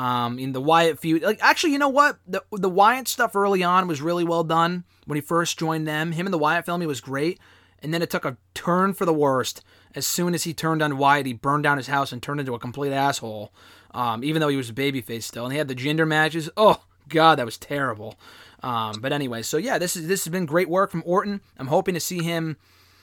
Um, 0.00 0.38
in 0.38 0.52
the 0.52 0.62
Wyatt 0.62 0.98
feud, 0.98 1.22
like 1.22 1.40
actually, 1.42 1.74
you 1.74 1.78
know 1.78 1.90
what? 1.90 2.18
The 2.26 2.42
the 2.52 2.70
Wyatt 2.70 3.06
stuff 3.06 3.36
early 3.36 3.62
on 3.62 3.86
was 3.86 4.00
really 4.00 4.24
well 4.24 4.42
done 4.42 4.84
when 5.04 5.16
he 5.16 5.20
first 5.20 5.58
joined 5.58 5.86
them. 5.86 6.12
Him 6.12 6.26
and 6.26 6.32
the 6.32 6.38
Wyatt 6.38 6.64
family 6.64 6.86
was 6.86 7.02
great, 7.02 7.38
and 7.82 7.92
then 7.92 8.00
it 8.00 8.08
took 8.08 8.24
a 8.24 8.38
turn 8.54 8.94
for 8.94 9.04
the 9.04 9.12
worst. 9.12 9.62
As 9.94 10.06
soon 10.06 10.32
as 10.32 10.44
he 10.44 10.54
turned 10.54 10.80
on 10.80 10.96
Wyatt, 10.96 11.26
he 11.26 11.34
burned 11.34 11.64
down 11.64 11.76
his 11.76 11.88
house 11.88 12.12
and 12.12 12.22
turned 12.22 12.40
into 12.40 12.54
a 12.54 12.58
complete 12.58 12.94
asshole. 12.94 13.52
Um, 13.90 14.24
even 14.24 14.40
though 14.40 14.48
he 14.48 14.56
was 14.56 14.70
a 14.70 14.72
babyface 14.72 15.24
still, 15.24 15.44
and 15.44 15.52
he 15.52 15.58
had 15.58 15.68
the 15.68 15.74
gender 15.74 16.06
matches. 16.06 16.48
Oh 16.56 16.82
God, 17.10 17.38
that 17.38 17.44
was 17.44 17.58
terrible. 17.58 18.18
Um, 18.62 19.02
but 19.02 19.12
anyway, 19.12 19.42
so 19.42 19.58
yeah, 19.58 19.76
this 19.76 19.96
is 19.96 20.08
this 20.08 20.24
has 20.24 20.32
been 20.32 20.46
great 20.46 20.70
work 20.70 20.90
from 20.90 21.02
Orton. 21.04 21.42
I'm 21.58 21.66
hoping 21.66 21.92
to 21.92 22.00
see 22.00 22.22
him. 22.22 22.56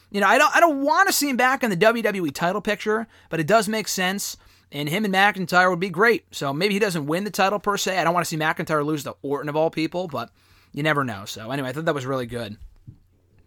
You 0.10 0.22
know, 0.22 0.28
I 0.28 0.40
don't 0.40 0.56
I 0.56 0.60
don't 0.60 0.82
want 0.82 1.10
to 1.10 1.14
see 1.14 1.30
him 1.30 1.38
back 1.38 1.64
in 1.64 1.70
the 1.70 1.78
WWE 1.78 2.34
title 2.34 2.62
picture, 2.62 3.06
but 3.30 3.40
it 3.40 3.46
does 3.46 3.70
make 3.70 3.88
sense. 3.88 4.36
And 4.72 4.90
him 4.90 5.06
and 5.06 5.14
McIntyre 5.14 5.70
would 5.70 5.80
be 5.80 5.90
great. 5.90 6.26
So 6.32 6.54
maybe 6.54 6.74
he 6.74 6.80
doesn't 6.80 7.06
win 7.06 7.24
the 7.24 7.32
title 7.32 7.60
per 7.60 7.78
se. 7.78 7.98
I 7.98 8.04
don't 8.04 8.14
want 8.14 8.26
to 8.26 8.30
see 8.30 8.38
McIntyre 8.38 8.86
lose 8.86 9.04
to 9.06 9.16
Orton 9.22 9.50
of 9.50 9.56
all 9.56 9.70
people, 9.70 10.08
but 10.08 10.30
you 10.74 10.84
never 10.84 11.04
know. 11.04 11.26
So 11.26 11.52
anyway, 11.52 11.70
I 11.70 11.72
thought 11.72 11.86
that 11.86 11.96
was 11.96 12.06
really 12.06 12.26
good. 12.26 12.58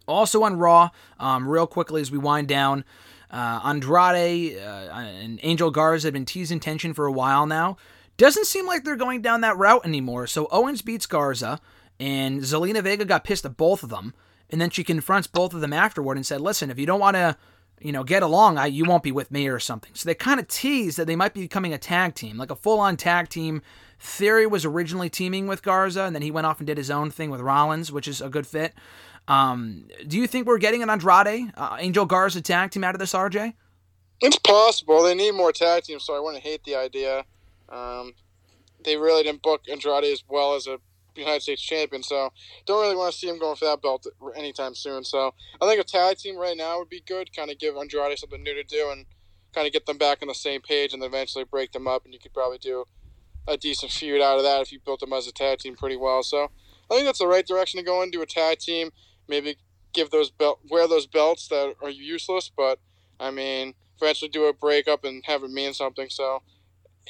Also 0.08 0.42
on 0.42 0.56
Raw, 0.56 0.90
um, 1.18 1.46
real 1.46 1.66
quickly 1.66 2.00
as 2.00 2.10
we 2.10 2.18
wind 2.18 2.48
down, 2.48 2.84
uh, 3.30 3.60
Andrade 3.64 4.56
uh, 4.58 4.90
and 4.92 5.38
Angel 5.42 5.70
Garza 5.70 6.08
have 6.08 6.14
been 6.14 6.24
teasing 6.24 6.58
tension 6.58 6.94
for 6.94 7.06
a 7.06 7.12
while 7.12 7.46
now. 7.46 7.76
Doesn't 8.16 8.46
seem 8.46 8.66
like 8.66 8.84
they're 8.84 8.96
going 8.96 9.22
down 9.22 9.42
that 9.42 9.56
route 9.56 9.84
anymore. 9.84 10.26
So 10.26 10.48
Owens 10.50 10.82
beats 10.82 11.06
Garza, 11.06 11.60
and 11.98 12.40
Zelina 12.40 12.82
Vega 12.82 13.04
got 13.04 13.24
pissed 13.24 13.44
at 13.44 13.56
both 13.56 13.82
of 13.82 13.90
them, 13.90 14.14
and 14.50 14.60
then 14.60 14.70
she 14.70 14.82
confronts 14.82 15.28
both 15.28 15.54
of 15.54 15.60
them 15.60 15.72
afterward 15.72 16.16
and 16.16 16.26
said, 16.26 16.40
"Listen, 16.40 16.70
if 16.70 16.78
you 16.78 16.86
don't 16.86 17.00
want 17.00 17.16
to." 17.16 17.36
You 17.80 17.92
know, 17.92 18.04
get 18.04 18.22
along. 18.22 18.58
I 18.58 18.66
you 18.66 18.84
won't 18.84 19.02
be 19.02 19.12
with 19.12 19.30
me 19.30 19.48
or 19.48 19.58
something. 19.58 19.92
So 19.94 20.06
they 20.06 20.14
kind 20.14 20.38
of 20.38 20.48
tease 20.48 20.96
that 20.96 21.06
they 21.06 21.16
might 21.16 21.34
be 21.34 21.40
becoming 21.40 21.72
a 21.72 21.78
tag 21.78 22.14
team, 22.14 22.36
like 22.36 22.50
a 22.50 22.56
full-on 22.56 22.96
tag 22.96 23.28
team. 23.28 23.62
Theory 23.98 24.46
was 24.46 24.64
originally 24.64 25.10
teaming 25.10 25.46
with 25.46 25.62
Garza, 25.62 26.02
and 26.02 26.14
then 26.14 26.22
he 26.22 26.30
went 26.30 26.46
off 26.46 26.58
and 26.58 26.66
did 26.66 26.78
his 26.78 26.90
own 26.90 27.10
thing 27.10 27.30
with 27.30 27.40
Rollins, 27.40 27.90
which 27.90 28.08
is 28.08 28.20
a 28.20 28.28
good 28.28 28.46
fit. 28.46 28.74
Um, 29.28 29.84
do 30.06 30.18
you 30.18 30.26
think 30.26 30.46
we're 30.46 30.58
getting 30.58 30.82
an 30.82 30.90
Andrade, 30.90 31.52
uh, 31.56 31.76
Angel 31.78 32.06
Garza 32.06 32.40
tag 32.40 32.70
team 32.70 32.84
out 32.84 32.94
of 32.94 32.98
this, 32.98 33.12
RJ? 33.12 33.54
It's 34.20 34.38
possible. 34.38 35.02
They 35.02 35.14
need 35.14 35.32
more 35.32 35.52
tag 35.52 35.84
teams, 35.84 36.04
so 36.04 36.14
I 36.14 36.20
wouldn't 36.20 36.42
hate 36.42 36.64
the 36.64 36.76
idea. 36.76 37.24
Um, 37.68 38.14
they 38.84 38.96
really 38.96 39.22
didn't 39.22 39.42
book 39.42 39.62
Andrade 39.70 40.04
as 40.04 40.24
well 40.28 40.54
as 40.54 40.66
a 40.66 40.78
United 41.20 41.42
States 41.42 41.62
champion, 41.62 42.02
so 42.02 42.30
don't 42.66 42.82
really 42.82 42.96
want 42.96 43.12
to 43.12 43.18
see 43.18 43.28
him 43.28 43.38
going 43.38 43.56
for 43.56 43.66
that 43.66 43.82
belt 43.82 44.06
anytime 44.36 44.74
soon. 44.74 45.04
So 45.04 45.34
I 45.60 45.68
think 45.68 45.80
a 45.80 45.84
tag 45.84 46.18
team 46.18 46.36
right 46.36 46.56
now 46.56 46.78
would 46.78 46.88
be 46.88 47.02
good. 47.06 47.34
Kind 47.34 47.50
of 47.50 47.58
give 47.58 47.76
Andrade 47.76 48.18
something 48.18 48.42
new 48.42 48.54
to 48.54 48.64
do 48.64 48.90
and 48.92 49.06
kind 49.54 49.66
of 49.66 49.72
get 49.72 49.86
them 49.86 49.98
back 49.98 50.18
on 50.22 50.28
the 50.28 50.34
same 50.34 50.60
page, 50.60 50.92
and 50.92 51.02
eventually 51.02 51.44
break 51.44 51.72
them 51.72 51.86
up, 51.86 52.04
and 52.04 52.14
you 52.14 52.20
could 52.20 52.34
probably 52.34 52.58
do 52.58 52.84
a 53.48 53.56
decent 53.56 53.90
feud 53.90 54.20
out 54.20 54.36
of 54.36 54.44
that 54.44 54.60
if 54.60 54.70
you 54.70 54.78
built 54.78 55.00
them 55.00 55.12
as 55.12 55.26
a 55.26 55.32
tag 55.32 55.58
team 55.58 55.74
pretty 55.74 55.96
well. 55.96 56.22
So 56.22 56.50
I 56.90 56.94
think 56.94 57.06
that's 57.06 57.18
the 57.18 57.26
right 57.26 57.46
direction 57.46 57.78
to 57.78 57.84
go 57.84 58.02
into 58.02 58.20
a 58.20 58.26
tag 58.26 58.58
team, 58.58 58.90
maybe 59.28 59.56
give 59.92 60.10
those 60.10 60.30
belt 60.30 60.60
wear 60.70 60.86
those 60.86 61.06
belts 61.06 61.48
that 61.48 61.74
are 61.82 61.90
useless, 61.90 62.50
but 62.54 62.78
I 63.18 63.30
mean 63.30 63.74
eventually 64.00 64.28
do 64.28 64.44
a 64.44 64.52
breakup 64.52 65.04
and 65.04 65.24
have 65.26 65.42
it 65.42 65.50
mean 65.50 65.72
something. 65.72 66.08
So 66.10 66.42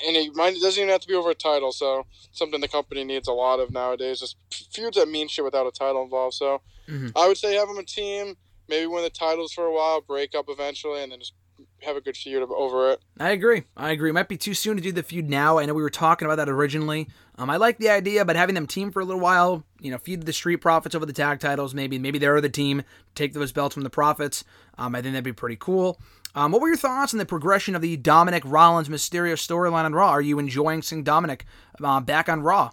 and 0.07 0.17
it, 0.17 0.35
might, 0.35 0.55
it 0.55 0.61
doesn't 0.63 0.81
even 0.81 0.91
have 0.93 1.01
to 1.03 1.09
be 1.09 1.15
over 1.15 1.31
a 1.31 1.35
title. 1.35 1.73
So 1.73 2.07
something 2.33 2.61
the 2.61 2.69
company 2.69 3.05
needs 3.05 3.29
a 3.29 3.33
lot 3.33 3.61
of 3.61 3.73
nowadays. 3.73 4.21
Just 4.21 4.37
feuds 4.73 4.97
that 4.97 5.09
mean 5.09 5.29
shit 5.29 5.45
without 5.45 5.67
a 5.67 5.73
title 5.73 6.03
involved. 6.03 6.35
So 6.35 6.63
Mhm. 6.89 7.13
I 7.17 7.29
would 7.29 7.39
say 7.39 7.55
have 7.55 7.69
them 7.69 7.79
a 7.79 7.85
team, 7.85 8.37
maybe 8.69 8.87
win 8.87 9.03
the 9.05 9.11
titles 9.11 9.53
for 9.53 9.65
a 9.65 9.73
while, 9.73 10.01
break 10.01 10.35
up 10.35 10.47
eventually, 10.49 11.03
and 11.03 11.13
then 11.13 11.21
just 11.21 11.35
have 11.83 11.97
a 11.97 12.01
good 12.01 12.17
feud 12.17 12.43
over 12.51 12.91
it. 12.91 13.01
I 13.19 13.31
agree. 13.31 13.65
I 13.77 13.91
agree. 13.91 14.11
It 14.11 14.15
might 14.15 14.29
be 14.29 14.37
too 14.39 14.55
soon 14.55 14.77
to 14.77 14.83
do 14.83 14.93
the 14.93 15.03
feud 15.03 15.29
now. 15.29 15.59
I 15.59 15.67
know 15.67 15.75
we 15.75 15.83
were 15.83 15.91
talking 15.91 16.27
about 16.27 16.37
that 16.37 16.49
originally. 16.49 17.09
Um, 17.37 17.51
I 17.51 17.57
like 17.59 17.79
the 17.79 17.91
idea, 17.91 18.25
but 18.25 18.37
having 18.37 18.55
them 18.55 18.67
team 18.67 18.91
for 18.91 19.01
a 19.01 19.05
little 19.05 19.21
while, 19.21 19.65
you 19.81 19.91
know, 19.91 19.99
feud 19.99 20.25
the 20.25 20.33
Street 20.33 20.59
Profits 20.59 20.95
over 20.95 21.05
the 21.07 21.13
tag 21.13 21.39
titles, 21.41 21.75
maybe 21.75 21.99
maybe 21.99 22.19
they're 22.19 22.41
the 22.41 22.49
team, 22.49 22.83
take 23.15 23.35
those 23.35 23.53
belts 23.53 23.75
from 23.75 23.83
the 23.83 23.91
Profits. 23.91 24.45
Um, 24.79 24.95
I 24.95 25.03
think 25.03 25.13
that'd 25.13 25.25
be 25.25 25.33
pretty 25.33 25.57
cool. 25.57 26.01
Um, 26.35 26.53
what 26.53 26.61
were 26.61 26.69
your 26.69 26.77
thoughts 26.77 27.13
on 27.13 27.19
the 27.19 27.27
progression 27.27 27.75
of 27.75 27.83
the 27.83 27.97
Dominic 27.97 28.43
Rollins 28.47 28.89
Mysterio 28.89 29.35
storyline 29.35 29.85
on 29.85 29.95
Raw? 29.95 30.11
Are 30.11 30.23
you 30.23 30.39
enjoying 30.39 30.83
seeing 30.83 31.03
Dominic 31.03 31.45
uh, 31.83 32.01
back 32.01 32.29
on 32.29 32.43
Raw? 32.43 32.71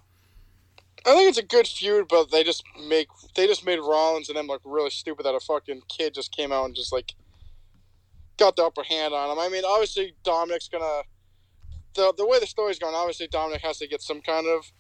I 1.06 1.16
think 1.16 1.30
it's 1.30 1.38
a 1.38 1.44
good 1.44 1.68
feud, 1.68 2.08
but 2.10 2.32
they 2.32 2.44
just 2.44 2.64
make 2.88 3.08
they 3.36 3.48
just 3.48 3.66
made 3.66 3.80
Rollins 3.80 4.30
and 4.30 4.38
them 4.38 4.48
look 4.48 4.62
really 4.66 4.90
stupid 4.90 5.26
that 5.26 5.36
a 5.36 5.40
fucking 5.40 5.82
kid 5.88 6.14
just 6.14 6.36
came 6.36 6.52
out 6.52 6.66
and 6.66 6.76
just 6.76 6.92
like 6.92 7.14
got 8.38 8.56
the 8.56 8.64
upper 8.64 8.84
hand 8.84 9.14
on 9.14 9.32
him. 9.32 9.40
I 9.40 9.48
mean, 9.48 9.64
obviously 9.66 10.16
Dominic's 10.24 10.68
gonna 10.68 11.04
the 11.96 12.14
the 12.18 12.28
way 12.28 12.40
the 12.40 12.46
story's 12.46 12.78
going. 12.78 12.94
Obviously 12.94 13.28
Dominic 13.28 13.62
has 13.62 13.78
to 13.78 13.88
get 13.88 14.02
some 14.02 14.22
kind 14.22 14.48
of 14.48 14.72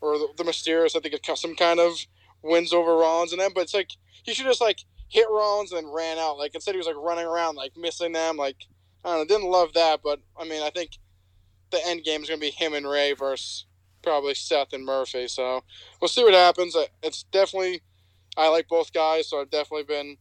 or 0.00 0.18
the, 0.18 0.28
the 0.38 0.44
Mysterios 0.44 0.94
have 0.94 1.02
to 1.02 1.10
get 1.10 1.24
some 1.36 1.54
kind 1.54 1.78
of 1.78 1.94
wins 2.42 2.72
over 2.72 2.96
Rollins 2.96 3.32
and 3.32 3.40
them. 3.40 3.52
But 3.54 3.62
it's 3.62 3.74
like 3.74 3.90
he 4.24 4.34
should 4.34 4.46
just 4.46 4.60
like 4.60 4.80
hit 5.10 5.26
Rollins 5.30 5.72
and 5.72 5.84
then 5.84 5.92
ran 5.92 6.18
out. 6.18 6.38
Like 6.38 6.54
instead 6.54 6.72
he 6.74 6.78
was 6.78 6.86
like 6.86 6.96
running 6.96 7.26
around 7.26 7.56
like 7.56 7.72
missing 7.76 8.12
them. 8.12 8.36
Like 8.36 8.56
I 9.04 9.10
don't 9.10 9.18
know. 9.28 9.34
Didn't 9.36 9.50
love 9.50 9.74
that, 9.74 10.00
but 10.02 10.20
I 10.38 10.44
mean 10.44 10.62
I 10.62 10.70
think 10.70 10.92
the 11.70 11.86
end 11.86 12.04
game 12.04 12.22
is 12.22 12.28
gonna 12.28 12.40
be 12.40 12.50
him 12.50 12.72
and 12.72 12.88
Rey 12.88 13.12
versus 13.12 13.66
probably 14.02 14.34
Seth 14.34 14.72
and 14.72 14.84
Murphy. 14.84 15.28
So 15.28 15.62
we'll 16.00 16.08
see 16.08 16.24
what 16.24 16.34
happens. 16.34 16.76
It's 17.02 17.24
definitely 17.24 17.82
I 18.36 18.48
like 18.48 18.68
both 18.68 18.92
guys, 18.92 19.28
so 19.28 19.40
I've 19.40 19.50
definitely 19.50 19.84
been 19.84 20.16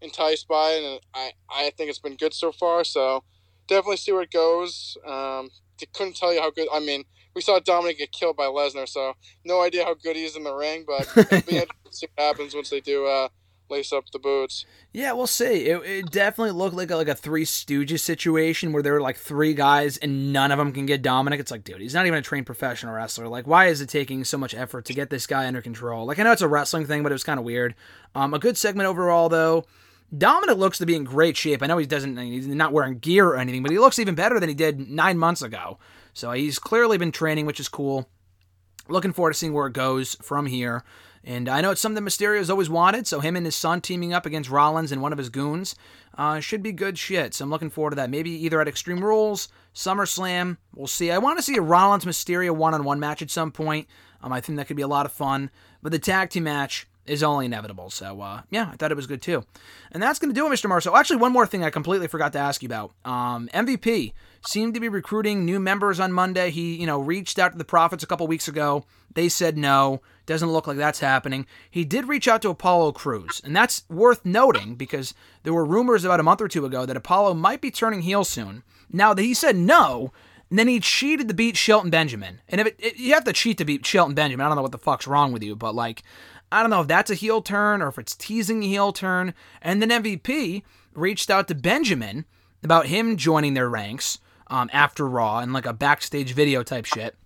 enticed 0.00 0.46
by 0.46 0.70
it, 0.72 0.84
and 0.84 1.00
I 1.14 1.32
I 1.50 1.70
think 1.76 1.90
it's 1.90 1.98
been 1.98 2.16
good 2.16 2.34
so 2.34 2.52
far. 2.52 2.84
So 2.84 3.24
definitely 3.66 3.96
see 3.96 4.12
where 4.12 4.22
it 4.22 4.30
goes. 4.30 4.96
Um, 5.06 5.50
couldn't 5.94 6.16
tell 6.16 6.32
you 6.32 6.40
how 6.40 6.50
good. 6.50 6.68
I 6.72 6.80
mean, 6.80 7.04
we 7.34 7.42
saw 7.42 7.58
Dominic 7.58 7.98
get 7.98 8.12
killed 8.12 8.36
by 8.36 8.44
Lesnar, 8.46 8.88
so 8.88 9.14
no 9.44 9.60
idea 9.62 9.84
how 9.84 9.94
good 9.94 10.16
he 10.16 10.24
is 10.24 10.36
in 10.36 10.44
the 10.44 10.54
ring. 10.54 10.84
But 10.86 11.02
it'll 11.16 11.24
be 11.42 11.56
interesting 11.56 11.68
to 11.84 11.92
see 11.92 12.06
what 12.14 12.24
happens 12.24 12.54
once 12.54 12.70
they 12.70 12.80
do 12.80 13.06
uh, 13.06 13.28
lace 13.68 13.92
up 13.92 14.10
the 14.10 14.18
boots. 14.18 14.64
Yeah, 14.92 15.12
we'll 15.12 15.26
see. 15.26 15.66
It, 15.66 15.82
it 15.84 16.10
definitely 16.10 16.52
looked 16.52 16.76
like 16.76 16.90
a, 16.90 16.96
like 16.96 17.08
a 17.08 17.14
Three 17.14 17.44
Stooges 17.44 18.00
situation 18.00 18.72
where 18.72 18.82
there 18.82 18.92
were 18.92 19.00
like 19.00 19.16
three 19.16 19.54
guys 19.54 19.96
and 19.96 20.32
none 20.32 20.52
of 20.52 20.58
them 20.58 20.72
can 20.72 20.86
get 20.86 21.02
Dominic. 21.02 21.40
It's 21.40 21.50
like, 21.50 21.64
dude, 21.64 21.80
he's 21.80 21.94
not 21.94 22.06
even 22.06 22.18
a 22.18 22.22
trained 22.22 22.46
professional 22.46 22.94
wrestler. 22.94 23.28
Like, 23.28 23.46
why 23.46 23.66
is 23.66 23.80
it 23.80 23.88
taking 23.88 24.24
so 24.24 24.38
much 24.38 24.54
effort 24.54 24.84
to 24.86 24.94
get 24.94 25.10
this 25.10 25.26
guy 25.26 25.46
under 25.46 25.60
control? 25.60 26.06
Like, 26.06 26.18
I 26.18 26.22
know 26.22 26.32
it's 26.32 26.42
a 26.42 26.48
wrestling 26.48 26.86
thing, 26.86 27.02
but 27.02 27.12
it 27.12 27.14
was 27.14 27.24
kind 27.24 27.38
of 27.38 27.44
weird. 27.44 27.74
Um, 28.14 28.34
a 28.34 28.38
good 28.38 28.56
segment 28.56 28.88
overall, 28.88 29.28
though. 29.28 29.64
Dominic 30.16 30.56
looks 30.56 30.78
to 30.78 30.86
be 30.86 30.94
in 30.94 31.04
great 31.04 31.36
shape. 31.36 31.62
I 31.62 31.66
know 31.66 31.78
he 31.78 31.86
doesn't, 31.86 32.16
he's 32.16 32.46
not 32.46 32.72
wearing 32.72 32.98
gear 32.98 33.26
or 33.26 33.36
anything, 33.36 33.62
but 33.62 33.72
he 33.72 33.78
looks 33.78 33.98
even 33.98 34.14
better 34.14 34.38
than 34.38 34.48
he 34.48 34.54
did 34.54 34.88
nine 34.88 35.18
months 35.18 35.42
ago. 35.42 35.78
So 36.14 36.30
he's 36.30 36.58
clearly 36.58 36.96
been 36.96 37.12
training, 37.12 37.44
which 37.44 37.60
is 37.60 37.68
cool. 37.68 38.08
Looking 38.88 39.12
forward 39.12 39.32
to 39.32 39.38
seeing 39.38 39.52
where 39.52 39.66
it 39.66 39.72
goes 39.72 40.14
from 40.22 40.46
here. 40.46 40.84
And 41.26 41.48
I 41.48 41.60
know 41.60 41.72
it's 41.72 41.80
something 41.80 42.04
Mysterio's 42.04 42.50
always 42.50 42.70
wanted, 42.70 43.08
so 43.08 43.18
him 43.18 43.34
and 43.34 43.44
his 43.44 43.56
son 43.56 43.80
teaming 43.80 44.14
up 44.14 44.26
against 44.26 44.48
Rollins 44.48 44.92
and 44.92 45.02
one 45.02 45.10
of 45.10 45.18
his 45.18 45.28
goons 45.28 45.74
uh, 46.16 46.38
should 46.38 46.62
be 46.62 46.70
good 46.70 46.96
shit. 46.96 47.34
So 47.34 47.44
I'm 47.44 47.50
looking 47.50 47.68
forward 47.68 47.90
to 47.90 47.96
that. 47.96 48.10
Maybe 48.10 48.30
either 48.30 48.60
at 48.60 48.68
Extreme 48.68 49.02
Rules, 49.02 49.48
SummerSlam, 49.74 50.56
we'll 50.72 50.86
see. 50.86 51.10
I 51.10 51.18
want 51.18 51.38
to 51.38 51.42
see 51.42 51.56
a 51.56 51.60
Rollins 51.60 52.04
Mysterio 52.04 52.54
one 52.54 52.74
on 52.74 52.84
one 52.84 53.00
match 53.00 53.22
at 53.22 53.30
some 53.30 53.50
point. 53.50 53.88
Um, 54.22 54.32
I 54.32 54.40
think 54.40 54.56
that 54.56 54.68
could 54.68 54.76
be 54.76 54.82
a 54.82 54.88
lot 54.88 55.04
of 55.04 55.10
fun. 55.10 55.50
But 55.82 55.90
the 55.90 55.98
tag 55.98 56.30
team 56.30 56.44
match 56.44 56.86
is 57.06 57.22
only 57.24 57.46
inevitable. 57.46 57.90
So 57.90 58.20
uh, 58.20 58.42
yeah, 58.50 58.70
I 58.72 58.76
thought 58.76 58.92
it 58.92 58.96
was 58.96 59.06
good 59.08 59.22
too. 59.22 59.44
And 59.90 60.02
that's 60.02 60.20
going 60.20 60.32
to 60.32 60.40
do 60.40 60.46
it, 60.46 60.50
Mr. 60.50 60.68
Marceau. 60.68 60.94
Actually, 60.96 61.16
one 61.16 61.32
more 61.32 61.46
thing 61.46 61.64
I 61.64 61.70
completely 61.70 62.06
forgot 62.06 62.32
to 62.34 62.38
ask 62.38 62.62
you 62.62 62.68
about. 62.68 62.92
Um, 63.04 63.48
MVP 63.52 64.12
seemed 64.46 64.74
to 64.74 64.80
be 64.80 64.88
recruiting 64.88 65.44
new 65.44 65.60
members 65.60 66.00
on 66.00 66.12
Monday. 66.12 66.50
He, 66.50 66.76
you 66.76 66.86
know, 66.86 66.98
reached 66.98 67.38
out 67.38 67.52
to 67.52 67.58
the 67.58 67.64
Prophets 67.64 68.04
a 68.04 68.06
couple 68.06 68.26
weeks 68.26 68.48
ago. 68.48 68.84
They 69.14 69.28
said 69.28 69.56
no. 69.56 70.02
Doesn't 70.26 70.50
look 70.50 70.66
like 70.66 70.76
that's 70.76 71.00
happening. 71.00 71.46
He 71.70 71.84
did 71.84 72.08
reach 72.08 72.28
out 72.28 72.42
to 72.42 72.50
Apollo 72.50 72.92
Crews, 72.92 73.40
and 73.44 73.54
that's 73.54 73.84
worth 73.88 74.24
noting 74.24 74.74
because 74.74 75.14
there 75.44 75.54
were 75.54 75.64
rumors 75.64 76.04
about 76.04 76.20
a 76.20 76.24
month 76.24 76.40
or 76.40 76.48
two 76.48 76.64
ago 76.64 76.84
that 76.84 76.96
Apollo 76.96 77.34
might 77.34 77.60
be 77.60 77.70
turning 77.70 78.02
heel 78.02 78.24
soon. 78.24 78.62
Now 78.90 79.14
that 79.14 79.22
he 79.22 79.34
said 79.34 79.56
no, 79.56 80.12
and 80.50 80.58
then 80.58 80.68
he 80.68 80.80
cheated 80.80 81.28
to 81.28 81.34
beat 81.34 81.56
Shelton 81.56 81.90
Benjamin. 81.90 82.40
And 82.48 82.60
if 82.60 82.66
it, 82.68 82.76
it, 82.78 82.96
you 82.96 83.14
have 83.14 83.24
to 83.24 83.32
cheat 83.32 83.58
to 83.58 83.64
beat 83.64 83.86
Shelton 83.86 84.14
Benjamin, 84.14 84.44
I 84.44 84.48
don't 84.48 84.56
know 84.56 84.62
what 84.62 84.72
the 84.72 84.78
fuck's 84.78 85.06
wrong 85.06 85.32
with 85.32 85.42
you, 85.42 85.56
but 85.56 85.74
like, 85.74 86.02
I 86.52 86.60
don't 86.60 86.70
know 86.70 86.82
if 86.82 86.88
that's 86.88 87.10
a 87.10 87.14
heel 87.14 87.42
turn 87.42 87.82
or 87.82 87.88
if 87.88 87.98
it's 87.98 88.14
teasing 88.14 88.62
a 88.62 88.66
heel 88.66 88.92
turn. 88.92 89.34
And 89.60 89.82
then 89.82 89.90
MVP 89.90 90.62
reached 90.94 91.30
out 91.30 91.48
to 91.48 91.54
Benjamin 91.54 92.24
about 92.62 92.86
him 92.86 93.16
joining 93.16 93.54
their 93.54 93.68
ranks 93.68 94.18
um, 94.48 94.70
after 94.72 95.06
Raw 95.08 95.38
and 95.38 95.52
like 95.52 95.66
a 95.66 95.72
backstage 95.72 96.32
video 96.32 96.62
type 96.62 96.84
shit. 96.84 97.16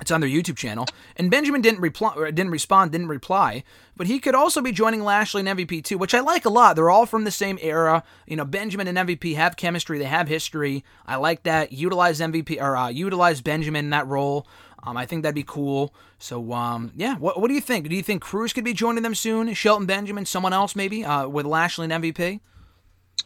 It's 0.00 0.10
on 0.10 0.20
their 0.20 0.30
YouTube 0.30 0.56
channel. 0.56 0.86
And 1.16 1.30
Benjamin 1.30 1.60
didn't 1.60 1.80
reply, 1.80 2.14
didn't 2.30 2.50
respond, 2.50 2.92
didn't 2.92 3.08
reply. 3.08 3.64
But 3.96 4.06
he 4.06 4.18
could 4.18 4.34
also 4.34 4.62
be 4.62 4.72
joining 4.72 5.04
Lashley 5.04 5.46
and 5.46 5.58
MVP 5.58 5.84
too, 5.84 5.98
which 5.98 6.14
I 6.14 6.20
like 6.20 6.46
a 6.46 6.50
lot. 6.50 6.74
They're 6.74 6.90
all 6.90 7.04
from 7.04 7.24
the 7.24 7.30
same 7.30 7.58
era. 7.60 8.02
You 8.26 8.36
know, 8.36 8.46
Benjamin 8.46 8.88
and 8.88 8.96
MVP 8.96 9.36
have 9.36 9.56
chemistry. 9.56 9.98
They 9.98 10.06
have 10.06 10.26
history. 10.26 10.84
I 11.06 11.16
like 11.16 11.42
that. 11.42 11.72
Utilize 11.72 12.20
MVP 12.20 12.60
or 12.60 12.76
uh, 12.76 12.88
utilize 12.88 13.42
Benjamin 13.42 13.86
in 13.86 13.90
that 13.90 14.06
role. 14.06 14.46
Um, 14.82 14.96
I 14.96 15.04
think 15.04 15.22
that'd 15.22 15.34
be 15.34 15.42
cool. 15.42 15.94
So, 16.18 16.52
um, 16.54 16.92
yeah, 16.96 17.16
what, 17.16 17.38
what 17.38 17.48
do 17.48 17.54
you 17.54 17.60
think? 17.60 17.88
Do 17.88 17.94
you 17.94 18.02
think 18.02 18.22
Crews 18.22 18.54
could 18.54 18.64
be 18.64 18.72
joining 18.72 19.02
them 19.02 19.14
soon? 19.14 19.52
Shelton 19.52 19.86
Benjamin, 19.86 20.24
someone 20.24 20.54
else 20.54 20.74
maybe, 20.74 21.04
uh, 21.04 21.28
with 21.28 21.44
Lashley 21.44 21.90
and 21.90 22.02
MVP? 22.02 22.40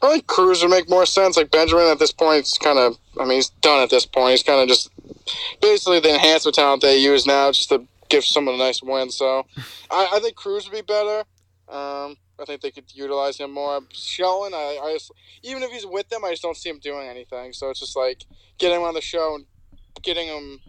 I 0.03 0.13
think 0.13 0.27
Crews 0.27 0.63
would 0.63 0.71
make 0.71 0.89
more 0.89 1.07
sense. 1.07 1.37
Like 1.37 1.51
Benjamin 1.51 1.87
at 1.87 1.99
this 1.99 2.13
point, 2.13 2.47
is 2.47 2.59
kind 2.59 2.79
of, 2.79 2.99
I 3.19 3.25
mean, 3.25 3.37
he's 3.37 3.51
done 3.51 3.83
at 3.83 3.91
this 3.91 4.07
point. 4.07 4.33
He's 4.33 4.43
kind 4.43 4.61
of 4.61 4.69
just 4.69 4.91
basically 5.61 6.01
the 6.01 6.13
enhancement 6.15 6.55
talent 6.55 6.83
they 6.83 6.99
use 6.99 7.27
now 7.27 7.51
just 7.53 7.69
to 7.71 7.87
give 8.09 8.25
someone 8.25 8.55
a 8.55 8.59
nice 8.59 8.83
win. 8.83 9.11
So 9.11 9.47
I, 9.91 10.09
I 10.15 10.21
think 10.21 10.37
Crews 10.37 10.69
would 10.69 10.75
be 10.75 10.83
better. 10.83 11.25
Um, 11.69 12.17
I 12.39 12.45
think 12.47 12.61
they 12.61 12.71
could 12.71 12.85
utilize 12.95 13.39
him 13.39 13.53
more. 13.53 13.81
Shelton, 13.93 14.55
I, 14.55 14.79
I 14.83 14.93
just, 14.95 15.13
even 15.43 15.63
if 15.63 15.71
he's 15.71 15.87
with 15.87 16.09
them, 16.09 16.25
I 16.25 16.31
just 16.31 16.43
don't 16.43 16.57
see 16.57 16.69
him 16.69 16.79
doing 16.81 17.09
anything. 17.09 17.53
So 17.53 17.71
it's 17.71 17.81
just 17.81 17.97
like 17.97 18.25
getting 18.59 18.79
him 18.79 18.83
on 18.83 18.95
the 18.95 19.01
show 19.01 19.35
and 19.35 19.47
getting 20.03 20.29
him 20.29 20.61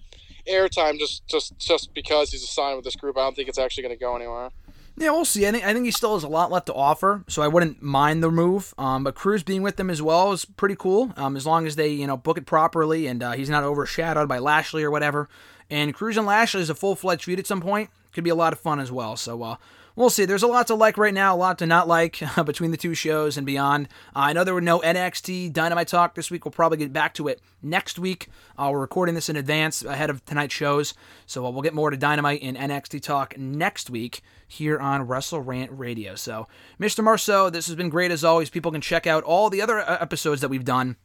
airtime 0.47 0.99
just 0.99 1.27
just 1.27 1.57
just 1.57 1.93
because 1.93 2.31
he's 2.31 2.43
assigned 2.43 2.75
with 2.75 2.85
this 2.85 2.95
group. 2.95 3.17
I 3.17 3.21
don't 3.21 3.35
think 3.35 3.49
it's 3.49 3.57
actually 3.57 3.83
going 3.83 3.95
to 3.95 3.99
go 3.99 4.15
anywhere. 4.15 4.49
Yeah, 4.97 5.11
we'll 5.11 5.25
see. 5.25 5.45
I 5.45 5.51
think 5.51 5.65
I 5.65 5.73
think 5.73 5.85
he 5.85 5.91
still 5.91 6.13
has 6.13 6.23
a 6.23 6.29
lot 6.29 6.51
left 6.51 6.67
to 6.67 6.73
offer, 6.73 7.23
so 7.27 7.41
I 7.41 7.49
wouldn't 7.49 7.81
mind 7.81 8.23
the 8.23 8.31
move. 8.31 8.73
Um, 8.77 9.03
but 9.03 9.13
Crews 9.15 9.43
being 9.43 9.61
with 9.61 9.75
them 9.75 9.89
as 9.89 10.01
well 10.01 10.31
is 10.31 10.45
pretty 10.45 10.75
cool. 10.75 11.13
Um, 11.17 11.35
as 11.35 11.45
long 11.45 11.67
as 11.67 11.75
they 11.75 11.89
you 11.89 12.07
know 12.07 12.15
book 12.15 12.37
it 12.37 12.45
properly 12.45 13.07
and 13.07 13.21
uh, 13.21 13.33
he's 13.33 13.49
not 13.49 13.63
overshadowed 13.63 14.29
by 14.29 14.39
Lashley 14.39 14.83
or 14.83 14.91
whatever. 14.91 15.27
And 15.69 15.93
Crews 15.93 16.15
and 16.15 16.25
Lashley 16.25 16.61
is 16.61 16.69
a 16.69 16.75
full 16.75 16.95
fledged 16.95 17.25
feud 17.25 17.39
at 17.39 17.47
some 17.47 17.61
point. 17.61 17.89
Could 18.13 18.23
be 18.23 18.29
a 18.29 18.35
lot 18.35 18.53
of 18.53 18.59
fun 18.59 18.79
as 18.79 18.91
well. 18.91 19.17
So 19.17 19.43
uh, 19.43 19.55
we'll 19.95 20.09
see. 20.09 20.25
There's 20.25 20.43
a 20.43 20.47
lot 20.47 20.67
to 20.67 20.75
like 20.75 20.97
right 20.97 21.13
now, 21.13 21.35
a 21.35 21.37
lot 21.37 21.59
to 21.59 21.65
not 21.65 21.87
like 21.87 22.21
between 22.45 22.71
the 22.71 22.77
two 22.77 22.93
shows 22.93 23.37
and 23.37 23.45
beyond. 23.45 23.87
Uh, 24.15 24.19
I 24.19 24.33
know 24.33 24.43
there 24.43 24.53
were 24.53 24.61
no 24.61 24.79
NXT 24.79 25.53
Dynamite 25.53 25.87
talk 25.87 26.15
this 26.15 26.29
week. 26.29 26.45
We'll 26.45 26.51
probably 26.51 26.77
get 26.77 26.93
back 26.93 27.13
to 27.15 27.27
it 27.27 27.41
next 27.61 27.99
week. 27.99 28.27
Uh, 28.57 28.69
we're 28.71 28.79
recording 28.79 29.15
this 29.15 29.29
in 29.29 29.35
advance 29.35 29.83
ahead 29.83 30.09
of 30.09 30.23
tonight's 30.25 30.53
shows, 30.53 30.93
so 31.25 31.45
uh, 31.45 31.49
we'll 31.49 31.61
get 31.61 31.73
more 31.73 31.89
to 31.89 31.97
Dynamite 31.97 32.41
and 32.43 32.57
NXT 32.57 33.01
talk 33.01 33.37
next 33.37 33.89
week 33.89 34.21
here 34.47 34.79
on 34.79 35.07
Wrestle 35.07 35.41
Rant 35.41 35.71
Radio. 35.73 36.15
So, 36.15 36.47
Mr. 36.79 37.03
Marceau, 37.03 37.49
this 37.49 37.67
has 37.67 37.75
been 37.75 37.89
great 37.89 38.11
as 38.11 38.23
always. 38.23 38.49
People 38.49 38.71
can 38.71 38.81
check 38.81 39.07
out 39.07 39.23
all 39.23 39.49
the 39.49 39.61
other 39.61 39.79
uh, 39.79 39.97
episodes 39.99 40.41
that 40.41 40.49
we've 40.49 40.65
done 40.65 40.97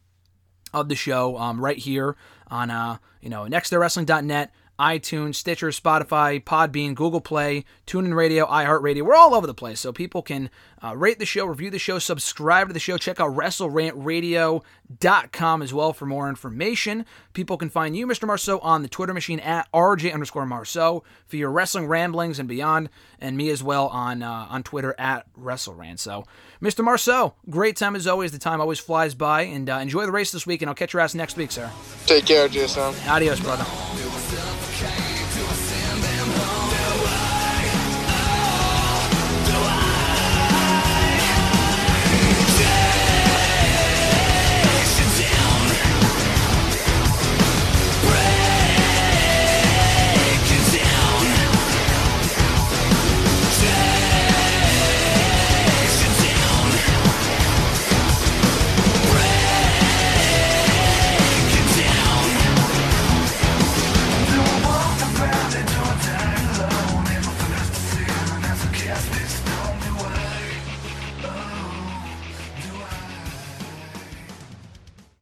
of 0.73 0.89
the 0.89 0.95
show 0.95 1.37
um, 1.37 1.61
right 1.61 1.79
here 1.79 2.17
on 2.49 2.71
uh, 2.71 2.99
you 3.21 3.29
know 3.29 3.43
nexttheirwrestling.net 3.43 4.53
iTunes, 4.81 5.35
Stitcher, 5.35 5.69
Spotify, 5.69 6.43
Podbean, 6.43 6.95
Google 6.95 7.21
Play, 7.21 7.67
TuneIn 7.87 8.17
Radio, 8.17 8.47
iHeartRadio. 8.47 9.03
We're 9.03 9.15
all 9.15 9.35
over 9.35 9.47
the 9.47 9.53
place, 9.53 9.79
so 9.79 9.93
people 9.93 10.23
can 10.23 10.49
uh, 10.83 10.97
rate 10.97 11.19
the 11.19 11.27
show, 11.27 11.45
review 11.45 11.69
the 11.69 11.79
show, 11.79 11.99
subscribe 11.99 12.69
to 12.69 12.73
the 12.73 12.81
show. 12.81 12.97
Check 12.97 13.21
out 13.21 13.37
WrestleRantRadio.com 13.37 15.63
as 15.63 15.75
well 15.75 15.93
for 15.93 16.07
more 16.07 16.31
information. 16.31 17.05
People 17.35 17.59
can 17.59 17.69
find 17.69 17.95
you, 17.95 18.07
Mr. 18.07 18.27
Marceau, 18.27 18.59
on 18.61 18.81
the 18.81 18.89
Twitter 18.89 19.13
machine 19.13 19.39
at 19.41 19.71
RJ 19.73 20.15
underscore 20.15 20.47
Marceau 20.47 21.05
for 21.27 21.37
your 21.37 21.51
wrestling 21.51 21.87
ramblings 21.87 22.39
and 22.39 22.49
beyond, 22.49 22.89
and 23.21 23.37
me 23.37 23.51
as 23.51 23.63
well 23.63 23.89
on 23.89 24.23
uh, 24.23 24.47
on 24.49 24.63
Twitter 24.63 24.95
at 24.99 25.27
WrestleRant. 25.39 25.99
So, 25.99 26.25
Mr. 26.63 26.83
Marceau, 26.83 27.35
great 27.51 27.77
time 27.77 27.95
as 27.95 28.07
always. 28.07 28.33
The 28.33 28.39
time 28.39 28.63
always 28.63 28.81
flies 28.81 29.15
by, 29.15 29.43
and 29.43 29.69
uh, 29.69 29.75
enjoy 29.75 30.07
the 30.07 30.13
race 30.13 30.33
this 30.33 30.47
week, 30.47 30.63
and 30.63 30.71
I'll 30.71 30.75
catch 30.75 30.95
your 30.95 31.03
ass 31.03 31.15
next 31.15 31.37
week, 31.37 31.53
sir. 31.53 31.71
Take 32.07 32.25
care, 32.25 32.49
Jason. 32.49 32.95
Adios, 33.07 33.41
brother. 33.41 33.67